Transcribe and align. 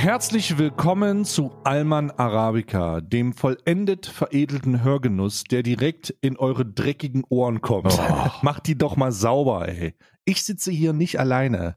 Herzlich 0.00 0.56
willkommen 0.56 1.26
zu 1.26 1.52
Alman 1.62 2.10
Arabica, 2.10 3.02
dem 3.02 3.34
vollendet 3.34 4.06
veredelten 4.06 4.82
Hörgenuss, 4.82 5.44
der 5.44 5.62
direkt 5.62 6.08
in 6.22 6.38
eure 6.38 6.64
dreckigen 6.64 7.22
Ohren 7.28 7.60
kommt. 7.60 7.98
Oh. 7.98 8.30
Macht 8.42 8.66
die 8.66 8.78
doch 8.78 8.96
mal 8.96 9.12
sauber, 9.12 9.68
ey. 9.68 9.94
Ich 10.24 10.42
sitze 10.42 10.70
hier 10.70 10.94
nicht 10.94 11.20
alleine 11.20 11.76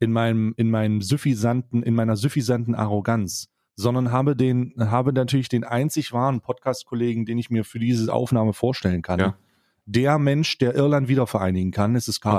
in 0.00 0.12
meinem, 0.12 0.52
in 0.58 0.70
meinem 0.70 1.00
suffisanten, 1.00 1.82
in 1.82 1.94
meiner 1.94 2.16
suffisanten 2.16 2.74
Arroganz, 2.74 3.48
sondern 3.74 4.12
habe 4.12 4.36
den, 4.36 4.74
habe 4.78 5.14
natürlich 5.14 5.48
den 5.48 5.64
einzig 5.64 6.12
wahren 6.12 6.42
Podcast-Kollegen, 6.42 7.24
den 7.24 7.38
ich 7.38 7.48
mir 7.48 7.64
für 7.64 7.78
diese 7.78 8.12
Aufnahme 8.12 8.52
vorstellen 8.52 9.00
kann. 9.00 9.18
Ja. 9.18 9.38
Der 9.86 10.18
Mensch, 10.18 10.58
der 10.58 10.74
Irland 10.74 11.08
wieder 11.08 11.26
vereinigen 11.26 11.70
kann, 11.70 11.94
ist 11.94 12.06
es. 12.06 12.20
Karl. 12.20 12.36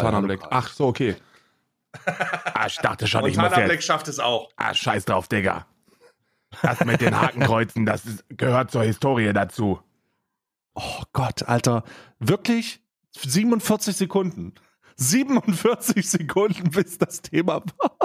Ach 0.51 0.69
so, 0.69 0.85
okay. 0.85 1.15
Ah, 2.53 2.65
ich 2.67 2.77
dachte 2.77 3.07
schon, 3.07 3.25
ich 3.25 3.37
muss 3.37 3.55
jetzt. 3.55 3.65
Black 3.65 3.83
schafft 3.83 4.07
es 4.07 4.19
auch. 4.19 4.49
Ah, 4.55 4.73
scheiß 4.73 5.05
drauf, 5.05 5.27
Digga. 5.27 5.65
Das 6.61 6.83
mit 6.85 7.01
den 7.01 7.19
Hakenkreuzen, 7.19 7.85
das 7.85 8.05
ist, 8.05 8.25
gehört 8.29 8.71
zur 8.71 8.83
Historie 8.83 9.33
dazu. 9.33 9.79
Oh 10.75 11.03
Gott, 11.13 11.43
Alter. 11.43 11.83
Wirklich 12.19 12.81
47 13.17 13.95
Sekunden. 13.95 14.53
47 14.97 16.07
Sekunden, 16.09 16.69
bis 16.71 16.97
das 16.97 17.21
Thema 17.21 17.63
war. 17.77 17.97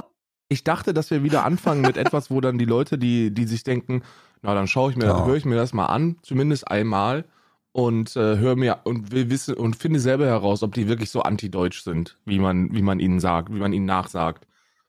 Ich 0.48 0.64
dachte, 0.64 0.95
dass 0.95 1.11
wir 1.11 1.23
wieder 1.23 1.45
anfangen 1.45 1.83
mit 1.83 1.98
etwas, 1.98 2.30
wo 2.30 2.41
dann 2.41 2.56
die 2.56 2.64
Leute, 2.64 2.97
die, 2.97 3.33
die 3.33 3.45
sich 3.47 3.64
denken, 3.64 4.02
na 4.41 4.55
dann 4.55 4.66
schaue 4.66 4.91
ich 4.91 4.97
mir, 4.97 5.05
Ja. 5.05 5.27
höre 5.27 5.36
ich 5.36 5.45
mir 5.45 5.56
das 5.56 5.75
mal 5.75 5.86
an, 5.86 6.16
zumindest 6.23 6.69
einmal 6.70 7.27
und 7.73 8.17
äh, 8.17 8.39
höre 8.39 8.57
mir 8.57 8.81
und 8.85 9.13
will 9.13 9.31
wissen 9.31 9.55
und 9.55 9.77
finde 9.77 10.01
selber 10.01 10.27
heraus, 10.27 10.63
ob 10.63 10.75
die 10.75 10.89
wirklich 10.89 11.11
so 11.11 11.23
anti-deutsch 11.23 11.83
sind, 11.83 12.19
wie 12.25 12.39
man, 12.39 12.75
wie 12.75 12.83
man 12.83 13.01
ihnen 13.01 13.20
sagt, 13.20 13.53
wie 13.53 13.59
man 13.59 13.73
ihnen 13.73 13.87
nachsagt. 13.87 14.47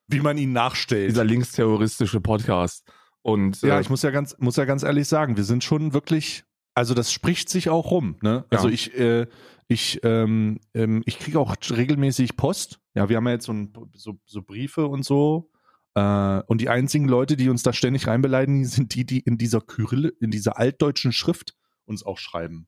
Wie 0.07 0.21
man 0.21 0.37
ihn 0.37 0.53
nachstellt. 0.53 1.11
Dieser 1.11 1.23
linksterroristische 1.23 2.19
Podcast. 2.19 2.91
Und 3.21 3.61
ja, 3.61 3.77
äh, 3.77 3.81
ich 3.81 3.89
muss 3.89 4.01
ja 4.01 4.11
ganz, 4.11 4.35
muss 4.39 4.55
ja 4.55 4.65
ganz 4.65 4.83
ehrlich 4.83 5.07
sagen, 5.07 5.37
wir 5.37 5.43
sind 5.43 5.63
schon 5.63 5.93
wirklich, 5.93 6.45
also 6.73 6.93
das 6.93 7.11
spricht 7.11 7.49
sich 7.49 7.69
auch 7.69 7.91
rum, 7.91 8.15
ne? 8.21 8.45
Ja. 8.51 8.57
Also 8.57 8.69
ich, 8.69 8.97
äh, 8.97 9.27
ich, 9.67 9.99
ähm, 10.03 10.59
ähm, 10.73 11.03
ich 11.05 11.19
kriege 11.19 11.39
auch 11.39 11.55
regelmäßig 11.69 12.37
Post. 12.37 12.79
Ja, 12.95 13.07
wir 13.07 13.17
haben 13.17 13.27
ja 13.27 13.33
jetzt 13.33 13.45
so, 13.45 13.53
ein, 13.53 13.71
so, 13.93 14.17
so 14.25 14.41
Briefe 14.41 14.87
und 14.87 15.05
so. 15.05 15.51
Äh, 15.93 16.41
und 16.47 16.59
die 16.59 16.69
einzigen 16.69 17.07
Leute, 17.07 17.37
die 17.37 17.49
uns 17.49 17.61
da 17.61 17.71
ständig 17.71 18.07
reinbeleidigen, 18.07 18.65
sind 18.65 18.95
die, 18.95 19.05
die 19.05 19.19
in 19.19 19.37
dieser 19.37 19.61
Kyrill, 19.61 20.15
in 20.19 20.31
dieser 20.31 20.57
altdeutschen 20.57 21.11
Schrift 21.11 21.55
uns 21.85 22.03
auch 22.03 22.17
schreiben. 22.17 22.67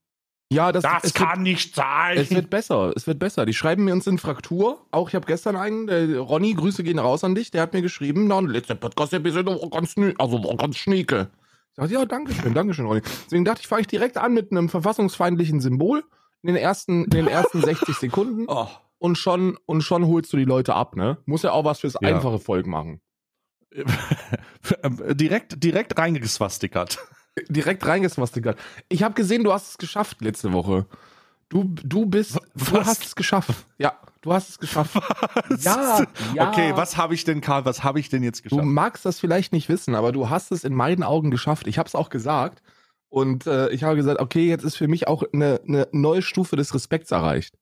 Ja, 0.52 0.72
das, 0.72 0.84
es 1.04 1.18
wird- 1.20 1.38
nicht 1.40 1.76
sein. 1.76 2.18
Es 2.18 2.30
wird 2.32 2.50
besser, 2.50 2.92
es 2.96 3.08
wird 3.08 3.20
besser. 3.20 3.46
Die 3.46 3.54
schreiben 3.54 3.86
mir 3.86 3.94
uns 3.94 4.06
in 4.08 4.18
Fraktur. 4.18 4.86
Auch 4.92 5.10
ich 5.10 5.16
habe 5.16 5.26
gestern 5.26 5.56
einen, 5.56 5.88
der 5.88 6.20
Ronny, 6.20 6.54
Grüße 6.54 6.84
gehen 6.84 7.00
raus 7.00 7.24
an 7.24 7.36
dich, 7.36 7.52
der 7.52 7.62
hat 7.62 7.74
mir 7.74 7.82
geschrieben, 7.82 8.28
na, 8.28 8.40
letzte 8.42 8.76
Podcast-Episode 8.76 9.60
war 9.62 9.70
ganz, 9.70 9.94
nü- 9.96 10.16
also 10.20 10.44
war 10.44 10.56
ganz 10.58 10.78
schnieke. 10.78 11.30
Ich 11.72 11.76
dachte, 11.78 11.94
ja, 11.94 12.06
danke 12.06 12.34
schön, 12.34 12.54
danke 12.54 12.74
schön, 12.74 12.86
Ronny. 12.86 13.02
Deswegen 13.26 13.46
dachte 13.46 13.62
ich, 13.62 13.68
fange 13.68 13.82
ich 13.82 13.88
direkt 13.88 14.18
an 14.18 14.34
mit 14.34 14.52
einem 14.52 14.68
verfassungsfeindlichen 14.70 15.62
Symbol 15.62 16.04
in 16.42 16.48
den 16.48 16.58
ersten, 16.58 17.06
in 17.06 17.10
den 17.12 17.28
ersten 17.28 17.62
60 17.64 17.96
Sekunden 17.96 18.46
Oh. 18.48 18.68
und 19.00 19.18
schon, 19.18 19.58
und 19.66 19.82
schon 19.82 20.06
holst 20.06 20.34
du 20.34 20.38
die 20.38 20.44
Leute 20.46 20.74
ab, 20.76 20.96
ne? 20.98 21.18
Muss 21.26 21.44
ja 21.44 21.52
auch 21.54 21.64
was 21.64 21.80
fürs 21.80 21.94
Ja. 22.02 22.10
einfache 22.10 22.40
Volk 22.40 22.68
machen. 22.68 23.00
direkt, 25.14 25.64
direkt 25.64 25.98
reingeswastikert. 25.98 27.00
Direkt 27.50 27.86
reingeswastikert. 27.86 28.60
Ich 28.90 29.04
habe 29.04 29.14
gesehen, 29.14 29.44
du 29.44 29.54
hast 29.54 29.70
es 29.70 29.78
geschafft 29.78 30.22
letzte 30.22 30.52
Woche. 30.54 30.86
Du, 31.50 31.64
du 31.84 32.06
bist, 32.06 32.36
du 32.56 32.72
Was? 32.74 32.88
hast 32.88 33.06
es 33.06 33.16
geschafft. 33.16 33.54
Ja, 33.78 33.98
du 34.22 34.32
hast 34.34 34.50
es 34.50 34.60
geschafft. 34.60 34.96
Ja, 35.60 36.06
ja. 36.34 36.50
Okay, 36.50 36.72
was 36.76 36.96
habe 36.98 37.14
ich 37.14 37.24
denn, 37.26 37.42
Karl, 37.42 37.66
was 37.66 37.84
habe 37.84 38.00
ich 38.00 38.10
denn 38.10 38.24
jetzt 38.24 38.40
Du 38.46 38.50
geschafft? 38.50 38.66
magst 38.66 39.06
das 39.06 39.20
vielleicht 39.20 39.52
nicht 39.54 39.68
wissen, 39.70 39.96
aber 39.96 40.12
du 40.12 40.30
hast 40.30 40.52
es 40.52 40.64
in 40.64 40.74
meinen 40.74 41.04
Augen 41.04 41.30
geschafft. 41.32 41.68
Ich 41.68 41.78
habe 41.78 41.88
es 41.88 41.96
auch 41.96 42.10
gesagt. 42.10 42.62
Und 43.10 43.48
äh, 43.48 43.70
ich 43.72 43.84
habe 43.84 43.98
gesagt, 43.98 44.22
okay, 44.22 44.48
jetzt 44.48 44.64
ist 44.64 44.78
für 44.78 44.88
mich 44.88 45.08
auch 45.10 45.24
eine, 45.34 45.60
eine 45.68 45.88
neue 45.92 46.22
Stufe 46.22 46.56
des 46.56 46.74
Respekts 46.74 47.12
erreicht. 47.12 47.58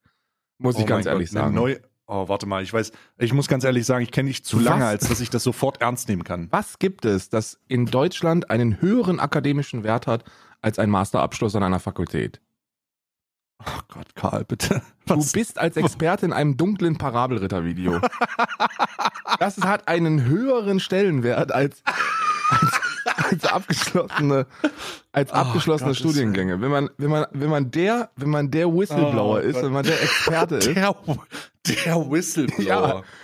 Muss 0.58 0.76
ich 0.76 0.82
Oh 0.84 0.86
ganz 0.86 1.06
mein 1.06 1.14
ehrlich 1.14 1.30
Gott, 1.30 1.36
eine 1.38 1.44
sagen. 1.46 1.54
Neue, 1.56 1.80
oh, 2.10 2.28
warte 2.28 2.46
mal, 2.46 2.62
ich 2.62 2.72
weiß, 2.72 2.92
ich 3.18 3.32
muss 3.32 3.48
ganz 3.48 3.64
ehrlich 3.64 3.86
sagen, 3.86 4.02
ich 4.02 4.10
kenne 4.10 4.28
dich 4.28 4.44
zu 4.44 4.58
Was? 4.58 4.64
lange, 4.64 4.86
als 4.86 5.08
dass 5.08 5.20
ich 5.20 5.30
das 5.30 5.44
sofort 5.44 5.80
ernst 5.80 6.08
nehmen 6.08 6.24
kann. 6.24 6.48
Was 6.50 6.78
gibt 6.78 7.04
es, 7.04 7.30
das 7.30 7.58
in 7.68 7.86
Deutschland 7.86 8.50
einen 8.50 8.80
höheren 8.80 9.20
akademischen 9.20 9.84
Wert 9.84 10.06
hat 10.06 10.24
als 10.60 10.78
ein 10.78 10.90
Masterabschluss 10.90 11.54
an 11.54 11.62
einer 11.62 11.80
Fakultät? 11.80 12.40
Oh 13.60 13.80
Gott, 13.88 14.14
Karl, 14.14 14.44
bitte. 14.44 14.82
Du 15.06 15.18
Was? 15.18 15.32
bist 15.32 15.58
als 15.58 15.76
Experte 15.76 16.26
in 16.26 16.32
einem 16.32 16.56
dunklen 16.56 16.98
Parabelritter-Video. 16.98 18.00
Das 19.38 19.58
hat 19.58 19.88
einen 19.88 20.24
höheren 20.24 20.80
Stellenwert 20.80 21.52
als, 21.52 21.82
als, 22.50 22.79
als 23.30 23.44
abgeschlossene, 23.44 24.46
als 25.12 25.30
Oh, 25.32 25.34
abgeschlossene 25.36 25.90
Gottes 25.90 25.98
Studiengänge. 25.98 26.60
Wenn 26.60 26.70
man, 26.70 26.90
wenn 26.98 27.10
man, 27.10 27.26
wenn 27.32 27.50
man 27.50 27.70
der, 27.70 28.10
wenn 28.16 28.30
man 28.30 28.50
der 28.50 28.72
Whistleblower 28.72 29.36
Oh, 29.36 29.38
ist, 29.38 29.54
Gott. 29.54 29.64
wenn 29.64 29.72
man 29.72 29.84
der 29.84 30.02
Experte 30.02 30.54
ist. 30.56 30.66
der, 30.76 30.94
der 31.84 32.10
Whistleblower. 32.10 33.04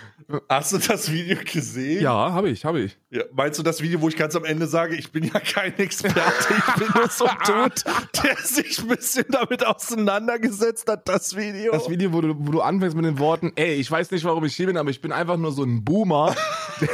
Hast 0.49 0.73
du 0.73 0.77
das 0.77 1.09
Video 1.09 1.37
gesehen? 1.41 2.03
Ja, 2.03 2.33
habe 2.33 2.49
ich, 2.49 2.65
habe 2.65 2.81
ich. 2.81 2.97
Ja, 3.09 3.23
Meinst 3.31 3.59
du 3.59 3.63
das 3.63 3.81
Video, 3.81 4.01
wo 4.01 4.09
ich 4.09 4.17
ganz 4.17 4.35
am 4.35 4.43
Ende 4.43 4.67
sage, 4.67 4.97
ich 4.97 5.09
bin 5.09 5.23
ja 5.23 5.39
kein 5.39 5.77
Experte, 5.77 6.19
ich 6.49 6.73
bin 6.75 6.87
nur 6.93 7.07
so 7.07 7.25
ein 7.25 7.37
Dude, 7.47 7.81
der 8.21 8.35
sich 8.35 8.79
ein 8.79 8.89
bisschen 8.89 9.25
damit 9.29 9.65
auseinandergesetzt 9.65 10.89
hat, 10.89 11.07
das 11.07 11.33
Video? 11.33 11.71
Das 11.71 11.89
Video, 11.89 12.11
wo 12.11 12.19
du, 12.19 12.35
wo 12.37 12.51
du 12.51 12.59
anfängst 12.59 12.97
mit 12.97 13.05
den 13.05 13.19
Worten, 13.19 13.53
ey, 13.55 13.75
ich 13.75 13.89
weiß 13.89 14.11
nicht, 14.11 14.25
warum 14.25 14.43
ich 14.43 14.53
hier 14.53 14.65
bin, 14.67 14.75
aber 14.75 14.89
ich 14.89 14.99
bin 14.99 15.13
einfach 15.13 15.37
nur 15.37 15.53
so 15.53 15.63
ein 15.63 15.85
Boomer, 15.85 16.35
der, 16.81 16.89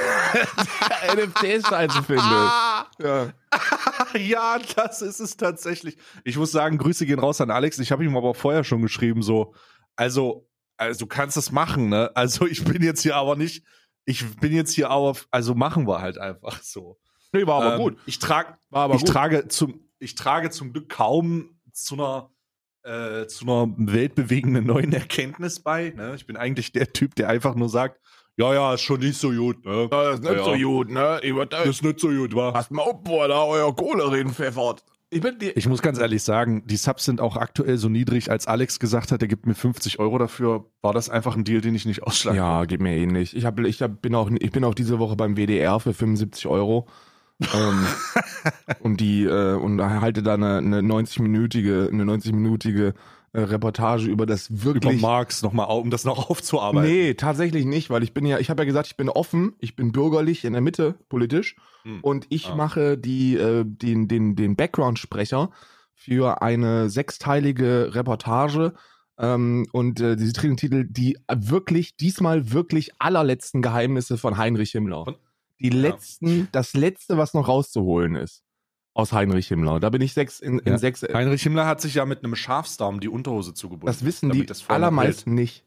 der 1.16 1.26
NFT-Scheiße 1.26 2.04
findet. 2.04 2.24
Ja. 3.02 3.34
ja, 4.16 4.60
das 4.76 5.02
ist 5.02 5.20
es 5.20 5.36
tatsächlich. 5.36 5.98
Ich 6.24 6.38
muss 6.38 6.52
sagen, 6.52 6.78
Grüße 6.78 7.08
gehen 7.08 7.18
raus 7.18 7.42
an 7.42 7.50
Alex. 7.50 7.80
Ich 7.80 7.92
habe 7.92 8.06
ihm 8.06 8.16
aber 8.16 8.36
vorher 8.36 8.64
schon 8.64 8.84
geschrieben, 8.84 9.24
so, 9.24 9.56
also, 9.96 10.48
also 10.78 11.00
du 11.00 11.08
kannst 11.08 11.38
es 11.38 11.52
machen, 11.52 11.90
ne? 11.90 12.12
Also 12.16 12.46
ich 12.48 12.64
bin 12.64 12.82
jetzt 12.84 13.02
hier 13.02 13.16
aber 13.16 13.36
nicht, 13.36 13.64
ich 14.06 14.24
bin 14.38 14.54
jetzt 14.54 14.74
hier 14.74 14.90
aber, 14.90 15.16
also 15.32 15.56
machen 15.56 15.88
wir 15.88 16.02
halt 16.02 16.18
einfach 16.18 16.62
so. 16.62 17.00
Nee, 17.32 17.48
war 17.48 17.62
aber 17.64 17.76
Ähm, 17.76 17.82
gut. 17.82 17.98
Ich 18.06 18.20
trage, 18.20 18.58
War 18.70 18.84
aber 18.84 18.96
ich 18.96 19.02
gut. 19.02 19.10
trage 19.10 19.48
zum, 19.48 19.90
ich 20.00 20.16
trage 20.16 20.50
zum 20.52 20.72
Glück 20.74 20.90
kaum 20.90 21.60
zu 21.72 21.96
einer 21.96 22.30
äh, 22.84 23.28
zu 23.28 23.46
einer 23.46 23.74
weltbewegenden 23.78 24.66
neuen 24.66 24.92
Erkenntnis 24.94 25.62
bei. 25.62 25.92
Ne? 25.96 26.16
Ich 26.16 26.26
bin 26.28 26.36
eigentlich 26.36 26.74
der 26.74 26.92
Typ, 26.92 27.16
der 27.16 27.30
einfach 27.30 27.56
nur 27.56 27.70
sagt, 27.70 28.02
ja, 28.36 28.54
ja, 28.54 28.74
ist 28.74 28.82
schon 28.82 29.00
nicht 29.00 29.18
so 29.18 29.32
gut. 29.32 29.64
Ne? 29.66 29.88
Das 29.90 30.16
ist 30.16 30.24
nicht 30.24 30.34
Ja. 30.34 30.44
so 30.44 30.54
gut, 30.58 30.90
ne? 30.90 31.20
Ich 31.24 31.34
würd, 31.34 31.54
Das 31.54 31.66
ist 31.68 31.84
nicht 31.84 32.00
so 32.02 32.10
gut, 32.10 32.36
wa? 32.36 32.52
Passt 32.52 32.72
mal 32.72 32.82
auf, 32.82 33.02
da 33.06 33.44
euer 33.46 33.74
Kohle 33.76 34.12
reinpfeffert. 34.12 34.84
Ich 35.14 35.22
bin 35.22 35.38
die. 35.40 35.50
Ich 35.52 35.68
muss 35.68 35.82
ganz 35.82 36.00
ehrlich 36.00 36.24
sagen, 36.24 36.64
die 36.66 36.76
Subs 36.76 37.06
sind 37.06 37.22
auch 37.22 37.38
aktuell 37.38 37.78
so 37.78 37.88
niedrig, 37.88 38.32
als 38.32 38.48
Alex 38.48 38.80
gesagt 38.80 39.12
hat, 39.12 39.22
er 39.22 39.28
gibt 39.28 39.46
mir 39.46 39.54
50 39.54 40.00
Euro 40.00 40.18
dafür, 40.18 40.66
war 40.82 40.94
das 40.94 41.10
einfach 41.10 41.36
ein 41.36 41.44
Deal, 41.44 41.62
den 41.62 41.76
ich 41.76 41.86
nicht 41.86 42.04
ausschlagen 42.04 42.38
Ja, 42.38 42.66
geht 42.66 42.82
mir 42.82 42.96
ähnlich. 42.96 43.36
Ich, 43.36 43.46
hab, 43.46 43.60
ich, 43.60 43.82
hab, 43.82 44.02
bin 44.02 44.16
auch, 44.16 44.30
ich 44.32 44.52
bin 44.52 44.64
auch 44.64 44.74
diese 44.74 45.00
Woche 45.00 45.16
beim 45.16 45.36
WDR 45.36 45.80
für 45.80 45.94
75 45.94 46.48
Euro. 46.48 46.88
ähm, 47.54 47.86
und 48.80 49.00
die 49.00 49.24
äh, 49.26 49.54
und 49.54 49.82
halte 49.82 50.24
da 50.24 50.34
eine, 50.36 50.58
eine 50.58 50.82
90-minütige 50.82 51.90
eine 51.90 52.04
90-minütige 52.04 52.94
äh, 53.34 53.42
Reportage 53.42 54.08
über 54.10 54.26
das 54.26 54.50
Über 54.50 54.64
wirklich 54.64 55.02
Marx 55.02 55.42
nochmal, 55.42 55.68
um 55.70 55.90
das 55.90 56.06
noch 56.06 56.30
aufzuarbeiten. 56.30 56.90
Nee, 56.90 57.14
tatsächlich 57.16 57.66
nicht, 57.66 57.90
weil 57.90 58.04
ich 58.04 58.14
bin 58.14 58.26
ja, 58.26 58.40
ich 58.40 58.50
habe 58.50 58.62
ja 58.62 58.66
gesagt, 58.66 58.88
ich 58.88 58.96
bin 58.98 59.10
offen, 59.10 59.54
ich 59.60 59.76
bin 59.76 59.92
bürgerlich 59.92 60.46
in 60.46 60.54
der 60.54 60.62
Mitte 60.62 60.96
politisch 61.10 61.56
Hm. 61.84 62.00
und 62.02 62.28
ich 62.30 62.48
Ah. 62.50 62.56
mache 62.56 62.98
die, 62.98 63.36
äh, 63.36 63.66
den, 63.66 64.08
den, 64.08 64.36
den 64.36 64.56
Background-Sprecher 64.56 65.50
für 65.96 66.42
eine 66.42 66.90
sechsteilige 66.90 67.94
Reportage 67.94 68.74
ähm, 69.18 69.66
und 69.72 70.00
äh, 70.00 70.16
den 70.16 70.58
Titel 70.58 70.86
Die 70.88 71.18
wirklich, 71.32 71.96
diesmal 71.98 72.52
wirklich 72.52 72.92
allerletzten 73.00 73.62
Geheimnisse 73.62 74.18
von 74.18 74.38
Heinrich 74.38 74.72
Himmler. 74.72 75.06
Von- 75.06 75.16
Die 75.60 75.70
Ja. 75.70 75.76
letzten, 75.82 76.48
das 76.52 76.74
letzte, 76.74 77.18
was 77.18 77.34
noch 77.34 77.48
rauszuholen 77.48 78.16
ist 78.16 78.44
aus 78.94 79.12
Heinrich 79.12 79.48
Himmler. 79.48 79.80
Da 79.80 79.90
bin 79.90 80.02
ich 80.02 80.14
sechs 80.14 80.40
in, 80.40 80.60
in 80.60 80.74
Ja. 80.74 80.78
sechs. 80.78 81.02
Heinrich 81.02 81.42
Himmler 81.44 81.66
hat 81.66 81.82
sich 81.82 81.96
ja 81.96 82.06
mit 82.06 82.24
einem 82.24 82.36
Schafsdarm 82.36 83.00
die 83.00 83.10
Unterhose 83.10 83.54
zugebunden. 83.54 83.88
Das 83.88 84.06
wissen 84.06 84.32
die 84.32 84.46
das 84.46 84.70
allermeisten 84.70 85.34
nicht. 85.34 85.64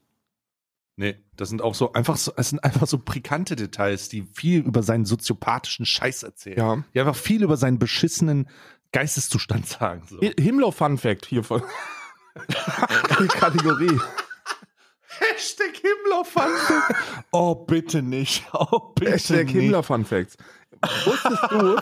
Nee, 0.99 1.15
das 1.35 1.49
sind 1.49 1.61
auch 1.61 1.75
so 1.75 1.93
einfach 1.93 2.17
so, 2.17 2.31
es 2.37 2.49
sind 2.49 2.63
einfach 2.63 2.87
so 2.87 2.97
pikante 2.97 3.55
Details, 3.55 4.09
die 4.09 4.23
viel 4.33 4.61
über 4.61 4.81
seinen 4.81 5.05
soziopathischen 5.05 5.85
Scheiß 5.85 6.23
erzählen. 6.23 6.57
Ja. 6.57 6.83
Die 6.95 6.99
einfach 6.99 7.15
viel 7.15 7.43
über 7.43 7.55
seinen 7.57 7.77
beschissenen 7.77 8.49
Geisteszustand 8.93 9.67
sagen. 9.67 10.01
So. 10.09 10.19
Hi- 10.21 10.33
Himmler 10.39 10.71
Fun 10.71 10.97
Fact 10.97 11.25
hier 11.27 11.43
von 11.43 11.61
die 13.19 13.27
Kategorie. 13.27 13.99
Hashtag 15.19 15.75
Himmler 15.81 16.25
Fun 16.25 16.51
Oh, 17.31 17.53
bitte 17.55 18.01
nicht. 18.01 18.45
Oh, 18.53 18.79
bitte 18.95 19.11
Hashtag 19.11 19.45
nicht. 19.45 19.53
Himmler 19.55 19.83
Fun 19.83 20.05
Facts. 20.05 20.35
Wusstest 21.05 21.43
du, 21.51 21.75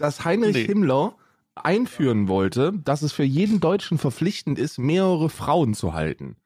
dass 0.00 0.24
Heinrich 0.24 0.56
Nee. 0.56 0.66
Himmler 0.66 1.16
einführen 1.54 2.28
wollte, 2.28 2.72
dass 2.84 3.02
es 3.02 3.12
für 3.12 3.24
jeden 3.24 3.60
Deutschen 3.60 3.98
verpflichtend 3.98 4.58
ist, 4.58 4.78
mehrere 4.78 5.28
Frauen 5.28 5.74
zu 5.74 5.92
halten? 5.92 6.36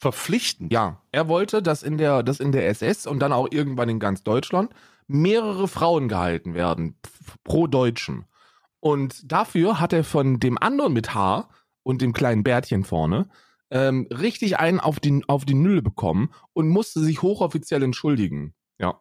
Verpflichtend? 0.00 0.72
Ja, 0.72 1.00
er 1.12 1.28
wollte, 1.28 1.62
dass 1.62 1.82
in 1.82 1.98
der, 1.98 2.22
dass 2.22 2.40
in 2.40 2.52
der 2.52 2.68
SS 2.68 3.06
und 3.06 3.20
dann 3.20 3.32
auch 3.32 3.48
irgendwann 3.50 3.88
in 3.88 4.00
ganz 4.00 4.22
Deutschland 4.22 4.72
mehrere 5.06 5.68
Frauen 5.68 6.08
gehalten 6.08 6.54
werden 6.54 6.98
pro 7.44 7.66
Deutschen. 7.66 8.26
Und 8.80 9.30
dafür 9.30 9.80
hat 9.80 9.92
er 9.92 10.04
von 10.04 10.40
dem 10.40 10.58
anderen 10.58 10.92
mit 10.92 11.14
Haar 11.14 11.48
und 11.82 12.02
dem 12.02 12.12
kleinen 12.12 12.42
Bärtchen 12.42 12.84
vorne 12.84 13.28
ähm, 13.70 14.06
richtig 14.10 14.58
einen 14.58 14.80
auf 14.80 15.00
die, 15.00 15.22
auf 15.26 15.44
die 15.44 15.54
Nülle 15.54 15.82
bekommen 15.82 16.30
und 16.52 16.68
musste 16.68 17.00
sich 17.00 17.22
hochoffiziell 17.22 17.82
entschuldigen. 17.82 18.54
Ja. 18.78 19.00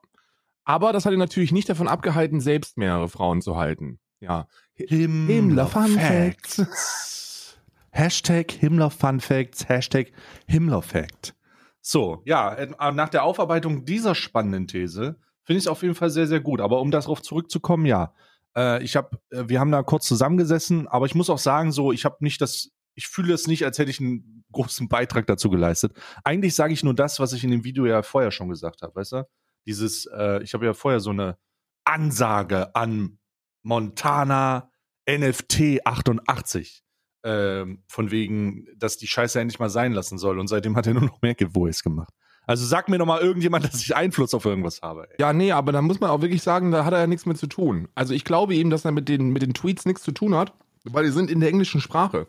Aber 0.65 0.93
das 0.93 1.05
hat 1.05 1.13
ihn 1.13 1.19
natürlich 1.19 1.51
nicht 1.51 1.69
davon 1.69 1.87
abgehalten, 1.87 2.39
selbst 2.39 2.77
mehrere 2.77 3.09
Frauen 3.09 3.41
zu 3.41 3.57
halten. 3.57 3.99
Ja. 4.19 4.47
Himmler 4.75 5.67
Fun 5.67 5.99
Facts. 5.99 7.59
Hashtag 7.91 8.51
Himmler 8.51 8.89
Fun 8.89 9.19
Facts, 9.19 9.69
Hashtag 9.69 10.11
Himmler 10.47 10.81
Fact. 10.81 11.35
So, 11.81 12.21
ja, 12.25 12.53
äh, 12.53 12.91
nach 12.93 13.09
der 13.09 13.23
Aufarbeitung 13.23 13.85
dieser 13.85 14.15
spannenden 14.15 14.67
These 14.67 15.17
finde 15.43 15.57
ich 15.57 15.65
es 15.65 15.67
auf 15.67 15.83
jeden 15.83 15.95
Fall 15.95 16.09
sehr, 16.09 16.27
sehr 16.27 16.39
gut. 16.39 16.61
Aber 16.61 16.79
um 16.79 16.91
darauf 16.91 17.21
zurückzukommen, 17.21 17.85
ja, 17.85 18.13
äh, 18.55 18.81
ich 18.81 18.95
habe, 18.95 19.19
äh, 19.31 19.43
wir 19.47 19.59
haben 19.59 19.71
da 19.71 19.83
kurz 19.83 20.07
zusammengesessen, 20.07 20.87
aber 20.87 21.05
ich 21.05 21.13
muss 21.13 21.29
auch 21.29 21.37
sagen, 21.37 21.71
so, 21.71 21.91
ich 21.91 22.05
habe 22.05 22.17
nicht 22.21 22.41
das, 22.41 22.71
ich 22.95 23.07
fühle 23.07 23.33
es 23.33 23.47
nicht, 23.47 23.65
als 23.65 23.77
hätte 23.77 23.91
ich 23.91 23.99
einen 23.99 24.43
großen 24.53 24.87
Beitrag 24.87 25.27
dazu 25.27 25.49
geleistet. 25.49 25.93
Eigentlich 26.23 26.55
sage 26.55 26.73
ich 26.73 26.83
nur 26.83 26.95
das, 26.95 27.19
was 27.19 27.33
ich 27.33 27.43
in 27.43 27.51
dem 27.51 27.63
Video 27.63 27.85
ja 27.85 28.01
vorher 28.01 28.31
schon 28.31 28.49
gesagt 28.49 28.81
habe, 28.81 28.95
weißt 28.95 29.11
du? 29.11 29.27
Dieses, 29.65 30.05
äh, 30.05 30.41
ich 30.43 30.53
habe 30.53 30.65
ja 30.65 30.73
vorher 30.73 30.99
so 30.99 31.11
eine 31.11 31.37
Ansage 31.85 32.75
an 32.75 33.19
Montana 33.61 34.71
NFT 35.09 35.85
88. 35.85 36.83
Ähm, 37.25 37.83
von 37.87 38.11
wegen, 38.11 38.67
dass 38.75 38.97
die 38.97 39.07
Scheiße 39.07 39.39
endlich 39.39 39.57
mal 39.57 39.69
sein 39.69 39.93
lassen 39.93 40.17
soll. 40.17 40.39
Und 40.39 40.47
seitdem 40.47 40.75
hat 40.75 40.87
er 40.87 40.93
nur 40.93 41.03
noch 41.03 41.21
mehr 41.21 41.35
Giveaways 41.35 41.81
gemacht. 41.81 42.13
Also 42.45 42.65
sag 42.65 42.89
mir 42.89 42.97
noch 42.97 43.05
mal 43.05 43.21
irgendjemand, 43.21 43.63
dass 43.73 43.81
ich 43.81 43.95
Einfluss 43.95 44.33
auf 44.33 44.45
irgendwas 44.45 44.81
habe. 44.81 45.07
Ey. 45.09 45.15
Ja, 45.19 45.31
nee, 45.31 45.51
aber 45.51 45.71
da 45.71 45.81
muss 45.81 45.99
man 45.99 46.09
auch 46.09 46.21
wirklich 46.21 46.43
sagen, 46.43 46.71
da 46.71 46.83
hat 46.83 46.93
er 46.93 46.99
ja 46.99 47.07
nichts 47.07 47.25
mit 47.25 47.37
zu 47.37 47.47
tun. 47.47 47.87
Also 47.95 48.13
ich 48.13 48.25
glaube 48.25 48.55
ihm, 48.55 48.69
dass 48.69 48.83
er 48.83 48.91
mit 48.91 49.07
den, 49.07 49.29
mit 49.29 49.41
den 49.41 49.53
Tweets 49.53 49.85
nichts 49.85 50.03
zu 50.03 50.11
tun 50.11 50.35
hat, 50.35 50.53
weil 50.83 51.05
die 51.05 51.11
sind 51.11 51.31
in 51.31 51.39
der 51.39 51.49
englischen 51.49 51.79
Sprache. 51.79 52.27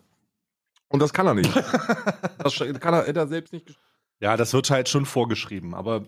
Und 0.88 1.00
das 1.00 1.12
kann 1.12 1.26
er 1.26 1.34
nicht. 1.34 1.54
das 2.38 2.54
kann 2.80 2.94
er, 2.94 3.06
hätte 3.06 3.18
er 3.18 3.26
selbst 3.26 3.52
nicht. 3.52 3.76
Ja, 4.20 4.36
das 4.36 4.52
wird 4.52 4.70
halt 4.70 4.88
schon 4.88 5.06
vorgeschrieben, 5.06 5.74
aber 5.74 6.04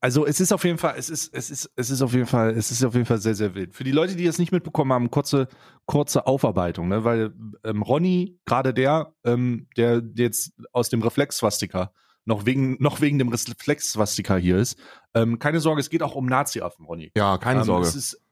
also 0.00 0.24
es 0.26 0.40
ist 0.40 0.52
auf 0.52 0.64
jeden 0.64 0.78
Fall, 0.78 0.94
es 0.96 1.10
ist, 1.10 1.34
es 1.34 1.50
ist, 1.50 1.70
es 1.76 1.90
ist 1.90 2.00
auf 2.02 2.12
jeden 2.14 2.26
Fall, 2.26 2.50
es 2.50 2.70
ist 2.70 2.84
auf 2.84 2.94
jeden 2.94 3.06
Fall 3.06 3.18
sehr, 3.18 3.34
sehr 3.34 3.54
wild. 3.54 3.74
Für 3.74 3.84
die 3.84 3.90
Leute, 3.92 4.16
die 4.16 4.26
es 4.26 4.38
nicht 4.38 4.52
mitbekommen 4.52 4.92
haben, 4.92 5.10
kurze, 5.10 5.48
kurze 5.86 6.26
Aufarbeitung, 6.26 6.88
ne? 6.88 7.04
weil 7.04 7.34
ähm, 7.64 7.82
Ronny, 7.82 8.38
gerade 8.46 8.72
der, 8.72 9.12
ähm, 9.24 9.66
der 9.76 10.02
jetzt 10.14 10.52
aus 10.72 10.88
dem 10.88 11.02
Reflex-Swastika 11.02 11.92
noch 12.24 12.46
wegen, 12.46 12.76
noch 12.80 13.00
wegen 13.00 13.18
dem 13.18 13.28
Reflex-Swastika 13.28 14.36
hier 14.36 14.58
ist, 14.58 14.78
ähm, 15.14 15.38
keine 15.38 15.60
Sorge, 15.60 15.80
es 15.80 15.90
geht 15.90 16.02
auch 16.02 16.14
um 16.14 16.26
Nazi-Affen, 16.26 16.86
Ronny. 16.86 17.10
Ja, 17.16 17.36
keine 17.38 17.60
Ähm, 17.60 17.66
Sorge. 17.66 17.86
Es 17.88 17.94
ist, 17.96 18.22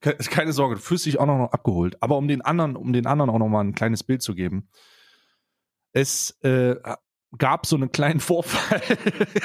ke- 0.00 0.16
keine 0.16 0.52
Sorge, 0.52 0.76
du 0.76 0.80
fühlst 0.80 1.04
dich 1.06 1.18
auch 1.18 1.26
noch 1.26 1.50
abgeholt. 1.50 2.00
Aber 2.00 2.16
um 2.16 2.28
den 2.28 2.40
anderen, 2.42 2.76
um 2.76 2.92
den 2.92 3.06
anderen 3.06 3.30
auch 3.30 3.38
noch 3.38 3.48
mal 3.48 3.64
ein 3.64 3.74
kleines 3.74 4.04
Bild 4.04 4.22
zu 4.22 4.34
geben, 4.34 4.68
es 5.92 6.38
äh, 6.42 6.76
gab 7.36 7.66
so 7.66 7.76
einen 7.76 7.92
kleinen 7.92 8.20
Vorfall. 8.20 8.80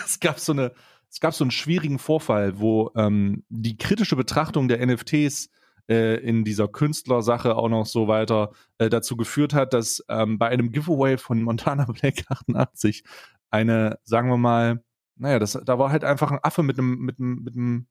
es 0.05 0.19
gab 0.19 0.39
so 0.39 0.53
eine, 0.53 0.71
es 1.09 1.19
gab 1.19 1.33
so 1.33 1.43
einen 1.43 1.51
schwierigen 1.51 1.99
Vorfall, 1.99 2.59
wo 2.59 2.91
ähm, 2.95 3.43
die 3.49 3.77
kritische 3.77 4.15
Betrachtung 4.15 4.67
der 4.67 4.85
NFTs 4.85 5.49
äh, 5.89 6.15
in 6.21 6.43
dieser 6.43 6.67
Künstlersache 6.67 7.55
auch 7.55 7.69
noch 7.69 7.85
so 7.85 8.07
weiter 8.07 8.51
äh, 8.77 8.89
dazu 8.89 9.17
geführt 9.17 9.53
hat, 9.53 9.73
dass 9.73 10.03
ähm, 10.09 10.39
bei 10.39 10.49
einem 10.49 10.71
Giveaway 10.71 11.17
von 11.17 11.41
Montana 11.43 11.85
Black 11.85 12.23
88 12.29 13.03
eine, 13.49 13.99
sagen 14.03 14.29
wir 14.29 14.37
mal, 14.37 14.83
naja, 15.15 15.39
das, 15.39 15.59
da 15.65 15.77
war 15.77 15.91
halt 15.91 16.03
einfach 16.03 16.31
ein 16.31 16.39
Affe 16.41 16.63
mit 16.63 16.79
einem, 16.79 16.99
mit 16.99 17.19
einem, 17.19 17.43
mit 17.43 17.55
einem, 17.55 17.87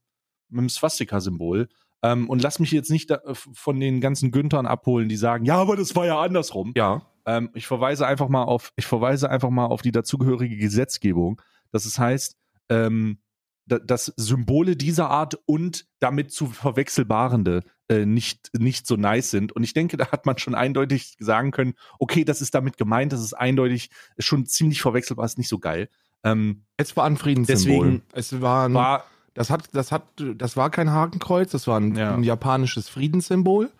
mit 0.48 0.58
einem 0.58 0.68
Swastika-Symbol. 0.68 1.68
Ähm, 2.02 2.28
und 2.28 2.42
lass 2.42 2.58
mich 2.58 2.72
jetzt 2.72 2.90
nicht 2.90 3.10
da, 3.10 3.16
äh, 3.16 3.34
von 3.34 3.78
den 3.78 4.00
ganzen 4.00 4.32
Günthern 4.32 4.66
abholen, 4.66 5.08
die 5.08 5.16
sagen, 5.16 5.44
ja, 5.44 5.56
aber 5.56 5.76
das 5.76 5.94
war 5.94 6.06
ja 6.06 6.20
andersrum. 6.20 6.72
ja. 6.76 7.02
Ähm, 7.26 7.50
ich 7.54 7.66
verweise 7.66 8.06
einfach 8.06 8.28
mal 8.28 8.42
auf, 8.44 8.72
ich 8.76 8.86
verweise 8.86 9.30
einfach 9.30 9.50
mal 9.50 9.66
auf 9.66 9.82
die 9.82 9.92
dazugehörige 9.92 10.56
Gesetzgebung, 10.56 11.40
dass 11.70 11.84
es 11.84 11.98
heißt, 11.98 12.36
ähm, 12.68 13.18
da, 13.66 13.78
dass 13.78 14.06
Symbole 14.16 14.74
dieser 14.76 15.08
Art 15.10 15.38
und 15.46 15.86
damit 16.00 16.32
zu 16.32 16.46
verwechselbarende 16.46 17.62
äh, 17.88 18.04
nicht, 18.06 18.50
nicht 18.58 18.86
so 18.88 18.96
nice 18.96 19.30
sind. 19.30 19.52
Und 19.52 19.62
ich 19.62 19.72
denke, 19.72 19.96
da 19.96 20.10
hat 20.10 20.26
man 20.26 20.36
schon 20.38 20.54
eindeutig 20.56 21.16
sagen 21.20 21.52
können, 21.52 21.74
okay, 22.00 22.24
das 22.24 22.40
ist 22.40 22.54
damit 22.54 22.76
gemeint, 22.76 23.12
das 23.12 23.20
ist 23.20 23.34
eindeutig 23.34 23.90
schon 24.18 24.46
ziemlich 24.46 24.82
verwechselbar, 24.82 25.24
ist 25.24 25.38
nicht 25.38 25.48
so 25.48 25.58
geil. 25.60 25.88
Ähm, 26.24 26.64
Es 26.76 26.96
war 26.96 27.04
ein 27.04 27.16
Friedenssymbol. 27.16 27.86
Deswegen 27.86 28.02
es 28.12 28.40
war 28.40 28.68
ein, 28.68 28.74
war, 28.74 29.04
das 29.34 29.50
hat, 29.50 29.68
das 29.72 29.92
hat, 29.92 30.02
das 30.36 30.56
war 30.56 30.70
kein 30.70 30.90
Hakenkreuz, 30.90 31.52
das 31.52 31.66
war 31.68 31.78
ein, 31.78 31.94
Ja. 31.94 32.14
ein 32.14 32.24
japanisches 32.24 32.88
Friedenssymbol, 32.88 33.70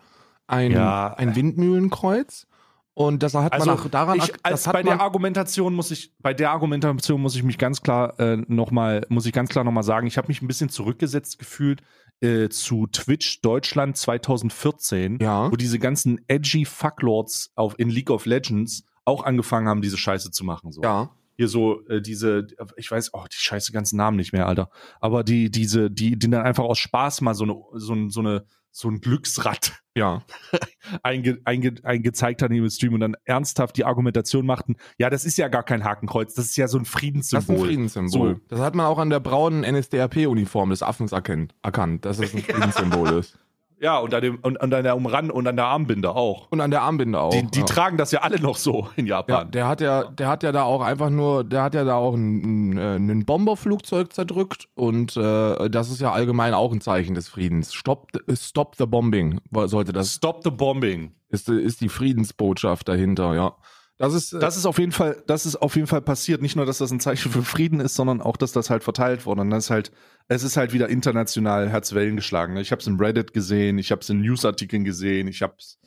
ein, 0.47 0.71
Ja. 0.73 1.15
ein 1.15 1.35
Windmühlenkreuz. 1.35 2.47
Und 2.95 3.23
das 3.23 3.33
hat 3.35 3.53
Also, 3.55 3.67
man 3.71 3.79
auch 3.79 3.89
daran, 3.89 4.19
ich, 4.19 4.33
als 4.43 4.65
bei 4.65 4.83
der 4.83 5.01
Argumentation 5.01 5.73
muss 5.75 5.91
ich, 5.91 6.13
bei 6.19 6.35
der 6.35 6.51
Argumentation 6.51 7.21
muss 7.23 7.35
ich 7.35 7.43
mich 7.43 7.57
ganz 7.57 7.81
klar 7.83 8.21
äh, 8.21 8.37
nochmal, 8.49 9.07
muss 9.09 9.25
ich 9.25 9.33
ganz 9.33 9.49
klar 9.49 9.65
nochmal 9.65 9.83
sagen, 9.83 10.07
ich 10.07 10.19
habe 10.19 10.29
mich 10.29 10.43
ein 10.43 10.47
bisschen 10.47 10.69
zurückgesetzt 10.69 11.39
gefühlt 11.39 11.81
äh, 12.21 12.49
zu 12.51 12.87
Twitch 12.89 13.41
Deutschland 13.41 13.97
2014, 13.97 15.19
Ja. 15.21 15.51
wo 15.51 15.57
diese 15.57 15.79
ganzen 15.79 16.21
edgy 16.29 16.65
Fucklords 16.65 17.51
auf, 17.55 17.79
in 17.79 17.89
League 17.89 18.11
of 18.11 18.27
Legends 18.27 18.85
auch 19.05 19.25
angefangen 19.25 19.69
haben, 19.69 19.83
diese 19.83 19.97
Scheiße 19.99 20.31
zu 20.31 20.45
machen. 20.45 20.71
So. 20.71 20.83
ja, 20.83 21.11
Hier 21.37 21.49
so, 21.49 21.85
äh, 21.89 22.01
diese, 22.03 22.47
ich 22.77 22.91
weiß, 22.91 23.15
oh, 23.15 23.25
die 23.33 23.37
scheiße 23.37 23.73
ganzen 23.73 23.97
Namen 23.97 24.17
nicht 24.19 24.33
mehr, 24.33 24.47
Alter. 24.47 24.69
Aber 25.01 25.25
die, 25.25 25.51
diese, 25.51 25.91
die, 25.91 26.19
die 26.19 26.31
dann 26.31 26.43
einfach 26.45 26.65
aus 26.65 26.79
Spaß 26.79 27.23
mal 27.23 27.35
so 27.35 27.45
eine, 27.45 27.57
so, 27.75 27.95
ein- 27.95 28.11
so 28.11 28.21
eine, 28.21 28.45
so 28.71 28.89
ein 28.89 29.01
Glücksrad 29.01 29.82
ja. 29.95 30.23
einge, 31.03 31.39
einge, 31.45 31.75
eingezeigt 31.83 32.43
haben 32.43 32.55
im 32.55 32.69
Stream 32.71 32.95
und 32.95 33.01
dann 33.01 33.17
ernsthaft 33.25 33.77
die 33.77 33.85
Argumentation 33.85 34.47
machten, 34.47 34.77
ja, 34.99 35.11
das 35.11 35.25
ist 35.25 35.37
ja 35.37 35.49
gar 35.49 35.63
kein 35.63 35.85
Hakenkreuz, 35.85 36.35
das 36.35 36.47
ist 36.47 36.57
ja 36.57 36.69
so 36.69 36.79
ein 36.79 36.85
Das 36.85 36.91
ist 36.91 36.99
ein 36.99 37.01
Friedenssymbol. 37.01 37.67
Friedenssymbol. 37.67 38.35
So. 38.35 38.41
Das 38.49 38.61
hat 38.61 38.75
man 38.75 38.87
auch 38.87 38.99
an 38.99 39.11
der 39.11 39.21
braunen 39.21 39.63
NSDAP-Uniform 39.63 40.71
des 40.71 40.83
Affens 40.83 41.13
erkennt, 41.13 41.55
erkannt, 41.63 42.05
dass 42.05 42.19
es 42.19 42.35
ein 42.35 42.43
Friedenssymbol 42.43 43.19
ist. 43.19 43.39
Ja, 43.83 43.99
und 43.99 44.15
an, 44.15 44.23
dem, 44.23 44.39
und, 44.43 44.61
an 44.61 44.71
der 44.71 44.97
Umrand 44.97 45.33
und 45.33 45.45
an 45.49 45.57
der 45.57 45.67
Armbinde 45.67 46.15
auch. 46.15 46.47
Und 46.51 46.61
an 46.61 46.71
der 46.71 46.83
Armbinde 46.83 47.21
auch. 47.21 47.31
Die, 47.31 47.43
die 47.45 47.59
ja. 47.59 47.65
tragen 47.65 47.97
das 47.97 48.13
ja 48.13 48.21
alle 48.21 48.41
noch 48.41 48.57
so 48.57 48.89
in 48.95 49.07
Ja, 49.07 49.17
Japan. 49.19 49.51
der 49.51 49.67
hat 49.67 49.81
ja, 49.81 50.05
der 50.05 50.29
hat 50.29 50.45
ja 50.45 50.53
da 50.53 50.63
auch 50.63 50.83
einfach 50.83 51.11
nur, 51.11 51.43
der 51.43 51.65
hat 51.65 51.75
ja 51.75 51.83
da 51.83 51.97
auch 51.97 52.15
ein, 52.15 52.79
ein, 52.79 53.21
äh, 53.21 53.25
Bomberflugzeug 53.25 54.13
zerdrückt 54.13 54.69
und 54.77 55.17
äh, 55.17 55.69
das 55.69 55.91
ist 55.91 56.01
ja 56.01 56.13
allgemein 56.13 56.55
auch 56.55 56.73
ein 56.73 56.81
Zeichen 56.81 57.17
des 57.17 57.29
Friedens. 57.29 57.75
Stop, 57.75 58.11
the- 58.13 58.37
stop 58.37 58.77
the 58.79 58.87
bombing 58.87 59.41
sollte 59.65 59.93
das 59.93 60.15
Stop 60.15 60.45
the 60.45 60.51
bombing. 60.51 61.13
ist, 61.29 61.49
ist 61.49 61.81
die 61.81 61.89
Friedensbotschaft 61.89 62.89
dahinter, 62.89 63.35
ja. 63.35 63.57
Das 63.99 64.15
ist, 64.15 64.33
äh, 64.33 64.39
Das 64.41 64.57
ist 64.57 64.67
auf 64.67 64.79
jeden 64.79 64.93
Fall, 64.93 65.23
das 65.27 65.47
ist 65.47 65.57
auf 65.57 65.77
jeden 65.77 65.87
Fall 65.87 66.03
passiert. 66.03 66.43
Nicht 66.43 66.57
nur, 66.57 66.67
dass 66.67 66.79
das 66.79 66.91
ein 66.91 67.01
Zeichen 67.01 67.31
für 67.31 67.43
Frieden 67.43 67.81
ist, 67.81 67.95
sondern 67.95 68.21
auch, 68.21 68.37
dass 68.37 68.53
das 68.53 68.71
halt 68.71 68.83
verteilt 68.85 69.27
wurde. 69.27 69.43
Und 69.43 69.51
das 69.51 69.65
ist 69.65 69.71
halt, 69.71 69.93
es 70.29 70.43
ist 70.43 70.57
halt 70.57 70.73
wieder 70.73 70.89
international 70.89 71.69
Herzwellen 71.69 72.17
geschlagen. 72.17 72.55
ne? 72.55 72.61
Ich 72.61 72.73
habe 72.73 72.81
es 72.81 72.87
in 72.87 72.97
Reddit 72.97 73.33
gesehen, 73.33 73.79
ich 73.79 73.91
habe 73.93 74.01
es 74.01 74.09
in 74.11 74.21
Newsartikeln 74.21 74.85
gesehen, 74.85 75.29
ich 75.29 75.43
habe 75.43 75.55
es, 75.59 75.79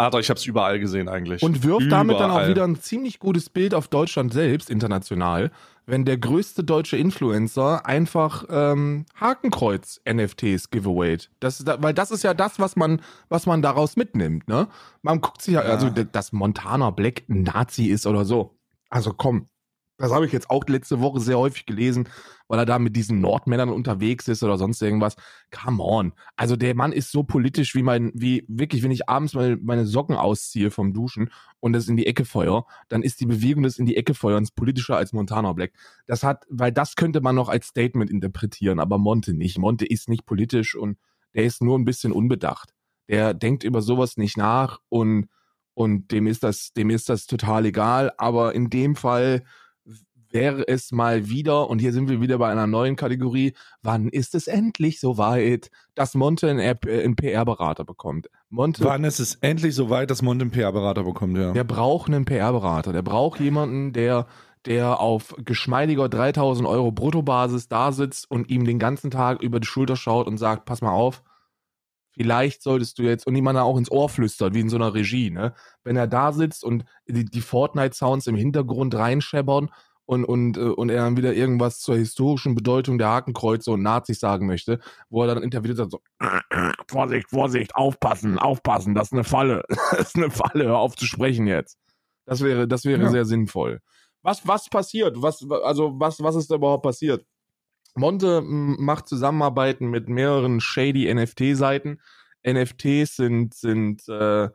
Alter, 0.00 0.20
ich 0.20 0.30
habe 0.30 0.38
es 0.38 0.46
überall 0.46 0.78
gesehen 0.78 1.08
eigentlich. 1.08 1.42
und 1.42 1.64
wirft 1.64 1.90
damit 1.90 2.20
dann 2.20 2.30
auch 2.30 2.36
Überall. 2.36 2.50
wieder 2.50 2.64
ein 2.64 2.76
ziemlich 2.80 3.18
gutes 3.18 3.50
Bild 3.50 3.74
auf 3.74 3.88
Deutschland 3.88 4.32
selbst, 4.32 4.70
international, 4.70 5.50
wenn 5.86 6.04
der 6.04 6.18
größte 6.18 6.62
deutsche 6.62 6.96
Influencer 6.96 7.84
einfach 7.84 8.44
ähm, 8.48 9.06
Hakenkreuz-NFTs 9.20 10.70
giveawayt. 10.70 11.30
Das, 11.40 11.64
weil 11.66 11.94
das 11.94 12.10
ist 12.10 12.22
ja 12.22 12.34
das, 12.34 12.58
was 12.60 12.76
man, 12.76 13.00
was 13.28 13.46
man 13.46 13.62
daraus 13.62 13.96
mitnimmt, 13.96 14.48
ne? 14.48 14.68
Man 15.02 15.20
guckt 15.20 15.42
sich 15.42 15.54
ja, 15.54 15.64
Ja. 15.64 15.70
also 15.70 15.88
dass 15.90 16.32
Montana 16.32 16.90
Black 16.90 17.24
ein 17.28 17.42
Nazi 17.42 17.86
ist 17.86 18.06
oder 18.06 18.24
so. 18.24 18.56
Also 18.90 19.12
komm, 19.12 19.48
das 19.98 20.12
habe 20.12 20.26
ich 20.26 20.32
jetzt 20.32 20.48
auch 20.48 20.64
letzte 20.68 21.00
Woche 21.00 21.18
sehr 21.18 21.38
häufig 21.38 21.66
gelesen, 21.66 22.08
weil 22.46 22.60
er 22.60 22.66
da 22.66 22.78
mit 22.78 22.94
diesen 22.94 23.20
Nordmännern 23.20 23.68
unterwegs 23.68 24.28
ist 24.28 24.44
oder 24.44 24.56
sonst 24.56 24.80
irgendwas. 24.80 25.16
Come 25.50 25.82
on. 25.82 26.12
Also 26.36 26.54
der 26.54 26.76
Mann 26.76 26.92
ist 26.92 27.10
so 27.10 27.24
politisch 27.24 27.74
wie 27.74 27.82
mein, 27.82 28.12
wie 28.14 28.44
wirklich, 28.48 28.84
wenn 28.84 28.92
ich 28.92 29.08
abends 29.08 29.34
meine, 29.34 29.56
meine 29.56 29.86
Socken 29.86 30.14
ausziehe 30.16 30.70
vom 30.70 30.94
Duschen 30.94 31.30
und 31.58 31.72
das 31.72 31.88
in 31.88 31.96
die 31.96 32.06
Ecke 32.06 32.24
feuer, 32.24 32.64
dann 32.88 33.02
ist 33.02 33.20
die 33.20 33.26
Bewegung 33.26 33.64
des 33.64 33.78
in 33.78 33.86
die 33.86 33.96
Ecke 33.96 34.14
feuerns 34.14 34.52
politischer 34.52 34.96
als 34.96 35.12
Montana 35.12 35.52
Black. 35.52 35.72
Das 36.06 36.22
hat, 36.22 36.44
weil 36.48 36.70
das 36.70 36.94
könnte 36.94 37.20
man 37.20 37.34
noch 37.34 37.48
als 37.48 37.66
Statement 37.66 38.08
interpretieren, 38.08 38.78
aber 38.78 38.98
Monte 38.98 39.34
nicht. 39.34 39.58
Monte 39.58 39.84
ist 39.84 40.08
nicht 40.08 40.26
politisch 40.26 40.76
und 40.76 40.96
der 41.34 41.42
ist 41.42 41.60
nur 41.60 41.76
ein 41.76 41.84
bisschen 41.84 42.12
unbedacht. 42.12 42.72
Der 43.08 43.34
denkt 43.34 43.64
über 43.64 43.82
sowas 43.82 44.16
nicht 44.16 44.36
nach 44.36 44.78
und, 44.88 45.28
und 45.74 46.12
dem 46.12 46.28
ist 46.28 46.44
das, 46.44 46.72
dem 46.72 46.88
ist 46.88 47.08
das 47.08 47.26
total 47.26 47.66
egal. 47.66 48.12
Aber 48.16 48.54
in 48.54 48.70
dem 48.70 48.94
Fall 48.94 49.42
wäre 50.30 50.66
es 50.68 50.92
mal 50.92 51.28
wieder, 51.28 51.68
und 51.70 51.78
hier 51.78 51.92
sind 51.92 52.08
wir 52.08 52.20
wieder 52.20 52.38
bei 52.38 52.50
einer 52.50 52.66
neuen 52.66 52.96
Kategorie, 52.96 53.54
wann 53.82 54.08
ist 54.08 54.34
es 54.34 54.46
endlich 54.46 55.00
soweit, 55.00 55.70
dass 55.94 56.14
Monte 56.14 56.48
einen, 56.50 56.58
R- 56.58 56.78
äh, 56.86 57.08
PR-Berater 57.14 57.84
bekommt? 57.84 58.28
Monte, 58.50 58.84
Wann 58.84 59.04
ist 59.04 59.20
es 59.20 59.36
endlich 59.36 59.74
so 59.74 59.90
weit, 59.90 60.10
dass 60.10 60.22
Mond 60.22 60.40
einen 60.40 60.50
PR-Berater 60.50 61.04
bekommt, 61.04 61.36
ja. 61.36 61.52
der 61.52 61.64
braucht 61.64 62.08
einen 62.08 62.24
PR-Berater, 62.24 62.92
der 62.92 63.02
braucht 63.02 63.40
jemanden, 63.40 63.92
der, 63.92 64.26
der 64.66 65.00
auf 65.00 65.34
geschmeidiger 65.44 66.08
3000 66.08 66.68
Euro 66.68 66.92
Bruttobasis 66.92 67.68
da 67.68 67.92
sitzt 67.92 68.30
und 68.30 68.50
ihm 68.50 68.64
den 68.64 68.78
ganzen 68.78 69.10
Tag 69.10 69.42
über 69.42 69.60
die 69.60 69.66
Schulter 69.66 69.96
schaut 69.96 70.26
und 70.26 70.38
sagt, 70.38 70.64
pass 70.64 70.80
mal 70.82 70.92
auf, 70.92 71.22
vielleicht 72.10 72.62
solltest 72.62 72.98
du 72.98 73.04
jetzt, 73.04 73.26
und 73.26 73.36
ihm 73.36 73.44
dann 73.44 73.56
auch 73.56 73.76
ins 73.78 73.90
Ohr 73.90 74.08
flüstert, 74.08 74.52
wie 74.54 74.60
in 74.60 74.68
so 74.68 74.76
einer 74.76 74.92
Regie, 74.92 75.30
ne? 75.30 75.54
Wenn 75.84 75.96
er 75.96 76.08
da 76.08 76.32
sitzt 76.32 76.64
und 76.64 76.84
die, 77.06 77.24
die 77.24 77.40
Fortnite-Sounds 77.40 78.26
im 78.26 78.34
Hintergrund 78.34 78.94
reinscheppern 78.94 79.70
und, 80.08 80.24
und, 80.24 80.56
äh, 80.56 80.60
und 80.60 80.88
er 80.88 81.02
dann 81.02 81.18
wieder 81.18 81.34
irgendwas 81.34 81.80
zur 81.80 81.94
historischen 81.96 82.54
Bedeutung 82.54 82.96
der 82.96 83.08
Hakenkreuze 83.08 83.70
und 83.72 83.82
Nazis 83.82 84.20
sagen 84.20 84.46
möchte, 84.46 84.80
wo 85.10 85.22
er 85.22 85.34
dann 85.34 85.42
interviewt 85.42 85.76
sagt 85.76 85.90
so, 85.90 86.00
Vorsicht, 86.90 87.28
Vorsicht, 87.28 87.74
aufpassen, 87.74 88.38
aufpassen, 88.38 88.94
das 88.94 89.08
ist 89.08 89.12
eine 89.12 89.24
Falle, 89.24 89.64
das 89.90 90.00
ist 90.08 90.16
eine 90.16 90.30
Falle, 90.30 90.64
hör 90.64 90.78
auf 90.78 90.96
zu 90.96 91.04
sprechen 91.04 91.46
jetzt. 91.46 91.76
Das 92.24 92.40
wäre, 92.40 92.66
das 92.66 92.86
wäre 92.86 93.02
Ja. 93.02 93.10
sehr 93.10 93.26
sinnvoll. 93.26 93.80
Was, 94.22 94.48
was 94.48 94.70
passiert? 94.70 95.20
Was, 95.20 95.46
also, 95.62 95.92
was, 96.00 96.22
was 96.22 96.36
ist 96.36 96.50
da 96.50 96.54
überhaupt 96.54 96.84
passiert? 96.84 97.26
Monte 97.94 98.38
m, 98.38 98.76
macht 98.78 99.08
Zusammenarbeiten 99.08 99.88
mit 99.90 100.08
mehreren 100.08 100.60
shady 100.60 101.12
NFT-Seiten. 101.12 102.00
NFTs 102.46 103.16
sind, 103.16 103.52
sind, 103.52 104.08
äh, 104.08 104.48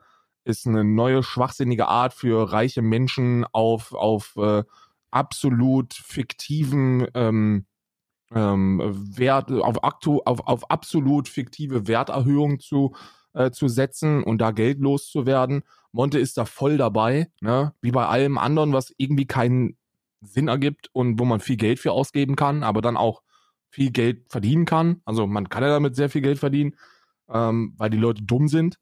ist 0.44 0.66
eine 0.66 0.82
neue 0.82 1.22
schwachsinnige 1.22 1.86
Art 1.86 2.12
für 2.12 2.50
reiche 2.52 2.82
Menschen 2.82 3.44
auf, 3.52 3.92
auf 3.94 4.34
äh, 4.36 4.64
absolut 5.14 5.94
fiktiven 5.94 7.06
ähm, 7.14 7.66
ähm, 8.34 8.80
Wert, 9.16 9.50
auf, 9.52 9.84
aktu, 9.84 10.20
auf, 10.24 10.46
auf 10.46 10.70
absolut 10.70 11.28
fiktive 11.28 11.86
Werterhöhung 11.86 12.58
zu, 12.58 12.94
äh, 13.32 13.50
zu 13.50 13.68
setzen 13.68 14.24
und 14.24 14.38
da 14.38 14.50
Geld 14.50 14.80
loszuwerden. 14.80 15.62
Monte 15.92 16.18
ist 16.18 16.36
da 16.36 16.44
voll 16.44 16.76
dabei, 16.76 17.28
ne? 17.40 17.72
wie 17.80 17.92
bei 17.92 18.06
allem 18.06 18.38
anderen, 18.38 18.72
was 18.72 18.92
irgendwie 18.96 19.26
keinen 19.26 19.76
Sinn 20.20 20.48
ergibt 20.48 20.88
und 20.92 21.20
wo 21.20 21.24
man 21.24 21.40
viel 21.40 21.56
Geld 21.56 21.78
für 21.78 21.92
ausgeben 21.92 22.34
kann, 22.34 22.62
aber 22.64 22.82
dann 22.82 22.96
auch 22.96 23.22
viel 23.70 23.90
Geld 23.90 24.24
verdienen 24.28 24.64
kann. 24.64 25.00
Also 25.04 25.26
man 25.26 25.48
kann 25.48 25.62
ja 25.62 25.68
damit 25.68 25.94
sehr 25.94 26.10
viel 26.10 26.22
Geld 26.22 26.38
verdienen, 26.38 26.76
ähm, 27.28 27.74
weil 27.76 27.90
die 27.90 27.98
Leute 27.98 28.22
dumm 28.22 28.48
sind. 28.48 28.78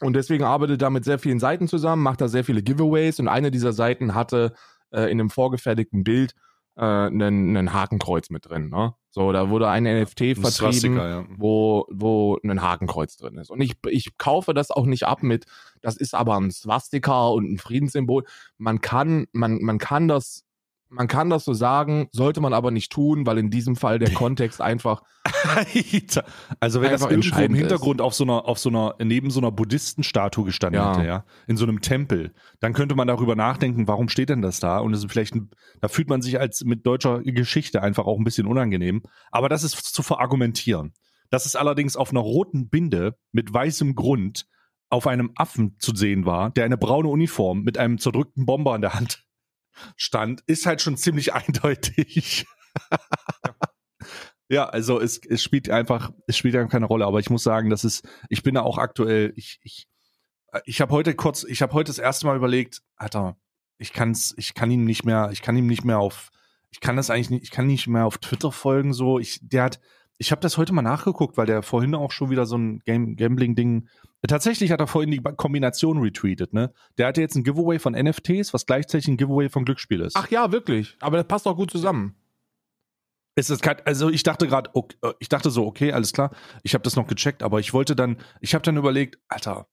Und 0.00 0.14
deswegen 0.14 0.44
arbeitet 0.44 0.80
er 0.80 0.88
mit 0.88 1.04
sehr 1.04 1.18
vielen 1.18 1.40
Seiten 1.40 1.68
zusammen, 1.68 2.02
macht 2.02 2.22
da 2.22 2.28
sehr 2.28 2.44
viele 2.44 2.62
Giveaways 2.62 3.20
und 3.20 3.28
eine 3.28 3.50
dieser 3.50 3.74
Seiten 3.74 4.14
hatte 4.14 4.54
äh, 4.92 5.04
in 5.04 5.20
einem 5.20 5.30
vorgefertigten 5.30 6.04
Bild 6.04 6.34
äh, 6.76 6.82
einen, 6.82 7.56
einen 7.56 7.72
Hakenkreuz 7.72 8.30
mit 8.30 8.48
drin. 8.48 8.70
Ne? 8.70 8.94
So, 9.10 9.32
da 9.32 9.50
wurde 9.50 9.68
ein 9.68 9.84
NFT 9.84 10.20
Ein 10.20 10.36
vertrieben 10.36 10.96
ja. 10.96 11.24
wo, 11.36 11.86
wo 11.90 12.38
ein 12.44 12.62
Hakenkreuz 12.62 13.16
drin 13.16 13.38
ist. 13.38 13.50
Und 13.50 13.60
ich, 13.60 13.76
ich 13.88 14.16
kaufe 14.18 14.54
das 14.54 14.70
auch 14.70 14.86
nicht 14.86 15.04
ab 15.04 15.22
mit, 15.22 15.46
das 15.82 15.96
ist 15.96 16.14
aber 16.14 16.36
ein 16.36 16.50
Swastika 16.50 17.28
und 17.28 17.52
ein 17.52 17.58
Friedenssymbol. 17.58 18.24
Man 18.56 18.80
kann, 18.80 19.26
man, 19.32 19.60
man 19.62 19.78
kann 19.78 20.06
das, 20.06 20.44
man 20.90 21.06
kann 21.06 21.30
das 21.30 21.44
so 21.44 21.54
sagen, 21.54 22.08
sollte 22.12 22.40
man 22.40 22.52
aber 22.52 22.70
nicht 22.70 22.90
tun, 22.90 23.24
weil 23.24 23.38
in 23.38 23.48
diesem 23.50 23.76
Fall 23.76 23.98
der 23.98 24.12
Kontext 24.12 24.60
einfach, 24.60 25.02
Alter. 25.44 26.24
Also 26.58 26.82
wenn 26.82 26.90
das 26.90 27.02
irgendwo 27.02 27.40
im 27.40 27.54
Hintergrund 27.54 28.00
auf 28.00 28.14
so 28.14 28.24
einer, 28.24 28.46
auf 28.46 28.58
so 28.58 28.68
einer, 28.68 28.96
neben 29.02 29.30
so 29.30 29.40
einer 29.40 29.52
Buddhistenstatue 29.52 30.44
gestanden 30.44 30.80
Ja. 30.80 30.96
hätte, 30.96 31.06
ja, 31.06 31.24
in 31.46 31.56
so 31.56 31.64
einem 31.64 31.80
Tempel, 31.80 32.32
dann 32.58 32.72
könnte 32.72 32.96
man 32.96 33.06
darüber 33.06 33.36
nachdenken, 33.36 33.86
warum 33.86 34.08
steht 34.08 34.28
denn 34.28 34.42
das 34.42 34.58
da? 34.58 34.78
Und 34.78 34.92
es 34.92 35.04
ist 35.04 35.10
vielleicht, 35.10 35.34
ein, 35.34 35.50
da 35.80 35.88
fühlt 35.88 36.08
man 36.08 36.22
sich 36.22 36.40
als 36.40 36.64
mit 36.64 36.84
deutscher 36.84 37.20
Geschichte 37.22 37.82
einfach 37.82 38.06
auch 38.06 38.18
ein 38.18 38.24
bisschen 38.24 38.46
unangenehm. 38.46 39.02
Aber 39.30 39.48
das 39.48 39.62
ist 39.62 39.76
zu 39.76 40.02
verargumentieren. 40.02 40.92
Das 41.30 41.46
ist 41.46 41.54
allerdings 41.54 41.96
auf 41.96 42.10
einer 42.10 42.20
roten 42.20 42.68
Binde 42.68 43.14
mit 43.30 43.52
weißem 43.52 43.94
Grund 43.94 44.46
auf 44.88 45.06
einem 45.06 45.30
Affen 45.36 45.76
zu 45.78 45.94
sehen 45.94 46.26
war, 46.26 46.50
der 46.50 46.64
eine 46.64 46.76
braune 46.76 47.08
Uniform 47.08 47.62
mit 47.62 47.78
einem 47.78 47.98
zerdrückten 47.98 48.44
Bomber 48.44 48.74
in 48.74 48.80
der 48.80 48.94
Hand 48.94 49.24
stand, 49.96 50.42
ist 50.46 50.66
halt 50.66 50.80
schon 50.80 50.96
ziemlich 50.96 51.34
eindeutig. 51.34 52.46
Ja, 54.50 54.68
also 54.68 55.00
es, 55.00 55.20
es 55.24 55.44
spielt 55.44 55.70
einfach, 55.70 56.10
es 56.26 56.36
spielt 56.36 56.56
einfach 56.56 56.72
keine 56.72 56.86
Rolle, 56.86 57.06
aber 57.06 57.20
ich 57.20 57.30
muss 57.30 57.44
sagen, 57.44 57.70
das 57.70 57.84
ist, 57.84 58.06
ich 58.28 58.42
bin 58.42 58.56
da 58.56 58.62
auch 58.62 58.78
aktuell, 58.78 59.32
ich, 59.36 59.60
ich, 59.62 59.86
ich 60.64 60.80
habe 60.80 60.92
heute 60.92 61.14
kurz, 61.14 61.44
ich 61.44 61.62
habe 61.62 61.72
heute 61.72 61.90
das 61.90 62.00
erste 62.00 62.26
Mal 62.26 62.36
überlegt, 62.36 62.82
Alter, 62.96 63.36
ich 63.78 63.92
kann's, 63.92 64.34
ich 64.36 64.54
kann 64.54 64.70
ihm 64.72 64.84
nicht 64.84 65.04
mehr, 65.04 65.30
ich 65.32 65.42
kann 65.42 65.56
ihm 65.56 65.68
nicht 65.68 65.84
mehr 65.84 66.00
auf, 66.00 66.30
ich 66.70 66.80
kann 66.80 66.96
das 66.96 67.10
eigentlich 67.10 67.30
nicht, 67.30 67.44
ich 67.44 67.50
kann 67.52 67.68
nicht 67.68 67.86
mehr 67.86 68.06
auf 68.06 68.18
Twitter 68.18 68.50
folgen, 68.50 68.92
so, 68.92 69.20
ich, 69.20 69.38
der 69.40 69.62
hat, 69.62 69.80
ich 70.20 70.32
habe 70.32 70.42
das 70.42 70.58
heute 70.58 70.74
mal 70.74 70.82
nachgeguckt, 70.82 71.38
weil 71.38 71.46
der 71.46 71.62
vorhin 71.62 71.94
auch 71.94 72.12
schon 72.12 72.28
wieder 72.28 72.44
so 72.44 72.56
ein 72.58 72.80
Game, 72.80 73.16
Gambling-Ding, 73.16 73.88
tatsächlich 74.28 74.70
hat 74.70 74.78
er 74.78 74.86
vorhin 74.86 75.10
die 75.10 75.22
Kombination 75.22 75.98
retweetet, 75.98 76.52
ne? 76.52 76.74
Der 76.98 77.06
hatte 77.06 77.22
jetzt 77.22 77.36
ein 77.36 77.42
Giveaway 77.42 77.78
von 77.78 77.94
NFTs, 77.94 78.52
was 78.52 78.66
gleichzeitig 78.66 79.08
ein 79.08 79.16
Giveaway 79.16 79.48
von 79.48 79.64
Glücksspiel 79.64 80.02
ist. 80.02 80.16
ach 80.16 80.30
ja, 80.30 80.52
wirklich, 80.52 80.98
aber 81.00 81.16
das 81.16 81.26
passt 81.26 81.46
auch 81.46 81.56
gut 81.56 81.70
zusammen. 81.70 82.16
Es 83.34 83.48
ist 83.48 83.62
kein, 83.62 83.80
also 83.86 84.10
ich 84.10 84.22
dachte 84.22 84.46
gerade, 84.46 84.68
okay, 84.74 84.94
äh, 85.02 85.14
ich 85.20 85.30
dachte 85.30 85.50
so, 85.50 85.64
okay, 85.66 85.92
alles 85.92 86.12
klar, 86.12 86.32
ich 86.64 86.74
habe 86.74 86.84
das 86.84 86.96
noch 86.96 87.06
gecheckt, 87.06 87.42
aber 87.42 87.58
ich 87.58 87.72
wollte 87.72 87.96
dann, 87.96 88.18
ich 88.42 88.54
habe 88.54 88.62
dann 88.62 88.76
überlegt, 88.76 89.18
Alter, 89.28 89.68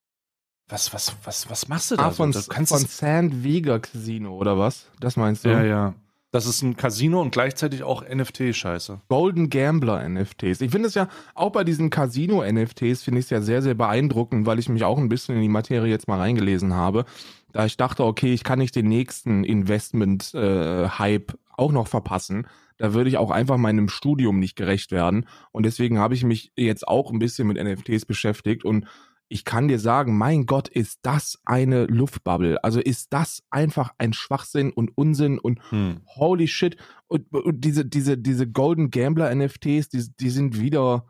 was, 0.70 0.94
was, 0.94 1.14
was, 1.26 1.50
was 1.50 1.68
machst 1.68 1.92
du 1.92 1.98
da? 1.98 2.08
Ah, 2.08 2.12
von, 2.12 2.32
so? 2.32 2.40
Du 2.40 2.48
kannst 2.48 2.72
von 2.72 2.86
Sand 2.86 3.44
Vega 3.44 3.80
Casino, 3.80 4.38
oder 4.38 4.58
was? 4.58 4.90
Das 5.02 5.18
meinst 5.18 5.44
du? 5.44 5.50
ja, 5.50 5.64
ja. 5.64 5.96
Das 6.32 6.46
ist 6.46 6.62
ein 6.62 6.76
Casino 6.76 7.22
und 7.22 7.32
gleichzeitig 7.32 7.84
auch 7.84 8.04
NFT-Scheiße. 8.04 9.00
Golden 9.08 9.50
Gambler 9.50 10.08
NFTs. 10.08 10.60
Ich 10.60 10.72
finde 10.72 10.90
es 10.90 10.94
ja 10.94 11.08
auch 11.36 11.52
bei 11.52 11.64
diesen 11.64 11.90
Casino 11.90 12.44
NFTs 12.44 13.02
finde 13.04 13.20
ich 13.20 13.26
es 13.28 13.30
ja 13.30 13.42
sehr, 13.42 13.62
sehr 13.62 13.76
beeindruckend, 13.76 14.46
weil 14.46 14.60
ich 14.60 14.68
mich 14.68 14.84
auch 14.84 14.98
ein 14.98 15.08
bisschen 15.08 15.36
in 15.36 15.42
die 15.42 15.48
Materie 15.48 15.90
jetzt 15.90 16.10
mal 16.10 16.20
reingelesen 16.20 16.74
habe. 16.74 17.06
Da 17.54 17.66
ich 17.66 17.78
dachte, 17.78 18.04
okay, 18.04 18.34
ich 18.34 18.44
kann 18.44 18.60
nicht 18.60 18.76
den 18.76 18.90
nächsten 18.90 19.46
Investment-Hype 19.46 21.38
auch 21.56 21.72
noch 21.72 21.88
verpassen. 21.88 22.48
Da 22.78 22.94
würde 22.94 23.10
ich 23.10 23.18
auch 23.18 23.32
einfach 23.32 23.58
meinem 23.58 23.88
Studium 23.88 24.40
nicht 24.40 24.56
gerecht 24.58 24.92
werden. 24.92 25.28
Und 25.52 25.66
deswegen 25.66 25.98
habe 25.98 26.14
ich 26.14 26.26
mich 26.26 26.52
jetzt 26.58 26.88
auch 26.88 27.10
ein 27.10 27.20
bisschen 27.20 27.48
mit 27.48 27.58
NFTs 27.58 28.06
beschäftigt 28.06 28.66
und 28.66 28.86
ich 29.30 29.44
kann 29.44 29.68
dir 29.68 29.80
sagen, 29.80 30.18
mein 30.18 30.46
Gott, 30.46 30.70
ist 30.70 31.00
das 31.02 31.40
eine 31.44 31.86
Luftbubble. 31.86 32.64
Also 32.64 32.80
ist 32.80 33.12
das 33.12 33.44
einfach 33.50 33.94
ein 33.98 34.14
Schwachsinn 34.14 34.72
und 34.72 34.98
Unsinn 34.98 35.38
und 35.38 35.60
Hm. 35.70 36.02
holy 36.06 36.48
shit. 36.48 36.78
Und, 37.08 37.32
und 37.34 37.62
diese, 37.62 37.86
diese, 37.86 38.18
diese 38.18 38.48
Golden 38.50 38.90
Gambler 38.90 39.34
NFTs, 39.34 39.90
die, 39.90 40.06
die 40.20 40.30
sind 40.30 40.60
wieder, 40.60 41.06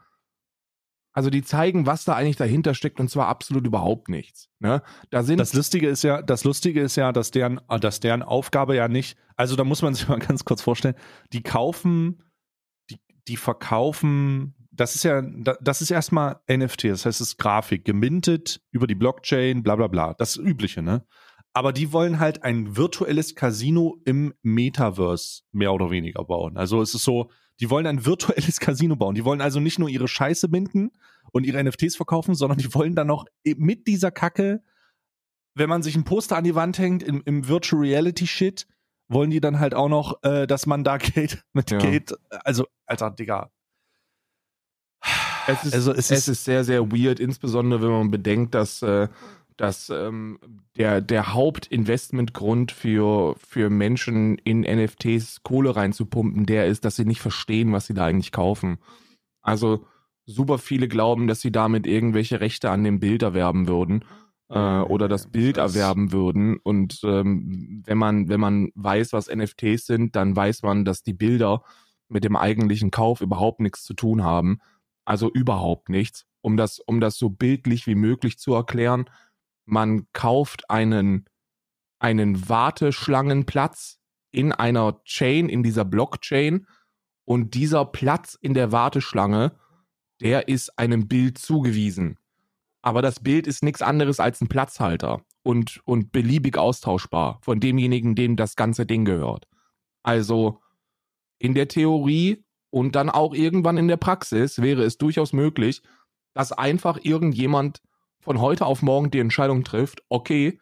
also 1.13 1.29
die 1.29 1.43
zeigen, 1.43 1.85
was 1.85 2.05
da 2.05 2.15
eigentlich 2.15 2.35
dahinter 2.37 2.73
steckt 2.73 2.99
und 2.99 3.09
zwar 3.09 3.27
absolut 3.27 3.65
überhaupt 3.67 4.09
nichts. 4.09 4.49
Ne? 4.59 4.81
Da 5.11 5.23
sind, 5.23 5.39
Das 5.39 5.53
Lustige 5.53 5.87
ist 5.87 6.03
ja, 6.03 6.21
das 6.21 6.43
Lustige 6.43 6.81
ist 6.81 6.95
ja, 6.95 7.11
dass 7.11 7.31
deren, 7.31 7.59
dass 7.81 7.99
deren 7.99 8.23
Aufgabe 8.23 8.75
ja 8.75 8.87
nicht, 8.87 9.17
also 9.35 9.55
da 9.55 9.63
muss 9.63 9.83
man 9.83 9.93
sich 9.93 10.07
mal 10.07 10.19
ganz 10.27 10.43
kurz 10.43 10.61
vorstellen, 10.61 10.95
die 11.33 11.43
kaufen, 11.43 12.23
die, 12.89 12.99
die 13.27 13.37
verkaufen, 13.37 14.55
das 14.77 14.95
ist 14.95 15.03
ja, 15.03 15.21
da- 15.21 15.57
das 15.61 15.81
ist 15.81 15.91
erstmal 15.91 16.39
NFT, 16.49 16.85
das 16.85 17.05
heißt, 17.05 17.19
es 17.21 17.29
ist 17.29 17.37
Grafik, 17.37 17.83
gemintet 17.85 18.61
über 18.71 18.87
die 18.87 18.95
Blockchain, 18.95 19.63
bla 19.63 19.75
bla 19.75 19.87
bla, 19.87 20.13
das 20.13 20.37
Übliche, 20.37 20.81
ne? 20.81 21.05
Aber 21.53 21.73
die 21.73 21.91
wollen 21.91 22.19
halt 22.19 22.43
ein 22.43 22.77
virtuelles 22.77 23.33
Casino 23.35 23.99
im 24.05 24.33
Metaverse 24.43 25.41
mehr 25.51 25.73
oder 25.73 25.89
weniger 25.89 26.23
bauen. 26.23 26.55
Also 26.55 26.81
es 26.81 26.93
ist 26.93 27.03
so, 27.03 27.31
die 27.59 27.69
wollen 27.71 27.87
ein 27.87 28.05
virtuelles 28.05 28.59
Casino 28.59 28.95
bauen. 28.95 29.15
Die 29.15 29.25
wollen 29.25 29.41
also 29.41 29.59
nicht 29.59 29.79
nur 29.79 29.89
ihre 29.89 30.07
Scheiße 30.07 30.49
binden 30.49 30.91
und 31.31 31.45
ihre 31.45 31.63
NFTs 31.63 31.95
verkaufen, 31.95 32.35
sondern 32.35 32.59
die 32.59 32.71
wollen 32.75 32.93
dann 32.95 33.07
noch 33.07 33.25
mit 33.43 33.87
dieser 33.87 34.11
Kacke 34.11 34.61
wenn 35.59 35.69
man 35.69 35.81
sich 35.81 35.95
ein 35.95 36.03
Poster 36.03 36.37
an 36.37 36.43
die 36.43 36.53
Wand 36.53 36.77
hängt 36.77 37.01
im, 37.01 37.23
im 37.25 37.47
Virtual 37.47 37.81
Reality 37.81 38.27
Shit, 38.27 38.67
wollen 39.07 39.31
die 39.31 39.41
dann 39.41 39.57
halt 39.59 39.73
auch 39.73 39.89
noch, 39.89 40.21
äh, 40.21 40.45
dass 40.45 40.67
man 40.67 40.83
da 40.83 40.97
Geld 40.99 41.43
mit 41.53 41.71
Ja. 41.71 41.79
Geld, 41.79 42.13
also, 42.29 42.67
Alter, 42.85 43.09
Digga. 43.09 43.49
Es 45.47 45.63
ist, 45.63 45.73
also 45.73 45.91
es 45.91 46.11
es 46.11 46.19
ist- 46.19 46.27
ist 46.29 46.45
sehr, 46.45 46.63
sehr 46.63 46.91
weird, 46.91 47.19
insbesondere 47.19 47.81
wenn 47.81 47.91
man 47.91 48.11
bedenkt, 48.11 48.53
dass, 48.55 48.81
äh, 48.81 49.07
dass 49.57 49.89
ähm, 49.89 50.39
der, 50.77 51.01
der 51.01 51.33
Hauptinvestmentgrund 51.33 52.71
für, 52.71 53.35
für 53.37 53.69
Menschen 53.69 54.37
in 54.39 54.61
NFTs 54.61 55.43
Kohle 55.43 55.75
reinzupumpen, 55.75 56.45
der 56.45 56.67
ist, 56.67 56.85
dass 56.85 56.95
sie 56.95 57.05
nicht 57.05 57.21
verstehen, 57.21 57.71
was 57.73 57.87
sie 57.87 57.93
da 57.93 58.05
eigentlich 58.05 58.31
kaufen. 58.31 58.77
Also 59.41 59.85
super 60.25 60.57
viele 60.57 60.87
glauben, 60.87 61.27
dass 61.27 61.41
sie 61.41 61.51
damit 61.51 61.87
irgendwelche 61.87 62.39
Rechte 62.41 62.69
an 62.71 62.83
dem 62.83 62.99
Bild 62.99 63.23
erwerben 63.23 63.67
würden 63.67 64.03
äh, 64.49 64.59
oder 64.81 65.07
das 65.07 65.27
Bild 65.27 65.57
erwerben 65.57 66.11
würden. 66.11 66.57
Und 66.63 66.99
ähm, 67.03 67.83
wenn 67.85 67.97
man 67.97 68.29
wenn 68.29 68.39
man 68.39 68.69
weiß, 68.75 69.13
was 69.13 69.27
NFTs 69.33 69.85
sind, 69.87 70.15
dann 70.15 70.35
weiß 70.35 70.63
man, 70.63 70.85
dass 70.85 71.03
die 71.03 71.13
Bilder 71.13 71.63
mit 72.09 72.23
dem 72.23 72.35
eigentlichen 72.35 72.91
Kauf 72.91 73.21
überhaupt 73.21 73.59
nichts 73.61 73.83
zu 73.83 73.93
tun 73.93 74.23
haben. 74.23 74.59
Also 75.07 75.31
überhaupt 75.31 75.87
nichts. 75.87 76.25
Um 76.41 76.57
das 76.57 76.79
um 76.79 76.99
das 76.99 77.17
so 77.17 77.29
bildlich 77.29 77.87
wie 77.87 77.95
möglich 77.95 78.37
zu 78.37 78.53
erklären, 78.53 79.09
man 79.63 80.05
kauft 80.11 80.69
einen 80.69 81.25
einen 81.97 82.49
Warteschlangenplatz 82.49 83.99
in 84.31 84.51
einer 84.51 85.01
Chain, 85.05 85.47
in 85.47 85.63
dieser 85.63 85.85
Blockchain 85.85 86.67
und 87.23 87.53
dieser 87.53 87.85
Platz 87.85 88.37
in 88.41 88.53
der 88.53 88.73
Warteschlange, 88.73 89.57
der 90.19 90.49
ist 90.49 90.77
einem 90.77 91.07
Bild 91.07 91.37
zugewiesen. 91.37 92.19
Aber 92.81 93.01
das 93.01 93.21
Bild 93.21 93.47
ist 93.47 93.63
nichts 93.63 93.81
anderes 93.81 94.19
als 94.19 94.41
ein 94.41 94.49
Platzhalter 94.49 95.21
und, 95.41 95.79
und 95.85 96.11
beliebig 96.11 96.57
austauschbar 96.57 97.39
von 97.41 97.61
demjenigen, 97.61 98.13
dem 98.13 98.35
das 98.35 98.57
ganze 98.57 98.85
Ding 98.85 99.05
gehört. 99.05 99.47
Also 100.03 100.59
in 101.39 101.53
der 101.53 101.69
Theorie 101.69 102.43
und 102.69 102.95
dann 102.95 103.09
auch 103.09 103.33
irgendwann 103.33 103.77
in 103.77 103.87
der 103.87 103.97
Praxis 103.97 104.61
wäre 104.61 104.83
es 104.83 104.97
durchaus 104.97 105.33
möglich, 105.33 105.81
dass 106.33 106.51
einfach 106.51 106.99
irgendjemand 107.01 107.81
von 108.19 108.41
heute 108.41 108.65
auf 108.65 108.81
morgen 108.81 109.09
die 109.09 109.19
Entscheidung 109.19 109.63
trifft, 109.63 110.03
okay, 110.09 110.59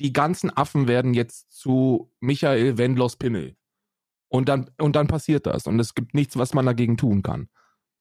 die 0.00 0.12
ganzen 0.12 0.54
Affen 0.54 0.88
werden 0.88 1.14
jetzt 1.14 1.50
zu 1.52 2.12
Michael 2.20 2.78
Wendlers 2.78 3.16
Pimmel. 3.16 3.56
Und 4.28 4.48
dann, 4.48 4.70
und 4.78 4.96
dann 4.96 5.06
passiert 5.06 5.46
das. 5.46 5.66
Und 5.66 5.80
es 5.80 5.94
gibt 5.94 6.14
nichts, 6.14 6.36
was 6.36 6.52
man 6.52 6.66
dagegen 6.66 6.96
tun 6.96 7.22
kann. 7.22 7.48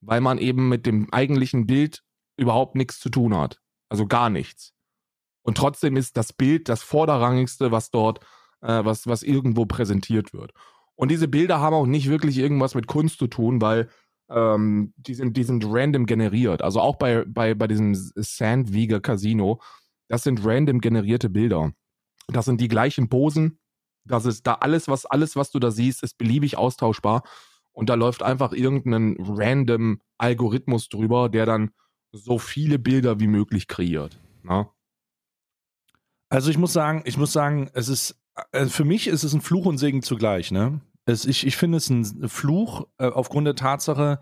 Weil 0.01 0.21
man 0.21 0.37
eben 0.37 0.67
mit 0.67 0.85
dem 0.85 1.11
eigentlichen 1.13 1.65
Bild 1.65 2.03
überhaupt 2.37 2.75
nichts 2.75 2.99
zu 2.99 3.09
tun 3.09 3.35
hat. 3.35 3.61
Also 3.89 4.07
gar 4.07 4.29
nichts. 4.29 4.73
Und 5.43 5.57
trotzdem 5.57 5.95
ist 5.95 6.17
das 6.17 6.33
Bild 6.33 6.67
das 6.67 6.83
vorderrangigste, 6.83 7.71
was 7.71 7.91
dort, 7.91 8.19
äh, 8.61 8.83
was, 8.83 9.07
was 9.07 9.23
irgendwo 9.23 9.65
präsentiert 9.65 10.33
wird. 10.33 10.51
Und 10.95 11.11
diese 11.11 11.27
Bilder 11.27 11.59
haben 11.59 11.73
auch 11.73 11.85
nicht 11.85 12.09
wirklich 12.09 12.37
irgendwas 12.37 12.75
mit 12.75 12.87
Kunst 12.87 13.19
zu 13.19 13.27
tun, 13.27 13.61
weil 13.61 13.89
ähm, 14.29 14.93
die, 14.97 15.13
sind, 15.13 15.37
die 15.37 15.43
sind 15.43 15.65
random 15.67 16.05
generiert. 16.05 16.61
Also 16.61 16.79
auch 16.79 16.95
bei, 16.95 17.25
bei, 17.27 17.53
bei 17.53 17.67
diesem 17.67 17.93
Sandwieger 17.95 19.01
Casino, 19.01 19.61
das 20.07 20.23
sind 20.23 20.45
random 20.45 20.79
generierte 20.79 21.29
Bilder. 21.29 21.73
Das 22.27 22.45
sind 22.45 22.61
die 22.61 22.67
gleichen 22.67 23.09
Posen. 23.09 23.59
Das 24.05 24.25
ist 24.25 24.47
da 24.47 24.55
alles, 24.55 24.87
was, 24.87 25.05
alles, 25.05 25.35
was 25.35 25.51
du 25.51 25.59
da 25.59 25.71
siehst, 25.71 26.03
ist 26.03 26.17
beliebig 26.17 26.57
austauschbar. 26.57 27.23
Und 27.71 27.89
da 27.89 27.95
läuft 27.95 28.23
einfach 28.23 28.53
irgendein 28.53 29.17
random 29.19 30.01
Algorithmus 30.17 30.89
drüber, 30.89 31.27
der 31.29 31.45
dann 31.45 31.71
so 32.11 32.39
viele 32.39 32.79
Bilder 32.79 33.19
wie 33.19 33.27
möglich 33.27 33.67
kreiert. 33.67 34.19
Na? 34.43 34.63
Ne? 34.63 34.69
Also 36.29 36.49
ich 36.49 36.57
muss 36.57 36.73
sagen, 36.73 37.03
ich 37.05 37.17
muss 37.17 37.33
sagen, 37.33 37.69
es 37.73 37.87
ist, 37.87 38.19
also 38.51 38.69
für 38.69 38.85
mich 38.85 39.07
ist 39.07 39.23
es 39.23 39.33
ein 39.33 39.41
Fluch 39.41 39.65
und 39.65 39.77
Segen 39.77 40.01
zugleich, 40.01 40.51
ne? 40.51 40.81
Es, 41.05 41.25
ich, 41.25 41.45
ich 41.45 41.55
finde 41.55 41.77
es 41.77 41.89
ein 41.89 42.27
Fluch 42.27 42.87
äh, 42.97 43.07
aufgrund 43.07 43.45
der 43.47 43.55
Tatsache, 43.55 44.19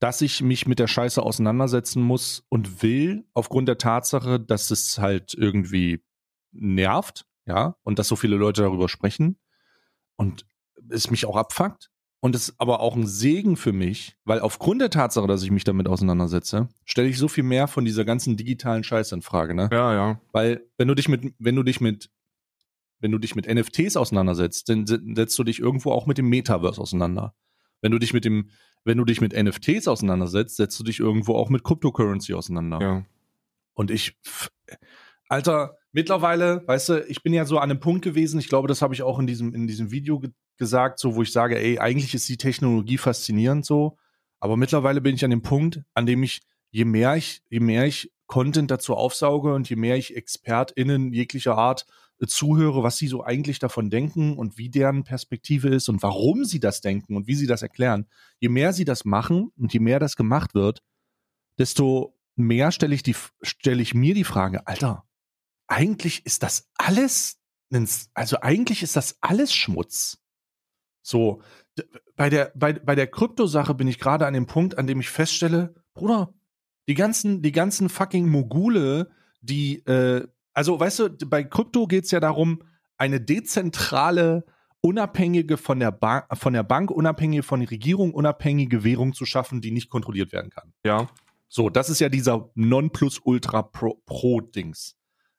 dass 0.00 0.20
ich 0.20 0.42
mich 0.42 0.66
mit 0.66 0.78
der 0.78 0.88
Scheiße 0.88 1.22
auseinandersetzen 1.22 2.02
muss 2.02 2.44
und 2.48 2.82
will, 2.82 3.24
aufgrund 3.32 3.68
der 3.68 3.78
Tatsache, 3.78 4.40
dass 4.40 4.70
es 4.70 4.98
halt 4.98 5.34
irgendwie 5.34 6.02
nervt, 6.52 7.26
ja, 7.46 7.76
und 7.82 7.98
dass 7.98 8.08
so 8.08 8.16
viele 8.16 8.36
Leute 8.36 8.62
darüber 8.62 8.88
sprechen 8.88 9.38
und 10.16 10.46
es 10.90 11.10
mich 11.10 11.26
auch 11.26 11.36
abfuckt. 11.36 11.90
Und 12.20 12.34
es 12.34 12.48
ist 12.48 12.54
aber 12.58 12.80
auch 12.80 12.96
ein 12.96 13.06
Segen 13.06 13.54
für 13.54 13.74
mich, 13.74 14.16
weil 14.24 14.40
aufgrund 14.40 14.80
der 14.80 14.88
Tatsache, 14.88 15.26
dass 15.26 15.42
ich 15.42 15.50
mich 15.50 15.64
damit 15.64 15.86
auseinandersetze, 15.88 16.68
stelle 16.86 17.08
ich 17.08 17.18
so 17.18 17.28
viel 17.28 17.44
mehr 17.44 17.68
von 17.68 17.84
dieser 17.84 18.06
ganzen 18.06 18.38
digitalen 18.38 18.82
Scheiße 18.82 19.14
in 19.14 19.20
Frage, 19.20 19.54
ne? 19.54 19.68
Ja, 19.70 19.92
ja. 19.92 20.20
Weil, 20.32 20.66
wenn 20.78 20.88
du 20.88 20.94
dich 20.94 21.08
mit, 21.08 21.34
wenn 21.38 21.54
du 21.54 21.62
dich 21.62 21.82
mit, 21.82 22.10
wenn 23.04 23.12
du 23.12 23.18
dich 23.18 23.36
mit 23.36 23.46
NFTs 23.46 23.98
auseinandersetzt, 23.98 24.70
dann 24.70 24.86
setzt 24.86 25.38
du 25.38 25.44
dich 25.44 25.58
irgendwo 25.58 25.92
auch 25.92 26.06
mit 26.06 26.16
dem 26.16 26.26
Metaverse 26.30 26.80
auseinander. 26.80 27.34
Wenn 27.82 27.92
du 27.92 27.98
dich 27.98 28.14
mit 28.14 28.24
dem, 28.24 28.48
wenn 28.82 28.96
du 28.96 29.04
dich 29.04 29.20
mit 29.20 29.34
NFTs 29.34 29.88
auseinandersetzt, 29.88 30.56
setzt 30.56 30.80
du 30.80 30.84
dich 30.84 31.00
irgendwo 31.00 31.34
auch 31.34 31.50
mit 31.50 31.64
Cryptocurrency 31.64 32.32
auseinander. 32.32 32.80
Ja. 32.80 33.04
Und 33.74 33.90
ich, 33.90 34.16
Alter, 35.28 35.76
mittlerweile, 35.92 36.66
weißt 36.66 36.88
du, 36.88 37.04
ich 37.06 37.22
bin 37.22 37.34
ja 37.34 37.44
so 37.44 37.58
an 37.58 37.70
einem 37.70 37.78
Punkt 37.78 38.00
gewesen, 38.00 38.40
ich 38.40 38.48
glaube, 38.48 38.68
das 38.68 38.80
habe 38.80 38.94
ich 38.94 39.02
auch 39.02 39.18
in 39.18 39.26
diesem, 39.26 39.52
in 39.52 39.66
diesem 39.66 39.90
Video 39.90 40.18
ge 40.18 40.30
gesagt, 40.56 40.98
so 40.98 41.14
wo 41.14 41.20
ich 41.20 41.30
sage, 41.30 41.58
ey, 41.58 41.78
eigentlich 41.80 42.14
ist 42.14 42.26
die 42.30 42.38
Technologie 42.38 42.96
faszinierend 42.96 43.66
so, 43.66 43.98
aber 44.40 44.56
mittlerweile 44.56 45.02
bin 45.02 45.14
ich 45.14 45.24
an 45.26 45.30
dem 45.30 45.42
Punkt, 45.42 45.82
an 45.92 46.06
dem 46.06 46.22
ich, 46.22 46.40
je 46.70 46.86
mehr 46.86 47.16
ich, 47.16 47.42
je 47.50 47.60
mehr 47.60 47.84
ich 47.84 48.12
Content 48.28 48.70
dazu 48.70 48.94
aufsauge 48.94 49.52
und 49.52 49.68
je 49.68 49.76
mehr 49.76 49.96
ich 49.98 50.16
ExpertInnen 50.16 51.12
jeglicher 51.12 51.58
Art 51.58 51.84
zuhöre, 52.26 52.82
was 52.82 52.96
sie 52.96 53.08
so 53.08 53.24
eigentlich 53.24 53.58
davon 53.58 53.90
denken 53.90 54.36
und 54.36 54.58
wie 54.58 54.70
deren 54.70 55.04
Perspektive 55.04 55.68
ist 55.68 55.88
und 55.88 56.02
warum 56.02 56.44
sie 56.44 56.60
das 56.60 56.80
denken 56.80 57.16
und 57.16 57.26
wie 57.26 57.34
sie 57.34 57.46
das 57.46 57.62
erklären, 57.62 58.06
je 58.38 58.48
mehr 58.48 58.72
sie 58.72 58.84
das 58.84 59.04
machen 59.04 59.50
und 59.56 59.72
je 59.72 59.80
mehr 59.80 59.98
das 59.98 60.16
gemacht 60.16 60.54
wird, 60.54 60.82
desto 61.58 62.18
mehr 62.36 62.72
stelle 62.72 62.94
ich 62.94 63.02
die, 63.02 63.16
ich 63.64 63.94
mir 63.94 64.14
die 64.14 64.24
Frage, 64.24 64.66
Alter, 64.66 65.04
eigentlich 65.66 66.26
ist 66.26 66.42
das 66.42 66.68
alles, 66.76 67.40
also 68.14 68.40
eigentlich 68.40 68.82
ist 68.82 68.96
das 68.96 69.18
alles 69.20 69.52
Schmutz. 69.52 70.18
So, 71.02 71.42
bei 72.16 72.30
der, 72.30 72.52
bei, 72.54 72.72
bei 72.72 72.94
der 72.94 73.06
Kryptosache 73.06 73.74
bin 73.74 73.88
ich 73.88 73.98
gerade 73.98 74.26
an 74.26 74.34
dem 74.34 74.46
Punkt, 74.46 74.78
an 74.78 74.86
dem 74.86 75.00
ich 75.00 75.10
feststelle, 75.10 75.74
Bruder, 75.92 76.32
die 76.88 76.94
ganzen, 76.94 77.42
die 77.42 77.52
ganzen 77.52 77.88
fucking 77.88 78.28
Mogule, 78.28 79.10
die, 79.40 79.84
äh, 79.86 80.26
also 80.54 80.80
weißt 80.80 80.98
du, 81.00 81.10
bei 81.26 81.44
Krypto 81.44 81.86
geht 81.86 82.04
es 82.04 82.10
ja 82.10 82.20
darum, 82.20 82.62
eine 82.96 83.20
dezentrale, 83.20 84.46
unabhängige 84.80 85.56
von 85.56 85.80
der, 85.80 85.90
ba 85.90 86.28
von 86.32 86.52
der 86.52 86.62
Bank, 86.62 86.90
unabhängige 86.90 87.42
von 87.42 87.60
der 87.60 87.70
Regierung, 87.70 88.12
unabhängige 88.14 88.84
Währung 88.84 89.12
zu 89.12 89.26
schaffen, 89.26 89.60
die 89.60 89.72
nicht 89.72 89.90
kontrolliert 89.90 90.32
werden 90.32 90.50
kann. 90.50 90.72
Ja. 90.84 91.08
So, 91.48 91.70
das 91.70 91.90
ist 91.90 92.00
ja 92.00 92.08
dieser 92.08 92.50
Non-Plus-Ultra-Pro-Dings. 92.54 94.96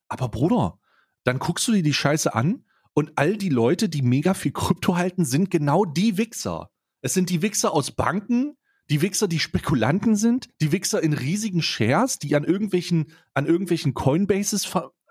Aber 0.08 0.30
Bruder, 0.30 0.80
dann 1.24 1.40
guckst 1.40 1.68
du 1.68 1.74
dir 1.74 1.84
die 1.84 1.94
Scheiße 1.94 2.34
an 2.34 2.64
und 2.94 3.12
all 3.16 3.36
die 3.38 3.50
Leute, 3.50 3.90
die 3.90 4.02
mega 4.02 4.34
viel 4.34 4.54
Krypto 4.54 4.96
halten, 4.96 5.26
sind 5.26 5.52
genau 5.52 5.84
die 5.86 6.18
Wichser. 6.18 6.72
Es 7.02 7.14
sind 7.14 7.30
die 7.30 7.42
Wichser 7.42 7.74
aus 7.74 7.92
Banken, 7.92 8.56
die 8.90 9.02
Wichser, 9.02 9.28
die 9.28 9.40
Spekulanten 9.40 10.16
sind, 10.16 10.50
die 10.62 10.72
Wichser 10.72 11.02
in 11.02 11.14
riesigen 11.14 11.62
Shares, 11.62 12.20
die 12.20 12.36
an 12.36 12.44
irgendwelchen, 12.44 13.08
an 13.34 13.48
irgendwelchen 13.48 13.94
Coinbases, 13.94 14.66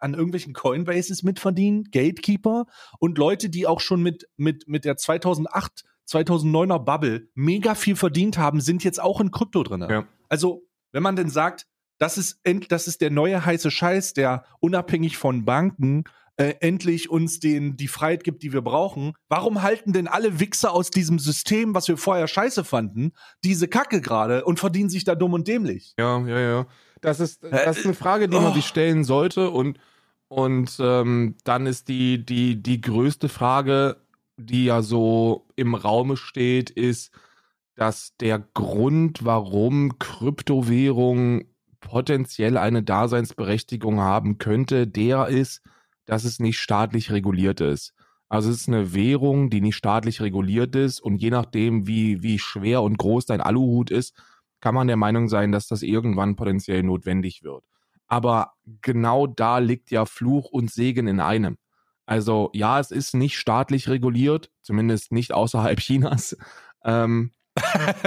an 0.05 0.13
irgendwelchen 0.15 0.53
Coinbases 0.53 1.23
mitverdienen, 1.23 1.85
Gatekeeper 1.91 2.67
und 2.99 3.17
Leute, 3.17 3.49
die 3.49 3.67
auch 3.67 3.81
schon 3.81 4.03
mit, 4.03 4.29
mit, 4.37 4.69
mit 4.69 4.85
der 4.85 4.97
2008, 4.97 5.85
2009er 6.09 6.79
Bubble 6.79 7.29
mega 7.35 7.75
viel 7.75 7.97
verdient 7.97 8.37
haben, 8.37 8.61
sind 8.61 8.85
jetzt 8.85 9.01
auch 9.01 9.21
in 9.21 9.31
Krypto 9.31 9.63
drin. 9.63 9.87
Ja. 9.89 10.07
Also, 10.29 10.63
wenn 10.93 11.03
man 11.03 11.17
denn 11.17 11.31
sagt, 11.31 11.67
das 11.99 12.19
ist, 12.19 12.41
das 12.69 12.87
ist 12.87 13.01
der 13.01 13.11
neue 13.11 13.47
heiße 13.47 13.71
Scheiß, 13.71 14.13
der 14.13 14.45
unabhängig 14.61 15.17
von 15.17 15.47
Banken 15.47 16.05
äh, 16.37 16.55
endlich 16.61 17.09
uns 17.09 17.41
den, 17.41 17.77
die 17.77 17.89
Freiheit 17.89 18.25
gibt, 18.25 18.43
die 18.43 18.53
wir 18.53 18.61
brauchen. 18.61 19.15
Warum 19.29 19.63
halten 19.63 19.93
denn 19.93 20.09
alle 20.09 20.41
Wichser 20.41 20.73
aus 20.73 20.91
diesem 20.91 21.19
System, 21.19 21.75
was 21.75 21.89
wir 21.89 21.97
vorher 21.97 22.29
scheiße 22.29 22.65
fanden, 22.65 23.13
diese 23.43 23.69
Kacke 23.69 24.01
gerade 24.01 24.45
und 24.45 24.59
verdienen 24.59 24.91
sich 24.91 25.05
da 25.05 25.15
dumm 25.15 25.33
und 25.33 25.49
dämlich? 25.49 25.95
Ja, 25.99 26.19
ja, 26.27 26.41
ja. 26.41 26.67
Das 27.01 27.21
ist, 27.21 27.45
das 27.45 27.79
ist 27.79 27.85
eine 27.85 27.95
Frage, 27.95 28.29
die 28.29 28.37
man 28.37 28.53
oh. 28.53 28.55
sich 28.55 28.67
stellen 28.67 29.05
sollte 29.05 29.51
und, 29.51 29.79
und 30.35 30.79
ähm, 30.81 31.37
dann 31.45 31.67
ist 31.67 31.87
die, 31.89 32.27
die, 32.27 32.61
die 32.61 32.81
größte 32.81 33.29
Frage, 33.29 33.99
die 34.37 34.65
ja 34.65 34.83
so 34.83 35.47
im 35.55 35.77
Raume 35.77 36.17
steht, 36.17 36.71
ist, 36.71 37.13
dass 37.77 38.17
der 38.17 38.41
Grund, 38.41 39.25
warum 39.25 40.01
Kryptowährungen 40.01 41.45
potenziell 41.81 42.57
eine 42.57 42.83
Daseinsberechtigung 42.83 44.01
haben 44.01 44.39
könnte, 44.39 44.89
der 44.89 45.29
ist, 45.29 45.63
dass 46.05 46.25
es 46.25 46.41
nicht 46.41 46.59
staatlich 46.59 47.13
reguliert 47.13 47.61
ist. 47.61 47.95
Also 48.29 48.51
es 48.51 48.63
ist 48.63 48.69
eine 48.69 48.93
Währung, 48.93 49.51
die 49.51 49.61
nicht 49.61 49.77
staatlich 49.77 50.21
reguliert 50.21 50.75
ist 50.75 50.99
und 50.99 51.23
je 51.23 51.31
nachdem, 51.31 51.87
wie, 51.87 52.25
wie 52.25 52.41
schwer 52.41 52.83
und 52.83 52.99
groß 52.99 53.27
dein 53.27 53.41
Aluhut 53.41 53.93
ist, 53.93 54.15
kann 54.61 54.75
man 54.75 54.89
der 54.89 54.97
Meinung 54.97 55.29
sein, 55.29 55.53
dass 55.53 55.69
das 55.69 55.83
irgendwann 55.83 56.35
potenziell 56.35 56.83
notwendig 56.83 57.45
wird. 57.45 57.63
Aber 58.07 58.53
genau 58.83 59.27
da 59.27 59.59
liegt 59.59 59.91
ja 59.91 60.07
Fluch 60.07 60.51
und 60.51 60.71
Segen 60.71 61.07
in 61.07 61.21
einem. 61.21 61.59
Also 62.07 62.51
ja, 62.53 62.79
es 62.79 62.91
ist 62.91 63.15
nicht 63.15 63.39
staatlich 63.39 63.89
reguliert, 63.89 64.51
zumindest 64.61 65.13
nicht 65.13 65.33
außerhalb 65.33 65.79
Chinas. 65.81 66.37
Ähm, 66.85 67.33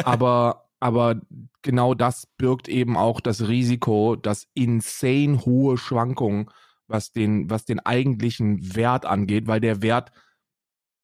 aber, 0.03 0.69
aber 0.79 1.21
genau 1.61 1.93
das 1.93 2.27
birgt 2.37 2.67
eben 2.67 2.95
auch 2.95 3.21
das 3.21 3.47
Risiko, 3.47 4.15
dass 4.15 4.47
insane 4.53 5.45
hohe 5.45 5.77
Schwankungen 5.77 6.49
was 6.87 7.11
den, 7.11 7.49
was 7.49 7.65
den 7.65 7.79
eigentlichen 7.79 8.75
Wert 8.75 9.05
angeht, 9.05 9.47
weil 9.47 9.59
der 9.59 9.81
Wert, 9.81 10.11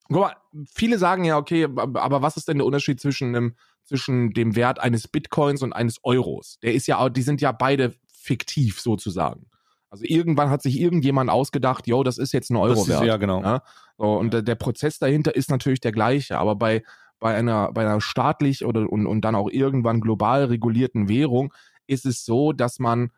guck 0.08 0.22
mal, 0.22 0.36
viele 0.74 0.98
sagen 0.98 1.26
ja, 1.26 1.38
okay, 1.38 1.66
aber 1.66 2.22
was 2.22 2.38
ist 2.38 2.48
denn 2.48 2.58
der 2.58 2.66
Unterschied 2.66 3.00
zwischen 3.00 3.36
einem, 3.36 3.56
zwischen 3.84 4.32
dem 4.32 4.56
Wert 4.56 4.80
eines 4.80 5.08
Bitcoins 5.08 5.62
und 5.62 5.74
eines 5.74 6.00
Euros? 6.04 6.60
Der 6.62 6.74
ist 6.74 6.88
ja, 6.88 7.10
die 7.10 7.22
sind 7.22 7.42
ja 7.42 7.52
beide 7.52 7.94
fiktiv 8.24 8.80
sozusagen. 8.80 9.48
Also 9.90 10.06
irgendwann 10.08 10.50
hat 10.50 10.62
sich 10.62 10.80
irgendjemand 10.80 11.30
ausgedacht, 11.30 11.88
yo, 11.88 12.04
das 12.04 12.18
ist 12.18 12.32
jetzt 12.32 12.50
ein 12.50 12.56
Euro 12.56 12.88
wert. 12.88 13.06
Ja, 13.06 13.18
genau. 13.18 13.42
Ja? 13.44 13.62
So, 13.98 14.14
und 14.16 14.34
ja. 14.34 14.42
der 14.42 14.56
Prozess 14.56 14.98
dahinter 14.98 15.36
ist 15.36 15.52
natürlich 15.52 15.82
der 15.82 15.92
gleiche, 15.92 16.40
aber 16.40 16.56
bei, 16.56 16.84
bei 17.20 17.36
einer, 17.36 17.72
bei 17.72 17.82
einer 17.82 18.02
staatlich 18.02 18.66
oder 18.66 18.92
und, 18.92 19.06
und 19.06 19.22
dann 19.22 19.36
auch 19.36 19.50
irgendwann 19.50 20.02
global 20.02 20.46
regulierten 20.46 21.10
Währung 21.10 21.54
ist 21.86 22.06
es 22.06 22.26
so, 22.26 22.54
dass 22.54 22.80
man 22.80 23.12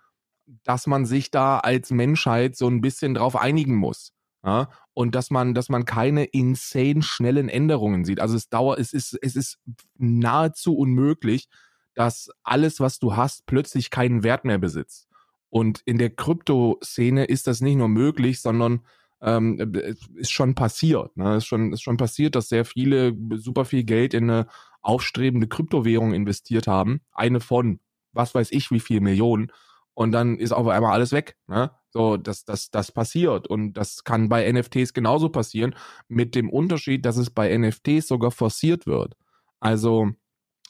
dass 0.63 0.87
man 0.87 1.05
sich 1.05 1.31
da 1.31 1.59
als 1.59 1.91
Menschheit 1.91 2.55
so 2.55 2.67
ein 2.67 2.81
bisschen 2.81 3.15
drauf 3.15 3.35
einigen 3.35 3.75
muss. 3.75 4.13
Ja? 4.43 4.69
Und 4.93 5.15
dass 5.15 5.31
man, 5.31 5.53
dass 5.53 5.69
man 5.69 5.85
keine 5.85 6.25
insane 6.25 7.01
schnellen 7.01 7.49
Änderungen 7.49 8.05
sieht. 8.05 8.19
Also 8.19 8.35
es 8.35 8.49
dauert, 8.49 8.79
es 8.79 8.93
ist, 8.93 9.17
es 9.21 9.35
ist 9.35 9.59
nahezu 9.97 10.75
unmöglich, 10.77 11.47
dass 11.95 12.29
alles, 12.43 12.79
was 12.79 12.99
du 12.99 13.15
hast, 13.15 13.45
plötzlich 13.45 13.89
keinen 13.89 14.23
Wert 14.23 14.45
mehr 14.45 14.57
besitzt. 14.57 15.07
Und 15.49 15.81
in 15.85 15.97
der 15.97 16.09
Krypto-Szene 16.09 17.25
ist 17.25 17.47
das 17.47 17.61
nicht 17.61 17.77
nur 17.77 17.87
möglich, 17.87 18.41
sondern 18.41 18.81
ähm, 19.21 19.73
ist 20.15 20.31
schon 20.31 20.53
passiert. 20.55 21.15
Ne? 21.17 21.37
Ist, 21.37 21.45
schon, 21.45 21.73
ist 21.73 21.81
schon 21.81 21.97
passiert, 21.97 22.35
dass 22.35 22.49
sehr 22.49 22.65
viele 22.65 23.15
super 23.35 23.65
viel 23.65 23.83
Geld 23.83 24.13
in 24.13 24.29
eine 24.29 24.47
aufstrebende 24.81 25.47
Kryptowährung 25.47 26.13
investiert 26.13 26.67
haben. 26.67 27.01
Eine 27.11 27.39
von, 27.39 27.79
was 28.11 28.35
weiß 28.35 28.51
ich, 28.51 28.69
wie 28.71 28.79
viel 28.79 29.01
Millionen. 29.01 29.51
Und 29.93 30.11
dann 30.11 30.37
ist 30.37 30.51
auf 30.51 30.67
einmal 30.67 30.91
alles 30.91 31.13
weg. 31.13 31.37
Ne? 31.47 31.71
So, 31.89 32.17
das, 32.17 32.43
das, 32.43 32.69
das 32.69 32.91
passiert. 32.91 33.47
Und 33.47 33.73
das 33.73 34.03
kann 34.03 34.27
bei 34.27 34.51
NFTs 34.51 34.93
genauso 34.93 35.29
passieren, 35.29 35.73
mit 36.09 36.35
dem 36.35 36.49
Unterschied, 36.49 37.05
dass 37.05 37.15
es 37.15 37.29
bei 37.29 37.57
NFTs 37.57 38.07
sogar 38.07 38.31
forciert 38.31 38.85
wird. 38.85 39.15
Also, 39.61 40.11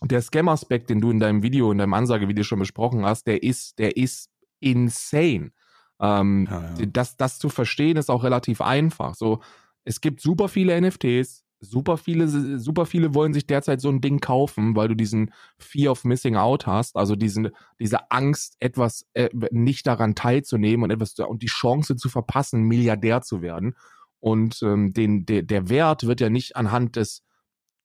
der 0.02 0.22
Scam-Aspekt, 0.22 0.90
den 0.90 1.02
du 1.02 1.10
in 1.10 1.20
deinem 1.20 1.44
Video, 1.44 1.72
in 1.72 1.78
deinem 1.78 1.94
Ansagevideo 1.94 2.44
schon 2.44 2.60
besprochen 2.60 3.06
hast, 3.06 3.28
der 3.28 3.44
ist, 3.44 3.80
der 3.80 3.98
ist 3.98 4.30
insane. 4.60 5.52
Ähm, 6.00 6.48
ja, 6.50 6.74
ja. 6.78 6.86
Das, 6.88 7.18
das 7.18 7.40
zu 7.40 7.50
verstehen 7.50 7.98
ist 7.98 8.10
auch 8.10 8.24
relativ 8.24 8.62
einfach. 8.62 9.16
So, 9.16 9.42
es 9.86 10.02
gibt 10.02 10.22
super 10.22 10.50
viele 10.50 10.80
NFTs, 10.80 11.46
super 11.60 11.98
viele, 11.98 12.28
super 12.60 12.86
viele 12.86 13.14
wollen 13.14 13.34
sich 13.34 13.48
derzeit 13.48 13.82
so 13.82 13.90
ein 13.90 14.02
Ding 14.02 14.20
kaufen, 14.20 14.76
weil 14.76 14.90
du 14.90 14.96
diesen 14.96 15.32
Fear 15.58 15.92
of 15.92 16.04
Missing 16.04 16.36
Out 16.36 16.68
hast, 16.68 16.96
also 16.96 17.16
diesen, 17.16 17.50
diese 17.80 18.12
Angst, 18.12 18.58
etwas 18.60 19.08
äh, 19.14 19.30
nicht 19.52 19.88
daran 19.88 20.16
teilzunehmen 20.16 20.84
und 20.84 20.92
etwas 20.92 21.18
und 21.20 21.42
die 21.42 21.48
Chance 21.48 21.96
zu 21.96 22.10
verpassen, 22.10 22.64
Milliardär 22.64 23.22
zu 23.22 23.42
werden. 23.42 23.76
Und 24.20 24.62
ähm, 24.64 24.94
den, 24.94 25.26
der, 25.26 25.44
der 25.44 25.70
Wert 25.70 26.08
wird 26.08 26.20
ja 26.20 26.30
nicht 26.30 26.56
anhand 26.56 26.96
des 26.96 27.24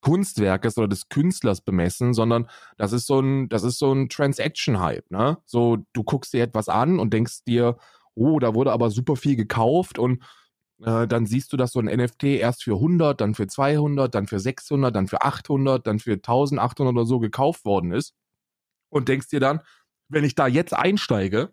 Kunstwerkes 0.01 0.79
oder 0.79 0.89
des 0.89 1.09
Künstlers 1.09 1.61
bemessen, 1.61 2.15
sondern 2.15 2.49
das 2.77 2.93
ist 2.93 3.07
so 3.07 3.21
ein, 3.21 3.49
das 3.49 3.63
ist 3.63 3.79
so 3.79 3.93
ein 3.93 4.09
Transaction-Hype, 4.09 5.11
ne? 5.11 5.39
So, 5.47 5.79
du 5.93 6.03
guckst 6.05 6.33
dir 6.33 6.43
etwas 6.43 6.69
an 6.69 6.99
und 6.99 7.13
denkst 7.13 7.45
dir, 7.45 7.77
oh, 8.15 8.39
da 8.39 8.55
wurde 8.55 8.73
aber 8.73 8.91
super 8.91 9.17
viel 9.17 9.37
gekauft 9.37 9.99
und 9.99 10.23
äh, 10.83 11.07
dann 11.07 11.27
siehst 11.27 11.53
du, 11.53 11.57
dass 11.57 11.73
so 11.73 11.81
ein 11.81 11.87
NFT 11.87 12.25
erst 12.25 12.65
für 12.65 12.75
100, 12.75 13.21
dann 13.21 13.35
für 13.35 13.47
200, 13.47 14.15
dann 14.15 14.27
für 14.27 14.41
600, 14.41 14.95
dann 14.95 15.07
für 15.09 15.23
800, 15.23 15.87
dann 15.87 15.99
für 15.99 16.13
1800 16.13 16.95
oder 16.95 17.07
so 17.07 17.19
gekauft 17.19 17.65
worden 17.65 17.93
ist 17.93 18.15
und 18.89 19.09
denkst 19.09 19.29
dir 19.29 19.41
dann, 19.41 19.61
wenn 20.09 20.25
ich 20.25 20.35
da 20.35 20.47
jetzt 20.47 20.75
einsteige 20.75 21.53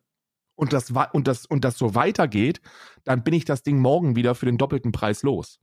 und 0.56 0.74
das, 0.74 0.92
und 1.14 1.28
das, 1.28 1.46
und 1.46 1.64
das 1.64 1.78
so 1.78 1.96
weitergeht, 1.96 2.62
dann 3.04 3.24
bin 3.24 3.34
ich 3.34 3.46
das 3.46 3.64
Ding 3.64 3.80
morgen 3.80 4.16
wieder 4.16 4.36
für 4.36 4.46
den 4.46 4.58
doppelten 4.58 4.92
Preis 4.92 5.24
los. 5.24 5.60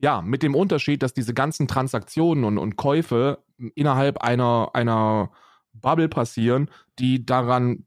Ja, 0.00 0.22
mit 0.22 0.42
dem 0.42 0.54
Unterschied, 0.54 1.02
dass 1.02 1.12
diese 1.12 1.34
ganzen 1.34 1.66
Transaktionen 1.66 2.44
und, 2.44 2.58
und 2.58 2.76
Käufe 2.76 3.42
innerhalb 3.74 4.18
einer, 4.18 4.70
einer 4.74 5.32
Bubble 5.72 6.08
passieren, 6.08 6.70
die 6.98 7.26
daran 7.26 7.86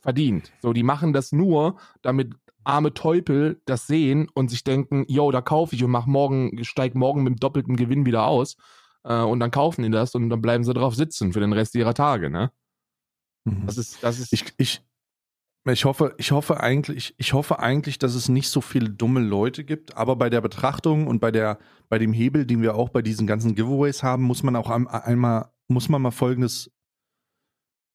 verdient. 0.00 0.52
So, 0.60 0.72
die 0.72 0.84
machen 0.84 1.12
das 1.12 1.32
nur, 1.32 1.76
damit 2.02 2.34
arme 2.64 2.92
Teupel 2.94 3.60
das 3.64 3.86
sehen 3.86 4.28
und 4.34 4.50
sich 4.50 4.62
denken, 4.62 5.04
yo, 5.08 5.30
da 5.30 5.40
kaufe 5.40 5.74
ich 5.74 5.82
und 5.82 5.90
mach 5.90 6.06
morgen, 6.06 6.62
steig 6.64 6.94
morgen 6.94 7.24
mit 7.24 7.34
dem 7.34 7.40
doppelten 7.40 7.76
Gewinn 7.76 8.06
wieder 8.06 8.26
aus. 8.26 8.56
Äh, 9.04 9.22
und 9.22 9.40
dann 9.40 9.50
kaufen 9.50 9.82
die 9.82 9.90
das 9.90 10.14
und 10.14 10.28
dann 10.28 10.42
bleiben 10.42 10.64
sie 10.64 10.74
drauf 10.74 10.94
sitzen 10.94 11.32
für 11.32 11.40
den 11.40 11.52
Rest 11.52 11.74
ihrer 11.74 11.94
Tage, 11.94 12.30
ne? 12.30 12.52
Mhm. 13.44 13.66
Das 13.66 13.78
ist, 13.78 14.02
das 14.02 14.18
ist. 14.18 14.32
Ich, 14.32 14.44
ich, 14.58 14.82
ich 15.72 15.84
hoffe, 15.84 16.14
ich 16.18 16.30
hoffe 16.30 16.60
eigentlich, 16.60 17.14
ich 17.18 17.32
hoffe 17.32 17.58
eigentlich, 17.58 17.98
dass 17.98 18.14
es 18.14 18.28
nicht 18.28 18.48
so 18.48 18.60
viele 18.60 18.90
dumme 18.90 19.20
Leute 19.20 19.64
gibt, 19.64 19.96
aber 19.96 20.16
bei 20.16 20.30
der 20.30 20.40
Betrachtung 20.40 21.06
und 21.06 21.20
bei 21.20 21.30
der, 21.30 21.58
bei 21.88 21.98
dem 21.98 22.12
Hebel, 22.12 22.46
den 22.46 22.62
wir 22.62 22.74
auch 22.74 22.90
bei 22.90 23.02
diesen 23.02 23.26
ganzen 23.26 23.54
Giveaways 23.54 24.02
haben, 24.02 24.22
muss 24.22 24.42
man 24.42 24.56
auch 24.56 24.70
einmal, 24.70 25.50
muss 25.66 25.88
man 25.88 26.00
mal 26.00 26.10
folgendes, 26.10 26.70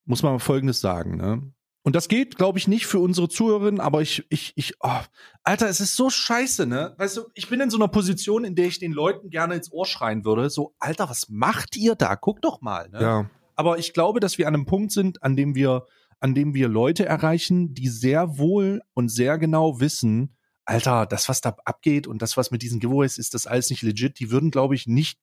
muss 0.04 0.22
man 0.22 0.32
mal 0.32 0.38
folgendes 0.38 0.80
sagen, 0.80 1.16
ne? 1.16 1.54
Und 1.86 1.94
das 1.94 2.08
geht, 2.08 2.36
glaube 2.36 2.58
ich, 2.58 2.66
nicht 2.66 2.86
für 2.86 2.98
unsere 2.98 3.28
Zuhörerinnen, 3.28 3.78
aber 3.78 4.00
ich, 4.00 4.24
ich, 4.30 4.54
ich, 4.56 4.74
oh, 4.80 5.00
Alter, 5.42 5.68
es 5.68 5.80
ist 5.80 5.96
so 5.96 6.08
scheiße, 6.08 6.66
ne? 6.66 6.94
Weißt 6.96 7.18
du, 7.18 7.24
ich 7.34 7.50
bin 7.50 7.60
in 7.60 7.68
so 7.68 7.76
einer 7.76 7.88
Position, 7.88 8.44
in 8.44 8.54
der 8.54 8.66
ich 8.66 8.78
den 8.78 8.92
Leuten 8.92 9.28
gerne 9.28 9.54
ins 9.54 9.70
Ohr 9.70 9.84
schreien 9.84 10.24
würde, 10.24 10.48
so, 10.48 10.74
Alter, 10.78 11.10
was 11.10 11.28
macht 11.28 11.76
ihr 11.76 11.94
da? 11.94 12.16
Guck 12.16 12.40
doch 12.40 12.62
mal, 12.62 12.88
ne? 12.88 13.00
Ja. 13.02 13.30
Aber 13.54 13.78
ich 13.78 13.92
glaube, 13.92 14.18
dass 14.18 14.38
wir 14.38 14.48
an 14.48 14.54
einem 14.54 14.64
Punkt 14.64 14.92
sind, 14.92 15.22
an 15.22 15.36
dem 15.36 15.54
wir, 15.54 15.86
an 16.20 16.34
dem 16.34 16.54
wir 16.54 16.68
Leute 16.68 17.06
erreichen, 17.06 17.74
die 17.74 17.88
sehr 17.88 18.38
wohl 18.38 18.82
und 18.94 19.08
sehr 19.08 19.38
genau 19.38 19.80
wissen, 19.80 20.36
Alter, 20.64 21.06
das, 21.06 21.28
was 21.28 21.40
da 21.40 21.56
abgeht 21.64 22.06
und 22.06 22.22
das, 22.22 22.36
was 22.36 22.50
mit 22.50 22.62
diesen 22.62 22.80
Giveaways 22.80 23.18
ist, 23.18 23.34
das 23.34 23.46
alles 23.46 23.68
nicht 23.70 23.82
legit. 23.82 24.18
Die 24.18 24.30
würden, 24.30 24.50
glaube 24.50 24.74
ich, 24.74 24.86
nicht 24.86 25.18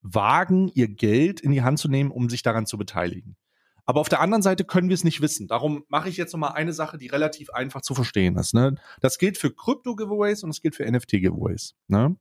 wagen, 0.00 0.70
ihr 0.74 0.88
Geld 0.88 1.40
in 1.40 1.52
die 1.52 1.62
Hand 1.62 1.78
zu 1.78 1.88
nehmen, 1.88 2.10
um 2.10 2.30
sich 2.30 2.42
daran 2.42 2.66
zu 2.66 2.78
beteiligen. 2.78 3.36
Aber 3.84 4.00
auf 4.00 4.08
der 4.08 4.20
anderen 4.20 4.42
Seite 4.42 4.64
können 4.64 4.88
wir 4.88 4.94
es 4.94 5.04
nicht 5.04 5.20
wissen. 5.20 5.48
Darum 5.48 5.84
mache 5.88 6.08
ich 6.08 6.16
jetzt 6.16 6.32
nochmal 6.32 6.52
eine 6.52 6.72
Sache, 6.72 6.96
die 6.96 7.08
relativ 7.08 7.50
einfach 7.50 7.82
zu 7.82 7.94
verstehen 7.94 8.36
ist. 8.36 8.54
Ne? 8.54 8.76
Das 9.00 9.18
gilt 9.18 9.36
für 9.36 9.50
Krypto-Giveaways 9.50 10.44
und 10.44 10.50
es 10.50 10.62
gilt 10.62 10.76
für 10.76 10.90
NFT-Giveaways. 10.90 11.74
Ne? 11.88 12.16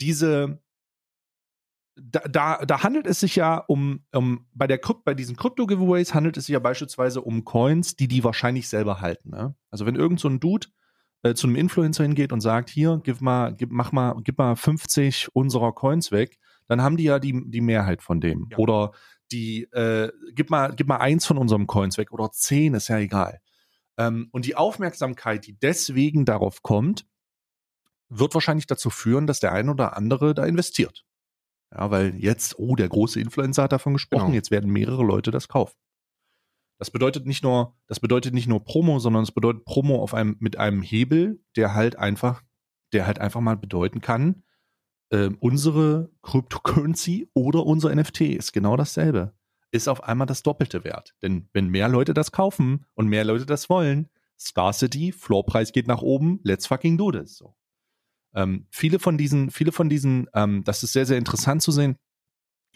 Diese, 0.00 0.60
da, 1.96 2.20
da, 2.20 2.64
da 2.64 2.82
handelt 2.82 3.06
es 3.06 3.20
sich 3.20 3.36
ja 3.36 3.58
um, 3.58 4.04
um 4.12 4.46
bei, 4.52 4.66
der, 4.66 4.80
bei 5.04 5.14
diesen 5.14 5.36
Krypto-Giveaways 5.36 6.14
handelt 6.14 6.36
es 6.36 6.46
sich 6.46 6.52
ja 6.52 6.58
beispielsweise 6.58 7.20
um 7.20 7.44
Coins, 7.44 7.96
die 7.96 8.08
die 8.08 8.24
wahrscheinlich 8.24 8.68
selber 8.68 9.00
halten. 9.00 9.30
Ne? 9.30 9.54
Also 9.70 9.86
wenn 9.86 9.94
irgend 9.94 10.20
so 10.20 10.28
ein 10.28 10.40
Dude 10.40 10.68
äh, 11.22 11.34
zu 11.34 11.46
einem 11.46 11.56
Influencer 11.56 12.02
hingeht 12.02 12.32
und 12.32 12.40
sagt, 12.40 12.68
hier, 12.68 13.00
gib 13.04 13.20
mal, 13.20 13.54
gib, 13.54 13.70
mach 13.70 13.92
mal, 13.92 14.16
gib 14.22 14.38
mal 14.38 14.56
50 14.56 15.34
unserer 15.34 15.72
Coins 15.72 16.10
weg, 16.10 16.38
dann 16.66 16.82
haben 16.82 16.96
die 16.96 17.04
ja 17.04 17.18
die, 17.18 17.42
die 17.46 17.60
Mehrheit 17.60 18.02
von 18.02 18.20
dem. 18.20 18.48
Ja. 18.50 18.58
Oder 18.58 18.92
die, 19.30 19.64
äh, 19.72 20.10
gib 20.32 20.50
mal, 20.50 20.74
gib 20.74 20.88
mal 20.88 20.98
eins 20.98 21.26
von 21.26 21.38
unserem 21.38 21.66
Coins 21.66 21.96
weg 21.96 22.12
oder 22.12 22.30
zehn, 22.32 22.74
ist 22.74 22.88
ja 22.88 22.98
egal. 22.98 23.40
Ähm, 23.98 24.28
und 24.32 24.46
die 24.46 24.56
Aufmerksamkeit, 24.56 25.46
die 25.46 25.56
deswegen 25.58 26.24
darauf 26.24 26.62
kommt, 26.62 27.06
wird 28.08 28.34
wahrscheinlich 28.34 28.66
dazu 28.66 28.90
führen, 28.90 29.26
dass 29.26 29.40
der 29.40 29.52
ein 29.52 29.68
oder 29.68 29.96
andere 29.96 30.34
da 30.34 30.44
investiert. 30.44 31.04
Ja, 31.74 31.90
weil 31.90 32.14
jetzt, 32.16 32.58
oh, 32.58 32.76
der 32.76 32.88
große 32.88 33.20
Influencer 33.20 33.64
hat 33.64 33.72
davon 33.72 33.94
gesprochen, 33.94 34.26
genau. 34.26 34.34
jetzt 34.34 34.50
werden 34.50 34.70
mehrere 34.70 35.02
Leute 35.02 35.30
das 35.30 35.48
kaufen. 35.48 35.76
Das 36.78 36.90
bedeutet 36.90 37.26
nicht 37.26 37.42
nur, 37.42 37.76
das 37.86 38.00
bedeutet 38.00 38.34
nicht 38.34 38.48
nur 38.48 38.64
Promo, 38.64 38.98
sondern 38.98 39.22
es 39.22 39.32
bedeutet 39.32 39.64
Promo 39.64 40.02
auf 40.02 40.14
einem, 40.14 40.36
mit 40.40 40.58
einem 40.58 40.82
Hebel, 40.82 41.40
der 41.56 41.74
halt 41.74 41.96
einfach, 41.96 42.42
der 42.92 43.06
halt 43.06 43.18
einfach 43.18 43.40
mal 43.40 43.56
bedeuten 43.56 44.00
kann, 44.00 44.42
äh, 45.10 45.30
unsere 45.40 46.10
Cryptocurrency 46.22 47.30
oder 47.34 47.64
unser 47.64 47.94
NFT 47.94 48.22
ist 48.22 48.52
genau 48.52 48.76
dasselbe. 48.76 49.34
Ist 49.70 49.88
auf 49.88 50.04
einmal 50.04 50.26
das 50.26 50.42
Doppelte 50.42 50.84
wert. 50.84 51.14
Denn 51.22 51.48
wenn 51.52 51.68
mehr 51.68 51.88
Leute 51.88 52.14
das 52.14 52.32
kaufen 52.32 52.86
und 52.94 53.08
mehr 53.08 53.24
Leute 53.24 53.46
das 53.46 53.68
wollen, 53.68 54.08
Scarcity, 54.38 55.12
Floorpreis 55.12 55.72
geht 55.72 55.86
nach 55.86 56.02
oben, 56.02 56.40
let's 56.42 56.66
fucking 56.66 56.98
do 56.98 57.10
this. 57.10 57.36
So. 57.36 57.54
Ähm, 58.34 58.66
viele 58.70 58.98
von 58.98 59.18
diesen, 59.18 59.50
viele 59.50 59.72
von 59.72 59.88
diesen, 59.88 60.28
ähm, 60.34 60.64
das 60.64 60.82
ist 60.82 60.92
sehr, 60.92 61.06
sehr 61.06 61.18
interessant 61.18 61.62
zu 61.62 61.72
sehen, 61.72 61.96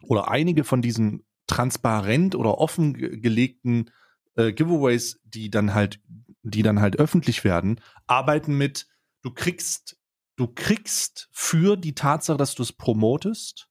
oder 0.03 0.31
einige 0.31 0.65
von 0.65 0.81
diesen 0.81 1.25
transparent 1.49 2.35
oder 2.35 2.59
offen 2.59 2.95
gelegten 2.95 3.91
äh, 4.37 4.53
Giveaways, 4.53 5.21
die 5.25 5.51
dann 5.51 5.75
halt, 5.75 6.01
die 6.43 6.63
dann 6.63 6.81
halt 6.81 6.99
öffentlich 6.99 7.43
werden, 7.43 7.81
arbeiten 8.07 8.57
mit, 8.57 8.87
du 9.23 9.33
kriegst 9.33 9.99
du 10.39 10.47
kriegst 10.47 11.29
für 11.33 11.77
die 11.77 11.95
Tatsache, 11.95 12.39
dass 12.39 12.55
du 12.55 12.63
es 12.63 12.73
promotest, 12.73 13.69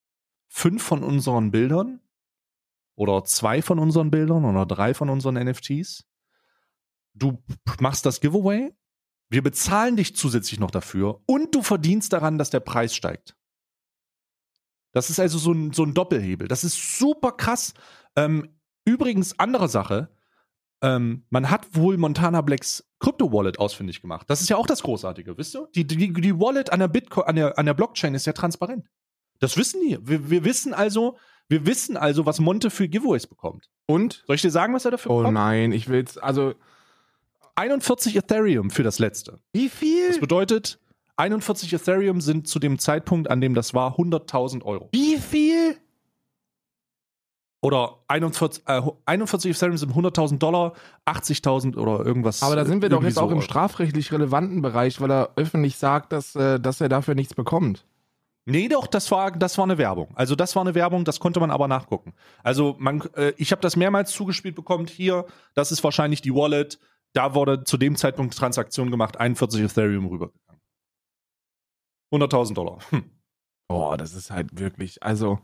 fünf 0.50 0.84
von 0.84 1.02
unseren 1.02 1.50
Bildern 1.50 2.02
oder 2.96 3.24
zwei 3.24 3.62
von 3.62 3.80
unseren 3.80 4.12
Bildern 4.12 4.44
oder 4.44 4.66
drei 4.66 4.94
von 4.94 5.10
unseren 5.10 5.36
NFTs. 5.36 6.06
Du 7.14 7.42
machst 7.80 8.06
das 8.06 8.20
Giveaway. 8.20 8.76
Wir 9.30 9.44
bezahlen 9.44 9.98
dich 9.98 10.16
zusätzlich 10.16 10.60
noch 10.60 10.72
dafür 10.72 11.22
und 11.26 11.54
du 11.54 11.62
verdienst 11.62 12.14
daran, 12.14 12.38
dass 12.38 12.50
der 12.50 12.62
Preis 12.62 12.96
steigt. 12.96 13.36
Das 14.94 15.10
ist 15.10 15.20
also 15.20 15.38
so 15.38 15.52
ein, 15.52 15.74
so 15.74 15.84
ein 15.84 15.94
Doppelhebel. 15.94 16.48
Das 16.48 16.64
ist 16.64 16.98
super 16.98 17.34
krass. 17.34 17.74
Ähm, 18.16 18.50
übrigens, 18.86 19.38
andere 19.38 19.68
Sache, 19.68 20.10
ähm, 20.82 21.26
man 21.30 21.50
hat 21.50 21.76
wohl 21.76 21.98
Montana 21.98 22.42
Blacks 22.42 22.84
Krypto-Wallet 23.00 23.60
ausfindig 23.60 24.02
gemacht. 24.02 24.30
Das 24.30 24.42
ist 24.42 24.50
ja 24.50 24.58
auch 24.58 24.66
das 24.66 24.82
Großartige, 24.84 25.38
wisst 25.38 25.56
ihr? 25.56 25.68
Die, 25.76 25.86
die, 25.86 26.14
die 26.14 26.40
Wallet 26.40 26.72
an 26.72 26.80
der 26.80 26.88
Bitcoin, 26.88 27.26
an 27.26 27.36
der, 27.36 27.60
an 27.60 27.66
der 27.66 27.74
Blockchain 27.74 28.16
ist 28.16 28.26
ja 28.26 28.34
transparent. 28.34 28.88
Das 29.40 29.58
wissen 29.58 29.82
die. 29.82 30.00
Wir, 30.02 30.30
wir 30.30 30.44
wissen 30.46 30.74
also, 30.74 31.18
wir 31.48 31.66
wissen 31.66 31.98
also, 31.98 32.26
was 32.26 32.40
Monte 32.40 32.70
für 32.70 32.88
Giveaways 32.88 33.28
bekommt. 33.28 33.70
Und? 33.86 34.24
Soll 34.26 34.36
ich 34.36 34.42
dir 34.42 34.52
sagen, 34.52 34.74
was 34.74 34.86
er 34.86 34.92
dafür 34.92 35.12
oh 35.12 35.18
bekommt? 35.20 35.38
Oh 35.38 35.40
nein, 35.40 35.72
ich 35.74 35.90
will's, 35.90 36.18
also 36.18 36.56
41 37.58 38.16
Ethereum 38.16 38.70
für 38.70 38.84
das 38.84 39.00
letzte. 39.00 39.40
Wie 39.52 39.68
viel? 39.68 40.10
Das 40.10 40.20
bedeutet, 40.20 40.80
41 41.18 41.74
Ethereum 41.74 42.22
sind 42.22 42.48
zu 42.48 42.60
dem 42.60 42.78
Zeitpunkt, 42.78 43.30
an 43.30 43.42
dem 43.42 43.56
das 43.56 43.74
war, 43.74 43.98
100.000 43.98 44.64
Euro. 44.64 44.90
Wie 44.92 45.18
viel? 45.18 45.76
Oder 47.62 47.98
41, 48.08 48.64
äh, 48.68 48.82
41 49.06 49.52
Ethereum 49.52 49.78
sind 49.78 49.94
100.000 49.94 50.38
Dollar, 50.38 50.74
80.000 51.08 51.76
oder 51.76 52.06
irgendwas. 52.06 52.44
Aber 52.44 52.56
da 52.56 52.66
sind 52.66 52.84
wir 52.84 52.90
doch 52.90 53.04
jetzt 53.04 53.16
so 53.16 53.22
auch 53.22 53.32
im 53.32 53.42
strafrechtlich 53.42 54.12
relevanten 54.12 54.62
Bereich, 54.62 55.02
weil 55.02 55.12
er 55.12 55.32
öffentlich 55.36 55.78
sagt, 55.78 56.14
dass, 56.14 56.36
äh, 56.36 56.60
dass 56.60 56.80
er 56.80 56.90
dafür 56.90 57.16
nichts 57.16 57.34
bekommt. 57.34 57.86
Nee, 58.46 58.70
doch, 58.70 58.86
das 58.88 59.12
war, 59.12 59.32
das 59.32 59.58
war 59.58 59.66
eine 59.66 59.78
Werbung. 59.80 60.10
Also 60.16 60.36
das 60.36 60.56
war 60.56 60.62
eine 60.62 60.76
Werbung, 60.76 61.04
das 61.04 61.20
konnte 61.20 61.40
man 61.40 61.52
aber 61.52 61.68
nachgucken. 61.68 62.14
Also 62.44 62.76
man, 62.78 63.02
äh, 63.16 63.34
ich 63.36 63.52
habe 63.52 63.62
das 63.62 63.76
mehrmals 63.76 64.12
zugespielt 64.12 64.56
bekommen. 64.56 64.86
Hier, 64.86 65.26
das 65.56 65.72
ist 65.72 65.84
wahrscheinlich 65.84 66.22
die 66.22 66.34
Wallet. 66.34 66.80
Da 67.18 67.34
wurde 67.34 67.64
zu 67.64 67.78
dem 67.78 67.96
Zeitpunkt 67.96 68.38
Transaktion 68.38 68.92
gemacht, 68.92 69.18
41 69.18 69.62
Ethereum 69.62 70.06
rübergegangen. 70.06 70.62
100.000 72.14 72.54
Dollar. 72.54 72.78
Hm. 72.92 73.10
Boah, 73.68 73.98
das 73.98 74.14
ist 74.14 74.30
halt 74.30 74.60
wirklich, 74.60 75.02
also, 75.02 75.40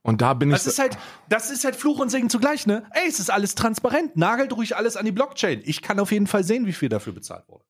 und 0.00 0.22
da 0.22 0.32
bin 0.32 0.48
ich. 0.48 0.54
Das 0.54 0.66
ist 0.66 0.78
halt, 0.78 0.96
das 1.28 1.50
ist 1.50 1.64
halt 1.64 1.76
Fluch 1.76 1.98
und 1.98 2.08
Segen 2.08 2.30
zugleich, 2.30 2.66
ne? 2.66 2.86
Ey, 2.92 3.06
es 3.06 3.20
ist 3.20 3.30
alles 3.30 3.54
transparent. 3.54 4.16
Nagelt 4.16 4.56
ruhig 4.56 4.74
alles 4.74 4.96
an 4.96 5.04
die 5.04 5.12
Blockchain. 5.12 5.60
Ich 5.66 5.82
kann 5.82 6.00
auf 6.00 6.12
jeden 6.12 6.26
Fall 6.26 6.44
sehen, 6.44 6.64
wie 6.64 6.72
viel 6.72 6.88
dafür 6.88 7.12
bezahlt 7.12 7.46
wurde. 7.46 7.64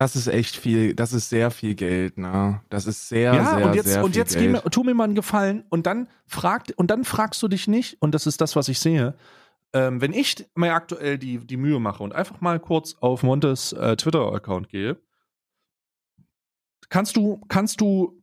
Das 0.00 0.16
ist 0.16 0.26
echt 0.26 0.56
viel, 0.56 0.94
das 0.94 1.12
ist 1.12 1.28
sehr 1.28 1.50
viel 1.50 1.74
Geld, 1.74 2.16
ne? 2.16 2.62
Das 2.70 2.86
ist 2.86 3.10
sehr, 3.10 3.34
ja, 3.34 3.56
sehr, 3.58 3.66
und 3.66 3.74
jetzt, 3.74 3.88
sehr 3.88 4.02
und 4.02 4.12
viel 4.12 4.18
jetzt 4.18 4.38
Geld. 4.38 4.52
Mir, 4.52 4.62
tu 4.62 4.84
mir 4.84 4.94
mal 4.94 5.04
einen 5.04 5.14
Gefallen 5.14 5.66
und 5.68 5.86
dann 5.86 6.08
fragt, 6.26 6.72
und 6.72 6.90
dann 6.90 7.04
fragst 7.04 7.42
du 7.42 7.48
dich 7.48 7.68
nicht, 7.68 8.00
und 8.00 8.14
das 8.14 8.26
ist 8.26 8.40
das, 8.40 8.56
was 8.56 8.68
ich 8.68 8.80
sehe, 8.80 9.14
ähm, 9.72 10.00
wenn 10.00 10.12
ich 10.12 10.48
mir 10.54 10.74
aktuell 10.74 11.18
die, 11.18 11.38
die 11.38 11.56
Mühe 11.56 11.78
mache 11.78 12.02
und 12.02 12.14
einfach 12.14 12.40
mal 12.40 12.58
kurz 12.60 12.96
auf 13.00 13.22
Montes 13.22 13.72
äh, 13.72 13.96
Twitter-Account 13.96 14.68
gehe, 14.68 15.00
kannst 16.88 17.16
du, 17.16 17.40
kannst 17.48 17.80
du 17.80 18.22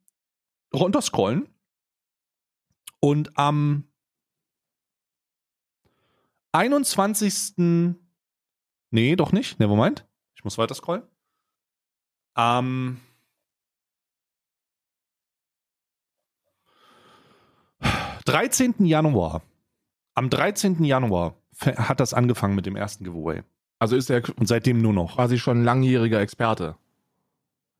runterscrollen 0.74 1.48
und 3.00 3.38
am 3.38 3.88
21. 6.52 7.54
Nee, 8.90 9.16
doch 9.16 9.32
nicht. 9.32 9.60
Nevermind. 9.60 10.06
Ich 10.36 10.44
muss 10.44 10.58
weiter 10.58 10.76
scrollen. 10.76 11.04
Am 12.34 13.00
13. 18.26 18.86
Januar. 18.86 19.42
Am 20.18 20.30
13. 20.32 20.84
Januar 20.84 21.36
hat 21.62 22.00
das 22.00 22.14
angefangen 22.14 22.56
mit 22.56 22.66
dem 22.66 22.76
ersten 22.76 23.04
Giveaway. 23.04 23.44
Also 23.80 23.96
ist 23.96 24.10
er 24.10 24.24
Und 24.40 24.48
seitdem 24.48 24.82
nur 24.82 24.94
noch. 24.94 25.16
quasi 25.16 25.38
schon 25.38 25.64
langjähriger 25.64 26.20
Experte. 26.20 26.76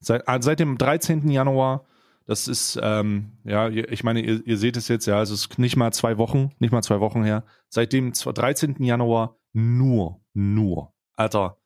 Seit, 0.00 0.22
äh, 0.28 0.38
seit 0.40 0.60
dem 0.60 0.78
13. 0.78 1.28
Januar, 1.30 1.84
das 2.26 2.46
ist, 2.46 2.78
ähm, 2.80 3.32
ja, 3.42 3.68
ich 3.68 4.04
meine, 4.04 4.20
ihr, 4.20 4.46
ihr 4.46 4.56
seht 4.56 4.76
es 4.76 4.86
jetzt, 4.86 5.06
ja, 5.06 5.20
es 5.20 5.30
ist 5.30 5.58
nicht 5.58 5.76
mal 5.76 5.92
zwei 5.92 6.18
Wochen, 6.18 6.52
nicht 6.60 6.70
mal 6.70 6.82
zwei 6.82 7.00
Wochen 7.00 7.24
her. 7.24 7.42
Seit 7.68 7.92
dem 7.92 8.12
zw- 8.12 8.32
13. 8.32 8.84
Januar 8.84 9.34
nur, 9.52 10.20
nur, 10.34 10.92
Alter, 11.16 11.56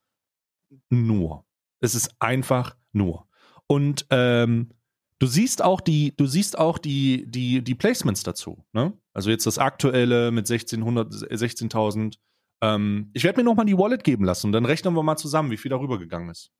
nur. 0.89 1.45
Es 1.81 1.93
ist 1.93 2.15
einfach 2.19 2.75
nur. 2.93 3.27
Und 3.67 4.07
ähm, 4.09 4.71
du 5.19 5.27
siehst 5.27 5.63
auch 5.63 5.81
die, 5.81 6.15
du 6.15 6.25
siehst 6.25 6.57
auch 6.57 6.77
die, 6.79 7.25
die, 7.29 7.61
die 7.63 7.75
Placements 7.75 8.23
dazu. 8.23 8.65
Ne? 8.73 8.93
Also 9.13 9.29
jetzt 9.29 9.45
das 9.45 9.57
aktuelle 9.59 10.31
mit 10.31 10.49
1600, 10.49 11.13
16.000. 11.13 12.15
Ähm, 12.61 13.11
ich 13.13 13.23
werde 13.23 13.39
mir 13.39 13.43
noch 13.43 13.55
mal 13.55 13.65
die 13.65 13.77
Wallet 13.77 14.03
geben 14.03 14.25
lassen 14.25 14.47
und 14.47 14.53
dann 14.53 14.65
rechnen 14.65 14.95
wir 14.95 15.03
mal 15.03 15.17
zusammen, 15.17 15.51
wie 15.51 15.57
viel 15.57 15.69
darüber 15.69 15.99
gegangen 15.99 16.29
ist. 16.29 16.51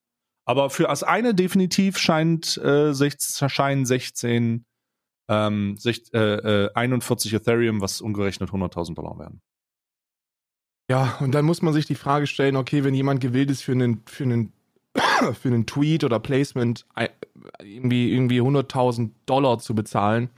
Aber 0.45 0.69
für 0.69 0.83
das 0.83 1.03
eine 1.03 1.33
definitiv 1.33 1.97
scheint 1.97 2.57
äh, 2.57 2.93
16, 2.93 3.49
scheinen 3.49 3.85
16, 3.85 4.65
ähm, 5.29 5.77
sech, 5.77 6.03
äh, 6.13 6.65
äh, 6.65 6.73
41 6.73 7.33
Ethereum, 7.33 7.79
was 7.81 8.01
umgerechnet 8.01 8.49
100.000 8.49 8.95
Dollar 8.95 9.17
werden. 9.19 9.41
Ja, 10.89 11.17
und 11.21 11.31
dann 11.33 11.45
muss 11.45 11.61
man 11.61 11.73
sich 11.73 11.85
die 11.85 11.95
Frage 11.95 12.27
stellen, 12.27 12.57
okay, 12.57 12.83
wenn 12.83 12.93
jemand 12.93 13.21
gewillt 13.21 13.49
ist 13.49 13.61
für 13.61 13.71
einen, 13.71 14.03
für 14.05 14.25
einen, 14.25 14.51
für 15.33 15.47
einen 15.47 15.65
Tweet 15.65 16.03
oder 16.03 16.19
Placement 16.19 16.85
ei- 16.93 17.09
irgendwie, 17.61 18.11
irgendwie 18.11 18.41
100.000 18.41 19.11
Dollar 19.25 19.59
zu 19.59 19.73
bezahlen, 19.75 20.29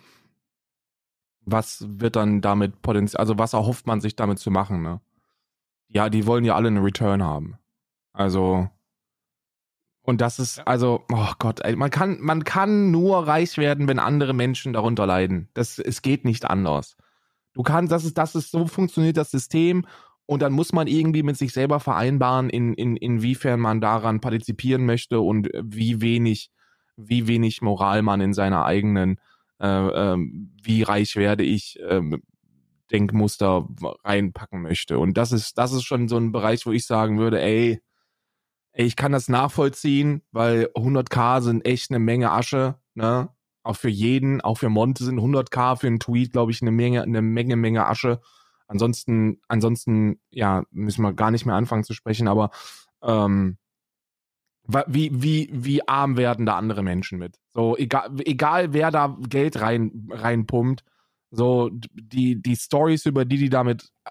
was 1.46 1.86
wird 1.88 2.16
dann 2.16 2.42
damit 2.42 2.82
potenziell, 2.82 3.20
also 3.20 3.38
was 3.38 3.54
erhofft 3.54 3.88
man 3.88 4.02
sich 4.02 4.16
damit 4.16 4.40
zu 4.40 4.52
machen, 4.52 4.82
ne? 4.82 5.02
Ja, 5.88 6.10
die 6.10 6.26
wollen 6.26 6.46
ja 6.46 6.56
alle 6.56 6.68
einen 6.68 6.84
Return 6.84 7.24
haben. 7.24 7.58
Also, 8.12 8.70
und 10.02 10.22
das 10.22 10.40
ist, 10.40 10.60
also, 10.68 11.04
oh 11.12 11.32
Gott, 11.40 11.62
ey, 11.62 11.76
man 11.76 11.90
kann, 11.90 12.20
man 12.22 12.44
kann 12.44 12.92
nur 12.92 13.28
reich 13.28 13.58
werden, 13.58 13.88
wenn 13.88 14.00
andere 14.00 14.34
Menschen 14.34 14.74
darunter 14.74 15.06
leiden. 15.06 15.50
Das, 15.54 15.80
es 15.80 16.02
geht 16.02 16.26
nicht 16.26 16.46
anders. 16.46 16.96
Du 17.54 17.64
kannst, 17.64 17.92
das 17.92 18.06
ist, 18.06 18.18
das 18.18 18.36
ist, 18.36 18.52
so 18.52 18.68
funktioniert 18.68 19.18
das 19.18 19.32
System 19.32 19.86
und 20.26 20.42
dann 20.42 20.54
muss 20.54 20.74
man 20.74 20.88
irgendwie 20.88 21.24
mit 21.24 21.38
sich 21.38 21.54
selber 21.54 21.80
vereinbaren, 21.80 22.50
in, 22.50 22.74
in, 22.74 22.98
inwiefern 22.98 23.60
man 23.60 23.82
daran 23.82 24.22
partizipieren 24.22 24.86
möchte 24.86 25.20
und 25.20 25.50
wie 25.64 26.02
wenig, 26.02 26.52
wie 26.98 27.28
wenig 27.28 27.62
Moral 27.62 28.02
man 28.02 28.22
in 28.22 28.34
seiner 28.34 28.66
eigenen, 28.66 29.20
wie 29.60 30.84
reich 30.84 31.16
werde 31.16 31.44
ich, 31.44 31.80
ähm, 31.88 32.22
Denkmuster 32.92 33.68
reinpacken 34.04 34.62
möchte. 34.62 35.00
Und 35.00 35.18
das 35.18 35.32
ist, 35.32 35.58
das 35.58 35.74
ist 35.74 35.84
schon 35.84 36.08
so 36.08 36.18
ein 36.18 36.32
Bereich, 36.32 36.66
wo 36.66 36.72
ich 36.72 36.86
sagen 36.86 37.18
würde, 37.18 37.42
ey, 37.42 37.82
ey, 38.74 38.86
ich 38.86 38.96
kann 38.96 39.12
das 39.12 39.28
nachvollziehen, 39.28 40.22
weil 40.32 40.70
100k 40.76 41.42
sind 41.42 41.66
echt 41.66 41.90
eine 41.92 42.00
Menge 42.00 42.32
Asche, 42.32 42.76
ne? 42.94 43.30
Auch 43.64 43.78
für 43.78 43.90
jeden, 43.90 44.42
auch 44.42 44.60
für 44.60 44.70
Monte 44.70 45.04
sind 45.04 45.20
100k 45.20 45.78
für 45.78 45.88
einen 45.88 46.00
Tweet, 46.00 46.32
glaube 46.32 46.52
ich, 46.52 46.62
eine 46.62 46.72
Menge, 46.72 47.02
eine 47.02 47.24
Menge, 47.24 47.56
Menge 47.56 47.88
Asche. 47.88 48.22
Ansonsten, 48.68 49.42
ansonsten, 49.48 50.20
ja, 50.30 50.64
müssen 50.70 51.02
wir 51.02 51.14
gar 51.14 51.32
nicht 51.32 51.48
mehr 51.48 51.56
anfangen 51.56 51.84
zu 51.84 51.94
sprechen, 51.94 52.28
aber 52.28 52.52
ähm, 53.02 53.58
wie, 54.68 55.12
wie, 55.14 55.50
wie 55.52 55.88
arm 55.88 56.18
werden 56.18 56.46
da 56.46 56.58
andere 56.58 56.84
Menschen 56.84 57.20
mit? 57.20 57.38
So, 57.54 57.78
egal, 57.78 58.10
egal 58.26 58.74
wer 58.74 58.92
da 58.92 59.18
Geld 59.28 59.60
rein, 59.62 60.08
reinpumpt, 60.10 60.84
so, 61.32 61.70
die, 61.94 62.42
die 62.42 62.56
Stories, 62.56 63.06
über 63.06 63.26
die 63.26 63.38
die 63.38 63.50
damit 63.50 63.92
äh, 64.06 64.10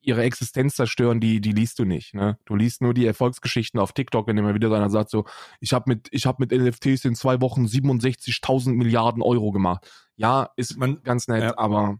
ihre 0.00 0.22
Existenz 0.22 0.74
zerstören, 0.76 1.20
die, 1.20 1.40
die 1.40 1.52
liest 1.52 1.78
du 1.78 1.84
nicht. 1.84 2.14
Ne? 2.14 2.38
Du 2.44 2.56
liest 2.56 2.80
nur 2.80 2.94
die 2.94 3.06
Erfolgsgeschichten 3.06 3.78
auf 3.78 3.92
TikTok, 3.92 4.26
dem 4.26 4.38
immer 4.38 4.54
wieder 4.54 4.68
so 4.68 4.74
einer 4.74 4.90
sagt 4.90 5.10
so, 5.10 5.24
ich 5.60 5.72
habe 5.72 5.84
mit, 5.88 6.08
ich 6.10 6.26
hab 6.26 6.40
mit 6.40 6.50
NFTs 6.50 7.04
in 7.04 7.14
zwei 7.14 7.40
Wochen 7.40 7.66
67.000 7.66 8.72
Milliarden 8.72 9.22
Euro 9.22 9.52
gemacht. 9.52 9.88
Ja, 10.16 10.50
ist 10.56 10.76
Man- 10.76 11.02
ganz 11.02 11.28
nett, 11.28 11.42
ja. 11.42 11.58
aber 11.58 11.98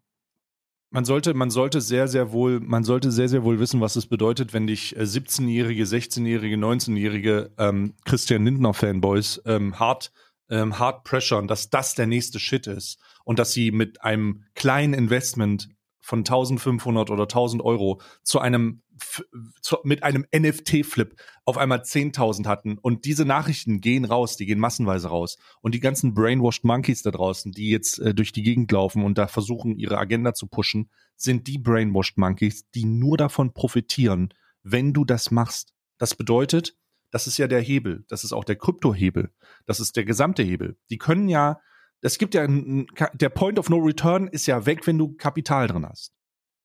Man 0.95 1.07
sollte, 1.07 1.33
man 1.33 1.51
sollte 1.51 1.81
sehr, 1.81 2.07
sehr 2.07 2.33
wohl, 2.33 2.61
man 2.61 2.85
sollte 2.85 3.11
sehr, 3.11 3.27
sehr 3.27 3.45
wohl 3.45 3.59
wissen, 3.59 3.81
was 3.81 3.97
es 3.97 4.05
bedeutet, 4.07 4.53
wenn 4.53 4.67
dich 4.67 4.95
äh, 4.95 5.01
17-jährige, 5.01 5.85
16-jährige, 5.85 6.57
19-jährige 6.57 7.51
ähm, 7.57 7.95
Christian 8.05 8.45
Lindner-Fanboys 8.45 9.41
ähm, 9.47 9.79
hart, 9.79 10.13
ähm, 10.51 10.79
hart 10.79 11.05
pressuren, 11.05 11.49
dass 11.49 11.71
das 11.71 11.95
der 11.95 12.07
nächste 12.07 12.39
Shit 12.39 12.67
ist 12.67 12.99
und 13.25 13.39
dass 13.39 13.53
sie 13.55 13.71
mit 13.71 14.05
einem 14.05 14.45
kleinen 14.55 14.93
Investment 14.93 15.71
von 16.03 16.21
1500 16.21 17.11
oder 17.11 17.23
1000 17.23 17.63
Euro 17.63 18.01
zu 18.23 18.41
einem 18.41 18.83
zu, 19.63 19.79
mit 19.85 20.03
einem 20.03 20.27
NFT-Flip 20.35 21.15
auf 21.45 21.57
einmal 21.57 21.81
10.000 21.81 22.47
hatten 22.47 22.79
und 22.79 23.05
diese 23.05 23.25
Nachrichten 23.25 23.81
gehen 23.81 24.05
raus, 24.05 24.37
die 24.37 24.47
gehen 24.47 24.59
massenweise 24.59 25.09
raus 25.09 25.39
und 25.61 25.75
die 25.75 25.81
ganzen 25.81 26.15
brainwashed 26.15 26.65
Monkeys 26.65 27.03
da 27.03 27.11
draußen, 27.11 27.53
die 27.53 27.71
jetzt 27.71 27.99
äh, 27.99 28.15
durch 28.15 28.33
die 28.33 28.43
Gegend 28.43 28.71
laufen 28.71 29.05
und 29.05 29.19
da 29.19 29.27
versuchen 29.27 29.77
ihre 29.77 29.99
Agenda 29.99 30.35
zu 30.35 30.47
pushen, 30.47 30.91
sind 31.17 31.47
die 31.47 31.59
brainwashed 31.59 32.19
Monkeys, 32.19 32.69
die 32.75 32.85
nur 32.85 33.17
davon 33.17 33.55
profitieren, 33.55 34.35
wenn 34.63 34.93
du 34.93 35.05
das 35.05 35.31
machst. 35.31 35.75
Das 35.99 36.15
bedeutet, 36.15 36.77
das 37.11 37.27
ist 37.27 37.39
ja 37.39 37.47
der 37.47 37.61
Hebel, 37.61 38.05
das 38.09 38.25
ist 38.25 38.33
auch 38.33 38.45
der 38.45 38.57
Kryptohebel, 38.57 39.33
das 39.67 39.81
ist 39.81 39.97
der 39.97 40.05
gesamte 40.05 40.43
Hebel. 40.43 40.77
Die 40.91 40.99
können 40.99 41.29
ja, 41.29 41.61
es 42.03 42.19
gibt 42.19 42.35
ja, 42.35 42.47
der 42.47 43.29
Point 43.31 43.59
of 43.59 43.71
No 43.71 43.79
Return 43.79 44.29
ist 44.29 44.47
ja 44.47 44.67
weg, 44.67 44.87
wenn 44.87 44.99
du 44.99 45.15
Kapital 45.17 45.69
drin 45.69 45.87
hast 45.87 46.13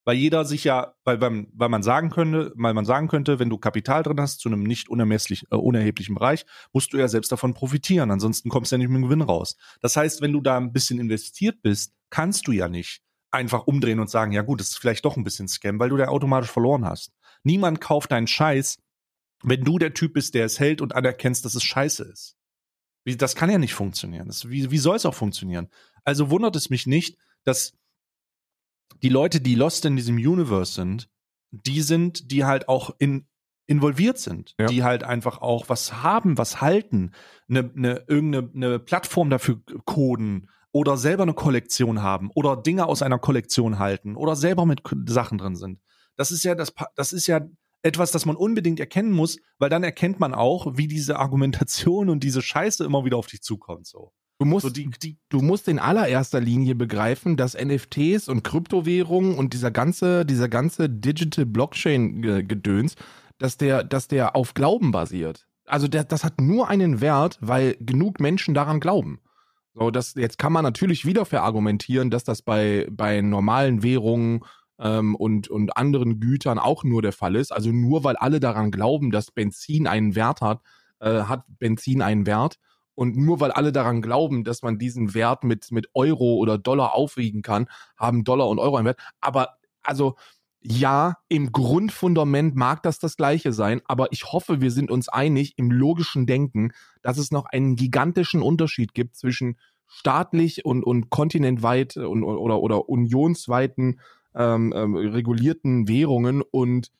weil 0.07 0.15
jeder 0.15 0.45
sich 0.45 0.63
ja, 0.63 0.95
weil, 1.03 1.19
weil, 1.19 1.47
weil 1.51 1.67
man 1.67 1.83
sagen 1.83 2.09
könnte, 2.09 2.53
weil 2.55 2.73
man 2.73 2.85
sagen 2.85 3.09
könnte, 3.09 3.39
wenn 3.39 3.49
du 3.49 3.57
Kapital 3.57 4.03
drin 4.03 4.21
hast 4.21 4.39
zu 4.39 4.47
einem 4.47 4.63
nicht 4.63 4.87
unermesslich, 4.87 5.43
äh, 5.51 5.57
unerheblichen 5.57 6.15
Bereich, 6.15 6.45
musst 6.71 6.93
du 6.93 6.97
ja 6.97 7.09
selbst 7.09 7.29
davon 7.29 7.53
profitieren. 7.53 8.09
Ansonsten 8.09 8.47
kommst 8.47 8.71
du 8.71 8.75
ja 8.75 8.77
nicht 8.77 8.87
mit 8.87 8.99
dem 8.99 9.03
Gewinn 9.03 9.21
raus. 9.21 9.57
Das 9.81 9.97
heißt, 9.97 10.21
wenn 10.21 10.31
du 10.31 10.39
da 10.39 10.55
ein 10.55 10.71
bisschen 10.71 10.97
investiert 10.97 11.61
bist, 11.61 11.93
kannst 12.09 12.47
du 12.47 12.53
ja 12.53 12.69
nicht 12.69 13.01
einfach 13.31 13.67
umdrehen 13.67 13.99
und 13.99 14.09
sagen, 14.09 14.31
ja 14.31 14.43
gut, 14.43 14.61
das 14.61 14.69
ist 14.69 14.77
vielleicht 14.77 15.03
doch 15.03 15.17
ein 15.17 15.25
bisschen 15.25 15.49
Scam, 15.49 15.77
weil 15.77 15.89
du 15.89 15.97
da 15.97 16.07
automatisch 16.07 16.51
verloren 16.51 16.85
hast. 16.85 17.11
Niemand 17.43 17.81
kauft 17.81 18.13
deinen 18.13 18.27
Scheiß, 18.27 18.77
wenn 19.43 19.65
du 19.65 19.77
der 19.77 19.93
Typ 19.93 20.13
bist, 20.13 20.35
der 20.35 20.45
es 20.45 20.57
hält 20.57 20.79
und 20.79 20.95
anerkennst, 20.95 21.43
dass 21.43 21.53
es 21.53 21.63
scheiße 21.63 22.05
ist. 22.05 22.36
Wie, 23.07 23.15
das 23.15 23.35
kann 23.35 23.49
ja 23.49 23.57
nicht 23.57 23.73
funktionieren. 23.73 24.27
Das, 24.27 24.49
wie, 24.49 24.69
wie 24.69 24.77
soll 24.77 24.97
es 24.97 25.05
auch 25.05 25.13
funktionieren? 25.13 25.69
Also 26.03 26.29
wundert 26.29 26.57
es 26.57 26.69
mich 26.69 26.87
nicht, 26.87 27.17
dass 27.45 27.73
die 29.01 29.07
Leute, 29.07 29.39
die 29.39 29.55
lost 29.55 29.85
in 29.85 29.95
diesem 29.95 30.17
Universe 30.17 30.73
sind, 30.73 31.09
die 31.51 31.81
sind, 31.81 32.31
die 32.33 32.43
halt 32.43 32.67
auch 32.67 32.93
in, 32.99 33.25
involviert 33.65 34.17
sind, 34.17 34.55
Ja. 34.59 34.65
die 34.67 34.83
halt 34.83 35.05
einfach 35.05 35.37
auch 35.37 35.69
was 35.69 36.03
haben, 36.03 36.37
was 36.37 36.59
halten, 36.59 37.13
eine, 37.47 37.71
eine, 37.73 38.03
irgendeine 38.09 38.51
eine 38.53 38.79
Plattform 38.79 39.29
dafür 39.29 39.61
coden 39.85 40.49
oder 40.73 40.97
selber 40.97 41.23
eine 41.23 41.33
Kollektion 41.33 42.01
haben 42.01 42.29
oder 42.35 42.57
Dinge 42.57 42.87
aus 42.87 43.01
einer 43.01 43.19
Kollektion 43.19 43.79
halten 43.79 44.17
oder 44.17 44.35
selber 44.35 44.65
mit 44.65 44.81
Sachen 45.07 45.37
drin 45.37 45.55
sind. 45.55 45.79
Das 46.17 46.31
ist 46.31 46.43
ja 46.43 46.55
das, 46.55 46.73
das 46.95 47.13
ist 47.13 47.27
ja 47.27 47.39
etwas, 47.87 48.11
das 48.11 48.25
man 48.25 48.35
unbedingt 48.35 48.79
erkennen 48.79 49.11
muss, 49.11 49.39
weil 49.57 49.69
dann 49.69 49.83
erkennt 49.83 50.19
man 50.19 50.33
auch, 50.33 50.77
wie 50.77 50.87
diese 50.87 51.17
Argumentation 51.17 52.09
und 52.09 52.23
diese 52.23 52.41
Scheiße 52.41 52.83
immer 52.83 53.05
wieder 53.05 53.17
auf 53.17 53.27
dich 53.27 53.41
zukommt. 53.41 53.87
So, 53.87 54.11
du 54.39 54.45
musst, 54.45 54.65
so 54.65 54.69
die, 54.69 54.89
die, 55.01 55.17
du 55.29 55.41
musst 55.41 55.67
in 55.67 55.79
allererster 55.79 56.41
Linie 56.41 56.75
begreifen, 56.75 57.37
dass 57.37 57.57
NFTs 57.57 58.27
und 58.27 58.43
Kryptowährungen 58.43 59.35
und 59.35 59.53
dieser 59.53 59.71
ganze, 59.71 60.25
dieser 60.25 60.49
ganze 60.49 60.89
Digital 60.89 61.45
Blockchain 61.45 62.21
Gedöns, 62.21 62.95
dass 63.37 63.57
der, 63.57 63.83
dass 63.83 64.07
der 64.07 64.35
auf 64.35 64.53
Glauben 64.53 64.91
basiert. 64.91 65.47
Also 65.65 65.87
der, 65.87 66.03
das 66.03 66.23
hat 66.23 66.41
nur 66.41 66.67
einen 66.67 67.01
Wert, 67.01 67.37
weil 67.41 67.77
genug 67.79 68.19
Menschen 68.19 68.53
daran 68.53 68.79
glauben. 68.79 69.19
So, 69.73 69.91
das, 69.91 70.15
jetzt 70.15 70.39
kann 70.39 70.53
man 70.53 70.63
natürlich 70.63 71.05
wieder 71.05 71.25
verargumentieren, 71.25 72.09
dass 72.09 72.23
das 72.23 72.41
bei, 72.41 72.87
bei 72.89 73.21
normalen 73.21 73.83
Währungen 73.83 74.41
ähm, 74.79 75.15
und, 75.15 75.49
und 75.49 75.75
anderen 75.77 76.19
Gütern 76.19 76.59
auch 76.59 76.83
nur 76.83 77.01
der 77.01 77.13
Fall 77.13 77.35
ist. 77.35 77.51
Also 77.51 77.71
nur 77.71 78.03
weil 78.03 78.15
alle 78.15 78.39
daran 78.39 78.71
glauben, 78.71 79.11
dass 79.11 79.31
Benzin 79.31 79.87
einen 79.87 80.15
Wert 80.15 80.41
hat, 80.41 80.61
äh, 80.99 81.23
hat 81.23 81.45
Benzin 81.59 82.01
einen 82.01 82.25
Wert. 82.25 82.57
Und 82.95 83.15
nur 83.15 83.39
weil 83.39 83.51
alle 83.51 83.71
daran 83.71 84.01
glauben, 84.01 84.43
dass 84.43 84.63
man 84.63 84.79
diesen 84.79 85.13
Wert 85.13 85.43
mit, 85.43 85.71
mit 85.71 85.87
Euro 85.93 86.35
oder 86.35 86.57
Dollar 86.57 86.95
aufwiegen 86.95 87.43
kann, 87.43 87.67
haben 87.95 88.23
Dollar 88.23 88.49
und 88.49 88.57
Euro 88.57 88.77
einen 88.77 88.87
Wert. 88.87 88.99
Aber 89.21 89.57
also 89.83 90.15
ja, 90.59 91.17
im 91.29 91.51
Grundfundament 91.51 92.55
mag 92.55 92.81
das 92.83 92.99
das 92.99 93.15
gleiche 93.15 93.53
sein, 93.53 93.81
aber 93.85 94.11
ich 94.11 94.31
hoffe, 94.31 94.59
wir 94.61 94.71
sind 94.71 94.89
uns 94.89 95.07
einig 95.07 95.53
im 95.57 95.71
logischen 95.71 96.25
Denken, 96.25 96.71
dass 97.01 97.17
es 97.17 97.31
noch 97.31 97.45
einen 97.45 97.75
gigantischen 97.75 98.41
Unterschied 98.41 98.93
gibt 98.93 99.15
zwischen 99.15 99.57
staatlich 99.85 100.65
und, 100.65 100.83
und 100.83 101.09
kontinentweit 101.09 101.95
und, 101.95 102.23
oder, 102.23 102.59
oder 102.59 102.89
unionsweiten 102.89 103.99
ähm, 104.37 104.73
ähm, 104.75 104.95
regulierten 104.95 105.87
Währungen 105.87 106.41
und 106.41 106.91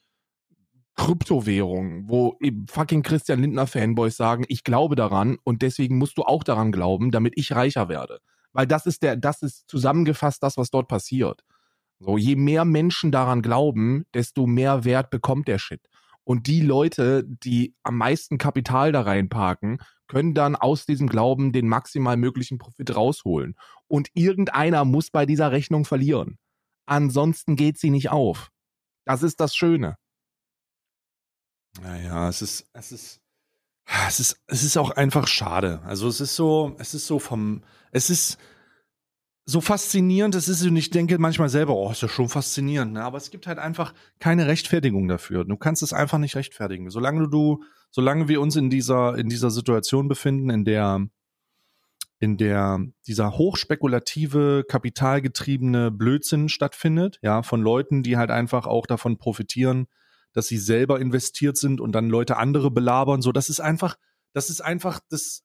Kryptowährungen, 0.95 2.09
wo 2.09 2.37
fucking 2.69 3.03
Christian 3.03 3.39
Lindner 3.39 3.67
Fanboys 3.67 4.17
sagen, 4.17 4.45
ich 4.47 4.63
glaube 4.63 4.95
daran 4.95 5.37
und 5.43 5.61
deswegen 5.61 5.97
musst 5.99 6.17
du 6.17 6.23
auch 6.23 6.43
daran 6.43 6.71
glauben, 6.71 7.11
damit 7.11 7.33
ich 7.35 7.53
reicher 7.53 7.87
werde. 7.87 8.19
Weil 8.51 8.65
das 8.65 8.87
ist 8.87 9.03
der, 9.03 9.15
das 9.15 9.43
ist 9.43 9.69
zusammengefasst 9.69 10.41
das, 10.41 10.57
was 10.57 10.71
dort 10.71 10.87
passiert. 10.87 11.43
So, 11.99 12.17
je 12.17 12.35
mehr 12.35 12.65
Menschen 12.65 13.11
daran 13.11 13.43
glauben, 13.43 14.05
desto 14.13 14.47
mehr 14.47 14.83
Wert 14.85 15.11
bekommt 15.11 15.47
der 15.47 15.59
Shit. 15.59 15.81
Und 16.23 16.47
die 16.47 16.61
Leute, 16.61 17.23
die 17.25 17.75
am 17.83 17.97
meisten 17.97 18.37
Kapital 18.37 18.91
da 18.91 19.01
reinparken, 19.01 19.77
können 20.07 20.33
dann 20.33 20.55
aus 20.55 20.85
diesem 20.85 21.07
Glauben 21.07 21.53
den 21.53 21.67
maximal 21.67 22.17
möglichen 22.17 22.57
Profit 22.57 22.95
rausholen. 22.95 23.55
Und 23.87 24.09
irgendeiner 24.13 24.83
muss 24.83 25.11
bei 25.11 25.25
dieser 25.25 25.51
Rechnung 25.51 25.85
verlieren. 25.85 26.37
Ansonsten 26.87 27.55
geht 27.55 27.77
sie 27.77 27.91
nicht 27.91 28.09
auf. 28.09 28.49
Das 29.05 29.21
ist 29.21 29.39
das 29.39 29.55
Schöne. 29.55 29.97
Naja, 31.81 32.27
es 32.27 32.41
ist, 32.41 32.67
es 32.73 32.91
ist, 32.91 33.21
es 34.07 34.19
ist, 34.19 34.41
es 34.47 34.63
ist 34.63 34.77
auch 34.77 34.91
einfach 34.91 35.27
schade. 35.27 35.81
Also 35.85 36.07
es 36.07 36.19
ist 36.19 36.35
so, 36.35 36.75
es 36.79 36.93
ist 36.93 37.05
so 37.05 37.19
vom, 37.19 37.63
es 37.91 38.09
ist 38.09 38.37
so 39.45 39.61
faszinierend, 39.61 40.35
es 40.35 40.49
ist, 40.49 40.65
und 40.65 40.75
ich 40.75 40.89
denke 40.89 41.17
manchmal 41.19 41.49
selber, 41.49 41.73
oh, 41.75 41.91
ist 41.91 42.01
ja 42.01 42.09
schon 42.09 42.27
faszinierend, 42.27 42.93
ne? 42.93 43.03
aber 43.03 43.17
es 43.17 43.31
gibt 43.31 43.47
halt 43.47 43.59
einfach 43.59 43.93
keine 44.19 44.47
Rechtfertigung 44.47 45.07
dafür. 45.07 45.45
Du 45.45 45.55
kannst 45.55 45.83
es 45.83 45.93
einfach 45.93 46.17
nicht 46.17 46.35
rechtfertigen. 46.35 46.89
Solange 46.89 47.29
du, 47.29 47.63
solange 47.89 48.27
wir 48.27 48.41
uns 48.41 48.57
in 48.57 48.69
dieser, 48.69 49.17
in 49.17 49.29
dieser 49.29 49.49
Situation 49.49 50.09
befinden, 50.09 50.49
in 50.49 50.65
der, 50.65 51.07
in 52.19 52.37
der 52.37 52.79
dieser 53.05 53.37
hochspekulative, 53.37 54.65
kapitalgetriebene 54.67 55.91
Blödsinn 55.91 56.49
stattfindet, 56.49 57.19
ja, 57.21 57.43
von 57.43 57.61
Leuten, 57.61 58.03
die 58.03 58.17
halt 58.17 58.31
einfach 58.31 58.65
auch 58.65 58.87
davon 58.87 59.17
profitieren, 59.17 59.87
dass 60.33 60.47
sie 60.47 60.57
selber 60.57 60.99
investiert 60.99 61.57
sind 61.57 61.79
und 61.79 61.93
dann 61.93 62.09
Leute 62.09 62.37
andere 62.37 62.71
belabern, 62.71 63.21
so, 63.21 63.31
das 63.31 63.49
ist 63.49 63.59
einfach, 63.59 63.97
das 64.33 64.49
ist 64.49 64.61
einfach, 64.61 64.99
das, 65.09 65.43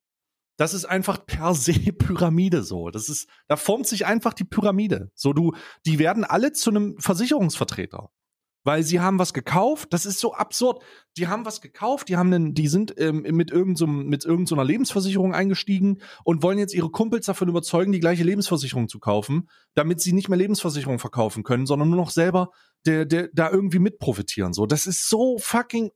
das 0.56 0.74
ist 0.74 0.84
einfach 0.84 1.24
per 1.26 1.54
se 1.54 1.72
Pyramide 1.98 2.62
so. 2.62 2.90
Das 2.90 3.08
ist, 3.08 3.28
da 3.48 3.56
formt 3.56 3.86
sich 3.86 4.06
einfach 4.06 4.32
die 4.34 4.44
Pyramide. 4.44 5.10
So, 5.14 5.32
du, 5.32 5.54
die 5.86 5.98
werden 5.98 6.24
alle 6.24 6.52
zu 6.52 6.70
einem 6.70 6.98
Versicherungsvertreter 6.98 8.10
weil 8.64 8.82
sie 8.82 9.00
haben 9.00 9.18
was 9.18 9.32
gekauft. 9.34 9.92
Das 9.92 10.06
ist 10.06 10.20
so 10.20 10.34
absurd. 10.34 10.82
Die 11.16 11.28
haben 11.28 11.44
was 11.44 11.60
gekauft, 11.60 12.08
die 12.08 12.16
haben 12.16 12.32
einen, 12.32 12.54
die 12.54 12.68
sind 12.68 12.94
ähm, 12.98 13.22
mit 13.22 13.50
irgendeiner 13.50 13.92
mit 13.92 14.24
irgendeiner 14.24 14.64
Lebensversicherung 14.64 15.34
eingestiegen 15.34 16.00
und 16.24 16.42
wollen 16.42 16.58
jetzt 16.58 16.74
ihre 16.74 16.90
Kumpels 16.90 17.26
davon 17.26 17.48
überzeugen, 17.48 17.92
die 17.92 18.00
gleiche 18.00 18.24
Lebensversicherung 18.24 18.88
zu 18.88 18.98
kaufen, 18.98 19.48
damit 19.74 20.00
sie 20.00 20.12
nicht 20.12 20.28
mehr 20.28 20.38
Lebensversicherung 20.38 20.98
verkaufen 20.98 21.42
können, 21.42 21.66
sondern 21.66 21.90
nur 21.90 21.98
noch 21.98 22.10
selber 22.10 22.50
der, 22.86 23.04
der 23.04 23.28
da 23.32 23.50
irgendwie 23.50 23.78
mit 23.78 23.98
profitieren. 23.98 24.52
So, 24.52 24.66
das 24.66 24.86
ist 24.86 25.08
so 25.08 25.38
fucking, 25.38 25.90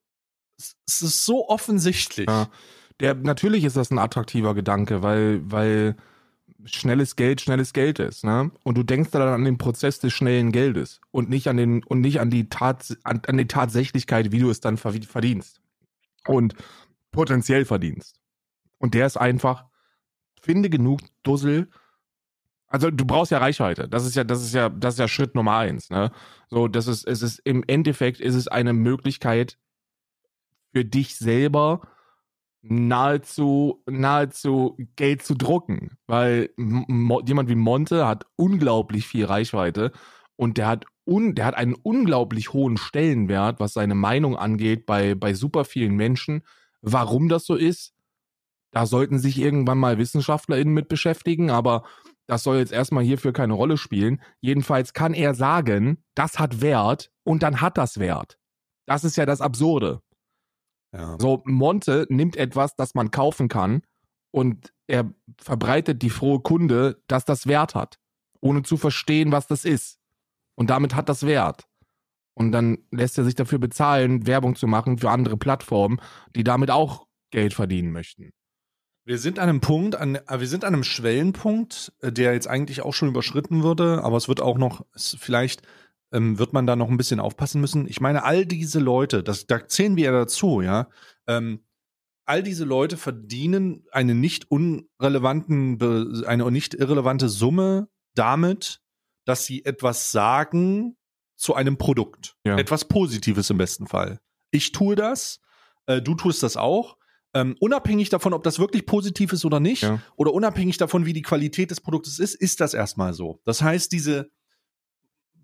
es 0.59 1.02
ist 1.02 1.24
so 1.24 1.48
offensichtlich. 1.48 2.29
Ja. 2.29 2.48
Der 3.00 3.14
natürlich 3.14 3.64
ist 3.64 3.76
das 3.76 3.90
ein 3.90 3.98
attraktiver 3.98 4.55
Gedanke, 4.55 5.02
weil 5.02 5.40
weil 5.50 5.96
schnelles 6.64 7.16
Geld 7.16 7.40
schnelles 7.40 7.73
Geld 7.73 7.99
ist, 7.99 8.25
ne? 8.25 8.51
Und 8.64 8.77
du 8.77 8.83
denkst 8.83 9.11
dann 9.11 9.23
an 9.23 9.45
den 9.45 9.59
Prozess 9.59 9.99
des 9.99 10.12
schnellen 10.12 10.53
Geldes 10.53 11.01
und 11.11 11.29
nicht 11.29 11.49
an 11.49 11.57
den 11.57 11.85
und 11.85 12.01
nicht 12.01 12.21
an 12.21 12.31
die 12.31 12.49
Tat 12.49 12.97
an, 13.05 13.23
an 13.27 13.37
die 13.37 13.47
Tatsächlichkeit, 13.47 14.33
wie 14.33 14.38
du 14.38 14.51
es 14.51 14.61
dann 14.61 14.77
verdienst 14.77 15.61
und 16.27 16.55
potenziell 17.12 17.64
verdienst. 17.64 18.21
Und 18.79 18.95
der 18.95 19.07
ist 19.07 19.16
einfach 19.16 19.64
finde 20.40 20.71
genug 20.71 21.01
Dussel. 21.23 21.69
Also 22.69 22.90
du 22.90 23.05
brauchst 23.05 23.33
ja 23.33 23.38
Reichweite. 23.38 23.88
Das 23.88 24.05
ist 24.07 24.16
ja 24.16 24.25
das 24.25 24.42
ist 24.42 24.55
ja 24.55 24.69
das 24.69 24.95
ist 24.95 25.01
ja 25.01 25.09
Schritt 25.09 25.35
Nummer 25.35 25.57
eins, 25.57 25.90
ne? 25.90 26.11
So, 26.49 26.69
das 26.69 26.87
ist 26.87 27.07
es 27.07 27.23
ist 27.23 27.40
im 27.40 27.64
Endeffekt 27.66 28.21
ist 28.21 28.35
es 28.35 28.49
eine 28.49 28.73
Möglichkeit 28.73 29.59
für 30.73 30.85
dich 30.85 31.16
selber 31.16 31.81
nahezu, 32.68 33.83
nahezu 33.87 34.76
Geld 34.96 35.22
zu 35.22 35.35
drucken, 35.35 35.96
weil 36.07 36.50
jemand 36.57 37.48
wie 37.48 37.55
Monte 37.55 38.07
hat 38.07 38.26
unglaublich 38.37 39.07
viel 39.07 39.24
Reichweite 39.24 39.92
und 40.37 40.59
der 40.59 40.68
hat 40.68 40.85
un 41.05 41.35
der 41.35 41.46
hat 41.46 41.55
einen 41.55 41.74
unglaublich 41.74 42.52
hohen 42.52 42.76
Stellenwert, 42.76 43.61
was 43.61 43.72
seine 43.72 43.94
Meinung 43.94 44.37
angeht 44.37 44.87
bei 44.87 45.14
bei 45.14 45.35
super 45.35 45.64
vielen 45.64 45.96
Menschen. 45.96 46.42
Warum 46.83 47.29
das 47.29 47.46
so 47.46 47.55
ist, 47.55 47.94
da 48.72 48.87
sollten 48.87 49.18
sich 49.18 49.38
irgendwann 49.38 49.79
mal 49.79 49.98
WissenschaftlerInnen 49.98 50.74
mit 50.74 50.88
beschäftigen, 50.88 51.50
aber 51.50 51.85
das 52.26 52.42
soll 52.42 52.59
jetzt 52.59 52.72
erstmal 52.72 53.05
hierfür 53.05 53.33
keine 53.33 53.55
Rolle 53.55 53.76
spielen. 53.76 54.20
Jedenfalls 54.40 54.92
kann 54.92 55.14
er 55.14 55.35
sagen, 55.35 56.05
das 56.14 56.38
hat 56.38 56.61
Wert 56.61 57.11
und 57.24 57.42
dann 57.42 57.61
hat 57.61 57.79
das 57.79 57.98
Wert. 57.98 58.38
Das 58.87 59.05
ist 59.05 59.16
ja 59.16 59.26
das 59.26 59.40
Absurde. 59.40 60.02
Ja. 60.92 61.16
So, 61.20 61.42
Monte 61.44 62.07
nimmt 62.09 62.37
etwas, 62.37 62.77
das 62.77 62.94
man 62.94 63.11
kaufen 63.11 63.49
kann 63.49 63.83
und 64.31 64.72
er 64.87 65.12
verbreitet 65.38 66.03
die 66.03 66.11
frohe 66.11 66.40
Kunde, 66.40 67.03
dass 67.07 67.25
das 67.25 67.46
Wert 67.46 67.75
hat, 67.75 67.99
ohne 68.40 68.62
zu 68.62 68.77
verstehen, 68.77 69.33
was 69.33 69.46
das 69.46 69.64
ist. 69.64 69.99
Und 70.55 70.70
damit 70.70 70.94
hat 70.94 71.09
das 71.09 71.27
Wert. 71.27 71.64
Und 72.35 72.53
dann 72.53 72.79
lässt 72.90 73.16
er 73.18 73.25
sich 73.25 73.35
dafür 73.35 73.59
bezahlen, 73.59 74.27
Werbung 74.27 74.57
zu 74.57 74.66
machen 74.66 74.99
für 74.99 75.11
andere 75.11 75.37
Plattformen, 75.37 76.01
die 76.35 76.44
damit 76.44 76.70
auch 76.70 77.07
Geld 77.31 77.55
verdienen 77.55 77.92
möchten. 77.92 78.31
Wir 79.07 79.18
sind 79.18 79.38
an 79.38 79.49
einem 79.49 79.61
Punkt, 79.61 79.94
an, 79.94 80.16
äh, 80.16 80.40
wir 80.40 80.49
sind 80.49 80.64
an 80.64 80.75
einem 80.75 80.85
Schwellenpunkt, 80.85 81.92
äh, 82.01 82.12
der 82.12 82.35
jetzt 82.35 82.49
eigentlich 82.49 82.83
auch 82.83 82.92
schon 82.92 83.09
überschritten 83.09 83.62
würde, 83.62 84.03
aber 84.03 84.16
es 84.16 84.29
wird 84.29 84.40
auch 84.40 84.59
noch, 84.59 84.85
vielleicht 84.96 85.62
ähm, 86.12 86.38
wird 86.38 86.53
man 86.53 86.66
da 86.66 86.77
noch 86.77 86.88
ein 86.88 86.97
bisschen 86.97 87.21
aufpassen 87.21 87.61
müssen. 87.61 87.87
Ich 87.88 88.01
meine, 88.01 88.25
all 88.25 88.47
diese 88.47 88.79
Leute, 88.79 89.23
das, 89.23 89.47
da 89.47 89.66
zählen 89.66 89.97
wir 89.97 90.05
ja 90.05 90.12
dazu, 90.12 90.61
ja, 90.61 90.88
ähm, 91.27 91.64
all 92.27 92.42
diese 92.42 92.64
Leute 92.64 92.97
verdienen 92.97 93.85
eine 93.92 94.14
nicht 94.14 94.51
unrelevanten, 94.51 96.25
eine 96.27 96.51
nicht 96.51 96.75
irrelevante 96.75 97.29
Summe 97.29 97.88
damit, 98.14 98.81
dass 99.25 99.45
sie 99.47 99.64
etwas 99.64 100.11
sagen 100.12 100.97
zu 101.37 101.55
einem 101.55 101.79
Produkt. 101.79 102.37
Ja. 102.45 102.59
Etwas 102.59 102.87
Positives 102.87 103.51
im 103.51 103.59
besten 103.59 103.87
Fall. 103.87 104.21
Ich 104.51 104.73
tue 104.73 104.97
das, 104.97 105.40
äh, 105.87 106.03
du 106.03 106.14
tust 106.14 106.42
das 106.42 106.57
auch. 106.57 106.97
Ähm, 107.35 107.57
unabhängig 107.61 108.09
davon, 108.09 108.33
ob 108.33 108.42
das 108.45 108.59
wirklich 108.59 108.87
positiv 108.87 109.33
ist 109.33 109.45
oder 109.45 109.61
nicht, 109.61 109.83
ja. 109.83 110.01
oder 110.16 110.33
unabhängig 110.33 110.79
davon, 110.79 111.05
wie 111.05 111.12
die 111.12 111.23
Qualität 111.23 111.71
des 111.71 111.83
Produktes 111.83 112.19
ist, 112.19 112.35
ist 112.35 112.61
das 112.61 112.73
erstmal 112.73 113.12
so. 113.12 113.40
Das 113.45 113.61
heißt, 113.61 113.92
diese, 113.92 114.31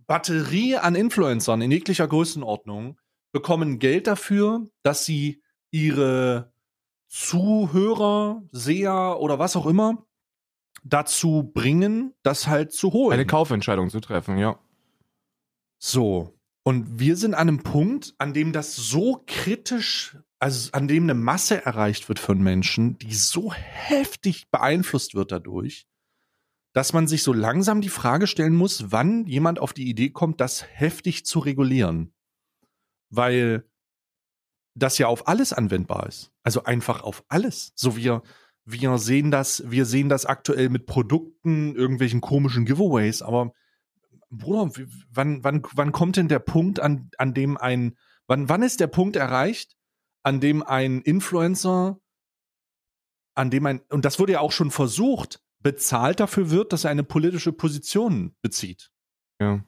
Batterie 0.06 0.76
an 0.76 0.94
Influencern 0.94 1.61
in 1.62 1.70
jeglicher 1.70 2.09
Größenordnung 2.09 2.98
bekommen 3.32 3.78
Geld 3.78 4.07
dafür, 4.07 4.68
dass 4.82 5.05
sie 5.05 5.42
ihre 5.70 6.53
Zuhörer, 7.09 8.42
Seher 8.53 9.18
oder 9.20 9.38
was 9.38 9.57
auch 9.57 9.66
immer 9.66 10.07
dazu 10.84 11.50
bringen, 11.55 12.14
das 12.22 12.46
halt 12.46 12.72
zu 12.72 12.92
holen. 12.92 13.12
Eine 13.12 13.26
Kaufentscheidung 13.26 13.90
zu 13.90 14.00
treffen, 14.00 14.38
ja. 14.38 14.59
So. 15.78 16.38
Und 16.64 16.98
wir 16.98 17.16
sind 17.16 17.34
an 17.34 17.48
einem 17.48 17.62
Punkt, 17.62 18.14
an 18.18 18.32
dem 18.32 18.53
das 18.53 18.76
so 18.76 19.22
kritisch, 19.26 20.16
also 20.38 20.70
an 20.72 20.88
dem 20.88 21.05
eine 21.05 21.14
Masse 21.14 21.64
erreicht 21.64 22.09
wird 22.09 22.18
von 22.18 22.40
Menschen, 22.40 22.98
die 22.98 23.14
so 23.14 23.53
heftig 23.53 24.50
beeinflusst 24.50 25.14
wird 25.14 25.32
dadurch, 25.32 25.86
dass 26.73 26.93
man 26.93 27.07
sich 27.07 27.23
so 27.23 27.33
langsam 27.33 27.81
die 27.81 27.89
Frage 27.89 28.27
stellen 28.27 28.55
muss, 28.55 28.91
wann 28.91 29.27
jemand 29.27 29.59
auf 29.59 29.73
die 29.73 29.89
Idee 29.89 30.11
kommt, 30.11 30.41
das 30.41 30.64
heftig 30.64 31.27
zu 31.27 31.39
regulieren. 31.39 32.14
Weil 33.11 33.68
das 34.75 34.97
ja 34.97 35.07
auf 35.07 35.29
alles 35.29 35.53
anwendbar 35.53 36.07
ist. 36.07 36.33
Also 36.43 36.64
einfach 36.64 37.03
auf 37.03 37.25
alles. 37.29 37.73
So 37.75 37.97
wir, 37.97 38.23
wir 38.64 38.97
sehen 38.99 39.31
das, 39.31 39.70
wir 39.70 39.85
sehen 39.85 40.09
das 40.09 40.25
aktuell 40.25 40.70
mit 40.70 40.87
Produkten, 40.87 41.75
irgendwelchen 41.75 42.20
komischen 42.20 42.64
Giveaways, 42.64 43.23
aber 43.23 43.53
Bruder, 44.31 44.70
wann, 45.11 45.45
wann, 45.45 45.62
wann 45.75 45.93
kommt 45.93 46.16
denn 46.16 46.29
der 46.29 46.39
Punkt, 46.39 46.81
an, 46.81 47.11
an 47.18 47.35
dem 47.35 47.59
ein, 47.59 47.99
wann, 48.27 48.49
wann 48.49 48.62
ist 48.62 48.81
der 48.81 48.87
Punkt 48.87 49.16
erreicht, 49.16 49.77
an 50.23 50.41
dem 50.41 50.62
ein 50.62 51.03
Influencer, 51.03 52.01
an 53.35 53.51
dem 53.51 53.66
ein, 53.66 53.81
und 53.91 54.07
das 54.07 54.18
wurde 54.18 54.33
ja 54.33 54.41
auch 54.41 54.53
schon 54.53 54.70
versucht, 54.70 55.43
bezahlt 55.62 56.20
dafür 56.20 56.50
wird, 56.50 56.72
dass 56.72 56.84
er 56.84 56.90
eine 56.90 57.04
politische 57.04 57.52
Position 57.52 58.34
bezieht. 58.42 58.90
Ja. 59.40 59.62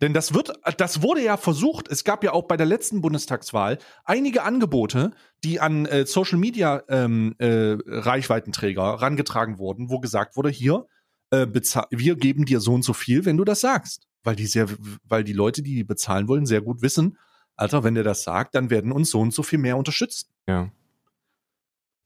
Denn 0.00 0.12
das 0.12 0.34
wird, 0.34 0.52
das 0.76 1.02
wurde 1.02 1.22
ja 1.22 1.36
versucht. 1.36 1.88
Es 1.88 2.04
gab 2.04 2.22
ja 2.22 2.32
auch 2.32 2.46
bei 2.46 2.56
der 2.56 2.66
letzten 2.66 3.00
Bundestagswahl 3.00 3.78
einige 4.04 4.42
Angebote, 4.42 5.12
die 5.42 5.58
an 5.58 5.86
äh, 5.86 6.04
Social 6.04 6.38
Media 6.38 6.82
ähm, 6.88 7.34
äh, 7.38 7.78
Reichweitenträger 7.86 8.82
rangetragen 8.82 9.58
wurden, 9.58 9.88
wo 9.88 9.98
gesagt 9.98 10.36
wurde, 10.36 10.50
hier, 10.50 10.86
äh, 11.30 11.46
wir 11.90 12.16
geben 12.16 12.44
dir 12.44 12.60
so 12.60 12.74
und 12.74 12.82
so 12.82 12.92
viel, 12.92 13.24
wenn 13.24 13.38
du 13.38 13.44
das 13.44 13.60
sagst. 13.60 14.06
Weil 14.22 14.36
die 14.36 14.46
sehr, 14.46 14.68
weil 15.04 15.24
die 15.24 15.32
Leute, 15.32 15.62
die 15.62 15.74
die 15.74 15.84
bezahlen 15.84 16.28
wollen, 16.28 16.46
sehr 16.46 16.60
gut 16.60 16.82
wissen, 16.82 17.16
Alter, 17.54 17.84
wenn 17.84 17.94
der 17.94 18.04
das 18.04 18.22
sagt, 18.22 18.54
dann 18.54 18.68
werden 18.68 18.92
uns 18.92 19.10
so 19.10 19.20
und 19.20 19.32
so 19.32 19.42
viel 19.42 19.58
mehr 19.58 19.78
unterstützen. 19.78 20.28
Ja. 20.46 20.70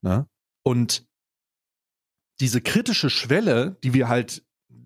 Na? 0.00 0.28
Und 0.62 1.06
diese 2.40 2.60
kritische 2.60 3.10
Schwelle, 3.10 3.76
die 3.84 3.94
wir 3.94 4.08
halt 4.08 4.42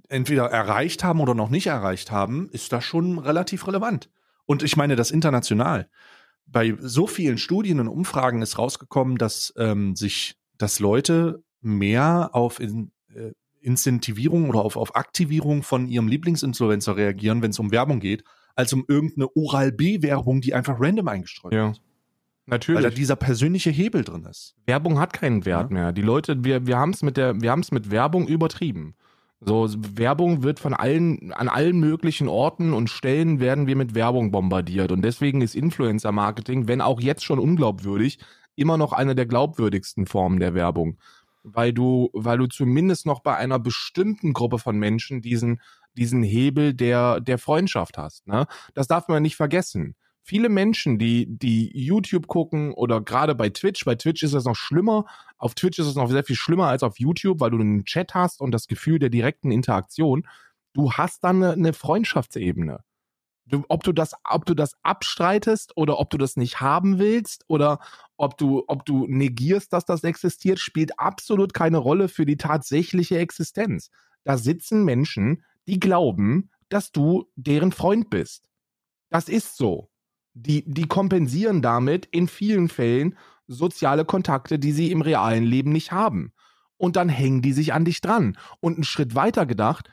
entweder 0.09 0.47
erreicht 0.47 1.05
haben 1.05 1.21
oder 1.21 1.35
noch 1.35 1.51
nicht 1.51 1.67
erreicht 1.67 2.11
haben, 2.11 2.49
ist 2.51 2.73
da 2.73 2.81
schon 2.81 3.19
relativ 3.19 3.67
relevant. 3.67 4.11
Und 4.45 4.63
ich 4.63 4.77
meine 4.77 4.97
das 4.97 5.11
international. 5.11 5.89
Bei 6.47 6.77
so 6.81 7.07
vielen 7.07 7.39
Studien 7.39 7.81
und 7.81 7.89
Umfragen 7.89 8.43
ist 8.43 8.59
rausgekommen, 8.59 9.17
dass 9.17 9.55
ähm, 9.57 9.97
sich, 9.97 10.37
dass 10.59 10.79
Leute 10.79 11.43
mehr 11.61 12.31
auf 12.33 12.61
in, 12.61 12.93
äh, 13.15 13.33
Incentivierung 13.61 14.51
oder 14.51 14.61
auf, 14.61 14.77
auf 14.77 14.95
Aktivierung 14.95 15.63
von 15.63 15.89
ihrem 15.89 16.09
Lieblingsinfluencer 16.09 16.97
reagieren, 16.97 17.41
wenn 17.41 17.51
es 17.51 17.59
um 17.59 17.71
Werbung 17.71 17.99
geht, 17.99 18.25
als 18.55 18.73
um 18.75 18.85
irgendeine 18.87 19.35
Oral-B-Werbung, 19.35 20.43
die 20.43 20.53
einfach 20.53 20.77
random 20.79 21.09
eingestreut 21.09 21.55
ja. 21.55 21.69
wird. 21.69 21.81
Natürlich. 22.47 22.83
Weil 22.83 22.91
da 22.91 22.95
dieser 22.95 23.17
persönliche 23.17 23.71
Hebel 23.71 24.05
drin 24.05 24.25
ist. 24.25 24.55
Werbung 24.67 24.99
hat 24.99 25.13
keinen 25.13 25.47
Wert 25.47 25.71
ja. 25.71 25.75
mehr. 25.75 25.93
Die 25.93 26.03
Leute, 26.03 26.45
wir, 26.45 26.67
wir 26.67 26.77
haben 26.77 26.91
es 26.91 27.03
mit 27.03 27.17
der, 27.17 27.41
wir 27.41 27.51
haben 27.51 27.61
es 27.61 27.73
mit 27.73 27.91
Werbung 27.91 28.29
übertrieben. 28.29 28.95
So, 29.41 29.69
Werbung 29.97 30.43
wird 30.43 30.59
von 30.59 30.73
allen, 30.73 31.33
an 31.33 31.49
allen 31.49 31.79
möglichen 31.79 32.29
Orten 32.29 32.73
und 32.73 32.89
Stellen 32.89 33.41
werden 33.41 33.67
wir 33.67 33.77
mit 33.77 33.95
Werbung 33.95 34.31
bombardiert. 34.31 34.91
Und 34.91 35.03
deswegen 35.03 35.43
ist 35.43 35.55
Influencer-Marketing, 35.55 36.67
wenn 36.67 36.81
auch 36.81 37.01
jetzt 37.01 37.25
schon 37.25 37.39
unglaubwürdig, 37.39 38.19
immer 38.57 38.79
noch 38.79 38.93
eine 38.93 39.15
der 39.15 39.27
glaubwürdigsten 39.27 40.07
Formen 40.07 40.41
der 40.41 40.55
Werbung. 40.55 40.99
Weil 41.43 41.75
du, 41.75 42.09
weil 42.15 42.39
du 42.39 42.47
zumindest 42.47 43.05
noch 43.05 43.21
bei 43.21 43.37
einer 43.37 43.59
bestimmten 43.59 44.33
Gruppe 44.33 44.59
von 44.59 44.79
Menschen 44.79 45.21
diesen, 45.21 45.61
diesen 45.95 46.23
Hebel 46.23 46.73
der, 46.73 47.21
der 47.21 47.37
Freundschaft 47.37 47.99
hast. 47.99 48.27
Ne? 48.27 48.47
Das 48.73 48.87
darf 48.87 49.09
man 49.09 49.23
nicht 49.23 49.37
vergessen 49.37 49.95
viele 50.25 50.49
Menschen, 50.49 50.99
die, 50.99 51.27
die 51.29 51.71
YouTube 51.79 52.27
gucken 52.27 52.73
oder 52.73 53.01
gerade 53.03 53.35
bei 53.35 53.51
Twitch, 53.51 53.85
bei 53.85 53.95
Twitch 53.95 54.23
ist 54.23 54.35
das 54.35 54.47
noch 54.47 54.57
schlimmer. 54.57 55.05
Auf 55.37 55.55
Twitch 55.55 55.79
ist 55.79 55.87
es 55.87 55.95
noch 55.95 56.11
sehr 56.11 56.25
viel 56.25 56.35
schlimmer 56.35 56.69
als 56.69 56.83
auf 56.83 56.99
YouTube, 56.99 57.41
weil 57.41 57.51
du 57.51 57.59
einen 57.59 57.85
Chat 57.85 58.15
hast 58.15 58.41
und 58.41 58.51
das 58.51 58.67
Gefühl 58.67 58.99
der 58.99 59.11
direkten 59.11 59.51
Interaktion. 59.51 60.27
Du 60.73 60.93
hast 60.93 61.23
dann 61.23 61.43
eine, 61.43 61.75
Freundschaftsebene. 61.75 62.81
Du, 63.47 63.65
ob 63.69 63.85
du 63.85 63.93
das, 63.93 64.15
ob 64.25 64.47
du 64.47 64.55
das 64.55 64.73
abstreitest 64.83 65.77
oder 65.77 65.99
ob 65.99 66.09
du 66.09 66.17
das 66.17 66.37
nicht 66.37 66.63
haben 66.63 66.99
willst 66.99 67.45
oder 67.49 67.79
ob 68.17 68.39
du, 68.39 68.65
ob 68.67 68.87
du 68.87 69.07
negierst, 69.07 69.75
dass 69.75 69.85
das 69.85 70.03
existiert, 70.03 70.59
spielt 70.59 70.99
absolut 70.99 71.53
keine 71.53 71.77
Rolle 71.77 72.09
für 72.09 72.25
die 72.25 72.39
tatsächliche 72.39 73.19
Existenz. 73.19 73.91
Da 74.25 74.39
sitzen 74.39 74.85
Menschen, 74.85 75.45
die 75.67 75.79
glauben, 75.79 76.51
dass 76.71 76.93
du 76.93 77.31
deren 77.37 77.73
Freund 77.73 78.09
bist. 78.09 78.49
Das 79.11 79.29
ist 79.29 79.59
so 79.59 79.91
die, 80.35 80.65
die 80.67 80.87
kompensieren 80.87 81.63
damit 81.63 82.07
in 82.07 82.29
vielen 82.29 82.69
Fällen 82.69 83.17
soziale 83.47 84.05
Kontakte, 84.05 84.59
die 84.59 84.73
sie 84.73 84.91
im 84.91 85.01
realen 85.01 85.45
Leben 85.45 85.73
nicht 85.73 85.93
haben. 85.93 86.33
Und 86.77 86.97
dann 86.97 87.09
hängen 87.09 87.41
die 87.41 87.53
sich 87.53 87.73
an 87.73 87.85
dich 87.85 88.01
dran. 88.01 88.37
Und 88.61 88.75
einen 88.75 88.85
Schritt 88.85 89.15
weiter 89.15 89.47
gedacht, 89.47 89.91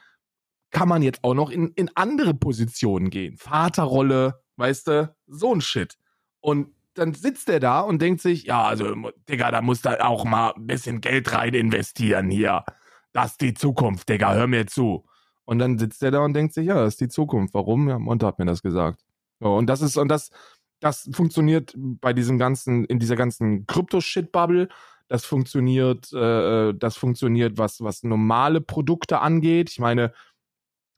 kann 0.71 0.87
man 0.87 1.01
jetzt 1.01 1.23
auch 1.23 1.33
noch 1.33 1.49
in, 1.49 1.69
in 1.75 1.89
andere 1.95 2.33
Positionen 2.33 3.09
gehen. 3.09 3.37
Vaterrolle, 3.37 4.41
weißt 4.55 4.87
du, 4.87 5.15
so 5.27 5.53
ein 5.53 5.61
Shit. 5.61 5.97
Und 6.39 6.73
dann 6.95 7.13
sitzt 7.13 7.49
er 7.49 7.59
da 7.59 7.81
und 7.81 8.01
denkt 8.01 8.21
sich, 8.21 8.43
ja, 8.45 8.63
also, 8.63 8.95
Digga, 9.29 9.51
da 9.51 9.61
muss 9.61 9.81
da 9.81 9.99
auch 10.01 10.25
mal 10.25 10.53
ein 10.55 10.67
bisschen 10.67 11.01
Geld 11.01 11.33
rein 11.33 11.53
investieren 11.53 12.29
hier. 12.29 12.65
Das 13.13 13.31
ist 13.31 13.41
die 13.41 13.53
Zukunft, 13.53 14.09
Digga, 14.09 14.33
hör 14.33 14.47
mir 14.47 14.65
zu. 14.67 15.05
Und 15.45 15.59
dann 15.59 15.77
sitzt 15.77 16.01
er 16.03 16.11
da 16.11 16.19
und 16.19 16.33
denkt 16.33 16.53
sich, 16.53 16.65
ja, 16.65 16.75
das 16.75 16.93
ist 16.93 17.01
die 17.01 17.09
Zukunft. 17.09 17.53
Warum? 17.53 17.87
Ja, 17.89 17.99
Monte 17.99 18.25
hat 18.25 18.39
mir 18.39 18.45
das 18.45 18.61
gesagt. 18.61 19.03
So, 19.41 19.55
und 19.55 19.67
das 19.67 19.81
ist, 19.81 19.97
und 19.97 20.07
das, 20.07 20.29
das 20.79 21.09
funktioniert 21.11 21.73
bei 21.75 22.13
diesem 22.13 22.37
ganzen, 22.37 22.85
in 22.85 22.99
dieser 22.99 23.15
ganzen 23.15 23.65
Krypto-Shit-Bubble. 23.65 24.69
Das 25.07 25.25
funktioniert, 25.25 26.13
äh, 26.13 26.69
äh, 26.69 26.73
das 26.73 26.95
funktioniert, 26.95 27.57
was, 27.57 27.81
was 27.81 28.03
normale 28.03 28.61
Produkte 28.61 29.19
angeht. 29.19 29.69
Ich 29.71 29.79
meine, 29.79 30.13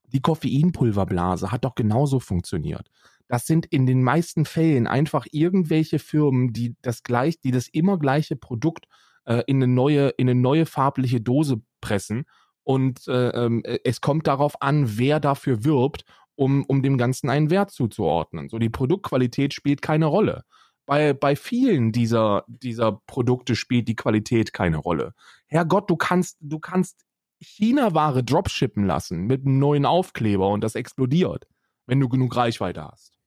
die 0.05 0.21
Koffeinpulverblase 0.21 1.51
hat 1.51 1.65
doch 1.65 1.73
genauso 1.73 2.19
funktioniert. 2.19 2.89
Das 3.27 3.47
sind 3.47 3.65
in 3.65 3.85
den 3.85 4.03
meisten 4.03 4.45
Fällen 4.45 4.85
einfach 4.85 5.25
irgendwelche 5.31 5.97
Firmen, 5.97 6.53
die 6.53 6.75
das 6.81 7.03
gleich, 7.03 7.39
die 7.39 7.51
das 7.51 7.67
immer 7.69 7.97
gleiche 7.97 8.35
Produkt 8.35 8.85
äh, 9.25 9.41
in 9.47 9.63
eine 9.63 9.73
neue, 9.73 10.09
in 10.09 10.29
eine 10.29 10.39
neue 10.39 10.65
farbliche 10.65 11.21
Dose 11.21 11.61
pressen. 11.81 12.25
Und 12.63 13.07
äh, 13.07 13.29
ähm, 13.29 13.63
es 13.83 14.01
kommt 14.01 14.27
darauf 14.27 14.61
an, 14.61 14.97
wer 14.97 15.19
dafür 15.19 15.63
wirbt 15.63 16.05
um, 16.35 16.63
um 16.65 16.81
dem 16.81 16.97
Ganzen 16.97 17.29
einen 17.29 17.49
Wert 17.49 17.71
zuzuordnen. 17.71 18.49
So 18.49 18.59
die 18.59 18.69
Produktqualität 18.69 19.53
spielt 19.53 19.81
keine 19.81 20.05
Rolle. 20.05 20.43
Bei, 20.85 21.13
bei 21.13 21.35
vielen 21.35 21.91
dieser, 21.91 22.43
dieser 22.47 23.01
Produkte 23.07 23.55
spielt 23.55 23.87
die 23.87 23.95
Qualität 23.95 24.51
keine 24.51 24.77
Rolle. 24.77 25.13
Herrgott, 25.47 25.89
du 25.89 25.95
kannst, 25.95 26.37
du 26.41 26.59
kannst 26.59 27.05
China-Ware 27.39 28.23
dropshippen 28.23 28.85
lassen 28.85 29.25
mit 29.27 29.45
einem 29.45 29.59
neuen 29.59 29.85
Aufkleber 29.85 30.49
und 30.49 30.61
das 30.61 30.75
explodiert, 30.75 31.47
wenn 31.85 31.99
du 31.99 32.09
genug 32.09 32.35
Reichweite 32.35 32.83
hast. 32.83 33.19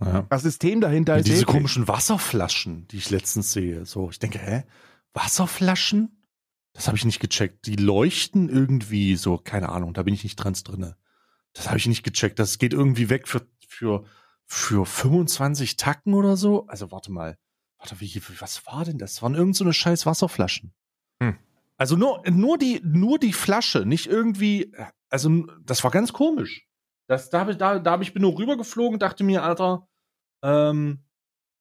Ja. 0.00 0.26
Das 0.28 0.42
System 0.42 0.80
dahinter 0.80 1.16
ist. 1.16 1.26
Diese 1.26 1.42
eklig. 1.42 1.54
komischen 1.54 1.88
Wasserflaschen, 1.88 2.88
die 2.88 2.96
ich 2.96 3.10
letztens 3.10 3.52
sehe. 3.52 3.86
So, 3.86 4.10
ich 4.10 4.18
denke, 4.18 4.38
hä? 4.38 4.64
Wasserflaschen? 5.12 6.26
Das 6.72 6.88
habe 6.88 6.96
ich 6.96 7.04
nicht 7.04 7.20
gecheckt. 7.20 7.66
Die 7.66 7.76
leuchten 7.76 8.48
irgendwie 8.48 9.14
so, 9.14 9.38
keine 9.38 9.68
Ahnung, 9.68 9.94
da 9.94 10.02
bin 10.02 10.12
ich 10.12 10.24
nicht 10.24 10.36
dran 10.36 10.54
drinne. 10.54 10.96
Das 11.54 11.68
habe 11.68 11.78
ich 11.78 11.86
nicht 11.86 12.02
gecheckt. 12.04 12.38
Das 12.38 12.58
geht 12.58 12.72
irgendwie 12.72 13.08
weg 13.08 13.26
für, 13.26 13.46
für, 13.66 14.04
für 14.44 14.84
25 14.84 15.76
Tacken 15.76 16.14
oder 16.14 16.36
so. 16.36 16.66
Also 16.66 16.90
warte 16.92 17.10
mal. 17.10 17.38
Warte, 17.78 18.00
wie, 18.00 18.20
was 18.38 18.66
war 18.66 18.84
denn 18.84 18.98
das? 18.98 19.14
Das 19.14 19.22
waren 19.22 19.34
irgend 19.34 19.56
so 19.56 19.64
eine 19.64 19.72
scheiß 19.72 20.06
Wasserflaschen. 20.06 20.74
Hm. 21.22 21.38
Also 21.76 21.96
nur, 21.96 22.22
nur, 22.30 22.58
die, 22.58 22.80
nur 22.84 23.18
die 23.18 23.32
Flasche, 23.32 23.84
nicht 23.84 24.06
irgendwie. 24.06 24.72
Also, 25.08 25.46
das 25.64 25.84
war 25.84 25.90
ganz 25.90 26.12
komisch. 26.12 26.66
Das, 27.06 27.30
da, 27.30 27.44
da, 27.44 27.78
da 27.78 28.00
ich 28.00 28.12
bin 28.14 28.22
nur 28.22 28.38
rübergeflogen, 28.38 28.98
dachte 28.98 29.24
mir, 29.24 29.42
Alter, 29.42 29.86
ähm, 30.42 31.04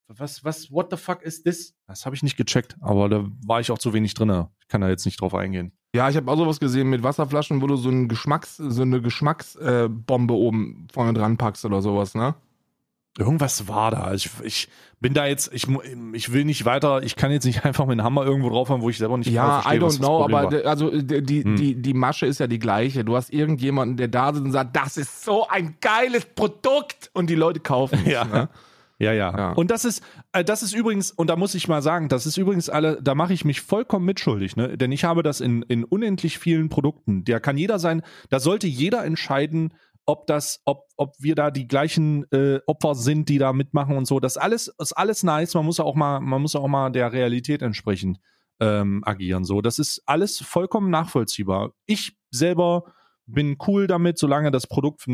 was, 0.07 0.43
was, 0.43 0.71
what 0.71 0.87
the 0.91 0.97
fuck 0.97 1.21
ist 1.23 1.43
this? 1.43 1.75
Das 1.87 2.05
habe 2.05 2.15
ich 2.15 2.23
nicht 2.23 2.37
gecheckt, 2.37 2.77
aber 2.81 3.09
da 3.09 3.25
war 3.45 3.59
ich 3.59 3.71
auch 3.71 3.79
zu 3.79 3.93
wenig 3.93 4.13
drin. 4.13 4.47
Ich 4.73 4.75
kann 4.75 4.81
da 4.81 4.89
jetzt 4.89 5.05
nicht 5.05 5.21
drauf 5.21 5.35
eingehen. 5.35 5.71
Ja, 5.95 6.09
ich 6.09 6.15
habe 6.15 6.31
auch 6.31 6.37
sowas 6.37 6.59
gesehen 6.59 6.89
mit 6.89 7.03
Wasserflaschen, 7.03 7.61
wo 7.61 7.67
du 7.67 7.75
so, 7.75 7.89
ein 7.89 8.07
Geschmacks, 8.07 8.57
so 8.57 8.81
eine 8.81 9.01
Geschmacksbombe 9.01 10.33
äh, 10.33 10.37
oben 10.37 10.87
vorne 10.91 11.13
dran 11.13 11.37
packst 11.37 11.65
oder 11.65 11.83
sowas, 11.83 12.15
ne? 12.15 12.33
Irgendwas 13.19 13.67
war 13.67 13.91
da. 13.91 14.13
Ich, 14.13 14.31
ich 14.41 14.69
bin 14.99 15.13
da 15.13 15.27
jetzt, 15.27 15.53
ich, 15.53 15.67
ich 16.13 16.33
will 16.33 16.45
nicht 16.45 16.65
weiter, 16.65 17.03
ich 17.03 17.15
kann 17.15 17.31
jetzt 17.31 17.45
nicht 17.45 17.63
einfach 17.65 17.85
mit 17.85 17.99
dem 17.99 18.03
Hammer 18.03 18.25
irgendwo 18.25 18.49
draufhauen, 18.49 18.81
wo 18.81 18.89
ich 18.89 18.97
selber 18.97 19.17
nicht 19.17 19.29
Ja, 19.29 19.61
verstehe, 19.61 19.79
I 19.79 19.83
don't 19.83 19.97
know, 19.99 20.23
aber 20.23 20.51
war. 20.51 20.65
also 20.65 20.89
die, 20.89 21.43
hm. 21.43 21.55
die, 21.55 21.75
die 21.75 21.93
Masche 21.93 22.25
ist 22.25 22.39
ja 22.39 22.47
die 22.47 22.57
gleiche. 22.57 23.05
Du 23.05 23.15
hast 23.15 23.31
irgendjemanden, 23.31 23.97
der 23.97 24.07
da 24.07 24.33
sitzt 24.33 24.45
und 24.45 24.51
sagt, 24.51 24.75
das 24.75 24.97
ist 24.97 25.23
so 25.23 25.47
ein 25.47 25.75
geiles 25.81 26.25
Produkt 26.25 27.11
und 27.13 27.29
die 27.29 27.35
Leute 27.35 27.59
kaufen 27.59 27.99
es. 28.05 28.07
Ja. 28.11 28.25
Ne? 28.25 28.49
Ja, 29.03 29.13
ja, 29.13 29.37
ja. 29.37 29.51
Und 29.53 29.71
das 29.71 29.85
ist, 29.85 30.03
äh, 30.31 30.43
das 30.43 30.63
ist 30.63 30.73
übrigens, 30.73 31.11
und 31.11 31.29
da 31.29 31.35
muss 31.35 31.55
ich 31.55 31.67
mal 31.67 31.81
sagen, 31.81 32.09
das 32.09 32.25
ist 32.25 32.37
übrigens 32.37 32.69
alle, 32.69 33.01
da 33.01 33.15
mache 33.15 33.33
ich 33.33 33.45
mich 33.45 33.61
vollkommen 33.61 34.05
mitschuldig, 34.05 34.55
ne? 34.55 34.77
Denn 34.77 34.91
ich 34.91 35.03
habe 35.03 35.23
das 35.23 35.41
in, 35.41 35.61
in 35.63 35.83
unendlich 35.83 36.39
vielen 36.39 36.69
Produkten. 36.69 37.23
Da 37.23 37.39
kann 37.39 37.57
jeder 37.57 37.79
sein, 37.79 38.01
da 38.29 38.39
sollte 38.39 38.67
jeder 38.67 39.03
entscheiden, 39.05 39.73
ob 40.05 40.27
das, 40.27 40.61
ob, 40.65 40.87
ob 40.97 41.15
wir 41.19 41.35
da 41.35 41.51
die 41.51 41.67
gleichen 41.67 42.29
äh, 42.31 42.59
Opfer 42.67 42.95
sind, 42.95 43.29
die 43.29 43.37
da 43.37 43.53
mitmachen 43.53 43.95
und 43.95 44.05
so. 44.05 44.19
Das 44.19 44.37
alles 44.37 44.67
ist 44.79 44.93
alles 44.93 45.23
nice. 45.23 45.53
Man 45.53 45.65
muss 45.65 45.79
auch 45.79 45.95
mal, 45.95 46.19
man 46.19 46.41
muss 46.41 46.55
auch 46.55 46.67
mal 46.67 46.89
der 46.91 47.13
Realität 47.13 47.61
entsprechend 47.61 48.19
ähm, 48.59 49.01
agieren. 49.05 49.45
So, 49.45 49.61
das 49.61 49.79
ist 49.79 50.01
alles 50.05 50.39
vollkommen 50.39 50.89
nachvollziehbar. 50.89 51.73
Ich 51.85 52.17
selber 52.31 52.93
bin 53.25 53.57
cool 53.67 53.87
damit, 53.87 54.17
solange 54.17 54.51
das 54.51 54.67
Produkt 54.67 55.05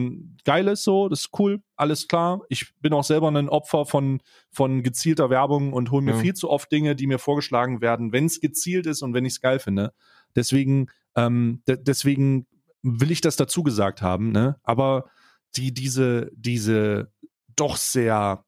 geil 0.43 0.67
ist, 0.67 0.83
so, 0.83 1.09
das 1.09 1.21
ist 1.21 1.39
cool, 1.39 1.61
alles 1.75 2.07
klar. 2.07 2.41
Ich 2.49 2.73
bin 2.79 2.93
auch 2.93 3.03
selber 3.03 3.29
ein 3.29 3.49
Opfer 3.49 3.85
von, 3.85 4.21
von 4.51 4.81
gezielter 4.81 5.29
Werbung 5.29 5.73
und 5.73 5.91
hole 5.91 6.03
mir 6.03 6.15
ja. 6.15 6.17
viel 6.17 6.33
zu 6.33 6.49
oft 6.49 6.71
Dinge, 6.71 6.95
die 6.95 7.07
mir 7.07 7.19
vorgeschlagen 7.19 7.81
werden, 7.81 8.11
wenn 8.11 8.25
es 8.25 8.39
gezielt 8.39 8.87
ist 8.87 9.01
und 9.01 9.13
wenn 9.13 9.25
ich 9.25 9.33
es 9.33 9.41
geil 9.41 9.59
finde. 9.59 9.93
Deswegen, 10.35 10.87
ähm, 11.15 11.61
deswegen 11.67 12.47
will 12.81 13.11
ich 13.11 13.21
das 13.21 13.35
dazu 13.35 13.63
gesagt 13.63 14.01
haben, 14.01 14.31
ne? 14.31 14.57
Aber 14.63 15.09
die, 15.55 15.73
diese, 15.73 16.31
diese 16.33 17.11
doch 17.55 17.75
sehr 17.75 18.45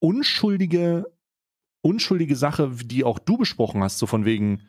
unschuldige, 0.00 1.04
unschuldige 1.82 2.36
Sache, 2.36 2.70
die 2.84 3.04
auch 3.04 3.18
du 3.18 3.38
besprochen 3.38 3.82
hast, 3.82 3.98
so 3.98 4.06
von 4.06 4.24
wegen, 4.24 4.62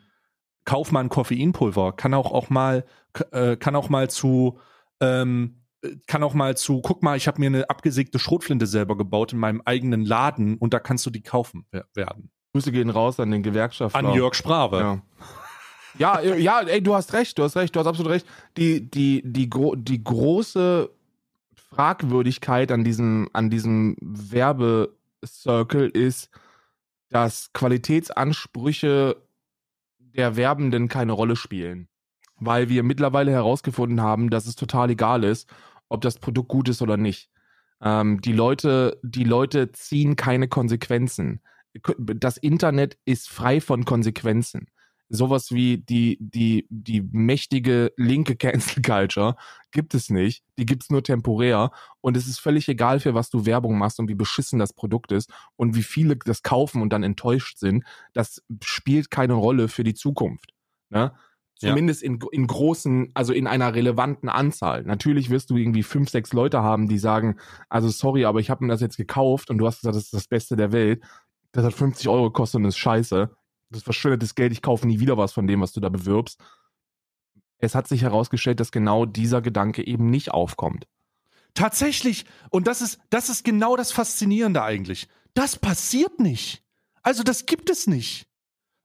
kauf 0.64 0.92
mal 0.92 1.00
ein 1.00 1.08
Koffeinpulver, 1.08 1.92
kann 1.92 2.14
auch, 2.14 2.32
auch 2.32 2.50
mal, 2.50 2.84
äh, 3.30 3.56
kann 3.56 3.76
auch 3.76 3.88
mal 3.88 4.08
zu, 4.10 4.58
ähm, 5.00 5.62
kann 6.06 6.22
auch 6.22 6.34
mal 6.34 6.56
zu, 6.56 6.80
guck 6.80 7.02
mal, 7.02 7.16
ich 7.16 7.26
habe 7.26 7.40
mir 7.40 7.46
eine 7.46 7.68
abgesägte 7.68 8.18
Schrotflinte 8.18 8.66
selber 8.66 8.96
gebaut 8.96 9.32
in 9.32 9.38
meinem 9.38 9.62
eigenen 9.64 10.04
Laden 10.04 10.56
und 10.56 10.72
da 10.74 10.78
kannst 10.78 11.04
du 11.06 11.10
die 11.10 11.22
kaufen 11.22 11.66
werden. 11.94 12.30
Grüße 12.52 12.70
gehen 12.70 12.90
raus 12.90 13.18
an 13.18 13.30
den 13.30 13.42
Gewerkschafter. 13.42 13.98
An 13.98 14.14
Jörg 14.14 14.34
Sprave. 14.34 14.78
Ja. 14.78 15.02
Ja, 15.98 16.20
äh, 16.20 16.40
ja, 16.40 16.60
ey, 16.60 16.82
du 16.82 16.94
hast 16.94 17.12
recht, 17.12 17.38
du 17.38 17.42
hast 17.42 17.56
recht, 17.56 17.74
du 17.74 17.80
hast 17.80 17.86
absolut 17.86 18.12
recht. 18.12 18.26
Die, 18.56 18.90
die, 18.90 19.22
die, 19.24 19.50
gro 19.50 19.74
die 19.74 20.02
große 20.02 20.90
Fragwürdigkeit 21.54 22.72
an 22.72 22.84
diesem, 22.84 23.28
an 23.32 23.50
diesem 23.50 23.96
Werbecircle 24.00 25.88
ist, 25.88 26.30
dass 27.10 27.52
Qualitätsansprüche 27.52 29.16
der 30.16 30.36
Werbenden 30.36 30.88
keine 30.88 31.12
Rolle 31.12 31.36
spielen. 31.36 31.88
Weil 32.36 32.68
wir 32.68 32.82
mittlerweile 32.82 33.30
herausgefunden 33.30 34.00
haben, 34.00 34.30
dass 34.30 34.46
es 34.46 34.56
total 34.56 34.90
egal 34.90 35.24
ist, 35.24 35.48
ob 35.88 36.00
das 36.00 36.18
Produkt 36.18 36.48
gut 36.48 36.68
ist 36.68 36.82
oder 36.82 36.96
nicht. 36.96 37.30
Ähm, 37.80 38.20
die 38.20 38.32
Leute, 38.32 38.98
die 39.02 39.24
Leute 39.24 39.72
ziehen 39.72 40.16
keine 40.16 40.48
Konsequenzen. 40.48 41.42
Das 41.98 42.36
Internet 42.36 42.98
ist 43.04 43.30
frei 43.30 43.60
von 43.60 43.84
Konsequenzen 43.84 44.66
sowas 45.12 45.52
wie 45.52 45.76
die, 45.76 46.16
die, 46.20 46.66
die 46.70 47.02
mächtige 47.12 47.92
linke 47.96 48.34
Cancel 48.34 48.82
Culture 48.82 49.36
gibt 49.70 49.94
es 49.94 50.08
nicht. 50.08 50.42
Die 50.58 50.64
gibt 50.64 50.84
es 50.84 50.90
nur 50.90 51.02
temporär. 51.02 51.70
Und 52.00 52.16
es 52.16 52.26
ist 52.26 52.40
völlig 52.40 52.66
egal, 52.68 52.98
für 52.98 53.14
was 53.14 53.28
du 53.28 53.44
Werbung 53.44 53.76
machst 53.76 54.00
und 54.00 54.08
wie 54.08 54.14
beschissen 54.14 54.58
das 54.58 54.72
Produkt 54.72 55.12
ist 55.12 55.30
und 55.56 55.76
wie 55.76 55.82
viele 55.82 56.16
das 56.16 56.42
kaufen 56.42 56.80
und 56.80 56.94
dann 56.94 57.02
enttäuscht 57.02 57.58
sind. 57.58 57.84
Das 58.14 58.42
spielt 58.64 59.10
keine 59.10 59.34
Rolle 59.34 59.68
für 59.68 59.84
die 59.84 59.94
Zukunft. 59.94 60.54
Ne? 60.88 61.12
Zumindest 61.56 62.02
ja. 62.02 62.08
in, 62.08 62.18
in 62.32 62.46
großen, 62.46 63.10
also 63.12 63.34
in 63.34 63.46
einer 63.46 63.74
relevanten 63.74 64.30
Anzahl. 64.30 64.82
Natürlich 64.82 65.28
wirst 65.28 65.50
du 65.50 65.56
irgendwie 65.56 65.82
fünf, 65.82 66.08
sechs 66.08 66.32
Leute 66.32 66.62
haben, 66.62 66.88
die 66.88 66.98
sagen, 66.98 67.36
also 67.68 67.90
sorry, 67.90 68.24
aber 68.24 68.40
ich 68.40 68.48
habe 68.48 68.64
mir 68.64 68.72
das 68.72 68.80
jetzt 68.80 68.96
gekauft 68.96 69.50
und 69.50 69.58
du 69.58 69.66
hast 69.66 69.80
gesagt, 69.80 69.94
das 69.94 70.04
ist 70.04 70.14
das 70.14 70.26
Beste 70.26 70.56
der 70.56 70.72
Welt. 70.72 71.02
Das 71.52 71.66
hat 71.66 71.74
50 71.74 72.08
Euro 72.08 72.30
gekostet 72.30 72.60
und 72.60 72.64
ist 72.64 72.78
scheiße 72.78 73.30
das 73.72 73.82
verschwendetes 73.82 74.34
Geld, 74.34 74.52
ich 74.52 74.62
kaufe 74.62 74.86
nie 74.86 75.00
wieder 75.00 75.16
was 75.16 75.32
von 75.32 75.46
dem, 75.46 75.60
was 75.60 75.72
du 75.72 75.80
da 75.80 75.88
bewirbst. 75.88 76.40
Es 77.58 77.74
hat 77.74 77.88
sich 77.88 78.02
herausgestellt, 78.02 78.60
dass 78.60 78.72
genau 78.72 79.06
dieser 79.06 79.40
Gedanke 79.40 79.86
eben 79.86 80.10
nicht 80.10 80.30
aufkommt. 80.30 80.86
Tatsächlich, 81.54 82.24
und 82.50 82.66
das 82.66 82.80
ist, 82.80 83.00
das 83.10 83.28
ist 83.28 83.44
genau 83.44 83.76
das 83.76 83.92
Faszinierende 83.92 84.62
eigentlich. 84.62 85.08
Das 85.34 85.56
passiert 85.56 86.18
nicht. 86.18 86.64
Also, 87.02 87.22
das 87.22 87.46
gibt 87.46 87.68
es 87.70 87.86
nicht. 87.86 88.26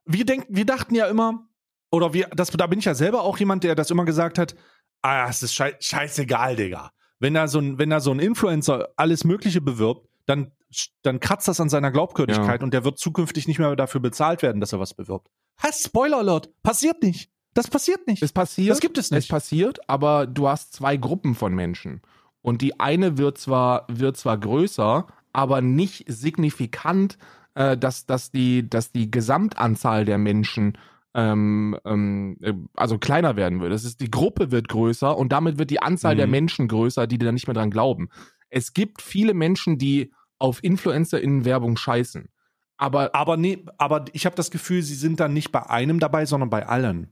Wir 0.06 0.26
denken, 0.26 0.56
wir 0.56 0.66
dachten 0.66 0.96
ja 0.96 1.08
immer, 1.08 1.48
oder 1.92 2.14
wir, 2.14 2.28
das, 2.30 2.50
da 2.50 2.68
bin 2.68 2.80
ich 2.80 2.86
ja 2.86 2.96
selber 2.96 3.24
auch 3.24 3.38
jemand, 3.38 3.64
der 3.64 3.76
das 3.76 3.92
immer 3.92 4.06
gesagt 4.06 4.38
hat, 4.38 4.56
ah, 5.02 5.28
es 5.30 5.44
ist 5.44 5.54
schei 5.54 5.76
scheißegal, 5.80 6.56
Digga. 6.56 6.92
Wenn 7.20 7.34
da 7.34 7.48
so 7.48 7.60
ein, 7.60 7.80
wenn 7.80 7.90
da 7.90 8.00
so 8.00 8.12
ein 8.12 8.20
Influencer 8.20 8.90
alles 8.96 9.24
Mögliche 9.24 9.62
bewirbt, 9.62 10.08
dann 10.26 10.52
dann 11.02 11.20
kratzt 11.20 11.48
das 11.48 11.60
an 11.60 11.70
seiner 11.70 11.92
Glaubwürdigkeit 11.92 12.62
ja. 12.62 12.64
und 12.64 12.74
der 12.74 12.84
wird 12.84 13.00
zukünftig 13.00 13.48
nicht 13.48 13.60
mehr 13.60 13.76
dafür 13.76 14.02
bezahlt 14.02 14.42
werden, 14.42 14.60
dass 14.60 14.74
er 14.74 14.80
was 14.80 14.94
bewirbt. 14.94 15.30
Ha, 15.64 15.70
Spoiler 15.72 16.18
Alert, 16.18 16.52
passiert 16.62 17.02
nicht. 17.02 17.32
Das 17.54 17.70
passiert 17.70 18.06
nicht. 18.06 18.22
Es 18.22 18.34
passiert. 18.34 18.70
Das 18.70 18.80
gibt 18.80 18.98
es 18.98 19.10
nicht. 19.10 19.20
Es 19.20 19.28
passiert, 19.28 19.80
aber 19.90 20.28
du 20.28 20.48
hast 20.48 20.74
zwei 20.74 20.98
Gruppen 20.98 21.34
von 21.34 21.56
Menschen. 21.56 22.02
Und 22.42 22.62
die 22.62 22.80
eine 22.80 23.18
wird 23.18 23.38
zwar, 23.38 23.86
wird 23.88 24.18
zwar 24.18 24.38
größer, 24.38 25.08
aber 25.34 25.62
nicht 25.62 26.06
signifikant, 26.08 27.18
äh, 27.56 27.78
dass, 27.78 28.06
dass, 28.06 28.32
die, 28.32 28.70
dass 28.70 28.92
die 28.92 29.10
Gesamtanzahl 29.10 30.06
der 30.06 30.18
Menschen 30.18 30.78
ähm, 31.16 31.76
ähm, 31.84 32.38
äh, 32.42 32.54
also 32.76 33.00
kleiner 33.00 33.36
werden 33.36 33.60
würde. 33.60 33.74
Das 33.74 33.86
ist, 33.86 34.02
die 34.02 34.12
Gruppe 34.12 34.52
wird 34.52 34.70
größer 34.70 35.18
und 35.18 35.32
damit 35.32 35.58
wird 35.58 35.72
die 35.72 35.82
Anzahl 35.82 36.14
mhm. 36.14 36.20
der 36.20 36.28
Menschen 36.28 36.68
größer, 36.68 37.08
die 37.08 37.18
da 37.18 37.32
nicht 37.32 37.48
mehr 37.48 37.56
dran 37.56 37.72
glauben. 37.72 38.10
Es 38.50 38.74
gibt 38.74 39.02
viele 39.02 39.34
Menschen, 39.34 39.80
die 39.80 40.14
auf 40.40 40.64
InfluencerInnen-Werbung 40.64 41.78
scheißen. 41.78 42.30
Aber, 42.78 43.16
aber 43.16 43.38
nee, 43.38 43.66
aber 43.78 44.06
ich 44.14 44.26
habe 44.26 44.36
das 44.36 44.52
Gefühl, 44.52 44.84
sie 44.84 44.96
sind 44.96 45.20
dann 45.20 45.34
nicht 45.34 45.52
bei 45.52 45.68
einem 45.70 46.00
dabei, 46.00 46.26
sondern 46.26 46.50
bei 46.50 46.68
allen. 46.68 47.12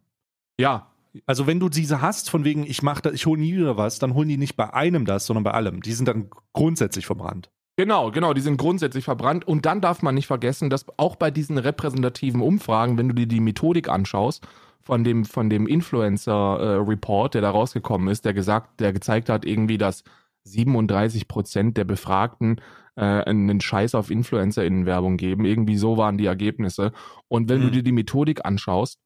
Ja. 0.60 0.92
Also 1.26 1.48
wenn 1.48 1.60
du 1.60 1.70
diese 1.70 2.02
hast, 2.02 2.30
von 2.30 2.44
wegen, 2.44 2.66
ich 2.66 2.84
mach 2.84 3.02
das, 3.02 3.14
ich 3.14 3.26
hole 3.26 3.40
nie 3.40 3.56
wieder 3.56 3.78
was, 3.78 4.00
dann 4.00 4.14
holen 4.14 4.28
die 4.28 4.38
nicht 4.38 4.58
bei 4.58 4.74
einem 4.74 5.06
das, 5.06 5.26
sondern 5.26 5.44
bei 5.44 5.52
allem. 5.52 5.82
Die 5.82 5.94
sind 5.94 6.08
dann 6.08 6.30
grundsätzlich 6.54 7.06
verbrannt. 7.06 7.50
Genau, 7.78 8.12
genau, 8.12 8.34
die 8.34 8.42
sind 8.42 8.58
grundsätzlich 8.58 9.06
verbrannt. 9.06 9.48
Und 9.48 9.66
dann 9.66 9.82
darf 9.82 10.02
man 10.02 10.16
nicht 10.16 10.28
vergessen, 10.28 10.70
dass 10.70 10.86
auch 10.98 11.16
bei 11.16 11.32
diesen 11.32 11.58
repräsentativen 11.58 12.42
Umfragen, 12.42 12.98
wenn 12.98 13.10
du 13.10 13.16
dir 13.16 13.28
die 13.28 13.40
Methodik 13.40 13.90
anschaust, 13.90 14.46
von 14.82 15.04
dem, 15.04 15.26
von 15.26 15.50
dem 15.50 15.68
Influencer-Report, 15.68 17.32
äh, 17.32 17.40
der 17.40 17.42
da 17.42 17.50
rausgekommen 17.50 18.08
ist, 18.08 18.24
der 18.24 18.34
gesagt, 18.34 18.80
der 18.80 18.94
gezeigt 18.94 19.30
hat, 19.30 19.44
irgendwie, 19.44 19.78
dass 19.78 20.04
37 20.44 21.28
Prozent 21.28 21.76
der 21.76 21.86
Befragten 21.86 22.62
äh, 22.96 23.02
einen 23.02 23.62
Scheiß 23.62 23.96
auf 23.96 24.10
InfluencerInnen-Werbung 24.10 25.18
geben. 25.18 25.46
Irgendwie 25.46 25.78
so 25.78 25.98
waren 25.98 26.18
die 26.18 26.26
Ergebnisse. 26.26 26.92
Und 27.28 27.50
wenn 27.50 27.60
mhm. 27.60 27.64
du 27.64 27.72
dir 27.72 27.84
die 27.84 27.92
Methodik 27.92 28.46
anschaust, 28.46 29.00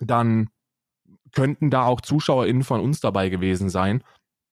dann 0.00 0.50
könnten 1.32 1.70
da 1.70 1.84
auch 1.84 2.00
ZuschauerInnen 2.00 2.62
von 2.62 2.80
uns 2.80 3.00
dabei 3.00 3.28
gewesen 3.28 3.70
sein, 3.70 4.04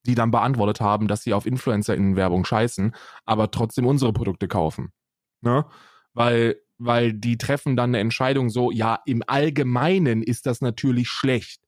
die 0.06 0.14
dann 0.14 0.30
beantwortet 0.30 0.80
haben, 0.80 1.08
dass 1.08 1.22
sie 1.22 1.34
auf 1.34 1.46
InfluencerInnen-Werbung 1.46 2.44
scheißen, 2.44 2.94
aber 3.26 3.50
trotzdem 3.50 3.86
unsere 3.86 4.12
Produkte 4.12 4.48
kaufen. 4.48 4.92
Ne? 5.42 5.66
Weil, 6.14 6.56
weil 6.78 7.12
die 7.12 7.36
treffen 7.36 7.76
dann 7.76 7.90
eine 7.90 7.98
Entscheidung 7.98 8.48
so, 8.48 8.70
ja, 8.70 9.00
im 9.04 9.22
Allgemeinen 9.26 10.22
ist 10.22 10.46
das 10.46 10.62
natürlich 10.62 11.08
schlecht. 11.08 11.60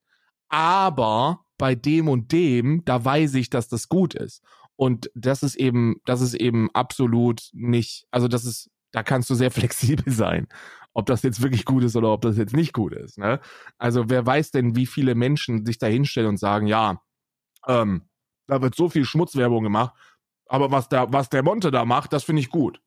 Aber 0.48 1.44
bei 1.58 1.74
dem 1.74 2.08
und 2.08 2.32
dem, 2.32 2.84
da 2.84 3.04
weiß 3.04 3.34
ich, 3.34 3.50
dass 3.50 3.68
das 3.68 3.88
gut 3.88 4.14
ist. 4.14 4.42
Und 4.76 5.10
das 5.14 5.42
ist 5.42 5.56
eben, 5.56 5.96
das 6.04 6.20
ist 6.20 6.34
eben 6.34 6.70
absolut 6.74 7.48
nicht, 7.52 8.06
also 8.10 8.28
das 8.28 8.44
ist, 8.44 8.70
da 8.92 9.02
kannst 9.02 9.30
du 9.30 9.34
sehr 9.34 9.50
flexibel 9.52 10.12
sein, 10.12 10.48
ob 10.94 11.06
das 11.06 11.22
jetzt 11.22 11.42
wirklich 11.42 11.64
gut 11.64 11.84
ist 11.84 11.96
oder 11.96 12.12
ob 12.12 12.22
das 12.22 12.36
jetzt 12.36 12.54
nicht 12.54 12.72
gut 12.72 12.92
ist. 12.92 13.18
Ne? 13.18 13.40
Also 13.78 14.08
wer 14.08 14.24
weiß 14.26 14.50
denn, 14.50 14.76
wie 14.76 14.86
viele 14.86 15.14
Menschen 15.14 15.64
sich 15.66 15.78
da 15.78 15.86
hinstellen 15.86 16.28
und 16.28 16.38
sagen, 16.38 16.66
ja, 16.66 17.00
ähm, 17.66 18.08
da 18.46 18.60
wird 18.60 18.74
so 18.74 18.88
viel 18.88 19.04
Schmutzwerbung 19.04 19.62
gemacht, 19.62 19.94
aber 20.46 20.70
was 20.70 20.88
der, 20.88 21.12
was 21.12 21.30
der 21.30 21.42
Monte 21.42 21.70
da 21.70 21.84
macht, 21.84 22.12
das 22.12 22.24
finde 22.24 22.40
ich 22.40 22.50
gut. 22.50 22.80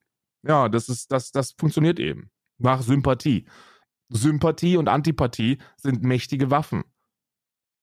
Ja, 0.43 0.69
das 0.69 0.89
ist, 0.89 1.11
das, 1.11 1.31
das 1.31 1.53
funktioniert 1.53 1.99
eben. 1.99 2.29
Nach 2.57 2.81
Sympathie. 2.81 3.47
Sympathie 4.09 4.77
und 4.77 4.87
Antipathie 4.87 5.57
sind 5.77 6.03
mächtige 6.03 6.51
Waffen. 6.51 6.83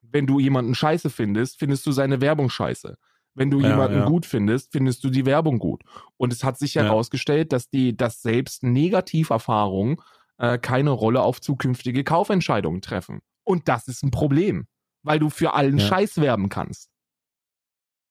Wenn 0.00 0.26
du 0.26 0.38
jemanden 0.38 0.74
scheiße 0.74 1.10
findest, 1.10 1.58
findest 1.58 1.84
du 1.86 1.92
seine 1.92 2.20
Werbung 2.20 2.50
scheiße. 2.50 2.96
Wenn 3.34 3.50
du 3.50 3.60
ja, 3.60 3.70
jemanden 3.70 3.98
ja. 3.98 4.04
gut 4.04 4.26
findest, 4.26 4.72
findest 4.72 5.02
du 5.04 5.10
die 5.10 5.24
Werbung 5.24 5.58
gut. 5.58 5.82
Und 6.16 6.32
es 6.32 6.44
hat 6.44 6.58
sich 6.58 6.74
ja. 6.74 6.82
herausgestellt, 6.82 7.52
dass 7.52 7.70
die, 7.70 7.96
dass 7.96 8.20
selbst 8.20 8.62
Negativerfahrungen 8.62 9.96
äh, 10.38 10.58
keine 10.58 10.90
Rolle 10.90 11.22
auf 11.22 11.40
zukünftige 11.40 12.04
Kaufentscheidungen 12.04 12.82
treffen. 12.82 13.20
Und 13.44 13.68
das 13.68 13.88
ist 13.88 14.02
ein 14.02 14.10
Problem, 14.10 14.66
weil 15.02 15.18
du 15.18 15.30
für 15.30 15.54
allen 15.54 15.80
Scheiß 15.80 16.20
werben 16.20 16.48
kannst. 16.48 16.90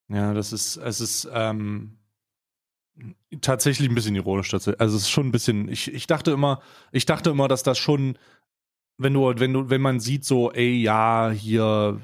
Ja, 0.09 0.33
das 0.33 0.51
ist, 0.51 0.75
es 0.77 0.99
ist 0.99 1.29
ähm, 1.31 1.99
tatsächlich 3.41 3.89
ein 3.89 3.95
bisschen 3.95 4.15
ironisch. 4.15 4.53
Also 4.53 4.73
es 4.73 4.93
ist 4.93 5.09
schon 5.09 5.27
ein 5.27 5.31
bisschen, 5.31 5.69
ich, 5.69 5.93
ich 5.93 6.07
dachte 6.07 6.31
immer, 6.31 6.61
ich 6.91 7.05
dachte 7.05 7.29
immer, 7.29 7.47
dass 7.47 7.63
das 7.63 7.77
schon, 7.77 8.17
wenn 8.97 9.13
du, 9.13 9.33
wenn 9.37 9.53
du, 9.53 9.69
wenn 9.69 9.81
man 9.81 9.99
sieht, 9.99 10.25
so, 10.25 10.51
ey, 10.51 10.81
ja, 10.81 11.29
hier, 11.29 12.01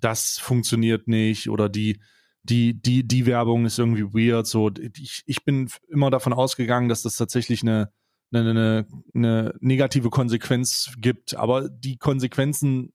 das 0.00 0.38
funktioniert 0.38 1.06
nicht 1.06 1.48
oder 1.48 1.68
die, 1.68 2.00
die, 2.42 2.80
die, 2.80 3.06
die 3.06 3.26
Werbung 3.26 3.66
ist 3.66 3.78
irgendwie 3.78 4.04
weird. 4.14 4.46
So, 4.46 4.70
ich, 4.96 5.22
ich 5.26 5.44
bin 5.44 5.70
immer 5.88 6.10
davon 6.10 6.32
ausgegangen, 6.32 6.88
dass 6.88 7.02
das 7.02 7.16
tatsächlich 7.16 7.62
eine, 7.62 7.92
eine, 8.32 8.50
eine, 8.50 8.86
eine 9.14 9.54
negative 9.60 10.10
Konsequenz 10.10 10.92
gibt. 10.98 11.34
Aber 11.34 11.68
die 11.68 11.96
Konsequenzen 11.96 12.92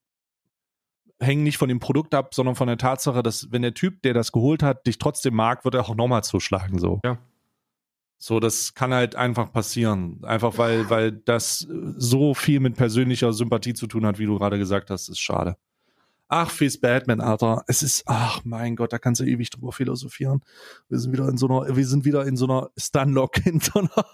hängen 1.19 1.43
nicht 1.43 1.57
von 1.57 1.69
dem 1.69 1.79
Produkt 1.79 2.13
ab, 2.13 2.33
sondern 2.33 2.55
von 2.55 2.67
der 2.67 2.77
Tatsache, 2.77 3.23
dass 3.23 3.51
wenn 3.51 3.61
der 3.61 3.73
Typ, 3.73 4.01
der 4.01 4.13
das 4.13 4.31
geholt 4.31 4.63
hat, 4.63 4.85
dich 4.85 4.97
trotzdem 4.97 5.35
mag, 5.35 5.63
wird 5.63 5.75
er 5.75 5.87
auch 5.87 5.95
nochmal 5.95 6.23
zuschlagen. 6.23 6.79
So. 6.79 6.99
Ja. 7.05 7.17
So, 8.17 8.39
das 8.39 8.73
kann 8.73 8.93
halt 8.93 9.15
einfach 9.15 9.51
passieren. 9.51 10.23
Einfach 10.23 10.57
weil, 10.57 10.89
weil 10.89 11.11
das 11.11 11.59
so 11.59 12.33
viel 12.33 12.59
mit 12.59 12.75
persönlicher 12.75 13.33
Sympathie 13.33 13.73
zu 13.73 13.87
tun 13.87 14.05
hat, 14.05 14.19
wie 14.19 14.25
du 14.25 14.37
gerade 14.37 14.57
gesagt 14.57 14.89
hast, 14.89 15.09
ist 15.09 15.19
schade. 15.19 15.57
Ach, 16.27 16.49
Fizz 16.49 16.79
Batman, 16.79 17.21
Alter. 17.21 17.63
Es 17.67 17.83
ist, 17.83 18.03
ach 18.07 18.41
mein 18.45 18.75
Gott, 18.75 18.91
da 18.91 18.97
kannst 18.97 19.21
du 19.21 19.25
ewig 19.25 19.51
drüber 19.51 19.71
philosophieren. 19.71 20.41
Wir 20.89 20.97
sind 20.97 21.13
wieder 21.13 21.29
in 21.29 21.37
so 21.37 21.47
einer, 21.47 21.75
wir 21.75 21.85
sind 21.85 22.03
wieder 22.03 22.25
in 22.25 22.35
so 22.35 22.45
einer 22.45 22.71
Stunlock, 22.77 23.37
in 23.45 23.59
so 23.59 23.79
einer, 23.79 24.05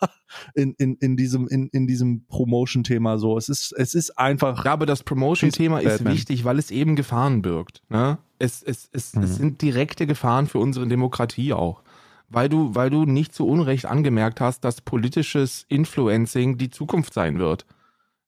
in, 0.53 0.73
in, 0.73 0.95
in 0.95 1.15
diesem, 1.15 1.47
in, 1.47 1.69
in 1.69 1.87
diesem 1.87 2.25
Promotion-Thema 2.27 3.17
so. 3.17 3.37
Es 3.37 3.47
ist, 3.47 3.73
es 3.77 3.93
ist 3.93 4.17
einfach. 4.17 4.65
Ja, 4.65 4.73
aber 4.73 4.85
das 4.85 5.03
Promotion-Thema 5.03 5.79
ist 5.79 6.03
wichtig, 6.03 6.43
weil 6.43 6.59
es 6.59 6.69
eben 6.69 6.97
Gefahren 6.97 7.41
birgt. 7.41 7.81
Ne? 7.87 8.17
Es, 8.39 8.61
es, 8.61 8.89
es, 8.91 9.15
mhm. 9.15 9.23
es 9.23 9.35
sind 9.37 9.61
direkte 9.61 10.05
Gefahren 10.05 10.47
für 10.47 10.59
unsere 10.59 10.87
Demokratie 10.87 11.53
auch. 11.53 11.81
weil 12.27 12.49
du, 12.49 12.75
weil 12.75 12.89
du 12.89 13.05
nicht 13.05 13.33
zu 13.33 13.47
Unrecht 13.47 13.85
angemerkt 13.85 14.41
hast, 14.41 14.65
dass 14.65 14.81
politisches 14.81 15.65
Influencing 15.69 16.57
die 16.57 16.69
Zukunft 16.69 17.13
sein 17.13 17.39
wird. 17.39 17.65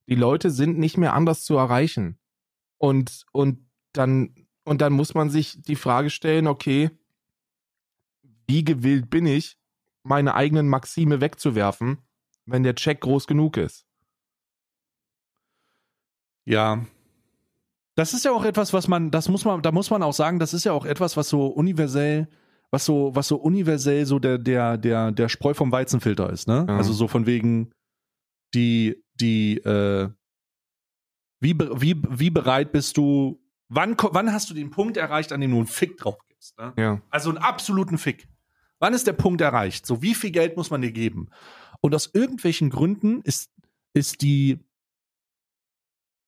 Die 0.08 0.16
Leute 0.16 0.52
sind 0.52 0.78
nicht 0.78 0.98
mehr 0.98 1.14
anders 1.14 1.44
zu 1.44 1.56
erreichen. 1.56 2.18
Und, 2.78 3.26
und 3.32 3.63
dann, 3.94 4.36
und 4.64 4.82
dann 4.82 4.94
muss 4.94 5.14
man 5.14 5.30
sich 5.30 5.62
die 5.62 5.76
Frage 5.76 6.10
stellen, 6.10 6.48
okay, 6.48 6.92
wie 8.48 8.64
gewillt 8.64 9.10
bin 9.10 9.26
ich, 9.26 9.58
meine 10.04 10.36
eigenen 10.36 10.68
Maxime 10.68 11.22
wegzuwerfen, 11.22 12.00
wenn 12.46 12.64
der 12.64 12.76
Check 12.76 13.02
groß 13.02 13.28
genug 13.28 13.58
ist? 13.58 13.86
Ja. 16.46 16.86
Das 17.96 18.14
ist 18.14 18.26
ja 18.26 18.32
auch 18.32 18.44
etwas, 18.44 18.74
was 18.74 18.88
man, 18.88 19.12
das 19.12 19.30
muss 19.30 19.46
man, 19.46 19.62
da 19.62 19.72
muss 19.72 19.90
man 19.90 20.04
auch 20.04 20.14
sagen, 20.14 20.40
das 20.40 20.54
ist 20.54 20.64
ja 20.64 20.74
auch 20.74 20.86
etwas, 20.86 21.16
was 21.16 21.30
so 21.30 21.48
universell, 21.48 22.28
was 22.72 22.86
so, 22.86 23.16
was 23.16 23.28
so 23.28 23.38
universell 23.38 24.06
so 24.06 24.20
der, 24.20 24.40
der, 24.40 24.78
der, 24.78 25.12
der 25.12 25.30
Spreu 25.30 25.54
vom 25.54 25.72
Weizenfilter 25.72 26.30
ist, 26.32 26.48
ne? 26.48 26.66
Ja. 26.68 26.78
Also 26.78 26.92
so 26.92 27.08
von 27.08 27.26
wegen 27.28 27.72
die, 28.56 29.04
die, 29.14 29.58
äh, 29.60 30.10
wie, 31.40 31.58
wie, 31.60 32.02
wie 32.10 32.30
bereit 32.30 32.72
bist 32.72 32.98
du, 32.98 33.43
wann, 33.74 33.96
wann 33.98 34.32
hast 34.32 34.50
du 34.50 34.54
den 34.54 34.70
Punkt 34.70 34.98
erreicht, 34.98 35.32
an 35.32 35.42
dem 35.42 35.52
du 35.52 35.58
einen 35.58 35.68
Fick 35.68 35.98
drauf 35.98 36.18
gibst, 36.28 36.58
ne? 36.58 36.74
Ja. 36.78 37.02
Also 37.10 37.30
einen 37.30 37.38
absoluten 37.40 37.98
Fick. 37.98 38.28
Wann 38.80 38.94
ist 38.94 39.08
der 39.08 39.14
Punkt 39.14 39.42
erreicht? 39.42 39.86
So, 39.86 40.02
wie 40.02 40.14
viel 40.16 40.32
Geld 40.32 40.58
muss 40.58 40.70
man 40.70 40.82
dir 40.82 40.92
geben? 40.92 41.30
Und 41.82 41.96
aus 41.96 42.10
irgendwelchen 42.14 42.70
Gründen 42.70 43.22
ist, 43.22 43.50
ist 43.94 44.22
die, 44.22 44.60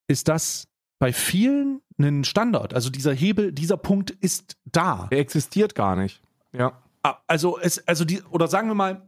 ist 0.08 0.28
das 0.28 0.68
bei 1.00 1.12
vielen 1.12 1.82
ein 1.98 2.24
Standard. 2.24 2.74
Also 2.74 2.90
dieser 2.90 3.14
Hebel, 3.14 3.52
dieser 3.52 3.78
Punkt 3.78 4.12
ist 4.12 4.58
da. 4.66 5.08
Der 5.12 5.20
existiert 5.20 5.76
gar 5.76 5.96
nicht. 5.96 6.22
Ja. 6.54 6.82
Ah, 7.04 7.18
Also 7.28 7.60
es, 7.60 7.86
also 7.88 8.06
die, 8.06 8.22
oder 8.24 8.48
sagen 8.48 8.68
wir 8.68 8.76
mal, 8.76 9.08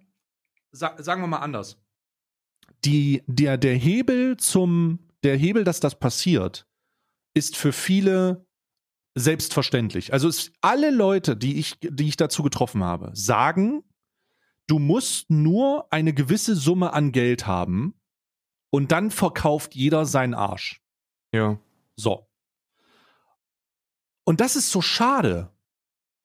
sa 0.72 0.96
sagen 1.02 1.22
wir 1.22 1.28
mal 1.28 1.40
anders. 1.40 1.78
Die, 2.86 3.24
der, 3.28 3.58
der 3.58 3.76
Hebel 3.76 4.38
zum, 4.38 5.00
der 5.24 5.36
Hebel, 5.36 5.64
dass 5.64 5.80
das 5.80 5.98
passiert, 5.98 6.67
ist 7.38 7.56
für 7.56 7.72
viele 7.72 8.46
selbstverständlich. 9.16 10.14
Also 10.14 10.28
es, 10.28 10.52
alle 10.62 10.92
Leute, 10.92 11.36
die 11.38 11.58
ich, 11.60 11.80
die 11.82 12.08
ich 12.08 12.18
dazu 12.18 12.44
getroffen 12.44 12.84
habe, 12.84 13.12
sagen, 13.14 13.84
du 14.68 14.80
musst 14.80 15.30
nur 15.30 15.92
eine 15.92 16.14
gewisse 16.14 16.56
Summe 16.56 16.94
an 16.94 17.12
Geld 17.12 17.48
haben 17.48 17.94
und 18.70 18.92
dann 18.92 19.12
verkauft 19.12 19.76
jeder 19.76 20.06
seinen 20.06 20.34
Arsch. 20.34 20.82
Ja. 21.34 21.58
So. 21.96 22.28
Und 24.24 24.42
das 24.42 24.56
ist 24.56 24.72
so 24.72 24.82
schade. 24.82 25.50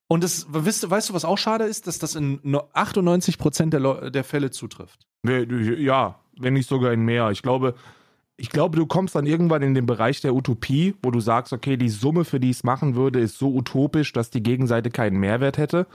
Und 0.08 0.24
das, 0.24 0.46
weißt, 0.52 0.82
du- 0.82 0.90
weißt 0.90 1.08
du, 1.10 1.14
was 1.14 1.24
auch 1.24 1.38
schade 1.38 1.64
ist, 1.64 1.86
dass 1.86 1.98
das 1.98 2.14
in 2.14 2.40
no- 2.42 2.68
98 2.74 3.38
Prozent 3.38 3.72
der, 3.72 4.10
der 4.10 4.24
Fälle 4.24 4.50
zutrifft. 4.50 5.06
Ja, 5.24 6.20
wenn 6.38 6.54
nicht 6.54 6.68
sogar 6.68 6.92
in 6.92 7.02
mehr. 7.04 7.30
Ich 7.30 7.42
glaube, 7.42 7.74
ich 8.42 8.50
glaube, 8.50 8.76
du 8.76 8.86
kommst 8.86 9.14
dann 9.14 9.24
irgendwann 9.24 9.62
in 9.62 9.72
den 9.72 9.86
Bereich 9.86 10.20
der 10.20 10.34
Utopie, 10.34 10.96
wo 11.00 11.12
du 11.12 11.20
sagst, 11.20 11.52
okay, 11.52 11.76
die 11.76 11.88
Summe, 11.88 12.24
für 12.24 12.40
die 12.40 12.50
ich 12.50 12.56
es 12.56 12.64
machen 12.64 12.96
würde, 12.96 13.20
ist 13.20 13.38
so 13.38 13.54
utopisch, 13.54 14.12
dass 14.12 14.30
die 14.30 14.42
Gegenseite 14.42 14.90
keinen 14.90 15.20
Mehrwert 15.20 15.58
hätte. 15.58 15.86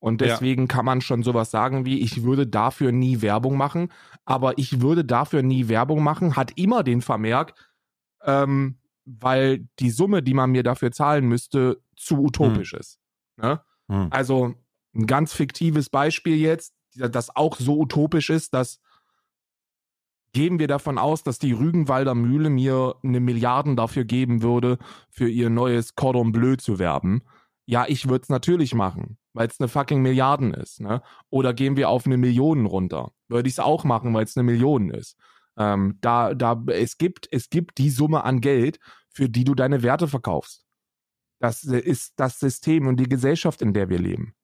Und 0.00 0.20
Ja. 0.20 0.28
deswegen 0.28 0.68
kann 0.68 0.84
man 0.84 1.00
schon 1.00 1.22
sowas 1.22 1.50
sagen 1.50 1.86
wie, 1.86 2.00
ich 2.00 2.22
würde 2.22 2.46
dafür 2.46 2.92
nie 2.92 3.22
Werbung 3.22 3.56
machen, 3.56 3.90
aber 4.26 4.58
ich 4.58 4.82
würde 4.82 5.02
dafür 5.02 5.42
nie 5.42 5.68
Werbung 5.68 6.02
machen, 6.02 6.36
hat 6.36 6.52
immer 6.58 6.82
den 6.82 7.00
Vermerk, 7.00 7.54
ähm, 8.22 8.76
weil 9.06 9.66
die 9.78 9.88
Summe, 9.88 10.22
die 10.22 10.34
man 10.34 10.50
mir 10.50 10.62
dafür 10.62 10.92
zahlen 10.92 11.26
müsste, 11.26 11.80
zu 11.96 12.18
utopisch 12.22 12.74
ist. 12.74 12.98
Ne? 13.38 13.62
Hm. 13.88 14.08
Also 14.10 14.52
ein 14.94 15.06
ganz 15.06 15.32
fiktives 15.32 15.88
Beispiel 15.88 16.36
jetzt, 16.36 16.74
das 16.96 17.34
auch 17.34 17.56
so 17.56 17.78
utopisch 17.80 18.28
ist, 18.28 18.52
dass 18.52 18.78
gehen 20.34 20.58
wir 20.58 20.68
davon 20.68 20.98
aus, 20.98 21.22
dass 21.22 21.38
die 21.38 21.52
Rügenwalder 21.52 22.14
Mühle 22.14 22.50
mir 22.50 22.96
eine 23.02 23.20
Milliarden 23.20 23.76
dafür 23.76 24.04
geben 24.04 24.42
würde, 24.42 24.78
für 25.08 25.28
ihr 25.28 25.48
neues 25.48 25.94
Cordon 25.94 26.32
Bleu 26.32 26.56
zu 26.56 26.78
werben. 26.78 27.22
Ja, 27.66 27.86
ich 27.88 28.08
würde 28.08 28.24
es 28.24 28.28
natürlich 28.28 28.74
machen, 28.74 29.16
weil 29.32 29.48
es 29.48 29.58
eine 29.58 29.68
fucking 29.68 30.02
Milliarden 30.02 30.52
ist. 30.52 30.80
Ne? 30.80 31.00
Oder 31.30 31.54
gehen 31.54 31.76
wir 31.76 31.88
auf 31.88 32.04
eine 32.04 32.18
Million 32.18 32.66
runter? 32.66 33.12
Würde 33.28 33.48
ich 33.48 33.54
es 33.54 33.60
auch 33.60 33.84
machen, 33.84 34.12
weil 34.12 34.24
es 34.24 34.36
eine 34.36 34.44
Million 34.44 34.90
ist. 34.90 35.16
Ähm, 35.56 35.98
da, 36.02 36.34
da, 36.34 36.62
es 36.66 36.98
gibt, 36.98 37.28
es 37.30 37.48
gibt 37.48 37.78
die 37.78 37.88
Summe 37.88 38.24
an 38.24 38.40
Geld, 38.40 38.80
für 39.08 39.30
die 39.30 39.44
du 39.44 39.54
deine 39.54 39.82
Werte 39.82 40.08
verkaufst. 40.08 40.66
Das 41.38 41.62
ist 41.64 42.14
das 42.16 42.38
System 42.40 42.86
und 42.86 42.98
die 42.98 43.08
Gesellschaft, 43.08 43.62
in 43.62 43.72
der 43.72 43.88
wir 43.88 43.98
leben. 43.98 44.34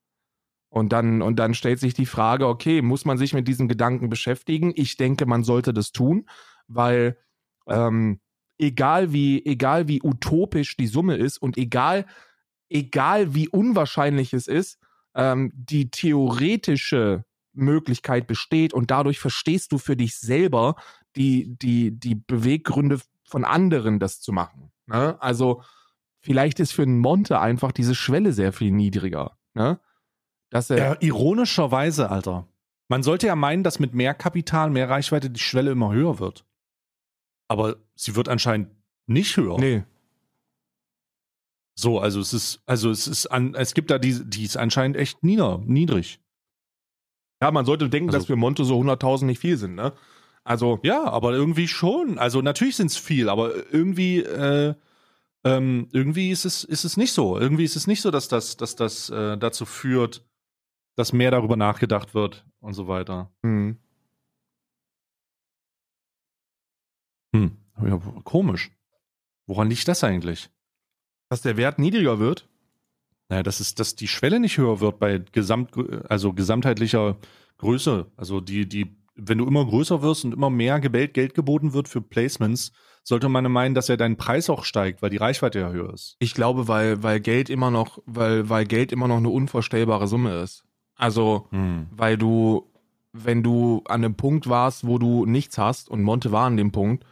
Und 0.71 0.93
dann, 0.93 1.21
und 1.21 1.37
dann 1.37 1.55
stellt 1.55 1.81
sich 1.81 1.95
die 1.95 2.07
Frage, 2.07 2.47
okay, 2.47 2.81
muss 2.81 3.05
man 3.05 3.19
sich 3.19 3.35
mit 3.35 3.49
diesem 3.49 3.67
Gedanken 3.67 4.09
beschäftigen? 4.09 4.73
Ich 4.77 4.97
denke, 4.97 5.27
man 5.27 5.43
sollte 5.43 5.75
das 5.75 5.91
tun, 5.91 6.27
weil 6.69 7.19
ähm, 7.69 8.21
egal 8.57 9.13
wie, 9.13 9.45
egal 9.45 9.89
wie 9.89 10.01
utopisch 10.03 10.77
die 10.77 10.87
Summe 10.87 11.17
ist 11.17 11.39
und 11.39 11.59
egal, 11.59 12.07
egal 12.69 13.35
wie 13.35 13.49
unwahrscheinlich 13.49 14.33
es 14.33 14.47
ist, 14.47 14.79
ähm, 15.15 15.51
die 15.55 15.91
theoretische 15.91 17.25
Möglichkeit 17.53 18.29
besteht 18.29 18.73
und 18.73 18.93
dadurch 18.93 19.19
verstehst 19.19 19.73
du 19.73 19.79
für 19.79 19.97
dich 19.97 20.17
selber 20.17 20.77
die, 21.17 21.57
die, 21.59 21.91
die 21.99 22.15
Beweggründe 22.15 23.01
von 23.25 23.45
anderen, 23.45 23.99
das 23.99 24.21
zu 24.21 24.33
machen. 24.33 24.71
Ne? 24.87 25.21
Also 25.21 25.63
vielleicht 26.21 26.61
ist 26.61 26.73
für 26.73 26.83
einen 26.83 26.99
Monte 26.99 27.41
einfach 27.41 27.73
diese 27.73 27.97
Schwelle 27.97 28.33
sehr 28.33 28.53
viel 28.53 28.71
niedriger. 28.71 29.37
Ne? 29.55 29.81
Dass 30.51 30.69
er, 30.71 30.77
Ja, 30.79 30.97
ironischerweise, 31.01 32.11
Alter. 32.11 32.47
Man 32.89 33.03
sollte 33.03 33.29
ja 33.29 33.37
meinen, 33.37 33.63
dass 33.63 33.79
mit 33.79 33.95
mehr 33.95 34.15
Kapital, 34.15 34.71
mehr 34.71 34.89
Reichweite 34.91 35.31
die 35.31 35.41
Schwelle 35.41 35.71
immer 35.71 35.93
höher 35.93 36.19
wird. 36.19 36.45
Aber 37.49 37.77
sie 37.95 38.17
wird 38.17 38.29
anscheinend 38.29 38.71
nicht 39.07 39.37
höher. 39.37 39.59
nee, 39.59 39.85
So, 41.77 41.99
also 41.99 42.21
es 42.21 42.33
ist, 42.35 42.61
also 42.67 42.91
es 42.91 43.07
ist 43.07 43.27
an, 43.27 43.55
es 43.55 43.75
gibt 43.75 43.91
da 43.91 43.99
die, 43.99 44.23
die 44.29 44.45
ist 44.45 44.57
anscheinend 44.57 44.97
echt 44.97 45.23
nieder, 45.23 45.59
niedrig. 45.65 46.21
Ja, 47.43 47.51
man 47.53 47.65
sollte 47.65 47.89
denken, 47.89 48.11
Also- 48.11 48.19
dass 48.19 48.27
für 48.27 48.37
Monte 48.37 48.65
so 48.65 48.77
100.000 48.77 49.27
nicht 49.27 49.39
viel 49.41 49.57
sind, 49.57 49.77
ne? 49.77 49.93
Also, 50.45 50.79
Ja, 50.83 51.05
aber 51.05 51.33
irgendwie 51.33 51.69
schon. 51.69 52.19
Also 52.19 52.43
natürlich 52.43 52.77
sind 52.77 52.89
es 52.91 52.97
viel, 52.97 53.29
aber 53.29 53.73
irgendwie, 53.73 54.19
äh, 54.21 54.75
ähm, 55.45 55.89
irgendwie 55.93 56.31
ist 56.31 56.45
es, 56.45 56.65
ist 56.65 56.85
es 56.85 56.97
nicht 56.97 57.13
so. 57.13 57.39
Irgendwie 57.39 57.65
ist 57.65 57.77
es 57.77 57.87
nicht 57.87 58.01
so, 58.03 58.11
dass 58.11 58.29
das, 58.29 58.57
dass 58.57 58.75
das 58.77 59.09
äh, 59.11 59.39
dazu 59.39 59.65
führt, 59.65 60.23
dass 61.01 61.13
mehr 61.13 61.31
darüber 61.31 61.57
nachgedacht 61.57 62.15
wird 62.15 62.47
und 62.61 62.75
so 62.75 62.87
weiter. 62.89 63.31
hm. 63.43 63.79
Hm. 67.35 67.57
Ja, 67.83 67.99
komisch. 68.25 68.71
Woran 69.47 69.69
liegt 69.71 69.87
das 69.89 70.05
eigentlich? 70.05 70.51
dass 71.31 71.43
der 71.43 71.57
Wert 71.57 71.79
niedriger 71.79 72.19
wird. 72.19 72.47
Naja, 73.29 73.43
dass, 73.45 73.61
es, 73.61 73.75
dass 73.75 73.95
die 73.95 74.09
Schwelle 74.09 74.41
nicht 74.41 74.59
höher 74.59 74.81
wird 74.81 74.99
bei 74.99 75.23
Gesamt, 75.33 75.71
also 76.09 76.33
gesamtheitlicher 76.33 77.17
Größe. 77.59 78.11
Also 78.17 78.41
die, 78.41 78.69
die, 78.69 78.97
wenn 79.15 79.39
du 79.39 79.47
immer 79.47 79.65
größer 79.65 80.03
wirst 80.03 80.25
und 80.25 80.35
immer 80.35 80.51
mehr 80.51 80.81
Geld, 80.81 81.15
Geld 81.15 81.35
geboten 81.35 81.73
wird 81.73 81.89
für 81.89 82.03
Placements, 82.03 82.73
sollte 83.05 83.29
man 83.29 83.51
meinen, 83.51 83.75
dass 83.75 83.89
ja 83.89 83.97
dein 83.97 84.17
Preis 84.17 84.51
auch 84.51 84.65
steigt, 84.65 85.01
weil 85.01 85.11
die 85.11 85.17
Reichweite 85.17 85.61
ja 85.61 85.71
höher 85.71 85.95
ist. 85.95 86.17
Ich 86.19 86.35
glaube, 86.35 86.67
weil, 86.67 87.03
weil 87.05 87.21
Geld 87.21 87.49
immer 87.49 87.71
noch, 87.71 88.03
weil, 88.05 88.49
weil 88.49 88.67
Geld 88.67 88.91
immer 88.91 89.07
noch 89.07 89.19
eine 89.19 89.31
unvorstellbare 89.31 90.09
Summe 90.09 90.43
ist. 90.43 90.65
Also, 91.01 91.47
Hm. 91.51 91.87
weil 91.91 92.19
du, 92.19 92.71
wenn 93.13 93.43
du 93.43 93.83
an 93.87 94.05
einem 94.05 94.15
Punkt 94.17 94.49
warst, 94.49 94.87
wo 94.87 94.99
du 94.99 95.25
nichts 95.27 95.57
hast, 95.59 95.89
und 95.89 96.03
Monte 96.03 96.31
war 96.31 96.47
an 96.47 96.57
dem 96.57 96.73
Punkt, 96.73 97.05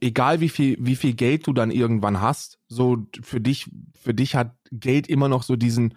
egal 0.00 0.40
wie 0.40 0.48
viel, 0.48 0.76
wie 0.80 0.96
viel 0.96 1.14
Geld 1.14 1.46
du 1.46 1.52
dann 1.52 1.70
irgendwann 1.70 2.20
hast, 2.20 2.58
so 2.68 2.98
für 3.22 3.40
dich, 3.40 3.68
für 4.00 4.14
dich 4.14 4.34
hat 4.36 4.54
Geld 4.70 5.08
immer 5.08 5.28
noch 5.28 5.42
so 5.42 5.56
diesen, 5.56 5.94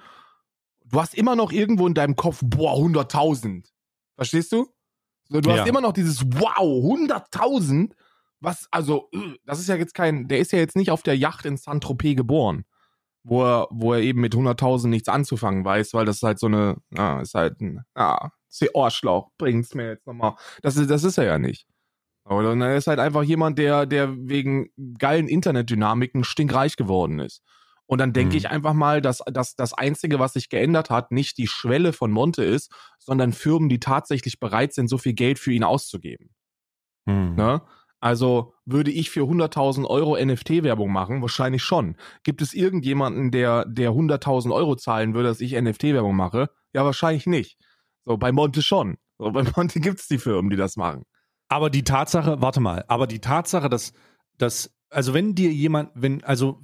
du 0.86 1.00
hast 1.00 1.16
immer 1.16 1.36
noch 1.36 1.52
irgendwo 1.52 1.88
in 1.88 1.94
deinem 1.94 2.16
Kopf, 2.16 2.42
boah, 2.44 2.78
100.000. 2.78 3.72
Verstehst 4.16 4.52
du? 4.52 4.68
So, 5.30 5.42
du 5.42 5.50
Ja. 5.50 5.60
hast 5.62 5.68
immer 5.68 5.82
noch 5.82 5.94
dieses, 5.94 6.24
wow, 6.26 6.84
100.000? 6.84 7.96
Was, 8.40 8.68
also, 8.72 9.10
äh, 9.14 9.38
das 9.46 9.60
ist 9.60 9.70
ja 9.70 9.76
jetzt 9.76 9.94
kein, 9.94 10.28
der 10.28 10.40
ist 10.40 10.52
ja 10.52 10.60
jetzt 10.60 10.76
nicht 10.76 10.92
auf 10.92 11.04
der 11.04 11.18
Yacht 11.18 11.46
in 11.46 11.58
Saint-Tropez 11.58 12.16
geboren 12.16 12.66
wo 13.24 13.44
er, 13.44 13.68
wo 13.72 13.94
er 13.94 14.02
eben 14.02 14.22
mit 14.22 14.34
100.000 14.36 14.88
nichts 14.88 15.10
anzufangen 15.10 15.64
weiß, 15.66 15.94
weil 15.94 16.06
das 16.06 16.18
ist 16.18 16.24
halt 16.24 16.40
so 16.40 16.48
eine, 16.48 16.78
ja, 16.96 17.22
ist 17.22 17.34
halt 17.34 17.62
ein, 17.62 17.84
ist 18.50 18.76
Ohrschlauch, 18.76 19.30
bringt's 19.38 19.74
mir 19.74 19.90
jetzt 19.90 20.06
nochmal. 20.08 20.36
Das 20.62 20.76
ist, 20.78 20.90
das 20.90 21.04
ist 21.04 21.18
er 21.18 21.26
ja 21.26 21.40
nicht. 21.40 21.66
Aber 22.26 22.44
dann 22.44 22.62
er 22.62 22.78
ist 22.78 22.88
halt 22.88 23.00
einfach 23.00 23.24
jemand, 23.24 23.58
der, 23.60 23.86
der 23.86 24.16
wegen 24.16 24.70
geilen 24.98 25.28
Internetdynamiken 25.28 26.24
stinkreich 26.24 26.76
geworden 26.78 27.20
ist. 27.20 27.42
Und 27.86 27.98
dann 28.00 28.14
denke 28.14 28.34
Mhm. 28.34 28.38
ich 28.38 28.50
einfach 28.50 28.74
mal, 28.74 29.02
dass, 29.02 29.20
dass 29.26 29.56
das 29.56 29.74
Einzige, 29.74 30.20
was 30.20 30.34
sich 30.34 30.50
geändert 30.50 30.90
hat, 30.90 31.12
nicht 31.12 31.38
die 31.38 31.48
Schwelle 31.48 31.92
von 31.92 32.12
Monte 32.12 32.44
ist, 32.44 32.72
sondern 33.00 33.34
Firmen, 33.34 33.68
die 33.68 33.80
tatsächlich 33.80 34.40
bereit 34.40 34.74
sind, 34.74 34.88
so 34.88 34.98
viel 34.98 35.14
Geld 35.14 35.38
für 35.38 35.52
ihn 35.52 35.66
auszugeben. 35.66 36.30
Hm. 37.08 37.36
Ne? 37.36 37.62
Also 38.04 38.54
würde 38.66 38.92
ich 38.92 39.12
für 39.12 39.22
100.000 39.22 39.86
Euro 39.86 40.18
NFT-Werbung 40.18 40.92
machen? 40.92 41.22
Wahrscheinlich 41.22 41.64
schon. 41.64 41.96
Gibt 42.24 42.42
es 42.42 42.54
irgendjemanden, 42.54 43.32
der, 43.32 43.64
der 43.64 43.92
100.000 43.92 44.54
Euro 44.54 44.76
zahlen 44.76 45.14
würde, 45.14 45.30
dass 45.30 45.40
ich 45.40 45.54
NFT-Werbung 45.54 46.14
mache? 46.14 46.50
Ja, 46.74 46.84
wahrscheinlich 46.84 47.28
nicht. 47.28 47.58
So, 48.04 48.18
bei 48.18 48.34
Monte 48.34 48.62
schon. 48.62 48.98
So, 49.20 49.32
bei 49.32 49.44
Monte 49.56 49.80
gibt's 49.80 50.10
die 50.10 50.18
Firmen, 50.18 50.50
die 50.50 50.58
das 50.58 50.76
machen. 50.76 51.04
Aber 51.48 51.70
die 51.70 51.86
Tatsache, 51.86 52.42
warte 52.42 52.60
mal, 52.60 52.84
aber 52.90 53.08
die 53.08 53.20
Tatsache, 53.22 53.70
dass, 53.70 53.94
dass, 54.38 54.76
also 54.90 55.14
wenn 55.14 55.34
dir 55.34 55.54
jemand, 55.54 55.92
wenn, 55.96 56.26
also 56.26 56.60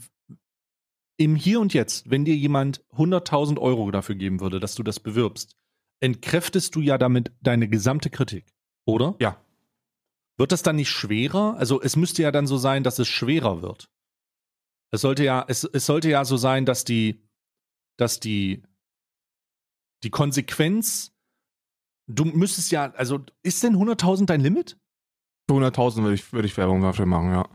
im 1.16 1.38
Hier 1.38 1.62
und 1.62 1.74
Jetzt, 1.74 2.12
wenn 2.12 2.26
dir 2.26 2.36
jemand 2.36 2.84
100.000 2.98 3.60
Euro 3.60 3.90
dafür 3.92 4.16
geben 4.16 4.42
würde, 4.42 4.60
dass 4.60 4.76
du 4.76 4.84
das 4.84 5.00
bewirbst, 5.00 5.56
entkräftest 6.02 6.76
du 6.76 6.82
ja 6.82 6.98
damit 6.98 7.32
deine 7.40 7.70
gesamte 7.70 8.10
Kritik, 8.10 8.52
oder? 8.84 9.16
Ja. 9.22 9.38
Wird 10.40 10.54
das 10.54 10.64
dann 10.64 10.78
nicht 10.78 10.90
schwerer? 10.90 11.58
Also 11.58 11.82
es 11.82 11.98
müsste 11.98 12.22
ja 12.22 12.32
dann 12.32 12.48
so 12.48 12.58
sein, 12.58 12.84
dass 12.84 12.98
es 12.98 13.10
schwerer 13.10 13.62
wird. 13.62 13.92
Es 14.92 15.02
sollte 15.02 15.26
ja, 15.26 15.44
es, 15.48 15.66
es 15.66 15.86
sollte 15.86 16.10
ja 16.10 16.24
so 16.24 16.38
sein, 16.38 16.66
dass 16.66 16.86
die, 16.86 17.22
dass 17.98 18.22
die, 18.22 18.64
die 20.04 20.10
Konsequenz, 20.10 21.14
du 22.08 22.24
müsstest 22.24 22.72
ja, 22.72 22.94
also 22.94 23.20
ist 23.44 23.64
denn 23.64 23.76
100.000 23.76 24.28
dein 24.28 24.40
Limit? 24.40 24.80
Für 25.50 25.56
100.000 25.56 26.04
würde 26.04 26.16
ich, 26.16 26.32
würde 26.32 26.48
ich 26.48 26.56
Werbung 26.56 26.82
dafür 26.82 27.06
machen, 27.06 27.32
ja. 27.32 27.50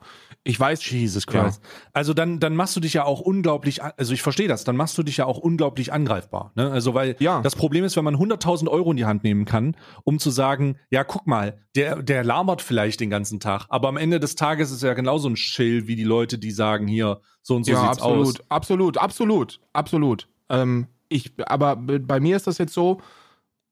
Ich 0.47 0.61
weiß, 0.61 0.89
Jesus 0.91 1.27
Christ. 1.27 1.63
Also 1.95 2.13
dann, 2.13 2.39
dann 2.39 2.55
machst 2.55 2.77
du 2.77 2.81
dich 2.81 2.93
ja 2.93 3.05
auch 3.05 3.21
unglaublich, 3.21 3.83
also 3.83 4.13
ich 4.13 4.21
verstehe 4.21 4.47
das, 4.47 4.65
dann 4.65 4.77
machst 4.77 4.97
du 4.99 5.03
dich 5.03 5.17
ja 5.17 5.25
auch 5.25 5.39
unglaublich 5.39 5.91
angreifbar. 5.91 6.53
Ne? 6.55 6.71
Also 6.71 6.93
weil 6.93 7.17
Ja. 7.19 7.41
das 7.41 7.57
Problem 7.57 7.83
ist, 7.83 7.97
wenn 7.97 8.05
man 8.05 8.17
100.000 8.17 8.69
Euro 8.69 8.91
in 8.91 8.99
die 8.99 9.07
Hand 9.07 9.25
nehmen 9.25 9.47
kann, 9.47 9.75
um 10.05 10.19
zu 10.19 10.29
sagen, 10.29 10.77
ja 10.91 11.03
guck 11.03 11.27
mal, 11.27 11.59
der, 11.77 12.03
der 12.03 12.25
labert 12.25 12.61
vielleicht 12.61 13.01
den 13.01 13.09
ganzen 13.09 13.41
Tag, 13.41 13.65
aber 13.71 13.89
am 13.89 13.97
Ende 13.97 14.21
des 14.21 14.35
Tages 14.35 14.71
ist 14.71 14.83
er 14.83 14.91
ja 14.91 14.95
genauso 14.95 15.31
ein 15.31 15.37
Schill 15.37 15.87
wie 15.89 15.97
die 15.97 16.05
Leute, 16.05 16.37
die 16.39 16.51
sagen, 16.51 16.87
hier, 16.87 17.23
so 17.43 17.57
und 17.57 17.65
so 17.65 17.73
ja, 17.73 17.81
sieht's 17.81 18.03
absolut, 18.03 18.41
aus. 18.41 18.51
absolut, 18.51 18.99
absolut, 18.99 19.61
absolut. 19.73 20.29
Ähm, 20.51 20.89
ich, 21.09 21.33
aber 21.47 21.77
bei 21.77 22.21
mir 22.21 22.37
ist 22.37 22.47
das 22.47 22.59
jetzt 22.59 22.75
so, 22.75 23.01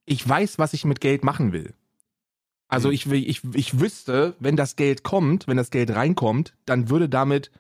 ich 0.07 0.27
weiß, 0.27 0.59
was 0.59 0.73
ich 0.73 0.87
mit 0.87 1.03
Geld 1.03 1.23
machen 1.23 1.53
will. 1.53 1.75
Also 2.73 2.89
Mhm. 2.89 2.95
ich, 2.95 3.07
ich, 3.13 3.43
ich 3.55 3.81
wüsste, 3.81 4.35
wenn 4.41 4.57
das 4.57 4.77
Geld 4.77 5.03
kommt, 5.03 5.47
wenn 5.49 5.59
das 5.59 5.71
Geld 5.71 5.91
reinkommt, 5.95 6.55
dann 6.67 6.89
würde 6.89 7.09
damit 7.09 7.51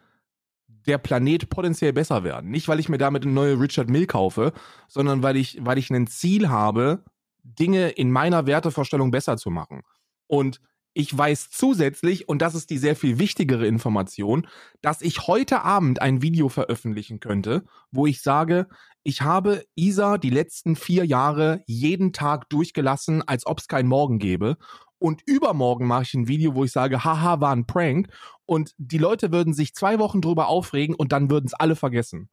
der 0.86 0.98
Planet 0.98 1.48
potenziell 1.50 1.92
besser 1.92 2.24
werden. 2.24 2.50
Nicht, 2.50 2.68
weil 2.68 2.80
ich 2.80 2.88
mir 2.88 2.98
damit 2.98 3.24
eine 3.24 3.32
neue 3.32 3.60
Richard 3.60 3.90
Mill 3.90 4.06
kaufe, 4.06 4.52
sondern 4.88 5.22
weil 5.22 5.36
ich, 5.36 5.58
weil 5.64 5.78
ich 5.78 5.90
ein 5.90 6.06
Ziel 6.08 6.48
habe, 6.48 7.04
Dinge 7.44 7.90
in 7.90 8.10
meiner 8.10 8.46
Wertevorstellung 8.46 9.10
besser 9.10 9.36
zu 9.36 9.50
machen. 9.50 9.82
Und 10.26 10.60
ich 10.94 11.16
weiß 11.16 11.50
zusätzlich, 11.50 12.28
und 12.28 12.42
das 12.42 12.54
ist 12.54 12.70
die 12.70 12.78
sehr 12.78 12.96
viel 12.96 13.18
wichtigere 13.18 13.66
Information, 13.66 14.46
dass 14.82 15.00
ich 15.02 15.26
heute 15.26 15.62
Abend 15.62 16.02
ein 16.02 16.20
Video 16.22 16.48
veröffentlichen 16.48 17.20
könnte, 17.20 17.64
wo 17.90 18.06
ich 18.06 18.20
sage, 18.22 18.68
ich 19.02 19.22
habe 19.22 19.64
Isa 19.74 20.18
die 20.18 20.30
letzten 20.30 20.76
vier 20.76 21.04
Jahre 21.06 21.62
jeden 21.66 22.12
Tag 22.12 22.48
durchgelassen, 22.50 23.26
als 23.26 23.46
ob 23.46 23.60
es 23.60 23.68
keinen 23.68 23.88
Morgen 23.88 24.18
gäbe. 24.18 24.58
Und 25.02 25.22
übermorgen 25.26 25.86
mache 25.86 26.04
ich 26.04 26.14
ein 26.14 26.28
Video, 26.28 26.54
wo 26.54 26.64
ich 26.64 26.72
sage, 26.72 27.04
haha, 27.04 27.40
war 27.40 27.52
ein 27.54 27.66
Prank. 27.66 28.08
Und 28.46 28.74
die 28.78 28.98
Leute 28.98 29.32
würden 29.32 29.52
sich 29.54 29.74
zwei 29.74 29.98
Wochen 29.98 30.20
drüber 30.20 30.48
aufregen 30.48 30.94
und 30.94 31.12
dann 31.12 31.30
würden 31.30 31.46
es 31.46 31.54
alle 31.54 31.76
vergessen. 31.76 32.28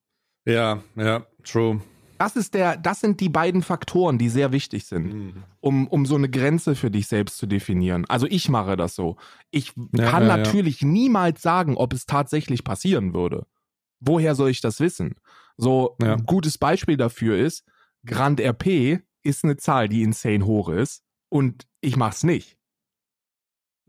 Ja, 0.45 0.81
ja, 0.95 1.25
true. 1.43 1.81
Das 2.17 2.35
ist 2.35 2.53
der, 2.53 2.75
das 2.75 2.99
sind 2.99 3.21
die 3.21 3.29
beiden 3.29 3.61
Faktoren, 3.61 4.17
die 4.17 4.27
sehr 4.29 4.51
wichtig 4.51 4.85
sind 4.85 5.13
Mhm. 5.13 5.43
um, 5.61 5.87
um 5.87 6.05
so 6.05 6.15
eine 6.15 6.29
Grenze 6.29 6.75
für 6.75 6.91
dich 6.91 7.07
selbst 7.07 7.37
zu 7.37 7.45
definieren. 7.47 8.05
Also 8.09 8.27
ich 8.29 8.49
mache 8.49 8.75
das 8.75 8.93
so. 8.95 9.15
Ich 9.51 9.73
Ja, 9.95 10.03
kann 10.03 10.23
ja, 10.23 10.29
ja. 10.29 10.37
natürlich 10.37 10.81
niemals 10.81 11.41
sagen, 11.41 11.77
ob 11.77 11.93
es 11.93 12.05
tatsächlich 12.05 12.63
passieren 12.63 13.13
würde. 13.13 13.45
Woher 14.01 14.35
soll 14.35 14.49
ich 14.49 14.61
das 14.61 14.79
wissen? 14.79 15.15
So 15.57 15.95
Ja. 16.01 16.13
ein 16.15 16.25
gutes 16.25 16.57
Beispiel 16.57 16.97
dafür 16.97 17.37
ist, 17.37 17.65
Grand 18.05 18.39
RP 18.41 18.99
ist 19.23 19.43
eine 19.43 19.57
Zahl, 19.57 19.87
die 19.89 20.03
insane 20.03 20.45
hoch 20.45 20.69
ist 20.69 21.03
und 21.29 21.67
ich 21.81 21.95
mach's 21.97 22.23
nicht. 22.23 22.57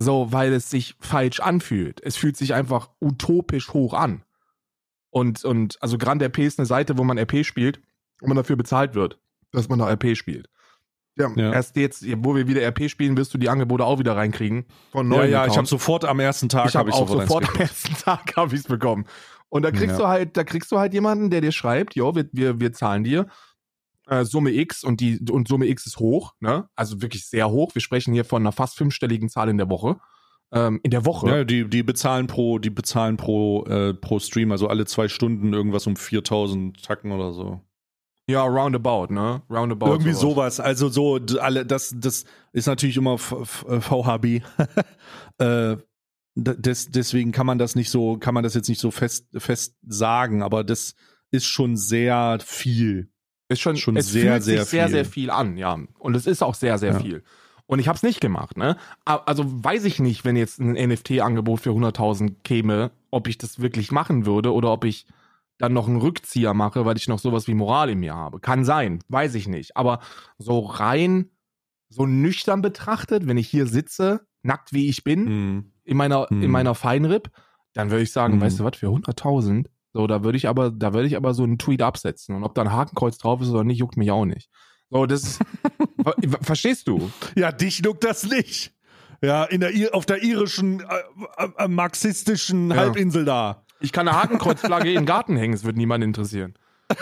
So, 0.03 0.33
weil 0.33 0.53
es 0.55 0.71
sich 0.71 0.97
falsch 0.99 1.41
anfühlt. 1.41 2.01
Es 2.03 2.17
fühlt 2.17 2.37
sich 2.37 2.55
einfach 2.55 2.89
utopisch 3.01 3.69
hoch 3.75 3.93
an. 3.95 4.23
Und, 5.11 5.45
und 5.45 5.77
also 5.83 5.99
Grand 5.99 6.23
RP 6.23 6.39
ist 6.39 6.59
eine 6.59 6.67
Seite, 6.67 6.97
wo 6.97 7.05
man 7.05 7.19
RP 7.19 7.45
spielt 7.45 7.81
und 8.23 8.29
man 8.29 8.37
dafür 8.37 8.57
bezahlt 8.57 8.95
wird, 8.95 9.19
dass 9.53 9.69
man 9.69 9.79
da 9.79 9.91
RP 9.91 10.17
spielt. 10.17 10.49
Ja, 11.19 11.29
Ja. 11.37 11.53
erst 11.53 11.77
jetzt, 11.77 12.05
wo 12.25 12.35
wir 12.35 12.47
wieder 12.49 12.63
RP 12.63 12.89
spielen, 12.89 13.17
wirst 13.17 13.35
du 13.35 13.39
die 13.39 13.49
Angebote 13.51 13.85
auch 13.85 13.99
wieder 13.99 14.17
reinkriegen. 14.17 14.65
Von 14.93 15.11
Ja, 15.11 15.19
neuen 15.19 15.31
ja, 15.31 15.47
ich 15.47 15.57
habe 15.57 15.67
sofort 15.67 16.05
am 16.07 16.19
ersten 16.21 16.49
Tag 16.49 16.69
ich 16.69 16.77
habe 16.77 16.91
hab 16.91 16.97
auch 16.97 17.11
eins 17.11 17.29
sofort 17.29 17.49
am 17.49 17.57
ersten 17.61 17.95
Tag 18.05 18.37
habe 18.37 18.55
ich 18.55 18.61
es 18.63 18.67
bekommen. 18.69 19.05
Und 19.51 19.63
da 19.63 19.71
kriegst 19.73 19.99
Ja. 19.99 19.99
du 19.99 20.07
halt, 20.07 20.37
da 20.37 20.45
kriegst 20.45 20.71
du 20.73 20.79
halt 20.79 20.95
jemanden, 20.95 21.29
der 21.29 21.41
dir 21.43 21.53
schreibt, 21.53 21.95
jo, 21.97 22.15
wir, 22.15 22.27
wir, 22.33 22.59
wir 22.61 22.73
zahlen 22.73 23.05
dir 23.05 23.27
äh, 24.11 24.25
Summe 24.25 24.51
X 24.53 24.85
und 24.85 25.01
die 25.01 25.19
und 25.31 25.49
Summe 25.49 25.67
X 25.67 25.87
ist 25.87 25.99
hoch, 25.99 26.35
ne? 26.41 26.69
Also 26.77 27.01
wirklich 27.01 27.27
sehr 27.27 27.51
hoch. 27.51 27.75
Wir 27.75 27.81
sprechen 27.83 28.13
hier 28.13 28.25
von 28.25 28.43
einer 28.43 28.53
fast 28.53 28.77
fünfstelligen 28.77 29.29
Zahl 29.31 29.49
in 29.49 29.57
der 29.57 29.71
Woche. 29.71 29.99
Ähm, 30.53 30.81
in 30.83 30.91
der 30.91 31.07
Woche. 31.07 31.29
Ja, 31.29 31.45
die, 31.45 31.69
die 31.71 31.83
bezahlen 31.85 32.27
pro, 32.27 32.59
die 32.59 32.71
bezahlen 32.71 33.17
pro, 33.17 33.65
äh, 33.67 33.95
pro 33.95 34.19
Stream, 34.19 34.51
also 34.53 34.67
alle 34.69 34.85
zwei 34.85 35.07
Stunden 35.09 35.53
irgendwas 35.53 35.87
um 35.87 35.95
4000 35.97 36.83
Tacken 36.85 37.13
oder 37.13 37.33
so. 37.33 37.61
Ja, 38.29 38.45
roundabout, 38.45 39.13
ne? 39.13 39.43
Roundabout. 39.49 39.87
Irgendwie 39.93 40.13
sowas. 40.13 40.61
Also 40.61 40.89
so, 40.89 41.19
alle, 41.41 41.65
das, 41.67 41.95
das 41.97 42.25
ist 42.53 42.67
natürlich 42.67 42.97
immer 42.97 43.15
äh, 43.15 43.81
VHB. 43.81 44.25
äh, 45.39 45.77
d- 46.37 46.57
des, 46.57 46.91
deswegen 46.91 47.33
kann 47.33 47.47
man 47.47 47.59
das 47.59 47.75
nicht 47.77 47.91
so, 47.91 48.19
kann 48.19 48.35
man 48.35 48.45
das 48.45 48.55
jetzt 48.55 48.69
nicht 48.69 48.81
so 48.81 48.91
fest, 48.91 49.27
fest 49.37 49.77
sagen, 49.87 50.43
aber 50.43 50.65
das 50.65 50.95
ist 51.31 51.47
schon 51.47 51.77
sehr 51.77 52.39
viel. 52.45 53.11
Ist 53.51 53.61
schon, 53.61 53.77
Schon 53.77 53.97
es 53.97 54.09
sehr, 54.11 54.35
fühlt 54.35 54.45
sich 54.45 54.55
sehr 54.55 54.65
sehr, 54.65 54.87
viel. 54.87 54.93
sehr 54.95 55.05
viel 55.05 55.31
an, 55.31 55.57
ja. 55.57 55.77
Und 55.99 56.15
es 56.15 56.27
ist 56.27 56.43
auch 56.43 56.55
sehr, 56.55 56.79
sehr 56.79 56.93
Ja. 56.93 56.99
viel. 57.01 57.23
Und 57.67 57.79
ich 57.81 57.89
habe 57.89 57.97
es 57.97 58.03
nicht 58.03 58.21
gemacht, 58.21 58.57
ne? 58.57 58.77
Also 59.05 59.45
weiß 59.47 59.85
ich 59.85 59.99
nicht, 59.99 60.25
wenn 60.25 60.37
jetzt 60.37 60.61
ein 60.61 60.77
NFT-Angebot 60.77 61.61
für 61.61 61.71
100.000 61.71 62.43
käme, 62.45 62.91
ob 63.11 63.27
ich 63.29 63.39
das 63.39 63.61
wirklich 63.61 63.91
machen 63.93 64.25
würde 64.25 64.53
oder 64.53 64.73
ob 64.73 64.85
ich 64.85 65.07
dann 65.59 65.73
noch 65.73 65.89
einen 65.89 65.97
Rückzieher 65.99 66.55
mache, 66.55 66.85
weil 66.85 66.97
ich 66.97 67.07
noch 67.09 67.19
sowas 67.19 67.47
wie 67.49 67.55
Moral 67.55 67.91
in 67.91 67.99
mir 68.01 68.15
habe. 68.15 68.41
Kann 68.41 68.65
sein, 68.65 69.01
weiß 69.09 69.35
ich 69.35 69.47
nicht. 69.49 69.77
Aber 69.77 69.99
so 70.39 70.61
rein, 70.61 71.31
so 71.89 72.07
nüchtern 72.07 72.63
betrachtet, 72.63 73.27
wenn 73.27 73.37
ich 73.37 73.49
hier 73.49 73.67
sitze, 73.67 74.21
nackt 74.43 74.73
wie 74.73 74.89
ich 74.89 75.03
bin, 75.05 75.25
Mhm. 75.25 75.73
in 75.85 75.97
meiner, 75.97 76.29
in 76.31 76.43
Hm. 76.43 76.51
meiner 76.51 76.75
Feinripp, 76.77 77.31
dann 77.75 77.91
würde 77.91 78.03
ich 78.05 78.13
sagen, 78.13 78.35
Hm. 78.35 78.41
weißt 78.41 78.61
du 78.61 78.65
was, 78.65 78.77
für 78.77 78.87
100.000, 78.89 79.67
so, 79.93 80.07
da 80.07 80.23
würde 80.23 80.39
ich 80.39 80.49
aber, 80.49 80.71
da 80.71 80.93
würde 80.95 81.07
ich 81.07 81.17
aber 81.17 81.35
so 81.35 81.43
einen 81.43 81.59
Tweet 81.59 81.83
absetzen. 81.83 82.35
Und 82.35 82.45
ob 82.45 82.55
da 82.55 82.63
ein 82.63 82.73
Hakenkreuz 82.73 83.19
drauf 83.19 83.41
ist 83.41 83.51
oder 83.51 83.65
nicht, 83.65 83.79
juckt 83.79 83.97
mich 83.97 84.11
auch 84.11 84.25
nicht. 84.25 84.49
So, 84.89 85.07
das 85.07 85.39
ver 86.03 86.15
verstehst 86.43 86.89
du? 86.89 87.11
Ja, 87.37 87.53
dich 87.53 87.81
juckt 87.85 88.05
das 88.05 88.25
nicht. 88.25 88.73
Ja, 89.23 89.45
in 89.45 89.61
der, 89.61 89.73
auf 89.93 90.07
der 90.07 90.23
irischen, 90.23 90.81
äh, 90.81 91.49
äh, 91.59 91.69
marxistischen 91.69 92.71
Ja. 92.71 92.77
Halbinsel 92.77 93.25
da. 93.25 93.65
Ich 93.81 93.93
kann 93.93 94.09
eine 94.09 94.17
Hakenkreuzflagge 94.21 94.89
in 94.89 95.01
den 95.01 95.07
Garten 95.07 95.37
hängen, 95.37 95.55
es 95.55 95.65
wird 95.65 95.77
niemand 95.77 96.05
interessieren. 96.05 96.55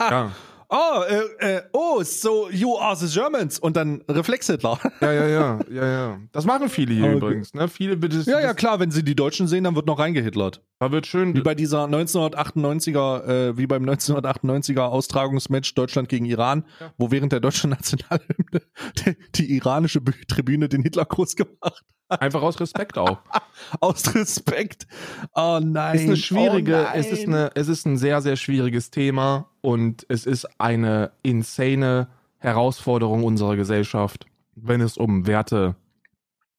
ja. 0.00 0.30
Oh, 0.68 1.02
äh, 1.40 1.56
äh, 1.56 1.62
oh, 1.72 2.02
so 2.02 2.48
you 2.50 2.76
are 2.78 2.96
the 2.96 3.06
Germans. 3.12 3.58
Und 3.58 3.76
dann 3.76 4.02
Reflex-Hitler. 4.08 4.78
ja, 5.00 5.12
ja, 5.12 5.26
ja, 5.28 5.58
ja, 5.70 5.86
ja. 5.86 6.18
Das 6.32 6.44
machen 6.44 6.68
viele 6.68 6.94
hier 6.94 7.04
Okay. 7.04 7.16
übrigens, 7.16 7.54
ne? 7.54 7.68
Viele 7.68 7.96
bitte. 7.96 8.18
Ja, 8.30 8.40
ja, 8.40 8.54
klar, 8.54 8.80
wenn 8.80 8.90
sie 8.90 9.02
die 9.04 9.14
Deutschen 9.14 9.46
sehen, 9.46 9.64
dann 9.64 9.74
wird 9.76 9.86
noch 9.86 9.98
reingehitlert. 9.98 10.62
Da 10.80 10.90
wird 10.92 11.06
schön. 11.06 11.34
Wie 11.34 11.40
bei 11.42 11.54
dieser 11.54 11.84
1998er, 11.86 13.24
äh, 13.50 13.56
wie 13.58 13.66
beim 13.66 13.84
1998er 13.88 14.82
Austragungsmatch 14.82 15.74
Deutschland 15.74 16.08
gegen 16.08 16.24
Iran, 16.24 16.64
Ja. 16.80 16.92
wo 16.98 17.10
während 17.10 17.32
der 17.32 17.40
deutschen 17.40 17.70
Nationalhymne 17.70 18.62
die, 19.06 19.16
die 19.34 19.56
iranische 19.56 20.00
Bü- 20.00 20.26
Tribüne 20.28 20.68
den 20.68 20.82
Hitlergruß 20.82 21.36
gemacht 21.36 21.84
Einfach 22.20 22.42
aus 22.42 22.60
Respekt 22.60 22.98
auch. 22.98 23.18
Aus 23.80 24.14
Respekt. 24.14 24.86
Oh 25.34 25.60
nein. 25.62 25.94
Es 25.94 26.02
ist 26.02 26.08
eine 26.08 26.16
schwierige, 26.16 26.74
oh 26.74 26.82
nein. 26.82 27.00
es 27.00 27.10
ist 27.10 27.26
eine, 27.26 27.50
es 27.54 27.68
ist 27.68 27.86
ein 27.86 27.96
sehr, 27.96 28.20
sehr 28.20 28.36
schwieriges 28.36 28.90
Thema 28.90 29.48
und 29.60 30.04
es 30.08 30.26
ist 30.26 30.60
eine 30.60 31.12
insane 31.22 32.08
Herausforderung 32.38 33.24
unserer 33.24 33.56
Gesellschaft, 33.56 34.26
wenn 34.54 34.80
es 34.80 34.96
um 34.96 35.26
Werte 35.26 35.76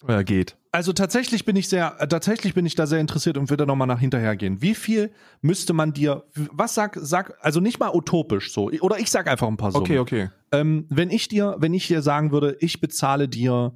äh, 0.07 0.23
geht. 0.23 0.57
Also 0.75 0.91
tatsächlich 0.91 1.45
bin 1.45 1.55
ich 1.55 1.69
sehr, 1.69 1.95
äh, 1.99 2.07
tatsächlich 2.07 2.53
bin 2.53 2.65
ich 2.65 2.75
da 2.75 2.85
sehr 2.85 2.99
interessiert 2.99 3.37
und 3.37 3.49
würde 3.49 3.65
nochmal 3.65 3.87
nach 3.87 4.01
hinterher 4.01 4.35
gehen. 4.35 4.61
Wie 4.61 4.75
viel 4.75 5.11
müsste 5.41 5.71
man 5.71 5.93
dir, 5.93 6.25
was 6.51 6.73
sag, 6.73 6.97
sag, 7.01 7.37
also 7.41 7.61
nicht 7.61 7.79
mal 7.79 7.91
utopisch 7.93 8.51
so, 8.51 8.69
oder 8.81 8.99
ich 8.99 9.09
sag 9.09 9.27
einfach 9.27 9.47
ein 9.47 9.55
paar 9.55 9.71
Summen. 9.71 9.85
Okay, 9.85 9.99
okay. 9.99 10.29
Ähm, 10.51 10.85
wenn 10.89 11.11
ich 11.11 11.29
dir, 11.29 11.55
wenn 11.59 11.73
ich 11.73 11.87
dir 11.87 12.01
sagen 12.01 12.31
würde, 12.31 12.57
ich 12.59 12.81
bezahle 12.81 13.29
dir 13.29 13.73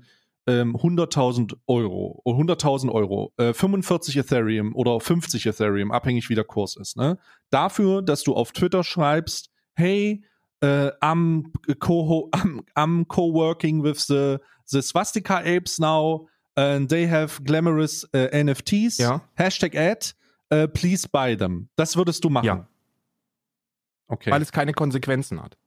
ähm, 0.50 0.76
100.000 0.76 1.56
Euro, 1.68 2.22
oder 2.24 2.38
100.000 2.39 2.91
Euro, 2.91 3.34
äh, 3.38 3.54
45 3.54 4.18
Ethereum 4.18 4.76
oder 4.76 5.00
50 5.00 5.45
Ethereum, 5.45 5.91
abhängig 5.91 6.30
wie 6.30 6.36
der 6.36 6.43
Kurs 6.43 6.76
ist, 6.76 6.97
ne? 6.97 7.20
Dafür, 7.52 8.02
dass 8.02 8.24
du 8.24 8.34
auf 8.34 8.52
Twitter 8.52 8.84
schreibst, 8.84 9.52
hey, 9.76 10.24
äh, 10.62 10.89
I'm, 11.02 11.52
co 11.80 12.30
I'm, 12.34 12.64
I'm 12.76 13.06
co-working 13.06 13.84
with 13.84 14.08
the, 14.08 14.38
the 14.66 14.82
Swastika 14.82 15.38
Apes 15.38 15.78
now, 15.78 16.28
and 16.56 16.89
they 16.89 17.08
have 17.08 17.43
glamorous 17.43 18.04
äh, 18.14 18.43
NFTs, 18.43 18.97
Ja. 18.97 19.22
Hashtag 19.36 19.76
Ad, 19.76 20.14
äh, 20.50 20.68
please 20.68 21.08
buy 21.08 21.38
them. 21.38 21.70
Das 21.76 21.95
würdest 21.95 22.24
du 22.24 22.30
machen. 22.30 22.45
Ja. 22.45 22.68
Okay. 24.08 24.32
Weil 24.32 24.41
es 24.41 24.52
keine 24.52 24.74
Konsequenzen 24.74 25.41
hat. 25.41 25.58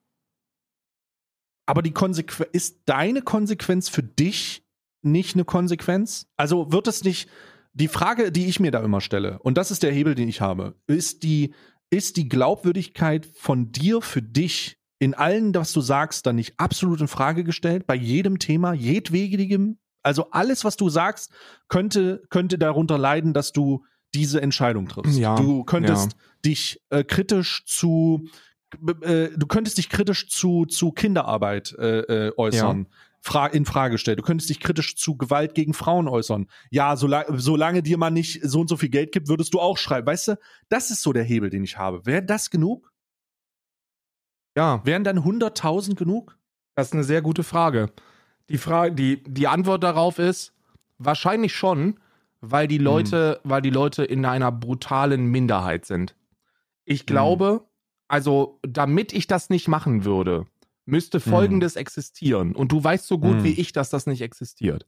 Aber 1.67 1.83
die 1.83 1.93
Konsequenz, 1.93 2.51
ist 2.53 2.83
deine 2.87 3.23
Konsequenz 3.23 3.89
für 3.89 4.03
dich 4.03 4.62
nicht 5.03 5.35
eine 5.35 5.45
Konsequenz? 5.45 6.27
Also 6.37 6.73
wird 6.73 6.87
es 6.87 7.05
nicht, 7.05 7.29
die 7.75 7.89
Frage, 7.89 8.33
die 8.33 8.47
ich 8.47 8.61
mir 8.61 8.71
da 8.71 8.81
immer 8.81 9.01
stelle, 9.01 9.39
und 9.41 9.57
das 9.57 9.71
ist 9.71 9.83
der 9.83 9.93
Hebel, 9.93 10.15
den 10.15 10.29
ich 10.29 10.41
habe, 10.41 10.75
ist 10.87 11.23
die, 11.23 11.55
ist 11.91 12.17
die 12.17 12.29
Glaubwürdigkeit 12.29 13.27
von 13.35 13.73
dir 13.73 14.01
für 14.01 14.23
dich 14.23 14.79
in 14.99 15.15
allen, 15.15 15.55
was 15.55 15.73
du 15.73 15.81
sagst, 15.81 16.27
dann 16.27 16.37
nicht 16.37 16.55
absolut 16.59 17.01
in 17.01 17.09
Frage 17.09 17.45
gestellt, 17.45 17.87
bei 17.87 17.97
jedem 17.97 18.39
Thema, 18.39 18.73
jedwegigem? 18.73 19.79
Also 20.05 20.31
alles, 20.31 20.65
was 20.65 20.77
du 20.77 20.89
sagst, 20.89 21.33
könnte, 21.69 22.23
könnte 22.29 22.59
darunter 22.59 22.99
leiden, 22.99 23.33
dass 23.33 23.53
du 23.53 23.85
diese 24.15 24.41
Entscheidung 24.41 24.89
triffst. 24.89 25.19
Ja, 25.19 25.37
du 25.37 25.65
könntest 25.65 26.13
ja. 26.13 26.19
dich 26.45 26.81
äh, 26.91 27.03
kritisch 27.03 27.65
zu, 27.67 28.29
äh, 29.01 29.31
du 29.37 29.47
könntest 29.47 29.79
dich 29.79 29.89
kritisch 29.89 30.29
zu, 30.29 30.67
zu 30.67 30.93
Kinderarbeit 30.93 31.75
äh, 31.79 32.29
äh, 32.29 32.33
äußern. 32.37 32.87
Fra 33.25 33.47
in 33.47 33.65
Frage 33.65 33.99
stellen. 33.99 34.17
Du 34.17 34.25
könntest 34.25 34.51
dich 34.51 34.59
kritisch 34.59 34.97
zu 34.97 35.17
Gewalt 35.17 35.55
gegen 35.55 35.75
Frauen 35.75 36.09
äußern. 36.09 36.49
Ja, 36.71 36.97
sola 36.97 37.25
solange 37.29 37.83
dir 37.83 37.97
man 37.97 38.13
nicht 38.15 38.41
so 38.43 38.61
und 38.61 38.69
so 38.69 38.77
viel 38.77 38.89
Geld 38.89 39.13
gibt, 39.13 39.29
würdest 39.29 39.55
du 39.55 39.61
auch 39.61 39.79
schreiben. 39.79 40.09
Weißt 40.09 40.29
du, 40.29 40.39
das 40.69 40.91
ist 40.91 41.03
so 41.03 41.13
der 41.13 41.23
Hebel, 41.23 41.49
den 41.49 41.63
ich 41.63 41.79
habe. 41.79 42.05
Wäre 42.05 42.25
das 42.25 42.51
genug? 42.51 42.93
Ja, 44.57 44.85
Wären 44.85 45.05
dann 45.05 45.21
100.000 45.21 45.95
genug? 45.95 46.37
das 46.75 46.89
ist 46.89 46.95
eine 46.95 47.05
sehr 47.05 47.23
gute 47.23 47.45
Frage. 47.45 47.93
Die, 48.49 48.59
Frage, 48.59 48.95
die, 48.95 49.23
die 49.23 49.47
Antwort 49.47 49.85
darauf 49.85 50.19
ist 50.19 50.53
wahrscheinlich 50.99 51.55
schon, 51.55 52.01
weil 52.41 52.67
die 52.67 52.79
Leute, 52.79 53.41
weil 53.45 53.63
die 53.63 53.71
Leute 53.71 54.05
in 54.05 54.25
einer 54.25 54.51
brutalen 54.51 55.27
Minderheit 55.27 55.85
sind. 55.85 56.17
Ich 56.85 57.07
glaube, 57.07 57.67
also 58.09 58.59
damit 58.63 59.13
ich 59.13 59.27
das 59.29 59.49
nicht 59.49 59.69
machen 59.69 60.05
würde, 60.05 60.47
müsste 60.85 61.21
Folgendes 61.21 61.77
existieren. 61.77 62.55
Und 62.55 62.73
du 62.73 62.83
weißt 62.83 63.07
so 63.07 63.19
gut 63.19 63.37
Mhm. 63.39 63.45
wie 63.45 63.53
ich, 63.61 63.73
dass 63.73 63.91
das 63.91 64.07
nicht 64.07 64.21
existiert. 64.23 64.87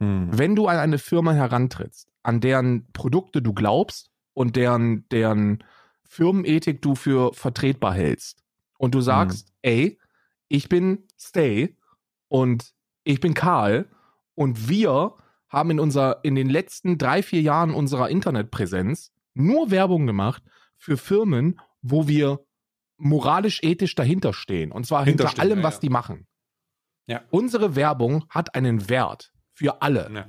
Hm. 0.00 0.28
Wenn 0.30 0.56
du 0.56 0.66
an 0.66 0.76
eine 0.76 0.98
Firma 0.98 1.32
herantrittst, 1.32 2.08
an 2.22 2.40
deren 2.40 2.90
Produkte 2.92 3.40
du 3.40 3.52
glaubst 3.54 4.10
und 4.34 4.56
deren, 4.56 5.08
deren 5.10 5.64
Firmenethik 6.04 6.82
du 6.82 6.94
für 6.94 7.32
vertretbar 7.32 7.94
hältst 7.94 8.42
und 8.78 8.94
du 8.94 9.00
sagst, 9.00 9.52
ey, 9.62 9.98
ich 10.48 10.68
bin 10.68 11.04
Stay 11.18 11.76
und 12.28 12.74
ich 13.04 13.20
bin 13.20 13.34
Karl 13.34 13.88
und 14.34 14.68
wir 14.68 15.14
haben 15.48 15.70
in, 15.70 15.80
unser, 15.80 16.24
in 16.24 16.34
den 16.34 16.50
letzten 16.50 16.98
drei, 16.98 17.22
vier 17.22 17.40
Jahren 17.40 17.72
unserer 17.72 18.10
Internetpräsenz 18.10 19.12
nur 19.34 19.70
Werbung 19.70 20.06
gemacht 20.06 20.42
für 20.76 20.96
Firmen, 20.96 21.58
wo 21.82 22.08
wir 22.08 22.40
moralisch-ethisch 22.98 23.94
dahinter 23.94 24.32
stehen. 24.32 24.72
Und 24.72 24.86
zwar 24.86 25.04
hinter 25.04 25.38
allem, 25.38 25.58
ja, 25.58 25.64
was 25.64 25.74
ja. 25.74 25.80
die 25.80 25.90
machen. 25.90 26.26
Ja. 27.06 27.22
Unsere 27.30 27.76
Werbung 27.76 28.24
hat 28.28 28.54
einen 28.54 28.88
Wert 28.88 29.32
für 29.52 29.82
alle. 29.82 30.26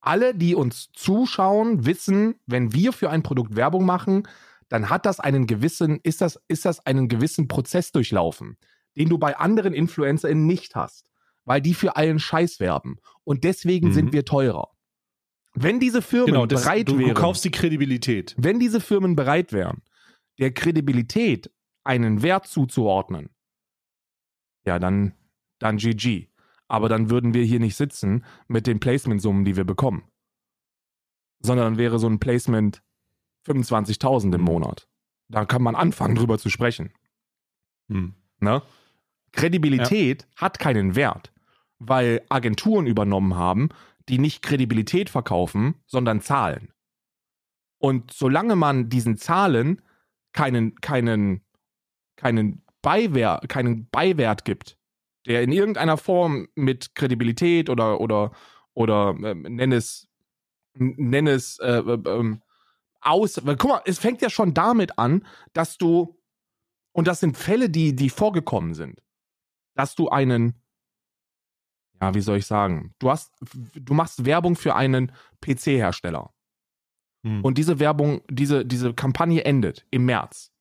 Alle, 0.00 0.34
die 0.34 0.54
uns 0.54 0.90
zuschauen, 0.92 1.84
wissen, 1.84 2.36
wenn 2.46 2.72
wir 2.72 2.92
für 2.92 3.10
ein 3.10 3.22
Produkt 3.22 3.56
Werbung 3.56 3.84
machen, 3.84 4.26
dann 4.68 4.88
hat 4.88 5.04
das 5.06 5.20
einen 5.20 5.46
gewissen, 5.46 6.00
ist 6.02 6.20
das, 6.20 6.40
ist 6.48 6.64
das 6.64 6.84
einen 6.86 7.08
gewissen 7.08 7.48
Prozess 7.48 7.92
durchlaufen, 7.92 8.56
den 8.96 9.08
du 9.08 9.18
bei 9.18 9.36
anderen 9.36 9.74
InfluencerInnen 9.74 10.46
nicht 10.46 10.74
hast, 10.74 11.10
weil 11.44 11.60
die 11.60 11.74
für 11.74 11.96
allen 11.96 12.18
Scheiß 12.18 12.60
werben. 12.60 12.98
Und 13.24 13.44
deswegen 13.44 13.88
Mhm. 13.88 13.92
sind 13.92 14.12
wir 14.12 14.24
teurer. 14.24 14.70
Wenn 15.54 15.80
diese 15.80 16.02
Firmen 16.02 16.26
Genau, 16.26 16.46
das, 16.46 16.62
bereit 16.64 16.88
du, 16.88 16.92
du 16.94 16.98
wären, 16.98 17.14
kaufst 17.14 17.44
die 17.44 17.50
Kredibilität. 17.50 18.34
wenn 18.38 18.58
diese 18.60 18.80
Firmen 18.80 19.16
bereit 19.16 19.52
wären, 19.52 19.82
der 20.38 20.52
Kredibilität 20.52 21.50
einen 21.86 22.22
Wert 22.22 22.46
zuzuordnen, 22.46 23.30
ja, 24.66 24.78
dann, 24.78 25.14
dann 25.58 25.76
GG. 25.76 26.28
Aber 26.68 26.88
dann 26.88 27.10
würden 27.10 27.32
wir 27.32 27.44
hier 27.44 27.60
nicht 27.60 27.76
sitzen 27.76 28.24
mit 28.48 28.66
den 28.66 28.80
Placement-Summen, 28.80 29.44
die 29.44 29.56
wir 29.56 29.64
bekommen. 29.64 30.04
Sondern 31.40 31.66
dann 31.66 31.78
wäre 31.78 31.98
so 31.98 32.08
ein 32.08 32.18
Placement 32.18 32.82
25.000 33.46 34.34
im 34.34 34.40
Monat. 34.40 34.88
Da 35.28 35.44
kann 35.44 35.62
man 35.62 35.76
anfangen, 35.76 36.16
drüber 36.16 36.38
zu 36.38 36.50
sprechen. 36.50 36.92
Hm. 37.88 38.14
Ne? 38.40 38.62
Kredibilität 39.32 40.26
hat 40.36 40.58
keinen 40.58 40.96
Wert, 40.96 41.32
weil 41.78 42.24
Agenturen 42.28 42.86
übernommen 42.86 43.36
haben, 43.36 43.68
die 44.08 44.18
nicht 44.18 44.42
Kredibilität 44.42 45.10
verkaufen, 45.10 45.74
sondern 45.86 46.20
Zahlen. 46.20 46.72
Und 47.78 48.12
solange 48.12 48.56
man 48.56 48.88
diesen 48.88 49.16
Zahlen 49.16 49.82
keinen, 50.32 50.74
keinen, 50.80 51.42
keinen, 52.16 52.62
Beiwert, 52.82 53.48
keinen 53.48 53.88
Beiwert 53.90 54.44
gibt, 54.44 54.78
der 55.26 55.42
in 55.42 55.52
irgendeiner 55.52 55.96
Form 55.96 56.48
mit 56.54 56.94
Kredibilität 56.94 57.68
oder, 57.68 58.00
oder, 58.00 58.32
oder 58.74 59.16
ähm, 59.22 59.42
nenn 59.42 59.72
es, 59.72 60.08
nenn 60.74 61.26
es 61.26 61.58
äh, 61.58 61.78
äh, 61.78 61.98
ähm, 62.06 62.42
aus. 63.00 63.40
Guck 63.44 63.64
mal, 63.64 63.82
es 63.86 63.98
fängt 63.98 64.22
ja 64.22 64.30
schon 64.30 64.54
damit 64.54 64.98
an, 64.98 65.26
dass 65.52 65.78
du, 65.78 66.16
und 66.92 67.08
das 67.08 67.20
sind 67.20 67.36
Fälle, 67.36 67.70
die, 67.70 67.96
die 67.96 68.10
vorgekommen 68.10 68.74
sind, 68.74 69.02
dass 69.74 69.94
du 69.94 70.08
einen, 70.08 70.54
ja, 72.00 72.14
wie 72.14 72.20
soll 72.20 72.38
ich 72.38 72.46
sagen, 72.46 72.94
du 72.98 73.10
hast, 73.10 73.34
du 73.74 73.94
machst 73.94 74.24
Werbung 74.24 74.54
für 74.54 74.74
einen 74.74 75.12
PC-Hersteller. 75.40 76.32
Hm. 77.24 77.44
Und 77.44 77.58
diese 77.58 77.80
Werbung, 77.80 78.20
diese, 78.30 78.64
diese 78.64 78.94
Kampagne 78.94 79.44
endet 79.44 79.86
im 79.90 80.04
März. 80.04 80.52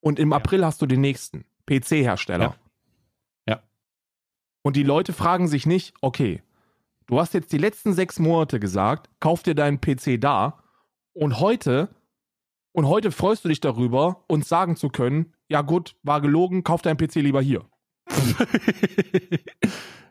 Und 0.00 0.18
im 0.18 0.30
Ja. 0.30 0.36
April 0.38 0.64
hast 0.64 0.80
du 0.82 0.86
den 0.86 1.00
nächsten 1.00 1.44
PC-Hersteller. 1.66 2.56
Ja. 3.46 3.54
Ja. 3.54 3.62
Und 4.62 4.76
die 4.76 4.82
Leute 4.82 5.12
fragen 5.12 5.48
sich 5.48 5.66
nicht, 5.66 5.94
okay, 6.00 6.42
du 7.06 7.18
hast 7.20 7.34
jetzt 7.34 7.52
die 7.52 7.58
letzten 7.58 7.92
sechs 7.92 8.18
Monate 8.18 8.60
gesagt, 8.60 9.10
kauf 9.20 9.42
dir 9.42 9.54
deinen 9.54 9.80
PC 9.80 10.20
da 10.20 10.62
und 11.12 11.40
heute, 11.40 11.88
und 12.72 12.86
heute 12.86 13.10
freust 13.12 13.44
du 13.44 13.48
dich 13.48 13.60
darüber, 13.60 14.24
uns 14.28 14.48
sagen 14.48 14.76
zu 14.76 14.88
können, 14.88 15.34
ja 15.48 15.62
gut, 15.62 15.96
war 16.02 16.20
gelogen, 16.20 16.62
kauf 16.64 16.82
deinen 16.82 16.96
PC 16.96 17.16
lieber 17.16 17.42
hier. 17.42 17.64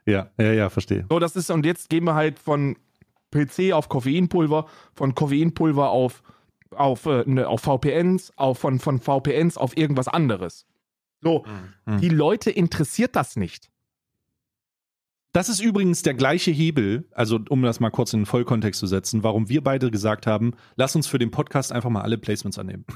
ja, 0.06 0.30
ja, 0.38 0.54
ja, 0.54 0.70
verstehe. 0.70 1.06
So, 1.10 1.20
das 1.20 1.36
ist, 1.36 1.50
und 1.50 1.66
jetzt 1.66 1.90
gehen 1.90 2.04
wir 2.04 2.16
halt 2.16 2.40
von 2.40 2.78
PC 3.32 3.74
auf 3.74 3.90
Koffeinpulver, 3.90 4.68
von 4.94 5.16
Koffeinpulver 5.16 5.90
auf, 5.90 6.24
auf, 6.76 7.05
äh, 7.05 7.24
ne, 7.26 7.47
auf 7.47 7.61
VPNs, 7.61 8.32
auf, 8.38 8.59
von, 8.59 8.80
von 8.80 8.99
VPNs 8.99 9.57
auf 9.57 9.76
irgendwas 9.78 10.07
anderes. 10.07 10.65
So, 11.22 11.45
Hm. 11.86 11.99
die 11.99 12.09
Leute 12.09 12.49
interessiert 12.51 13.15
das 13.15 13.36
nicht. 13.36 13.70
Das 15.32 15.47
ist 15.47 15.59
übrigens 15.59 16.01
der 16.01 16.15
gleiche 16.15 16.49
Hebel, 16.51 17.07
also 17.11 17.39
um 17.49 17.61
das 17.61 17.80
mal 17.80 17.91
kurz 17.91 18.13
in 18.13 18.22
den 18.22 18.26
Vollkontext 18.26 18.80
zu 18.80 18.88
setzen, 18.88 19.24
warum 19.24 19.47
wir 19.47 19.63
beide 19.63 19.91
gesagt 19.91 20.26
haben, 20.26 20.53
lass 20.76 20.95
uns 20.95 21.05
für 21.07 21.20
den 21.20 21.30
Podcast 21.30 21.72
einfach 21.72 21.89
mal 21.91 22.01
alle 22.01 22.17
Placements 22.17 22.57
annehmen. 22.59 22.86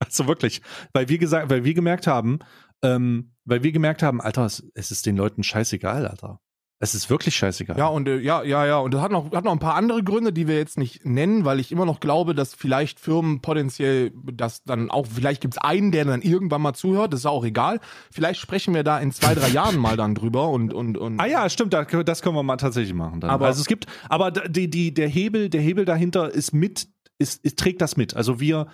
Also 0.00 0.26
wirklich, 0.26 0.60
weil 0.92 1.08
wir 1.08 1.18
gesagt, 1.18 1.48
weil 1.50 1.64
wir 1.64 1.72
gemerkt 1.72 2.06
haben, 2.08 2.40
ähm, 2.82 3.32
weil 3.44 3.62
wir 3.62 3.70
gemerkt 3.72 4.02
haben, 4.02 4.20
Alter, 4.20 4.44
es, 4.44 4.68
es 4.74 4.90
ist 4.90 5.06
den 5.06 5.16
Leuten 5.16 5.44
scheißegal, 5.44 6.06
Alter. 6.06 6.40
Es 6.80 6.94
ist 6.94 7.08
wirklich 7.08 7.34
scheißegal. 7.36 7.78
Ja, 7.78 7.86
und 7.86 8.08
äh, 8.08 8.18
ja, 8.18 8.42
ja, 8.42 8.66
ja. 8.66 8.78
Und 8.78 8.92
das 8.92 9.00
hat 9.00 9.10
noch, 9.12 9.32
hat 9.32 9.44
noch 9.44 9.52
ein 9.52 9.58
paar 9.60 9.74
andere 9.76 10.02
Gründe, 10.02 10.32
die 10.32 10.48
wir 10.48 10.56
jetzt 10.56 10.76
nicht 10.76 11.04
nennen, 11.06 11.44
weil 11.44 11.60
ich 11.60 11.72
immer 11.72 11.86
noch 11.86 12.00
glaube, 12.00 12.34
dass 12.34 12.52
vielleicht 12.54 13.00
Firmen 13.00 13.40
potenziell 13.40 14.12
das 14.32 14.64
dann 14.64 14.90
auch, 14.90 15.06
vielleicht 15.06 15.40
gibt 15.40 15.54
es 15.54 15.58
einen, 15.58 15.92
der 15.92 16.04
dann 16.04 16.20
irgendwann 16.20 16.60
mal 16.60 16.74
zuhört, 16.74 17.12
das 17.12 17.20
ist 17.20 17.26
auch 17.26 17.44
egal. 17.44 17.80
Vielleicht 18.10 18.40
sprechen 18.40 18.74
wir 18.74 18.82
da 18.82 18.98
in 18.98 19.12
zwei, 19.12 19.34
drei 19.34 19.48
Jahren 19.50 19.76
mal 19.78 19.96
dann 19.96 20.14
drüber 20.14 20.50
und, 20.50 20.74
und, 20.74 20.98
und. 20.98 21.20
Ah 21.20 21.26
ja, 21.26 21.48
stimmt, 21.48 21.72
da- 21.72 21.84
das 21.84 22.22
können 22.22 22.34
wir 22.34 22.42
mal 22.42 22.56
tatsächlich 22.56 22.92
machen. 22.94 23.20
Dann. 23.20 23.30
Aber- 23.30 23.46
also 23.46 23.60
es 23.60 23.66
gibt, 23.66 23.86
aber 24.08 24.30
die, 24.32 24.68
die, 24.68 24.92
der 24.92 25.08
Hebel, 25.08 25.48
der 25.48 25.60
Hebel 25.62 25.84
dahinter 25.84 26.30
ist 26.30 26.52
mit, 26.52 26.88
ist, 27.18 27.42
ist 27.44 27.58
trägt 27.58 27.80
das 27.80 27.96
mit. 27.96 28.14
Also 28.14 28.40
wir, 28.40 28.66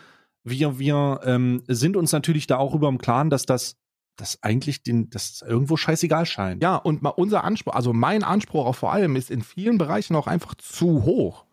wir, 0.43 0.79
wir 0.79 1.21
ähm, 1.25 1.63
sind 1.69 1.97
uns 1.97 2.13
natürlich 2.13 2.47
da 2.47 2.57
auch 2.57 2.75
über 2.75 2.89
im 2.89 2.99
Klaren, 2.99 3.29
dass 3.31 3.45
das, 3.47 3.77
das 4.21 4.43
eigentlich 4.43 4.83
den, 4.83 5.11
das 5.11 5.43
irgendwo 5.47 5.77
scheißegal 5.77 6.27
scheint. 6.27 6.63
Ja, 6.63 6.77
und 6.77 7.03
mal 7.03 7.11
unser 7.11 7.45
Anspruch, 7.45 7.75
also 7.75 7.93
mein 7.93 8.23
Anspruch 8.23 8.67
auch 8.67 8.75
vor 8.77 8.93
allem, 8.93 9.17
ist 9.17 9.31
in 9.31 9.43
vielen 9.43 9.79
Bereichen 9.79 10.15
auch 10.17 10.27
einfach 10.27 10.55
zu 10.55 11.05
hoch. 11.05 11.45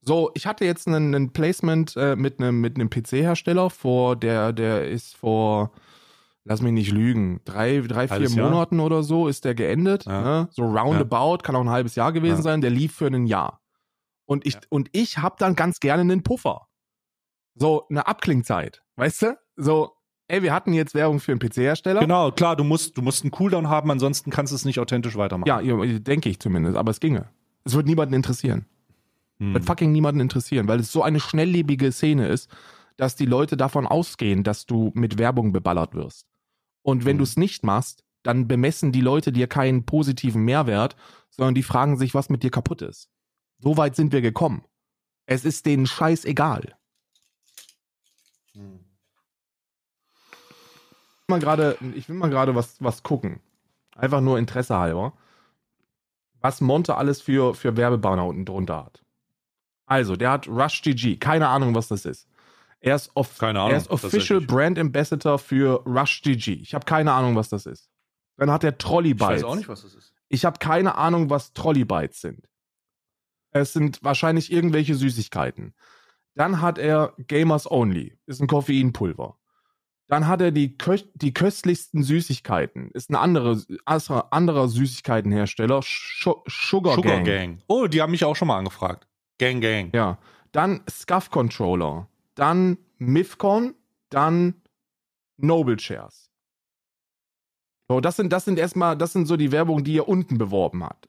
So, 0.00 0.30
ich 0.34 0.46
hatte 0.46 0.64
jetzt 0.64 0.88
einen, 0.88 1.14
einen 1.14 1.32
Placement 1.32 1.96
äh, 1.96 2.16
mit 2.16 2.40
einem 2.40 2.60
mit 2.60 2.74
einem 2.76 2.90
PC-Hersteller 2.90 3.70
vor, 3.70 4.16
der, 4.16 4.52
der 4.52 4.88
ist 4.88 5.16
vor, 5.16 5.70
lass 6.44 6.60
mich 6.60 6.72
nicht 6.72 6.90
lügen, 6.90 7.40
drei, 7.44 7.80
drei 7.86 8.08
vier 8.08 8.28
Jahr? 8.28 8.50
Monaten 8.50 8.80
oder 8.80 9.04
so 9.04 9.28
ist 9.28 9.44
der 9.44 9.54
geendet. 9.54 10.06
Ja. 10.06 10.22
Ne? 10.22 10.48
So 10.50 10.64
roundabout, 10.64 11.38
kann 11.44 11.54
auch 11.54 11.60
ein 11.60 11.70
halbes 11.70 11.94
Jahr 11.94 12.12
gewesen 12.12 12.38
Ja. 12.38 12.42
sein, 12.42 12.60
der 12.62 12.70
lief 12.70 12.94
für 12.96 13.06
ein 13.06 13.26
Jahr. 13.26 13.60
Und 14.24 14.44
ich, 14.46 14.54
Ja. 14.54 14.60
und 14.70 14.88
ich 14.92 15.18
habe 15.18 15.36
dann 15.38 15.54
ganz 15.54 15.78
gerne 15.78 16.02
einen 16.02 16.22
Puffer. 16.24 16.66
So, 17.54 17.86
eine 17.88 18.06
Abklingzeit, 18.06 18.82
weißt 18.96 19.22
du? 19.22 19.38
So, 19.56 19.92
ey, 20.32 20.42
wir 20.42 20.52
hatten 20.54 20.72
jetzt 20.72 20.94
Werbung 20.94 21.20
für 21.20 21.32
einen 21.32 21.38
PC-Hersteller. 21.40 22.00
Genau, 22.00 22.32
klar, 22.32 22.56
du 22.56 22.64
musst, 22.64 22.96
du 22.96 23.02
musst 23.02 23.22
einen 23.22 23.30
Cooldown 23.30 23.68
haben, 23.68 23.90
ansonsten 23.90 24.30
kannst 24.30 24.50
du 24.50 24.56
es 24.56 24.64
nicht 24.64 24.78
authentisch 24.80 25.14
weitermachen. 25.16 25.48
Ja, 25.48 25.60
denke 25.98 26.30
ich 26.30 26.40
zumindest, 26.40 26.76
aber 26.76 26.90
es 26.90 27.00
ginge. 27.00 27.28
Es 27.64 27.74
wird 27.74 27.86
niemanden 27.86 28.14
interessieren. 28.14 28.64
Hm. 29.38 29.52
Wird 29.52 29.64
fucking 29.66 29.92
niemanden 29.92 30.20
interessieren, 30.20 30.68
weil 30.68 30.80
es 30.80 30.90
so 30.90 31.02
eine 31.02 31.20
schnelllebige 31.20 31.92
Szene 31.92 32.28
ist, 32.28 32.50
dass 32.96 33.14
die 33.14 33.26
Leute 33.26 33.56
davon 33.58 33.86
ausgehen, 33.86 34.42
dass 34.42 34.64
du 34.64 34.90
mit 34.94 35.18
Werbung 35.18 35.52
beballert 35.52 35.94
wirst. 35.94 36.26
Und 36.82 37.04
wenn 37.04 37.16
Mhm. 37.16 37.18
du 37.18 37.24
es 37.24 37.36
nicht 37.36 37.62
machst, 37.62 38.02
dann 38.22 38.48
bemessen 38.48 38.90
die 38.90 39.00
Leute 39.00 39.32
dir 39.32 39.48
keinen 39.48 39.84
positiven 39.84 40.44
Mehrwert, 40.44 40.96
sondern 41.30 41.54
die 41.54 41.62
fragen 41.62 41.96
sich, 41.98 42.14
was 42.14 42.30
mit 42.30 42.42
dir 42.42 42.50
kaputt 42.50 42.80
ist. 42.82 43.10
So 43.58 43.76
weit 43.76 43.96
sind 43.96 44.12
wir 44.12 44.22
gekommen. 44.22 44.64
Es 45.26 45.44
ist 45.44 45.66
denen 45.66 45.86
scheißegal. 45.86 46.74
Mal 51.28 51.40
gerade, 51.40 51.76
ich 51.94 52.08
will 52.08 52.16
mal 52.16 52.30
gerade 52.30 52.54
was, 52.54 52.76
was 52.80 53.02
gucken. 53.02 53.40
Einfach 53.96 54.20
nur 54.20 54.38
Interesse 54.38 54.76
halber. 54.76 55.12
Was 56.40 56.60
Monte 56.60 56.96
alles 56.96 57.20
für, 57.20 57.54
für 57.54 57.76
Werbebanner 57.76 58.26
unten 58.26 58.44
drunter 58.44 58.84
hat. 58.84 59.04
Also, 59.86 60.16
der 60.16 60.30
hat 60.30 60.48
Rush 60.48 60.82
GG. 60.82 61.16
Keine 61.16 61.48
Ahnung, 61.48 61.74
was 61.74 61.88
das 61.88 62.04
ist. 62.04 62.28
Er 62.80 62.96
ist, 62.96 63.10
off 63.14 63.38
Keine 63.38 63.60
Ahnung, 63.60 63.72
er 63.72 63.78
ist 63.78 63.90
Official. 63.90 64.40
Brand 64.40 64.78
Ambassador 64.78 65.38
für 65.38 65.84
Rush 65.86 66.22
GG. 66.22 66.54
Ich 66.54 66.74
habe 66.74 66.84
keine 66.84 67.12
Ahnung, 67.12 67.36
was 67.36 67.48
das 67.48 67.66
ist. 67.66 67.88
Dann 68.36 68.50
hat 68.50 68.64
er 68.64 68.76
Trolley 68.76 69.12
Ich 69.12 69.20
weiß 69.20 69.44
auch 69.44 69.54
nicht, 69.54 69.68
was 69.68 69.82
das 69.82 69.94
ist. 69.94 70.14
Ich 70.28 70.44
habe 70.44 70.58
keine 70.58 70.96
Ahnung, 70.96 71.30
was 71.30 71.52
Trolley 71.52 71.84
Bites 71.84 72.20
sind. 72.20 72.48
Es 73.50 73.72
sind 73.72 74.02
wahrscheinlich 74.02 74.50
irgendwelche 74.50 74.94
Süßigkeiten. 74.94 75.74
Dann 76.34 76.60
hat 76.60 76.78
er 76.78 77.12
Gamers 77.28 77.70
Only, 77.70 78.18
ist 78.26 78.40
ein 78.40 78.46
Koffeinpulver. 78.46 79.36
Dann 80.12 80.26
hat 80.26 80.42
er 80.42 80.50
die, 80.50 80.76
Kö 80.76 80.98
die 81.14 81.32
köstlichsten 81.32 82.02
Süßigkeiten, 82.02 82.90
ist 82.90 83.08
ein 83.08 83.14
andere, 83.14 83.62
anderer, 83.86 84.68
Süßigkeitenhersteller, 84.68 85.78
Sch- 85.78 86.42
Sugar, 86.46 86.96
Sugar 86.96 87.22
Gang. 87.22 87.24
Gang. 87.24 87.58
Oh, 87.66 87.86
die 87.86 88.02
haben 88.02 88.10
mich 88.10 88.22
auch 88.26 88.36
schon 88.36 88.48
mal 88.48 88.58
angefragt. 88.58 89.08
Gang 89.38 89.62
Gang. 89.62 89.90
Ja. 89.94 90.18
Dann 90.52 90.82
Scuff 90.86 91.30
Controller, 91.30 92.08
dann 92.34 92.76
Mifcon, 92.98 93.74
dann 94.10 94.60
Noble 95.38 95.78
Shares. 95.80 96.30
So, 97.88 98.00
das 98.02 98.16
sind, 98.16 98.34
das 98.34 98.44
sind 98.44 98.58
erstmal, 98.58 98.98
das 98.98 99.14
sind 99.14 99.24
so 99.24 99.38
die 99.38 99.50
Werbung, 99.50 99.82
die 99.82 99.96
er 99.96 100.08
unten 100.08 100.36
beworben 100.36 100.84
hat. 100.84 101.08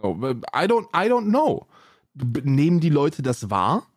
So, 0.00 0.10
I 0.14 0.66
don't, 0.68 0.86
I 0.94 1.10
don't 1.10 1.28
know. 1.28 1.66
Nehmen 2.14 2.78
die 2.78 2.90
Leute 2.90 3.20
das 3.22 3.50
wahr? 3.50 3.88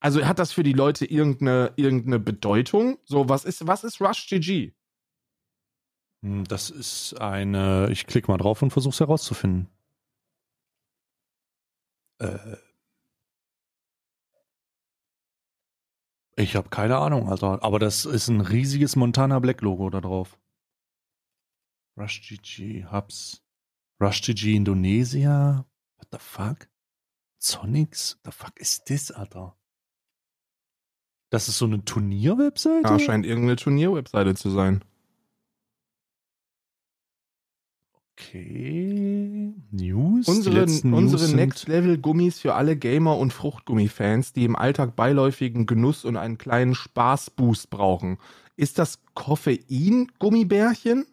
Also 0.00 0.24
hat 0.24 0.38
das 0.38 0.52
für 0.52 0.62
die 0.62 0.72
Leute 0.74 1.04
irgendeine, 1.06 1.72
irgendeine 1.76 2.18
Bedeutung? 2.18 2.98
So, 3.04 3.28
was 3.28 3.44
ist, 3.44 3.66
was 3.66 3.82
ist 3.84 4.00
Rush 4.00 4.28
GG? 4.28 4.72
Hm, 6.22 6.44
Das 6.44 6.70
ist 6.70 7.14
eine. 7.20 7.88
Ich 7.90 8.06
klicke 8.06 8.30
mal 8.30 8.38
drauf 8.38 8.62
und 8.62 8.70
versuche 8.70 8.92
es 8.92 9.00
herauszufinden. 9.00 9.68
Äh. 12.18 12.56
Ich 16.38 16.54
habe 16.54 16.68
keine 16.68 16.98
Ahnung, 16.98 17.28
Alter. 17.30 17.62
Aber 17.62 17.78
das 17.78 18.04
ist 18.04 18.28
ein 18.28 18.42
riesiges 18.42 18.94
Montana 18.94 19.38
Black 19.38 19.62
Logo 19.62 19.88
da 19.88 20.00
drauf. 20.02 20.38
Rush 21.96 22.28
GG, 22.28 22.84
Hubs. 22.92 23.42
Rush 24.00 24.20
GG 24.20 24.54
Indonesia. 24.54 25.64
What 25.96 26.08
the 26.12 26.18
fuck? 26.18 26.68
Sonics? 27.38 28.16
What 28.22 28.24
the 28.34 28.38
fuck 28.38 28.60
ist 28.60 28.90
das, 28.90 29.10
Alter? 29.10 29.55
Das 31.30 31.48
ist 31.48 31.58
so 31.58 31.64
eine 31.66 31.84
Turnier-Webseite? 31.84 32.88
Ja, 32.88 32.98
scheint 32.98 33.26
irgendeine 33.26 33.56
Turnierwebseite 33.56 34.34
zu 34.34 34.50
sein. 34.50 34.82
Okay. 38.12 39.54
News. 39.70 40.26
Unsere, 40.28 40.62
unsere 40.62 41.18
sind- 41.26 41.36
Next 41.36 41.68
Level 41.68 41.98
Gummis 41.98 42.40
für 42.40 42.54
alle 42.54 42.76
Gamer 42.76 43.18
und 43.18 43.32
Fruchtgummi-Fans, 43.32 44.32
die 44.32 44.44
im 44.44 44.56
Alltag 44.56 44.96
beiläufigen 44.96 45.66
Genuss 45.66 46.04
und 46.04 46.16
einen 46.16 46.38
kleinen 46.38 46.74
Spaßboost 46.74 47.68
brauchen. 47.68 48.18
Ist 48.56 48.78
das 48.78 49.00
Koffein-Gummibärchen? 49.14 51.06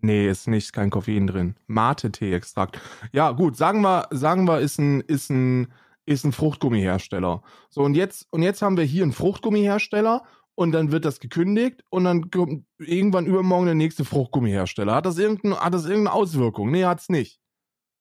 Nee, 0.00 0.28
ist 0.28 0.46
nicht, 0.46 0.72
kein 0.72 0.90
Koffein 0.90 1.26
drin. 1.26 1.56
Mate-Tee-Extrakt. 1.66 2.80
Ja, 3.12 3.32
gut, 3.32 3.56
sagen 3.56 3.80
wir, 3.80 4.06
sagen 4.12 4.44
wir, 4.46 4.60
ist 4.60 4.78
ein, 4.78 5.00
ist 5.00 5.30
ein, 5.30 5.66
ist 6.06 6.24
ein 6.24 6.32
Fruchtgummihersteller. 6.32 7.42
So, 7.68 7.82
und 7.82 7.94
jetzt, 7.94 8.26
und 8.30 8.42
jetzt 8.42 8.62
haben 8.62 8.76
wir 8.76 8.84
hier 8.84 9.02
einen 9.02 9.12
Fruchtgummihersteller 9.12 10.24
und 10.54 10.72
dann 10.72 10.92
wird 10.92 11.04
das 11.04 11.20
gekündigt 11.20 11.82
und 11.90 12.04
dann 12.04 12.30
kommt 12.30 12.64
irgendwann 12.78 13.26
übermorgen 13.26 13.66
der 13.66 13.74
nächste 13.74 14.04
Fruchtgummihersteller. 14.04 14.94
Hat 14.94 15.06
das 15.06 15.18
irgendeine, 15.18 15.60
hat 15.60 15.74
das 15.74 15.84
irgendeine 15.84 16.14
Auswirkung? 16.14 16.70
Nee, 16.70 16.84
hat's 16.84 17.08
nicht. 17.08 17.40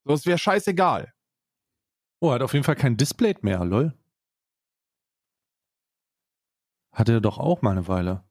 So, 0.05 0.13
es 0.13 0.25
wäre 0.25 0.37
scheißegal. 0.37 1.11
Oh, 2.21 2.29
er 2.29 2.35
hat 2.35 2.43
auf 2.43 2.53
jeden 2.53 2.63
Fall 2.63 2.75
kein 2.75 2.95
Display 2.95 3.35
mehr, 3.41 3.65
lol. 3.65 3.93
Hatte 6.93 7.13
er 7.13 7.21
doch 7.21 7.39
auch 7.39 7.61
mal 7.61 7.71
eine 7.71 7.87
Weile. 7.87 8.23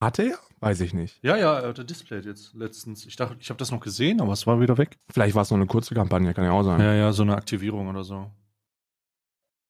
Hatte 0.00 0.24
er? 0.24 0.38
Weiß 0.60 0.80
ich 0.80 0.92
nicht. 0.92 1.22
Ja, 1.22 1.36
ja, 1.36 1.58
er 1.60 1.68
hatte 1.68 1.84
Display 1.84 2.20
jetzt 2.20 2.54
letztens. 2.54 3.06
Ich 3.06 3.16
dachte, 3.16 3.36
ich 3.38 3.48
habe 3.48 3.58
das 3.58 3.70
noch 3.70 3.80
gesehen, 3.80 4.20
aber 4.20 4.32
es 4.32 4.46
war 4.46 4.60
wieder 4.60 4.76
weg. 4.76 4.98
Vielleicht 5.08 5.34
war 5.34 5.42
es 5.42 5.50
nur 5.50 5.58
eine 5.58 5.66
kurze 5.66 5.94
Kampagne, 5.94 6.34
kann 6.34 6.44
ja 6.44 6.52
auch 6.52 6.64
sein. 6.64 6.80
Ja, 6.80 6.94
ja, 6.94 7.12
so 7.12 7.22
eine 7.22 7.36
Aktivierung 7.36 7.88
oder 7.88 8.04
so. 8.04 8.30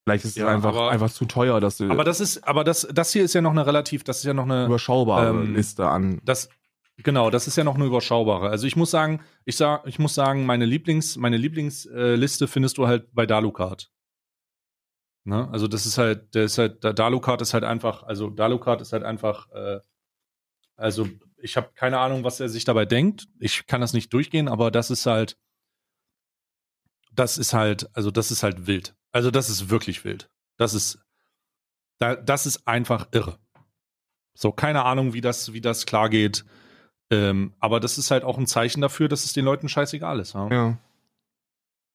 Vielleicht 0.05 0.24
ist 0.24 0.32
es 0.32 0.36
Ja, 0.36 0.48
einfach, 0.48 0.70
aber- 0.74 0.90
einfach 0.90 1.11
zu 1.11 1.24
teuer, 1.24 1.61
dass 1.61 1.78
du 1.78 1.90
Aber 1.90 2.05
das 2.05 2.20
ist, 2.20 2.46
aber 2.46 2.62
das, 2.62 2.86
das 2.92 3.12
hier 3.12 3.24
ist 3.24 3.32
ja 3.34 3.40
noch 3.40 3.52
eine 3.52 3.66
relativ, 3.66 4.05
das 4.05 4.18
ist 4.18 4.24
ja 4.24 4.34
noch 4.34 4.44
eine, 4.44 4.66
überschaubare 4.66 5.30
ähm, 5.30 5.55
Liste 5.55 5.88
an. 5.88 6.20
das, 6.24 6.50
genau, 6.98 7.30
das 7.30 7.46
ist 7.48 7.57
ja 7.57 7.64
noch 7.64 7.76
eine 7.76 7.86
überschaubare. 7.86 8.50
Also 8.50 8.66
ich 8.66 8.76
muss 8.76 8.90
sagen, 8.90 9.22
ich 9.46 9.57
sag, 9.57 9.86
ich 9.86 9.98
muss 9.98 10.14
sagen, 10.14 10.44
meine 10.44 10.66
Lieblings, 10.66 11.16
meine 11.16 11.38
Lieblingsliste 11.38 12.44
äh, 12.44 12.48
findest 12.48 12.76
du 12.76 12.86
halt 12.86 13.14
bei 13.14 13.24
Dalucard. 13.24 13.90
Ne? 15.26 15.48
Also 15.50 15.68
das 15.68 15.86
ist 15.86 15.96
halt, 15.96 16.34
der 16.34 16.44
ist 16.44 16.59
halt, 16.59 16.84
der 16.84 16.92
Dalucard 16.92 17.40
ist 17.40 17.55
halt 17.55 17.64
einfach, 17.64 18.02
also 18.02 18.28
Dalucard 18.28 18.82
ist 18.82 18.92
halt 18.92 19.05
einfach, 19.05 19.50
äh, 19.52 19.80
also 20.76 21.09
ich 21.38 21.57
habe 21.57 21.70
keine 21.74 21.98
Ahnung, 21.98 22.24
was 22.24 22.40
er 22.40 22.50
sich 22.50 22.66
dabei 22.66 22.84
denkt. 22.84 23.26
Ich 23.38 23.66
kann 23.66 23.80
das 23.80 23.94
nicht 23.94 24.12
durchgehen, 24.12 24.48
aber 24.48 24.70
das 24.70 24.90
ist 24.90 25.07
halt, 25.07 25.38
das 27.11 27.38
ist 27.38 27.55
halt, 27.55 27.88
also 27.96 28.11
das 28.11 28.30
ist 28.30 28.42
halt 28.42 28.66
wild. 28.66 28.94
Also 29.14 29.30
das 29.30 29.48
ist 29.48 29.70
wirklich 29.70 30.04
wild. 30.04 30.28
Das 30.56 30.74
ist, 30.74 30.98
da, 31.98 32.16
das 32.16 32.46
ist 32.46 32.66
einfach 32.66 33.06
irre. 33.12 33.38
So, 34.34 34.50
keine 34.50 34.84
Ahnung, 34.84 35.14
wie 35.14 35.20
das, 35.20 35.52
wie 35.52 35.60
das 35.60 35.86
klar 35.86 36.10
geht. 36.10 36.44
Ähm, 37.10 37.54
aber 37.60 37.78
das 37.78 37.96
ist 37.96 38.10
halt 38.10 38.24
auch 38.24 38.38
ein 38.38 38.48
Zeichen 38.48 38.80
dafür, 38.80 39.08
dass 39.08 39.24
es 39.24 39.32
den 39.32 39.44
Leuten 39.44 39.68
scheißegal 39.68 40.18
ist. 40.18 40.34
Ja? 40.34 40.48
Ja. 40.50 40.78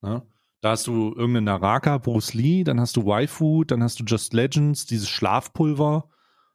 Ne? 0.02 0.26
Da 0.62 0.72
hast 0.72 0.88
du 0.88 1.14
irgendeinen 1.14 1.46
Naraka, 1.46 1.98
Bruce 1.98 2.34
Lee, 2.34 2.64
dann 2.64 2.80
hast 2.80 2.96
du 2.96 3.06
Waifu, 3.06 3.66
dann 3.66 3.84
hast 3.84 4.00
du 4.00 4.06
Just 4.06 4.34
Legends, 4.34 4.86
dieses 4.86 5.10
Schlafpulver, 5.10 6.10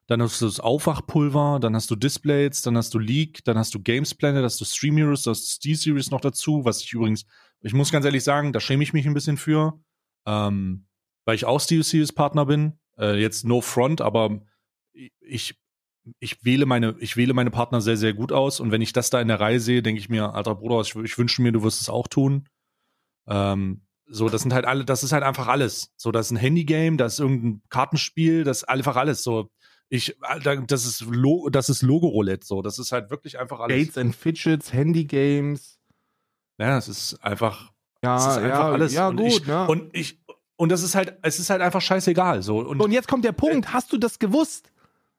dann 0.06 0.22
hast 0.22 0.40
du 0.40 0.46
das 0.46 0.60
Aufwachpulver, 0.60 1.58
dann 1.60 1.74
hast 1.74 1.90
du 1.90 1.96
Displays, 1.96 2.62
dann 2.62 2.78
hast 2.78 2.94
du 2.94 2.98
League, 2.98 3.44
dann 3.44 3.58
hast 3.58 3.74
du 3.74 3.80
Games 3.80 4.14
Planet, 4.14 4.38
dann 4.38 4.44
hast 4.44 4.60
du 4.62 4.64
Stream 4.64 4.96
Heroes, 4.96 5.24
dann 5.24 5.32
hast 5.32 5.44
du 5.44 5.50
Steel 5.50 5.76
Series 5.76 6.10
noch 6.10 6.22
dazu, 6.22 6.64
was 6.64 6.80
ich 6.80 6.92
übrigens, 6.94 7.26
ich 7.60 7.74
muss 7.74 7.92
ganz 7.92 8.06
ehrlich 8.06 8.24
sagen, 8.24 8.54
da 8.54 8.60
schäme 8.60 8.82
ich 8.82 8.94
mich 8.94 9.06
ein 9.06 9.14
bisschen 9.14 9.36
für, 9.36 9.78
ähm, 10.26 10.86
weil 11.24 11.36
ich 11.36 11.44
auch 11.44 11.60
Steel 11.60 11.82
Series 11.82 12.12
Partner 12.12 12.46
bin. 12.46 12.78
Äh, 12.98 13.20
jetzt 13.20 13.44
no 13.44 13.60
front, 13.60 14.00
aber 14.00 14.40
ich, 14.92 15.60
ich 16.20 16.44
wähle 16.44 16.66
meine, 16.66 16.96
ich 17.00 17.16
wähle 17.16 17.34
meine 17.34 17.50
Partner 17.50 17.80
sehr, 17.80 17.96
sehr 17.96 18.14
gut 18.14 18.32
aus. 18.32 18.60
Und 18.60 18.70
wenn 18.70 18.82
ich 18.82 18.92
das 18.92 19.10
da 19.10 19.20
in 19.20 19.28
der 19.28 19.40
Reihe 19.40 19.60
sehe, 19.60 19.82
denke 19.82 19.98
ich 19.98 20.08
mir, 20.08 20.34
alter 20.34 20.54
Bruder, 20.54 20.80
ich, 20.80 20.94
ich 20.94 21.18
wünsche 21.18 21.42
mir, 21.42 21.52
du 21.52 21.62
wirst 21.62 21.80
es 21.80 21.88
auch 21.88 22.08
tun. 22.08 22.48
Ähm, 23.26 23.82
so, 24.06 24.28
das 24.28 24.42
sind 24.42 24.52
halt 24.52 24.66
alle, 24.66 24.84
das 24.84 25.02
ist 25.02 25.12
halt 25.12 25.22
einfach 25.22 25.48
alles. 25.48 25.92
So, 25.96 26.12
das 26.12 26.26
ist 26.26 26.32
ein 26.32 26.36
Handygame, 26.36 26.96
das 26.96 27.14
ist 27.14 27.20
irgendein 27.20 27.62
Kartenspiel, 27.70 28.44
das 28.44 28.58
ist 28.58 28.68
einfach 28.68 28.96
alles. 28.96 29.22
So, 29.22 29.50
ich, 29.88 30.16
das 30.66 30.84
ist 30.84 31.00
Lo 31.02 31.48
das 31.50 31.68
ist 31.68 31.82
Logo-Roulette, 31.82 32.46
so, 32.46 32.62
das 32.62 32.78
ist 32.78 32.92
halt 32.92 33.10
wirklich 33.10 33.38
einfach 33.38 33.60
alles. 33.60 33.76
Gates 33.76 33.98
and 33.98 34.14
Fidgets, 34.14 34.72
Handy 34.72 35.04
Games. 35.04 35.78
Ja, 36.58 36.78
es 36.78 36.88
ist 36.88 37.14
einfach, 37.22 37.72
Ja, 38.04 38.16
es 38.16 38.26
ist 38.26 38.38
einfach 38.38 38.48
ja, 38.48 38.70
alles. 38.70 38.92
ja 38.92 39.08
und 39.08 39.16
gut. 39.16 39.26
Ich, 39.26 39.46
ne? 39.46 39.66
Und 39.66 39.96
ich, 39.96 40.20
und 40.56 40.70
das 40.70 40.82
ist 40.82 40.94
halt, 40.94 41.16
es 41.22 41.38
ist 41.38 41.50
halt 41.50 41.62
einfach 41.62 41.80
scheißegal. 41.80 42.42
So, 42.42 42.58
und, 42.58 42.80
Und 42.80 42.92
jetzt 42.92 43.08
kommt 43.08 43.24
der 43.24 43.32
Punkt, 43.32 43.72
hast 43.72 43.92
du 43.92 43.98
das 43.98 44.18
gewusst? 44.18 44.70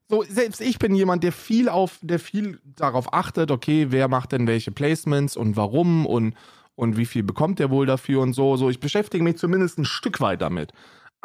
So, 0.08 0.24
selbst 0.24 0.62
ich 0.62 0.78
bin 0.78 0.94
jemand, 0.94 1.24
der 1.24 1.32
viel 1.32 1.68
auf, 1.68 1.98
der 2.02 2.20
viel 2.20 2.60
darauf 2.64 3.12
achtet, 3.14 3.50
okay, 3.50 3.88
wer 3.90 4.08
macht 4.08 4.32
denn 4.32 4.46
welche 4.46 4.72
Placements 4.72 5.36
und 5.36 5.58
warum 5.58 6.06
und, 6.06 6.36
und 6.76 6.96
wie 6.96 7.06
viel 7.06 7.24
bekommt 7.24 7.58
der 7.60 7.72
wohl 7.72 7.88
dafür 7.88 8.22
und 8.22 8.34
so. 8.34 8.56
So, 8.56 8.70
ich 8.70 8.80
beschäftige 8.80 9.24
mich 9.24 9.38
zumindest 9.38 9.80
ein 9.80 9.86
Stück 9.86 10.22
weit 10.22 10.42
damit. 10.42 10.74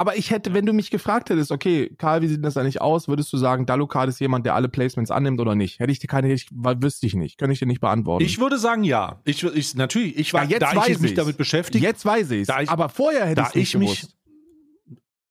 Aber 0.01 0.17
ich 0.17 0.31
hätte, 0.31 0.55
wenn 0.55 0.65
du 0.65 0.73
mich 0.73 0.91
gefragt 0.91 1.29
hättest, 1.29 1.53
okay, 1.53 1.95
Karl, 1.99 2.23
wie 2.23 2.29
sieht 2.29 2.43
das 2.43 2.57
eigentlich 2.57 2.81
aus? 2.81 3.07
Würdest 3.07 3.31
du 3.35 3.37
sagen, 3.37 3.67
Dalukad 3.67 4.09
ist 4.09 4.19
jemand, 4.19 4.47
der 4.47 4.55
alle 4.55 4.71
Placements 4.71 5.11
annimmt 5.11 5.39
oder 5.41 5.55
nicht? 5.55 5.79
Hätte 5.79 5.93
ich 5.93 5.99
dir 5.99 6.07
keine, 6.07 6.33
ich, 6.33 6.47
wüsste 6.51 7.07
ich 7.07 7.13
nicht. 7.15 7.37
Könnte 7.37 7.53
ich 7.53 7.59
dir 7.59 7.67
nicht 7.67 7.83
beantworten. 7.83 8.25
ich 8.25 8.39
würde 8.41 8.59
sagen, 8.59 8.83
ja. 8.83 9.21
Ich, 9.25 9.45
ich 9.45 9.75
natürlich, 9.75 10.17
ich 10.17 10.33
war, 10.33 10.45
Ja, 10.45 10.49
jetzt 10.53 10.63
da 10.63 10.75
weiß 10.75 10.89
ich 10.89 11.01
mich 11.01 11.11
ich's. 11.11 11.19
damit 11.19 11.37
beschäftigt, 11.37 11.85
Jetzt 11.85 12.07
weiß 12.07 12.31
ich 12.31 12.47
Da 12.47 12.63
ich- 12.63 12.71
aber 12.71 12.89
vorher 12.89 13.27
hätte 13.27 13.43
da 13.43 13.49
ich 13.53 13.75
ich 13.75 13.77
mich, 13.77 14.01
gewusst. 14.01 14.17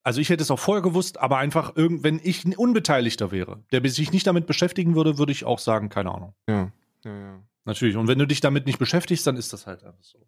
also 0.04 0.22
ich 0.22 0.30
hätte 0.30 0.44
es 0.44 0.52
auch 0.52 0.60
vorher 0.60 0.84
gewusst, 0.84 1.20
aber 1.20 1.38
einfach 1.40 1.76
irgend, 1.76 2.04
wenn 2.04 2.20
ich 2.24 2.46
ein 2.46 2.56
Unbeteiligter 2.56 3.32
wäre, 3.32 3.64
der 3.72 3.84
sich 3.90 4.12
nicht 4.12 4.28
damit 4.28 4.46
beschäftigen 4.46 4.96
würde, 4.96 5.18
würde 5.18 5.32
ich 5.32 5.46
auch 5.46 5.58
sagen, 5.58 5.90
keine 5.90 6.14
Ahnung. 6.14 6.34
Ja. 6.48 6.72
Ja, 7.06 7.12
ja. 7.20 7.40
Natürlich. 7.66 7.96
Und 7.98 8.08
wenn 8.08 8.20
du 8.20 8.28
dich 8.28 8.40
damit 8.42 8.68
nicht 8.68 8.78
beschäftigst, 8.78 9.26
dann 9.26 9.36
ist 9.36 9.52
das 9.52 9.66
halt 9.66 9.84
einfach 9.84 10.04
so. 10.04 10.20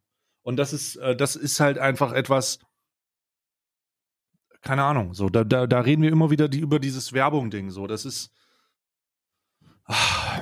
Und 0.42 0.58
das 0.58 0.74
ist, 0.74 0.96
äh, 0.96 1.16
das 1.16 1.36
ist 1.36 1.60
halt 1.60 1.78
einfach 1.78 2.12
etwas, 2.12 2.58
keine 4.62 4.84
Ahnung, 4.84 5.14
so, 5.14 5.30
da, 5.30 5.44
da, 5.44 5.68
da 5.68 5.80
reden 5.80 6.02
wir 6.02 6.12
immer 6.12 6.30
wieder 6.30 6.48
die, 6.48 6.60
über 6.60 6.80
dieses 6.80 7.14
Werbung-Ding, 7.14 7.72
so, 7.72 7.88
das 7.88 8.06
ist, 8.06 8.32
ah, 9.86 10.42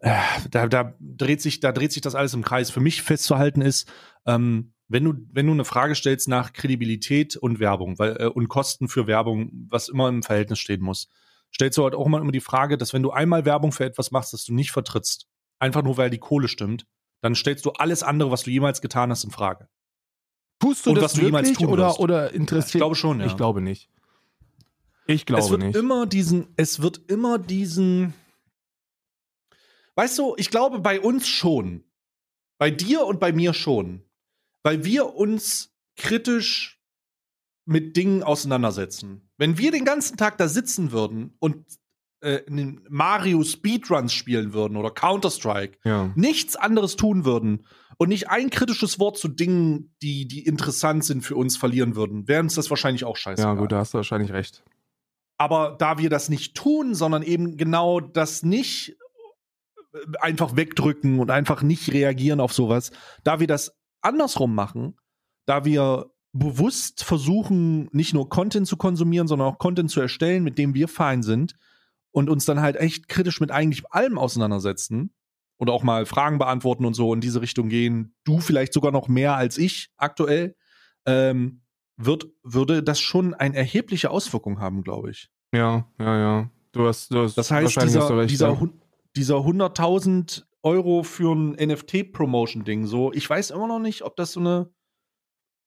äh, 0.00 0.16
da, 0.50 0.66
da 0.66 0.94
dreht 0.98 1.42
sich, 1.42 1.60
da 1.60 1.72
dreht 1.72 1.92
sich 1.92 2.02
das 2.02 2.14
alles 2.14 2.34
im 2.34 2.42
Kreis. 2.42 2.70
Für 2.70 2.80
mich 2.80 3.02
festzuhalten 3.02 3.60
ist, 3.60 3.90
ähm, 4.26 4.72
wenn 4.88 5.04
du, 5.04 5.14
wenn 5.30 5.46
du 5.46 5.52
eine 5.52 5.64
Frage 5.64 5.94
stellst 5.94 6.26
nach 6.28 6.52
Kredibilität 6.52 7.36
und 7.36 7.60
Werbung, 7.60 7.98
weil, 7.98 8.16
äh, 8.18 8.26
und 8.26 8.48
Kosten 8.48 8.88
für 8.88 9.06
Werbung, 9.06 9.50
was 9.68 9.88
immer 9.88 10.08
im 10.08 10.22
Verhältnis 10.22 10.58
stehen 10.58 10.80
muss, 10.80 11.08
stellst 11.54 11.78
du 11.78 11.84
halt 11.84 11.94
auch 11.94 12.06
immer, 12.06 12.18
immer 12.18 12.32
die 12.32 12.40
Frage, 12.40 12.78
dass 12.78 12.92
wenn 12.92 13.02
du 13.02 13.10
einmal 13.10 13.44
Werbung 13.44 13.72
für 13.72 13.84
etwas 13.84 14.10
machst, 14.10 14.32
das 14.32 14.44
du 14.44 14.54
nicht 14.54 14.72
vertrittst, 14.72 15.28
einfach 15.58 15.82
nur 15.82 15.96
weil 15.96 16.10
die 16.10 16.18
Kohle 16.18 16.48
stimmt, 16.48 16.86
dann 17.20 17.34
stellst 17.34 17.66
du 17.66 17.70
alles 17.72 18.02
andere, 18.02 18.30
was 18.30 18.42
du 18.44 18.50
jemals 18.50 18.80
getan 18.80 19.10
hast, 19.10 19.24
in 19.24 19.30
Frage. 19.30 19.68
Tust 20.60 20.86
du 20.86 20.90
Und 20.90 20.96
das 20.96 21.04
was 21.04 21.12
du 21.14 21.22
jemals 21.22 21.48
wirklich 21.48 21.66
tun 21.66 21.72
oder, 21.72 21.88
wirst. 21.88 21.98
oder 21.98 22.32
interessiert? 22.32 22.74
Ich 22.74 22.80
glaube 22.80 22.94
schon, 22.94 23.20
ja. 23.20 23.26
Ich 23.26 23.36
glaube 23.36 23.60
nicht. 23.60 23.88
Ich 25.06 25.26
glaube 25.26 25.42
es 25.42 25.50
wird 25.50 25.62
nicht. 25.62 25.76
immer 25.76 26.06
diesen, 26.06 26.48
es 26.56 26.80
wird 26.80 27.00
immer 27.08 27.38
diesen, 27.38 28.14
weißt 29.96 30.18
du, 30.18 30.34
ich 30.36 30.50
glaube 30.50 30.78
bei 30.78 31.00
uns 31.00 31.26
schon, 31.26 31.82
bei 32.58 32.70
dir 32.70 33.06
und 33.06 33.18
bei 33.18 33.32
mir 33.32 33.54
schon, 33.54 34.02
weil 34.62 34.84
wir 34.84 35.16
uns 35.16 35.74
kritisch 35.96 36.80
mit 37.64 37.96
Dingen 37.96 38.22
auseinandersetzen. 38.22 39.28
Wenn 39.38 39.58
wir 39.58 39.72
den 39.72 39.84
ganzen 39.84 40.16
Tag 40.16 40.38
da 40.38 40.46
sitzen 40.46 40.92
würden 40.92 41.34
und 41.38 41.64
äh, 42.20 42.42
Mario 42.88 43.42
Speedruns 43.42 44.12
spielen 44.12 44.52
würden 44.52 44.76
oder 44.76 44.90
Counter-Strike, 44.90 45.78
ja. 45.84 46.12
nichts 46.14 46.54
anderes 46.54 46.96
tun 46.96 47.24
würden 47.24 47.64
und 48.00 48.08
nicht 48.08 48.30
ein 48.30 48.48
kritisches 48.48 48.98
Wort 48.98 49.18
zu 49.18 49.28
Dingen, 49.28 49.94
die, 50.00 50.26
die 50.26 50.46
interessant 50.46 51.04
sind 51.04 51.20
für 51.20 51.36
uns 51.36 51.58
verlieren 51.58 51.96
würden, 51.96 52.26
wäre 52.28 52.40
uns 52.40 52.54
das 52.54 52.70
wahrscheinlich 52.70 53.04
auch 53.04 53.18
scheiße. 53.18 53.42
ja, 53.42 53.52
gut, 53.52 53.72
da 53.72 53.80
hast 53.80 53.92
du 53.92 53.98
wahrscheinlich 53.98 54.32
recht. 54.32 54.64
Aber 55.36 55.76
da 55.78 55.98
wir 55.98 56.08
das 56.08 56.30
nicht 56.30 56.54
tun, 56.54 56.94
sondern 56.94 57.22
eben 57.22 57.58
genau 57.58 58.00
das 58.00 58.42
nicht 58.42 58.96
äh, 59.92 59.98
einfach 60.18 60.56
wegdrücken 60.56 61.20
und 61.20 61.30
einfach 61.30 61.60
nicht 61.60 61.92
reagieren 61.92 62.40
auf 62.40 62.54
sowas, 62.54 62.90
da 63.22 63.38
wir 63.38 63.46
das 63.46 63.76
andersrum 64.00 64.54
machen, 64.54 64.96
da 65.44 65.66
wir 65.66 66.10
bewusst 66.32 67.04
versuchen, 67.04 67.90
nicht 67.92 68.14
nur 68.14 68.30
Content 68.30 68.66
zu 68.66 68.78
konsumieren, 68.78 69.28
sondern 69.28 69.48
auch 69.48 69.58
Content 69.58 69.90
zu 69.90 70.00
erstellen, 70.00 70.42
mit 70.42 70.56
dem 70.56 70.72
wir 70.72 70.88
fein 70.88 71.22
sind 71.22 71.54
und 72.12 72.30
uns 72.30 72.46
dann 72.46 72.62
halt 72.62 72.76
echt 72.76 73.08
kritisch 73.08 73.40
mit 73.40 73.50
eigentlich 73.50 73.82
allem 73.92 74.16
auseinandersetzen 74.16 75.12
oder 75.60 75.74
auch 75.74 75.82
mal 75.82 76.06
Fragen 76.06 76.38
beantworten 76.38 76.86
und 76.86 76.94
so 76.94 77.12
in 77.12 77.20
diese 77.20 77.42
Richtung 77.42 77.68
gehen, 77.68 78.14
du 78.24 78.40
vielleicht 78.40 78.72
sogar 78.72 78.92
noch 78.92 79.08
mehr 79.08 79.36
als 79.36 79.58
ich 79.58 79.90
aktuell, 79.98 80.56
ähm, 81.06 81.60
wird, 81.98 82.28
würde 82.42 82.82
das 82.82 82.98
schon 82.98 83.34
eine 83.34 83.56
erhebliche 83.56 84.10
Auswirkung 84.10 84.58
haben, 84.58 84.82
glaube 84.82 85.10
ich. 85.10 85.28
Ja, 85.54 85.86
ja, 85.98 86.18
ja. 86.18 86.50
Du 86.72 86.86
hast, 86.86 87.12
du 87.12 87.22
hast 87.22 87.36
Das 87.36 87.50
heißt, 87.50 87.76
wahrscheinlich 87.76 87.92
dieser, 87.92 88.16
recht, 88.16 88.30
dieser, 88.30 88.48
ja. 88.48 88.68
dieser 89.14 89.36
100.000 89.36 90.44
Euro 90.62 91.02
für 91.02 91.34
ein 91.34 91.52
NFT-Promotion-Ding, 91.52 92.86
so, 92.86 93.12
ich 93.12 93.28
weiß 93.28 93.50
immer 93.50 93.68
noch 93.68 93.80
nicht, 93.80 94.02
ob 94.02 94.16
das 94.16 94.32
so 94.32 94.40
eine, 94.40 94.70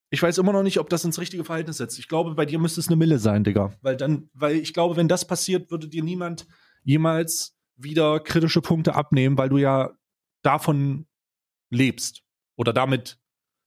ich 0.10 0.24
weiß 0.24 0.40
immer 0.40 0.54
noch 0.54 0.64
nicht, 0.64 0.80
ob 0.80 0.90
das 0.90 1.06
ins 1.06 1.20
richtige 1.20 1.44
Verhältnis 1.44 1.78
setzt. 1.78 2.00
Ich 2.00 2.08
glaube, 2.08 2.34
bei 2.34 2.46
dir 2.48 2.58
müsste 2.58 2.80
es 2.80 2.88
eine 2.88 2.96
Mille 2.96 3.20
sein, 3.20 3.44
Digga. 3.44 3.74
Weil 3.82 3.96
dann, 3.96 4.30
weil 4.34 4.56
ich 4.56 4.74
glaube, 4.74 4.96
wenn 4.96 5.08
das 5.08 5.28
passiert, 5.28 5.70
würde 5.70 5.88
dir 5.88 6.04
niemand 6.04 6.48
jemals 6.84 7.56
wieder 7.76 8.20
kritische 8.20 8.62
Punkte 8.62 8.96
abnehmen, 8.96 9.38
weil 9.38 9.50
du 9.50 9.58
ja 9.58 9.92
davon 10.42 11.08
lebst. 11.70 12.22
Oder 12.56 12.74
damit 12.74 13.18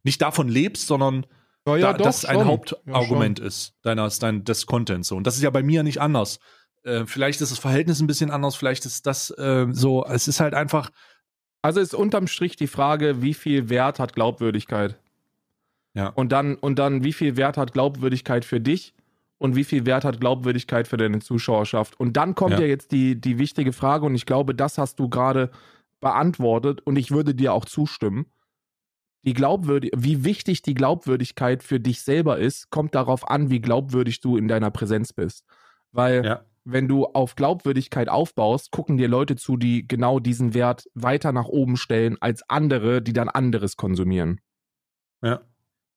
nicht 0.05 0.23
davon 0.23 0.49
lebst, 0.49 0.87
sondern 0.87 1.27
Ja, 1.67 1.77
ja, 1.77 1.93
da, 1.93 2.05
das 2.05 2.25
ein 2.25 2.37
schon. 2.37 2.47
Hauptargument 2.47 3.41
ist 3.41 3.75
deines, 3.83 4.19
dein, 4.19 4.45
des 4.45 4.67
Contents. 4.67 5.11
Und 5.11 5.27
das 5.27 5.37
ist 5.37 5.43
ja 5.43 5.51
bei 5.51 5.63
mir 5.63 5.83
nicht 5.83 6.01
anders. 6.01 6.39
Äh, 6.85 7.05
vielleicht 7.07 7.41
ist 7.41 7.51
das 7.51 7.59
Verhältnis 7.59 8.01
ein 8.01 8.07
bisschen 8.07 8.31
anders, 8.31 8.55
vielleicht 8.55 8.87
ist 8.87 9.07
das 9.07 9.31
äh, 9.31 9.67
so, 9.71 10.05
es 10.07 10.29
ist 10.29 10.39
halt 10.39 10.55
einfach, 10.55 10.91
Also 11.63 11.81
ist 11.81 11.95
unterm 11.95 12.29
Strich 12.29 12.55
die 12.55 12.69
Frage, 12.69 13.23
wie 13.23 13.35
viel 13.35 13.69
Wert 13.69 13.99
hat 13.99 14.15
Glaubwürdigkeit? 14.15 15.01
Ja. 15.95 16.09
Und 16.11 16.31
dann, 16.31 16.55
und 16.55 16.79
dann, 16.79 17.03
wie 17.03 17.13
viel 17.13 17.37
Wert 17.37 17.57
hat 17.57 17.73
Glaubwürdigkeit 17.73 18.45
für 18.45 18.61
dich 18.61 18.95
und 19.39 19.57
wie 19.57 19.64
viel 19.64 19.87
Wert 19.87 20.05
hat 20.05 20.20
Glaubwürdigkeit 20.20 20.89
für 20.89 20.97
deine 20.97 21.18
Zuschauerschaft? 21.20 21.99
Und 22.01 22.16
dann 22.16 22.34
kommt 22.34 22.53
ja, 22.53 22.61
Ja. 22.61 22.66
jetzt 22.66 22.93
die, 22.93 23.20
die 23.20 23.39
wichtige 23.39 23.72
Frage, 23.72 24.07
und 24.07 24.14
ich 24.14 24.26
glaube, 24.26 24.55
das 24.55 24.78
hast 24.78 24.99
du 24.99 25.09
gerade 25.09 25.51
beantwortet, 26.01 26.80
und 26.84 26.97
ich 26.97 27.11
würde 27.11 27.34
dir 27.34 27.53
auch 27.53 27.64
zustimmen. 27.64 28.26
Die 29.24 29.34
Glaubwürdig 29.34 29.91
wie 29.97 30.24
wichtig 30.24 30.62
die 30.62 30.74
Glaubwürdigkeit 30.74 31.62
für 31.64 31.80
dich 31.80 32.03
selber 32.03 32.39
ist, 32.39 32.70
kommt 32.70 32.95
darauf 32.95 33.28
an, 33.28 33.51
wie 33.51 33.61
glaubwürdig 33.61 34.20
du 34.20 34.37
in 34.37 34.47
deiner 34.47 34.70
Präsenz 34.70 35.12
bist. 35.12 35.45
Weil 35.91 36.24
ja, 36.24 36.45
wenn 36.64 36.87
du 36.89 37.07
auf 37.07 37.34
Glaubwürdigkeit 37.37 38.09
aufbaust, 38.09 38.70
gucken 38.72 38.97
dir 38.97 39.09
Leute 39.09 39.37
zu, 39.37 39.57
die 39.57 39.87
genau 39.87 40.18
diesen 40.20 40.53
Wert 40.55 40.89
weiter 40.95 41.32
nach 41.32 41.47
oben 41.47 41.76
stellen 41.76 42.16
als 42.20 42.43
andere, 42.49 43.03
die 43.03 43.12
dann 43.12 43.28
anderes 43.28 43.76
konsumieren. 43.76 44.41
ja. 45.22 45.41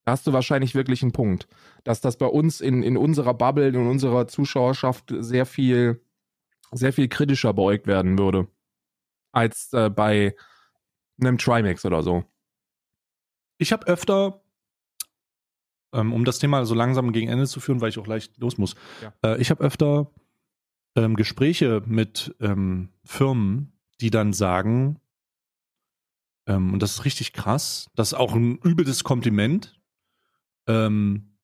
Hast 0.09 0.27
du 0.27 0.33
wahrscheinlich 0.33 0.75
wirklich 0.75 1.01
einen 1.01 1.11
Punkt, 1.11 1.47
dass 1.83 2.01
das 2.01 2.17
bei 2.17 2.25
uns 2.25 2.61
in, 2.61 2.83
in 2.83 2.97
unserer 2.97 3.33
Bubble, 3.33 3.67
in 3.67 3.75
unserer 3.87 4.27
Zuschauerschaft 4.27 5.13
sehr 5.19 5.45
viel, 5.45 6.01
sehr 6.71 6.93
viel 6.93 7.07
kritischer 7.07 7.53
beäugt 7.53 7.87
werden 7.87 8.17
würde 8.17 8.47
als 9.31 9.71
äh, 9.73 9.89
bei 9.89 10.35
einem 11.21 11.37
Trimax 11.37 11.85
oder 11.85 12.01
so. 12.01 12.23
Ich 13.57 13.71
habe 13.71 13.85
öfter, 13.87 14.41
ähm, 15.93 16.13
um 16.13 16.25
das 16.25 16.39
Thema 16.39 16.65
so 16.65 16.73
langsam 16.75 17.11
gegen 17.11 17.27
Ende 17.29 17.45
zu 17.47 17.59
führen, 17.59 17.81
weil 17.81 17.89
ich 17.89 17.99
auch 17.99 18.07
leicht 18.07 18.37
los 18.37 18.57
muss, 18.57 18.75
Ja. 19.01 19.13
äh, 19.23 19.41
ich 19.41 19.51
habe 19.51 19.63
öfter 19.63 20.11
ähm, 20.95 21.15
Gespräche 21.15 21.83
mit 21.85 22.35
ähm, 22.39 22.89
Firmen, 23.03 23.73
die 24.01 24.09
dann 24.09 24.33
sagen, 24.33 24.99
ähm, 26.47 26.73
und 26.73 26.81
das 26.81 26.93
ist 26.93 27.05
richtig 27.05 27.33
krass, 27.33 27.89
das 27.95 28.09
ist 28.09 28.17
auch 28.17 28.33
ein 28.33 28.57
übles 28.63 29.03
Kompliment, 29.03 29.78
ähm, 30.69 31.35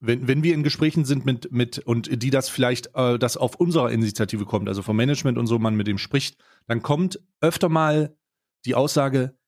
wenn, 0.00 0.26
wenn 0.26 0.42
wir 0.42 0.54
in 0.54 0.62
Gesprächen 0.62 1.04
sind 1.04 1.24
mit, 1.24 1.52
mit 1.52 1.78
und 1.78 2.22
die 2.22 2.30
das 2.30 2.48
vielleicht, 2.48 2.94
äh, 2.94 3.18
das 3.18 3.36
auf 3.36 3.54
unserer 3.54 3.90
Initiative 3.90 4.44
kommt, 4.44 4.68
also 4.68 4.82
vom 4.82 4.96
Management 4.96 5.38
und 5.38 5.46
so, 5.46 5.58
man 5.58 5.76
mit 5.76 5.86
dem 5.86 5.98
spricht, 5.98 6.36
dann 6.66 6.82
kommt 6.82 7.20
öfter 7.40 7.68
mal 7.68 8.16
die 8.64 8.74
Aussage, 8.74 9.38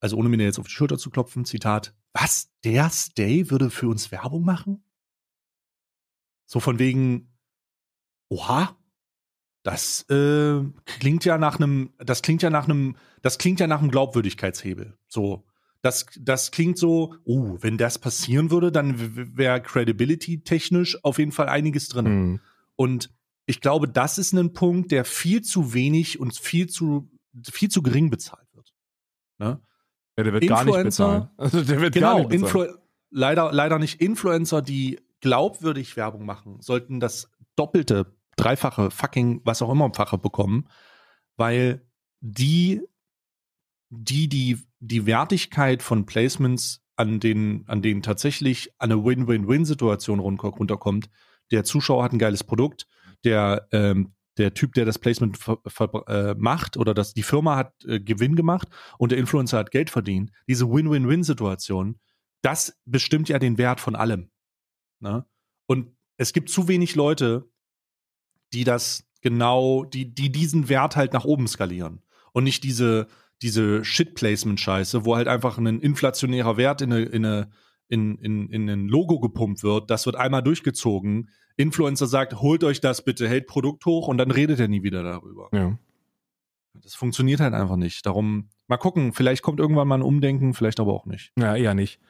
also 0.00 0.16
ohne 0.16 0.28
mir 0.28 0.42
jetzt 0.42 0.58
auf 0.58 0.66
die 0.66 0.72
Schulter 0.72 0.98
zu 0.98 1.10
klopfen, 1.10 1.44
Zitat, 1.44 1.94
was, 2.12 2.50
der 2.64 2.90
Stay 2.90 3.50
würde 3.50 3.70
für 3.70 3.88
uns 3.88 4.10
Werbung 4.12 4.44
machen? 4.44 4.84
So 6.46 6.60
von 6.60 6.78
wegen, 6.78 7.32
oha, 8.28 8.76
das 9.62 10.08
äh, 10.10 10.62
klingt 10.84 11.24
ja 11.24 11.38
nach 11.38 11.60
einem, 11.60 11.92
das 11.98 12.22
klingt 12.22 12.42
ja 12.42 12.50
nach 12.50 12.64
einem, 12.64 12.96
das 13.22 13.38
klingt 13.38 13.60
ja 13.60 13.66
nach 13.66 13.80
einem 13.80 13.90
Glaubwürdigkeitshebel. 13.90 14.98
So, 15.06 15.46
das, 15.82 16.06
das 16.18 16.50
klingt 16.50 16.78
so, 16.78 17.14
oh, 17.24 17.56
wenn 17.60 17.78
das 17.78 17.98
passieren 17.98 18.50
würde, 18.50 18.70
dann 18.70 19.36
wäre 19.36 19.62
Credibility 19.62 20.42
technisch 20.42 21.02
auf 21.04 21.18
jeden 21.18 21.32
Fall 21.32 21.48
einiges 21.48 21.88
drin. 21.88 22.06
Hm. 22.06 22.40
Und 22.76 23.10
ich 23.46 23.60
glaube, 23.60 23.88
das 23.88 24.18
ist 24.18 24.32
ein 24.32 24.52
Punkt, 24.52 24.92
der 24.92 25.04
viel 25.04 25.42
zu 25.42 25.72
wenig 25.72 26.20
und 26.20 26.36
viel 26.36 26.68
zu, 26.68 27.10
viel 27.50 27.70
zu 27.70 27.82
gering 27.82 28.10
bezahlt 28.10 28.46
wird. 28.52 28.74
Ne? 29.38 29.60
Ja, 30.16 30.24
der 30.24 30.32
wird 30.32 30.46
gar 30.46 30.64
nicht 30.64 30.74
Influencer- 30.74 30.84
bezahlt. 30.84 31.28
Also 31.38 31.62
der 31.62 31.80
wird 31.80 31.94
gar 31.94 32.14
Genau, 32.16 32.28
nicht 32.28 32.42
bezahlt. 32.42 32.68
Influ 32.68 32.80
leider, 33.10 33.52
leider 33.52 33.78
nicht 33.78 34.00
Influencer, 34.00 34.62
die 34.62 35.00
glaubwürdig 35.20 35.96
Werbung 35.96 36.24
machen, 36.24 36.60
sollten 36.60 37.00
das 37.00 37.30
doppelte, 37.56 38.14
dreifache, 38.36 38.90
fucking, 38.90 39.40
was 39.44 39.62
auch 39.62 39.70
immer 39.70 39.92
Fache 39.92 40.18
bekommen, 40.18 40.68
weil 41.36 41.86
die, 42.20 42.82
die, 43.90 44.28
die, 44.28 44.58
die 44.80 45.06
Wertigkeit 45.06 45.82
von 45.82 46.06
Placements 46.06 46.82
an 46.96 47.20
den, 47.20 47.64
an 47.66 47.82
denen 47.82 48.02
tatsächlich 48.02 48.72
eine 48.78 49.04
Win-Win-Win-Situation 49.04 50.18
run- 50.18 50.38
runterkommt. 50.38 51.08
Der 51.50 51.64
Zuschauer 51.64 52.04
hat 52.04 52.12
ein 52.12 52.18
geiles 52.18 52.44
Produkt, 52.44 52.86
der, 53.24 53.68
ähm, 53.72 54.14
der 54.38 54.54
Typ, 54.54 54.72
der 54.74 54.84
das 54.84 54.98
Placement 54.98 55.38
äh, 56.06 56.34
macht 56.34 56.76
oder 56.76 56.94
das, 56.94 57.14
die 57.14 57.22
Firma 57.22 57.56
hat 57.56 57.84
äh, 57.84 58.00
Gewinn 58.00 58.36
gemacht 58.36 58.68
und 58.98 59.12
der 59.12 59.18
Influencer 59.18 59.58
hat 59.58 59.70
Geld 59.70 59.90
verdient. 59.90 60.30
Diese 60.46 60.70
Win-Win-Win-Situation, 60.70 61.98
das 62.42 62.78
bestimmt 62.84 63.28
ja 63.28 63.38
den 63.38 63.58
Wert 63.58 63.80
von 63.80 63.96
allem. 63.96 64.30
Ne? 65.00 65.26
Und 65.66 65.96
es 66.16 66.32
gibt 66.32 66.48
zu 66.48 66.68
wenig 66.68 66.94
Leute, 66.94 67.50
die 68.52 68.64
das 68.64 69.04
genau, 69.20 69.84
die, 69.84 70.14
die 70.14 70.32
diesen 70.32 70.68
Wert 70.68 70.96
halt 70.96 71.12
nach 71.12 71.24
oben 71.24 71.48
skalieren. 71.48 72.02
Und 72.32 72.44
nicht 72.44 72.62
diese, 72.62 73.08
diese 73.42 73.84
Shit-Placement-Scheiße, 73.84 75.04
wo 75.04 75.16
halt 75.16 75.28
einfach 75.28 75.58
ein 75.58 75.80
inflationärer 75.80 76.56
Wert 76.56 76.82
in, 76.82 76.92
eine, 76.92 77.02
in, 77.04 77.24
eine, 77.24 77.50
in, 77.88 78.16
in, 78.18 78.48
in 78.48 78.68
ein 78.68 78.88
Logo 78.88 79.20
gepumpt 79.20 79.62
wird. 79.62 79.90
Das 79.90 80.06
wird 80.06 80.16
einmal 80.16 80.42
durchgezogen. 80.42 81.30
Influencer 81.56 82.06
sagt, 82.06 82.40
holt 82.40 82.64
euch 82.64 82.80
das 82.80 83.02
bitte, 83.04 83.28
hält 83.28 83.46
Produkt 83.46 83.84
hoch 83.86 84.08
und 84.08 84.18
dann 84.18 84.30
redet 84.30 84.60
er 84.60 84.68
nie 84.68 84.82
wieder 84.82 85.02
darüber. 85.02 85.48
Ja. 85.52 85.78
Das 86.74 86.94
funktioniert 86.94 87.40
halt 87.40 87.54
einfach 87.54 87.76
nicht. 87.76 88.06
Darum, 88.06 88.48
mal 88.68 88.76
gucken, 88.76 89.12
vielleicht 89.12 89.42
kommt 89.42 89.60
irgendwann 89.60 89.88
mal 89.88 89.96
ein 89.96 90.02
Umdenken, 90.02 90.54
vielleicht 90.54 90.80
aber 90.80 90.92
auch 90.92 91.06
nicht. 91.06 91.32
ja, 91.36 91.56
eher 91.56 91.74
nicht. 91.74 92.00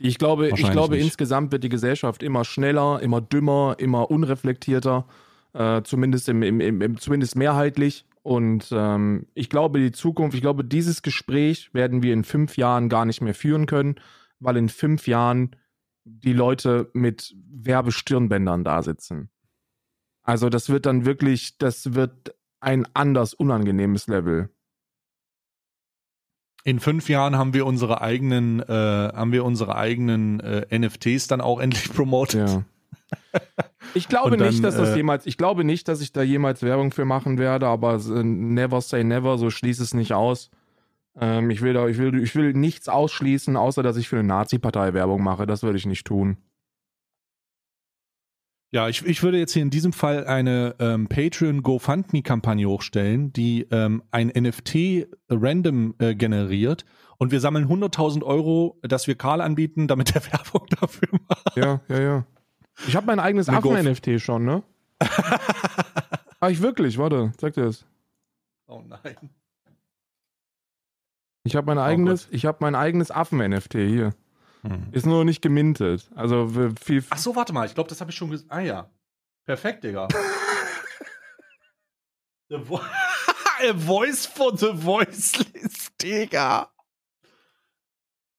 Ich 0.00 0.18
glaube, 0.18 0.48
ich 0.48 0.70
glaube 0.70 0.94
nicht. 0.94 1.04
insgesamt 1.04 1.50
wird 1.50 1.64
die 1.64 1.68
Gesellschaft 1.68 2.22
immer 2.22 2.44
schneller, 2.44 3.00
immer 3.02 3.20
dümmer, 3.20 3.76
immer 3.78 4.10
unreflektierter. 4.10 5.06
Äh, 5.54 5.82
zumindest, 5.82 6.28
im, 6.28 6.42
im, 6.42 6.60
im, 6.60 6.98
zumindest 6.98 7.34
mehrheitlich. 7.34 8.04
Und 8.28 8.68
ähm, 8.72 9.26
ich 9.32 9.48
glaube, 9.48 9.80
die 9.80 9.90
Zukunft, 9.90 10.34
ich 10.34 10.42
glaube, 10.42 10.62
dieses 10.62 11.00
Gespräch 11.00 11.72
werden 11.72 12.02
wir 12.02 12.12
in 12.12 12.24
fünf 12.24 12.58
Jahren 12.58 12.90
gar 12.90 13.06
nicht 13.06 13.22
mehr 13.22 13.32
führen 13.32 13.64
können, 13.64 13.94
weil 14.38 14.58
in 14.58 14.68
fünf 14.68 15.08
Jahren 15.08 15.56
die 16.04 16.34
Leute 16.34 16.90
mit 16.92 17.34
Werbestirnbändern 17.50 18.64
da 18.64 18.82
sitzen. 18.82 19.30
Also 20.22 20.50
das 20.50 20.68
wird 20.68 20.84
dann 20.84 21.06
wirklich, 21.06 21.56
das 21.56 21.94
wird 21.94 22.34
ein 22.60 22.86
anders 22.92 23.32
unangenehmes 23.32 24.08
Level. 24.08 24.50
In 26.64 26.80
fünf 26.80 27.08
Jahren 27.08 27.36
haben 27.36 27.54
wir 27.54 27.64
unsere 27.64 28.02
eigenen, 28.02 28.60
äh, 28.60 29.10
haben 29.14 29.32
wir 29.32 29.42
unsere 29.42 29.74
eigenen 29.74 30.40
äh, 30.40 30.78
NFTs 30.78 31.28
dann 31.28 31.40
auch 31.40 31.60
endlich 31.60 31.90
promotet. 31.94 32.46
Ja. 32.50 32.64
Ich 33.94 34.08
glaube 34.08 34.36
dann, 34.36 34.48
nicht, 34.48 34.62
dass 34.62 34.76
das 34.76 34.90
äh, 34.90 34.96
jemals, 34.96 35.26
ich 35.26 35.36
glaube 35.36 35.64
nicht, 35.64 35.88
dass 35.88 36.00
ich 36.00 36.12
da 36.12 36.22
jemals 36.22 36.62
Werbung 36.62 36.92
für 36.92 37.04
machen 37.04 37.38
werde, 37.38 37.66
aber 37.66 37.94
äh, 37.94 38.22
never 38.22 38.80
say 38.80 39.04
never, 39.04 39.38
so 39.38 39.50
schließe 39.50 39.82
es 39.82 39.94
nicht 39.94 40.12
aus. 40.12 40.50
Ähm, 41.20 41.50
ich, 41.50 41.62
will 41.62 41.72
da, 41.72 41.88
ich, 41.88 41.98
will, 41.98 42.22
ich 42.22 42.34
will 42.34 42.52
nichts 42.52 42.88
ausschließen, 42.88 43.56
außer 43.56 43.82
dass 43.82 43.96
ich 43.96 44.08
für 44.08 44.18
eine 44.18 44.28
Nazi-Partei 44.28 44.94
Werbung 44.94 45.22
mache. 45.22 45.46
Das 45.46 45.62
würde 45.62 45.78
ich 45.78 45.86
nicht 45.86 46.06
tun. 46.06 46.36
Ja, 48.70 48.88
ich, 48.88 49.04
ich 49.06 49.22
würde 49.22 49.38
jetzt 49.38 49.54
hier 49.54 49.62
in 49.62 49.70
diesem 49.70 49.94
Fall 49.94 50.26
eine 50.26 50.74
ähm, 50.78 51.08
Patreon-GoFundMe-Kampagne 51.08 52.68
hochstellen, 52.68 53.32
die 53.32 53.66
ähm, 53.70 54.02
ein 54.10 54.28
NFT 54.28 55.06
random 55.30 55.94
äh, 55.98 56.14
generiert 56.14 56.84
und 57.16 57.32
wir 57.32 57.40
sammeln 57.40 57.66
100.000 57.66 58.22
Euro, 58.22 58.78
das 58.82 59.06
wir 59.06 59.14
Karl 59.14 59.40
anbieten, 59.40 59.88
damit 59.88 60.14
er 60.14 60.22
Werbung 60.32 60.66
dafür 60.80 61.08
macht. 61.28 61.56
Ja, 61.56 61.80
ja, 61.88 62.00
ja. 62.00 62.26
Ich 62.86 62.96
habe 62.96 63.06
mein 63.06 63.20
eigenes 63.20 63.48
Affen-NFT 63.48 64.20
schon, 64.20 64.44
ne? 64.44 64.62
ah, 66.40 66.48
ich 66.48 66.62
wirklich, 66.62 66.98
warte, 66.98 67.32
zeig 67.36 67.54
dir 67.54 67.64
das. 67.64 67.84
Oh 68.66 68.82
nein. 68.86 69.30
Ich 71.44 71.56
habe 71.56 71.66
mein 71.66 71.78
oh 71.78 71.82
eigenes, 71.82 72.26
oh 72.26 72.28
ich 72.32 72.46
habe 72.46 72.58
mein 72.60 72.74
eigenes 72.74 73.10
Affen-NFT 73.10 73.74
hier. 73.74 74.14
Hm. 74.62 74.88
Ist 74.92 75.06
nur 75.06 75.24
nicht 75.24 75.40
gemintet. 75.40 76.10
Also 76.14 76.50
viel. 76.80 77.04
Ach 77.10 77.18
so, 77.18 77.36
warte 77.36 77.52
mal. 77.52 77.66
Ich 77.66 77.74
glaube, 77.74 77.88
das 77.88 78.00
habe 78.00 78.10
ich 78.10 78.16
schon 78.16 78.30
gesagt. 78.30 78.52
Ah 78.52 78.60
ja. 78.60 78.90
Perfekt, 79.44 79.84
Digga. 79.84 80.08
the, 82.50 82.58
vo 82.58 82.80
A 83.60 83.72
voice 83.72 84.26
for 84.26 84.56
the 84.56 84.72
voiceless, 84.72 85.90
Digga. 86.00 86.70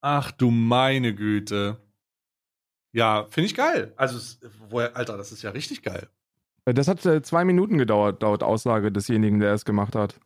Ach 0.02 0.30
du 0.32 0.50
meine 0.50 1.14
Güte. 1.14 1.78
Ja, 2.92 3.26
finde 3.30 3.46
ich 3.46 3.54
geil. 3.54 3.92
Also, 3.96 4.18
woher, 4.68 4.96
Alter, 4.96 5.16
das 5.16 5.32
ist 5.32 5.42
ja 5.42 5.50
richtig 5.50 5.82
geil. 5.82 6.08
Das 6.64 6.88
hat 6.88 7.04
äh, 7.06 7.22
zwei 7.22 7.44
Minuten 7.44 7.78
gedauert, 7.78 8.22
laut 8.22 8.42
Aussage 8.42 8.92
desjenigen, 8.92 9.40
der 9.40 9.54
es 9.54 9.64
gemacht 9.64 9.94
hat. 9.94 10.18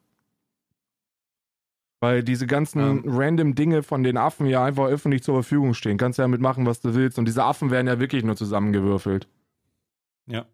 Weil 2.00 2.22
diese 2.22 2.46
ganzen 2.46 2.80
ähm. 2.80 3.02
random 3.06 3.54
Dinge 3.54 3.82
von 3.82 4.02
den 4.02 4.16
Affen 4.16 4.46
ja 4.46 4.64
einfach 4.64 4.86
öffentlich 4.86 5.22
zur 5.22 5.36
Verfügung 5.36 5.74
stehen. 5.74 5.96
Kannst 5.96 6.18
ja 6.18 6.28
mitmachen, 6.28 6.66
was 6.66 6.80
du 6.80 6.94
willst. 6.94 7.18
Und 7.18 7.26
diese 7.26 7.44
Affen 7.44 7.70
werden 7.70 7.86
ja 7.86 7.98
wirklich 7.98 8.24
nur 8.24 8.36
zusammengewürfelt. 8.36 9.28
Ja. 10.26 10.46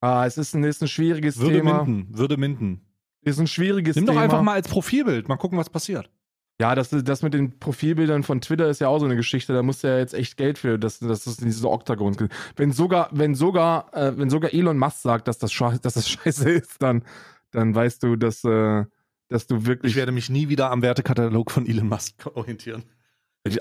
Ah, 0.00 0.26
es 0.26 0.38
ist 0.38 0.54
ein, 0.54 0.64
ist 0.64 0.82
ein 0.82 0.88
schwieriges 0.88 1.38
würde 1.38 1.56
Thema. 1.56 1.84
Minden, 1.84 2.16
würde 2.16 2.36
minden. 2.36 2.80
Ist 3.22 3.38
ein 3.38 3.46
schwieriges 3.46 3.96
Nimm 3.96 4.06
Thema. 4.06 4.20
Nimm 4.20 4.28
doch 4.28 4.34
einfach 4.34 4.44
mal 4.44 4.54
als 4.54 4.68
Profilbild. 4.68 5.28
Mal 5.28 5.36
gucken, 5.36 5.58
was 5.58 5.70
passiert. 5.70 6.10
Ja, 6.60 6.74
das, 6.74 6.90
das 6.90 7.22
mit 7.22 7.32
den 7.32 7.58
Profilbildern 7.58 8.22
von 8.22 8.42
Twitter 8.42 8.68
ist 8.68 8.82
ja 8.82 8.88
auch 8.88 8.98
so 8.98 9.06
eine 9.06 9.16
Geschichte. 9.16 9.54
Da 9.54 9.62
musst 9.62 9.82
du 9.82 9.88
ja 9.88 9.96
jetzt 9.96 10.12
echt 10.12 10.36
Geld 10.36 10.58
für, 10.58 10.78
dass, 10.78 10.98
das 10.98 11.24
diese 11.38 11.70
Oktagons 11.70 12.18
gibt. 12.18 12.34
Wenn 12.54 12.70
sogar, 12.70 13.08
wenn 13.12 13.34
sogar, 13.34 13.94
äh, 13.94 14.12
wenn 14.18 14.28
sogar 14.28 14.52
Elon 14.52 14.76
Musk 14.76 14.98
sagt, 14.98 15.26
dass 15.26 15.38
das, 15.38 15.56
dass 15.80 15.94
das 15.94 16.06
scheiße 16.10 16.50
ist, 16.50 16.82
dann, 16.82 17.02
dann 17.50 17.74
weißt 17.74 18.02
du, 18.02 18.16
dass, 18.16 18.44
äh, 18.44 18.84
dass 19.28 19.46
du 19.46 19.64
wirklich. 19.64 19.92
Ich 19.92 19.96
werde 19.96 20.12
mich 20.12 20.28
nie 20.28 20.50
wieder 20.50 20.70
am 20.70 20.82
Wertekatalog 20.82 21.50
von 21.50 21.66
Elon 21.66 21.88
Musk 21.88 22.26
orientieren. 22.34 22.82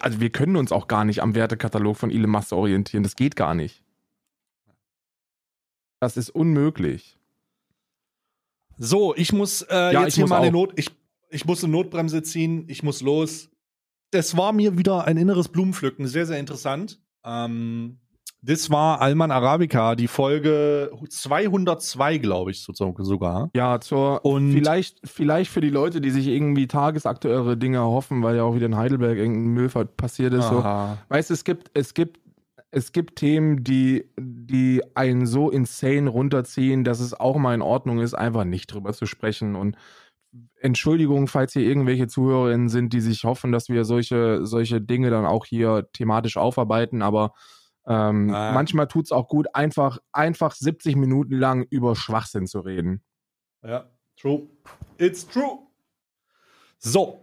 Also 0.02 0.20
wir 0.20 0.30
können 0.30 0.58
uns 0.58 0.74
auch 0.74 0.90
gar 0.90 1.06
nicht 1.06 1.22
am 1.24 1.36
Wertekatalog 1.36 1.96
von 1.96 2.12
Elon 2.12 2.30
Musk 2.30 2.52
orientieren. 2.52 3.04
Das 3.04 3.16
geht 3.16 3.38
gar 3.38 3.56
nicht. 3.56 3.82
Das 6.02 6.18
ist 6.18 6.32
unmöglich. 6.32 7.18
So, 8.78 9.16
ich 9.16 9.32
muss 9.32 9.62
äh, 9.62 9.94
ja, 9.94 10.02
jetzt 10.02 10.10
ich 10.10 10.16
hier 10.16 10.24
muss 10.24 10.32
mal 10.32 10.42
eine 10.42 10.52
Not. 10.52 10.74
Ich, 10.76 10.92
ich 11.30 11.46
muss 11.46 11.64
eine 11.64 11.72
Notbremse 11.72 12.24
ziehen. 12.24 12.66
Ich 12.68 12.84
muss 12.84 13.02
los. 13.02 13.50
Es 14.12 14.36
war 14.36 14.54
mir 14.54 14.78
wieder 14.78 15.06
ein 15.06 15.18
inneres 15.18 15.50
Blumenpflücken. 15.50 16.08
Sehr, 16.08 16.26
sehr 16.26 16.40
interessant. 16.40 17.00
Ähm, 17.24 18.00
das 18.42 18.70
war 18.70 19.02
Alman 19.02 19.32
Arabica, 19.32 19.96
die 19.96 20.08
Folge 20.08 20.92
202, 21.10 22.20
glaube 22.20 22.52
ich, 22.52 22.64
sogar. 22.64 23.50
Ja, 23.54 23.82
zur 23.82 24.24
und 24.24 24.54
vielleicht, 24.54 25.02
vielleicht 25.04 25.52
für 25.52 25.60
die 25.60 25.70
Leute, 25.70 26.00
die 26.00 26.10
sich 26.10 26.28
irgendwie 26.28 26.68
tagesaktuellere 26.68 27.58
Dinge 27.58 27.82
hoffen, 27.82 28.24
weil 28.24 28.38
ja 28.38 28.44
auch 28.44 28.56
wieder 28.56 28.68
in 28.68 28.78
Heidelberg 28.78 29.18
irgendein 29.18 29.54
Müll 29.54 29.70
passiert 29.70 30.34
ist. 30.34 30.48
So. 30.48 30.64
Weißt 30.64 31.30
du, 31.30 31.34
es 31.34 31.44
gibt, 31.44 31.70
es 31.74 31.94
gibt, 31.94 32.22
es 32.72 32.94
gibt 32.94 33.18
Themen, 33.18 33.64
die, 33.66 34.06
die 34.18 34.82
einen 34.96 35.26
so 35.26 35.50
insane 35.50 36.10
runterziehen, 36.10 36.86
dass 36.86 37.02
es 37.02 37.14
auch 37.14 37.36
mal 37.36 37.54
in 37.54 37.62
Ordnung 37.62 38.00
ist, 38.00 38.14
einfach 38.14 38.46
nicht 38.46 38.68
drüber 38.68 38.94
zu 38.94 39.06
sprechen. 39.06 39.56
Und 39.56 39.76
Entschuldigung, 40.60 41.28
falls 41.28 41.54
hier 41.54 41.64
irgendwelche 41.64 42.08
Zuhörerinnen 42.08 42.70
sind, 42.70 42.94
die 42.94 43.02
sich 43.02 43.24
hoffen, 43.24 43.52
dass 43.52 43.70
wir 43.70 43.86
solche, 43.86 44.46
solche 44.46 44.82
Dinge 44.82 45.10
dann 45.10 45.26
auch 45.26 45.46
hier 45.46 45.88
thematisch 45.94 46.38
aufarbeiten, 46.38 47.02
aber 47.02 47.34
ähm, 47.90 48.30
ah. 48.34 48.52
Manchmal 48.54 48.88
tut 48.88 49.06
es 49.06 49.12
auch 49.12 49.28
gut, 49.28 49.48
einfach, 49.56 49.98
einfach 50.12 50.54
70 50.54 50.96
Minuten 50.96 51.36
lang 51.36 51.66
über 51.72 51.96
Schwachsinn 51.96 52.46
zu 52.46 52.60
reden. 52.60 53.02
Ja, 53.64 53.90
true. 54.16 54.48
It's 55.00 55.28
true. 55.28 55.60
So. 56.78 57.20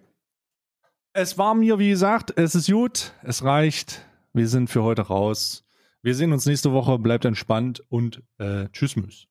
Es 1.12 1.38
war 1.38 1.54
mir, 1.54 1.78
wie 1.78 1.90
gesagt, 1.90 2.32
es 2.36 2.54
ist 2.54 2.70
gut, 2.70 3.12
es 3.22 3.44
reicht. 3.44 4.04
Wir 4.32 4.48
sind 4.48 4.68
für 4.68 4.82
heute 4.82 5.02
raus. 5.02 5.64
Wir 6.02 6.14
sehen 6.14 6.32
uns 6.32 6.44
nächste 6.46 6.72
Woche. 6.72 6.98
Bleibt 6.98 7.24
entspannt 7.24 7.82
und 7.88 8.22
äh, 8.38 8.68
tschüss, 8.72 8.96
Müs. 8.96 9.28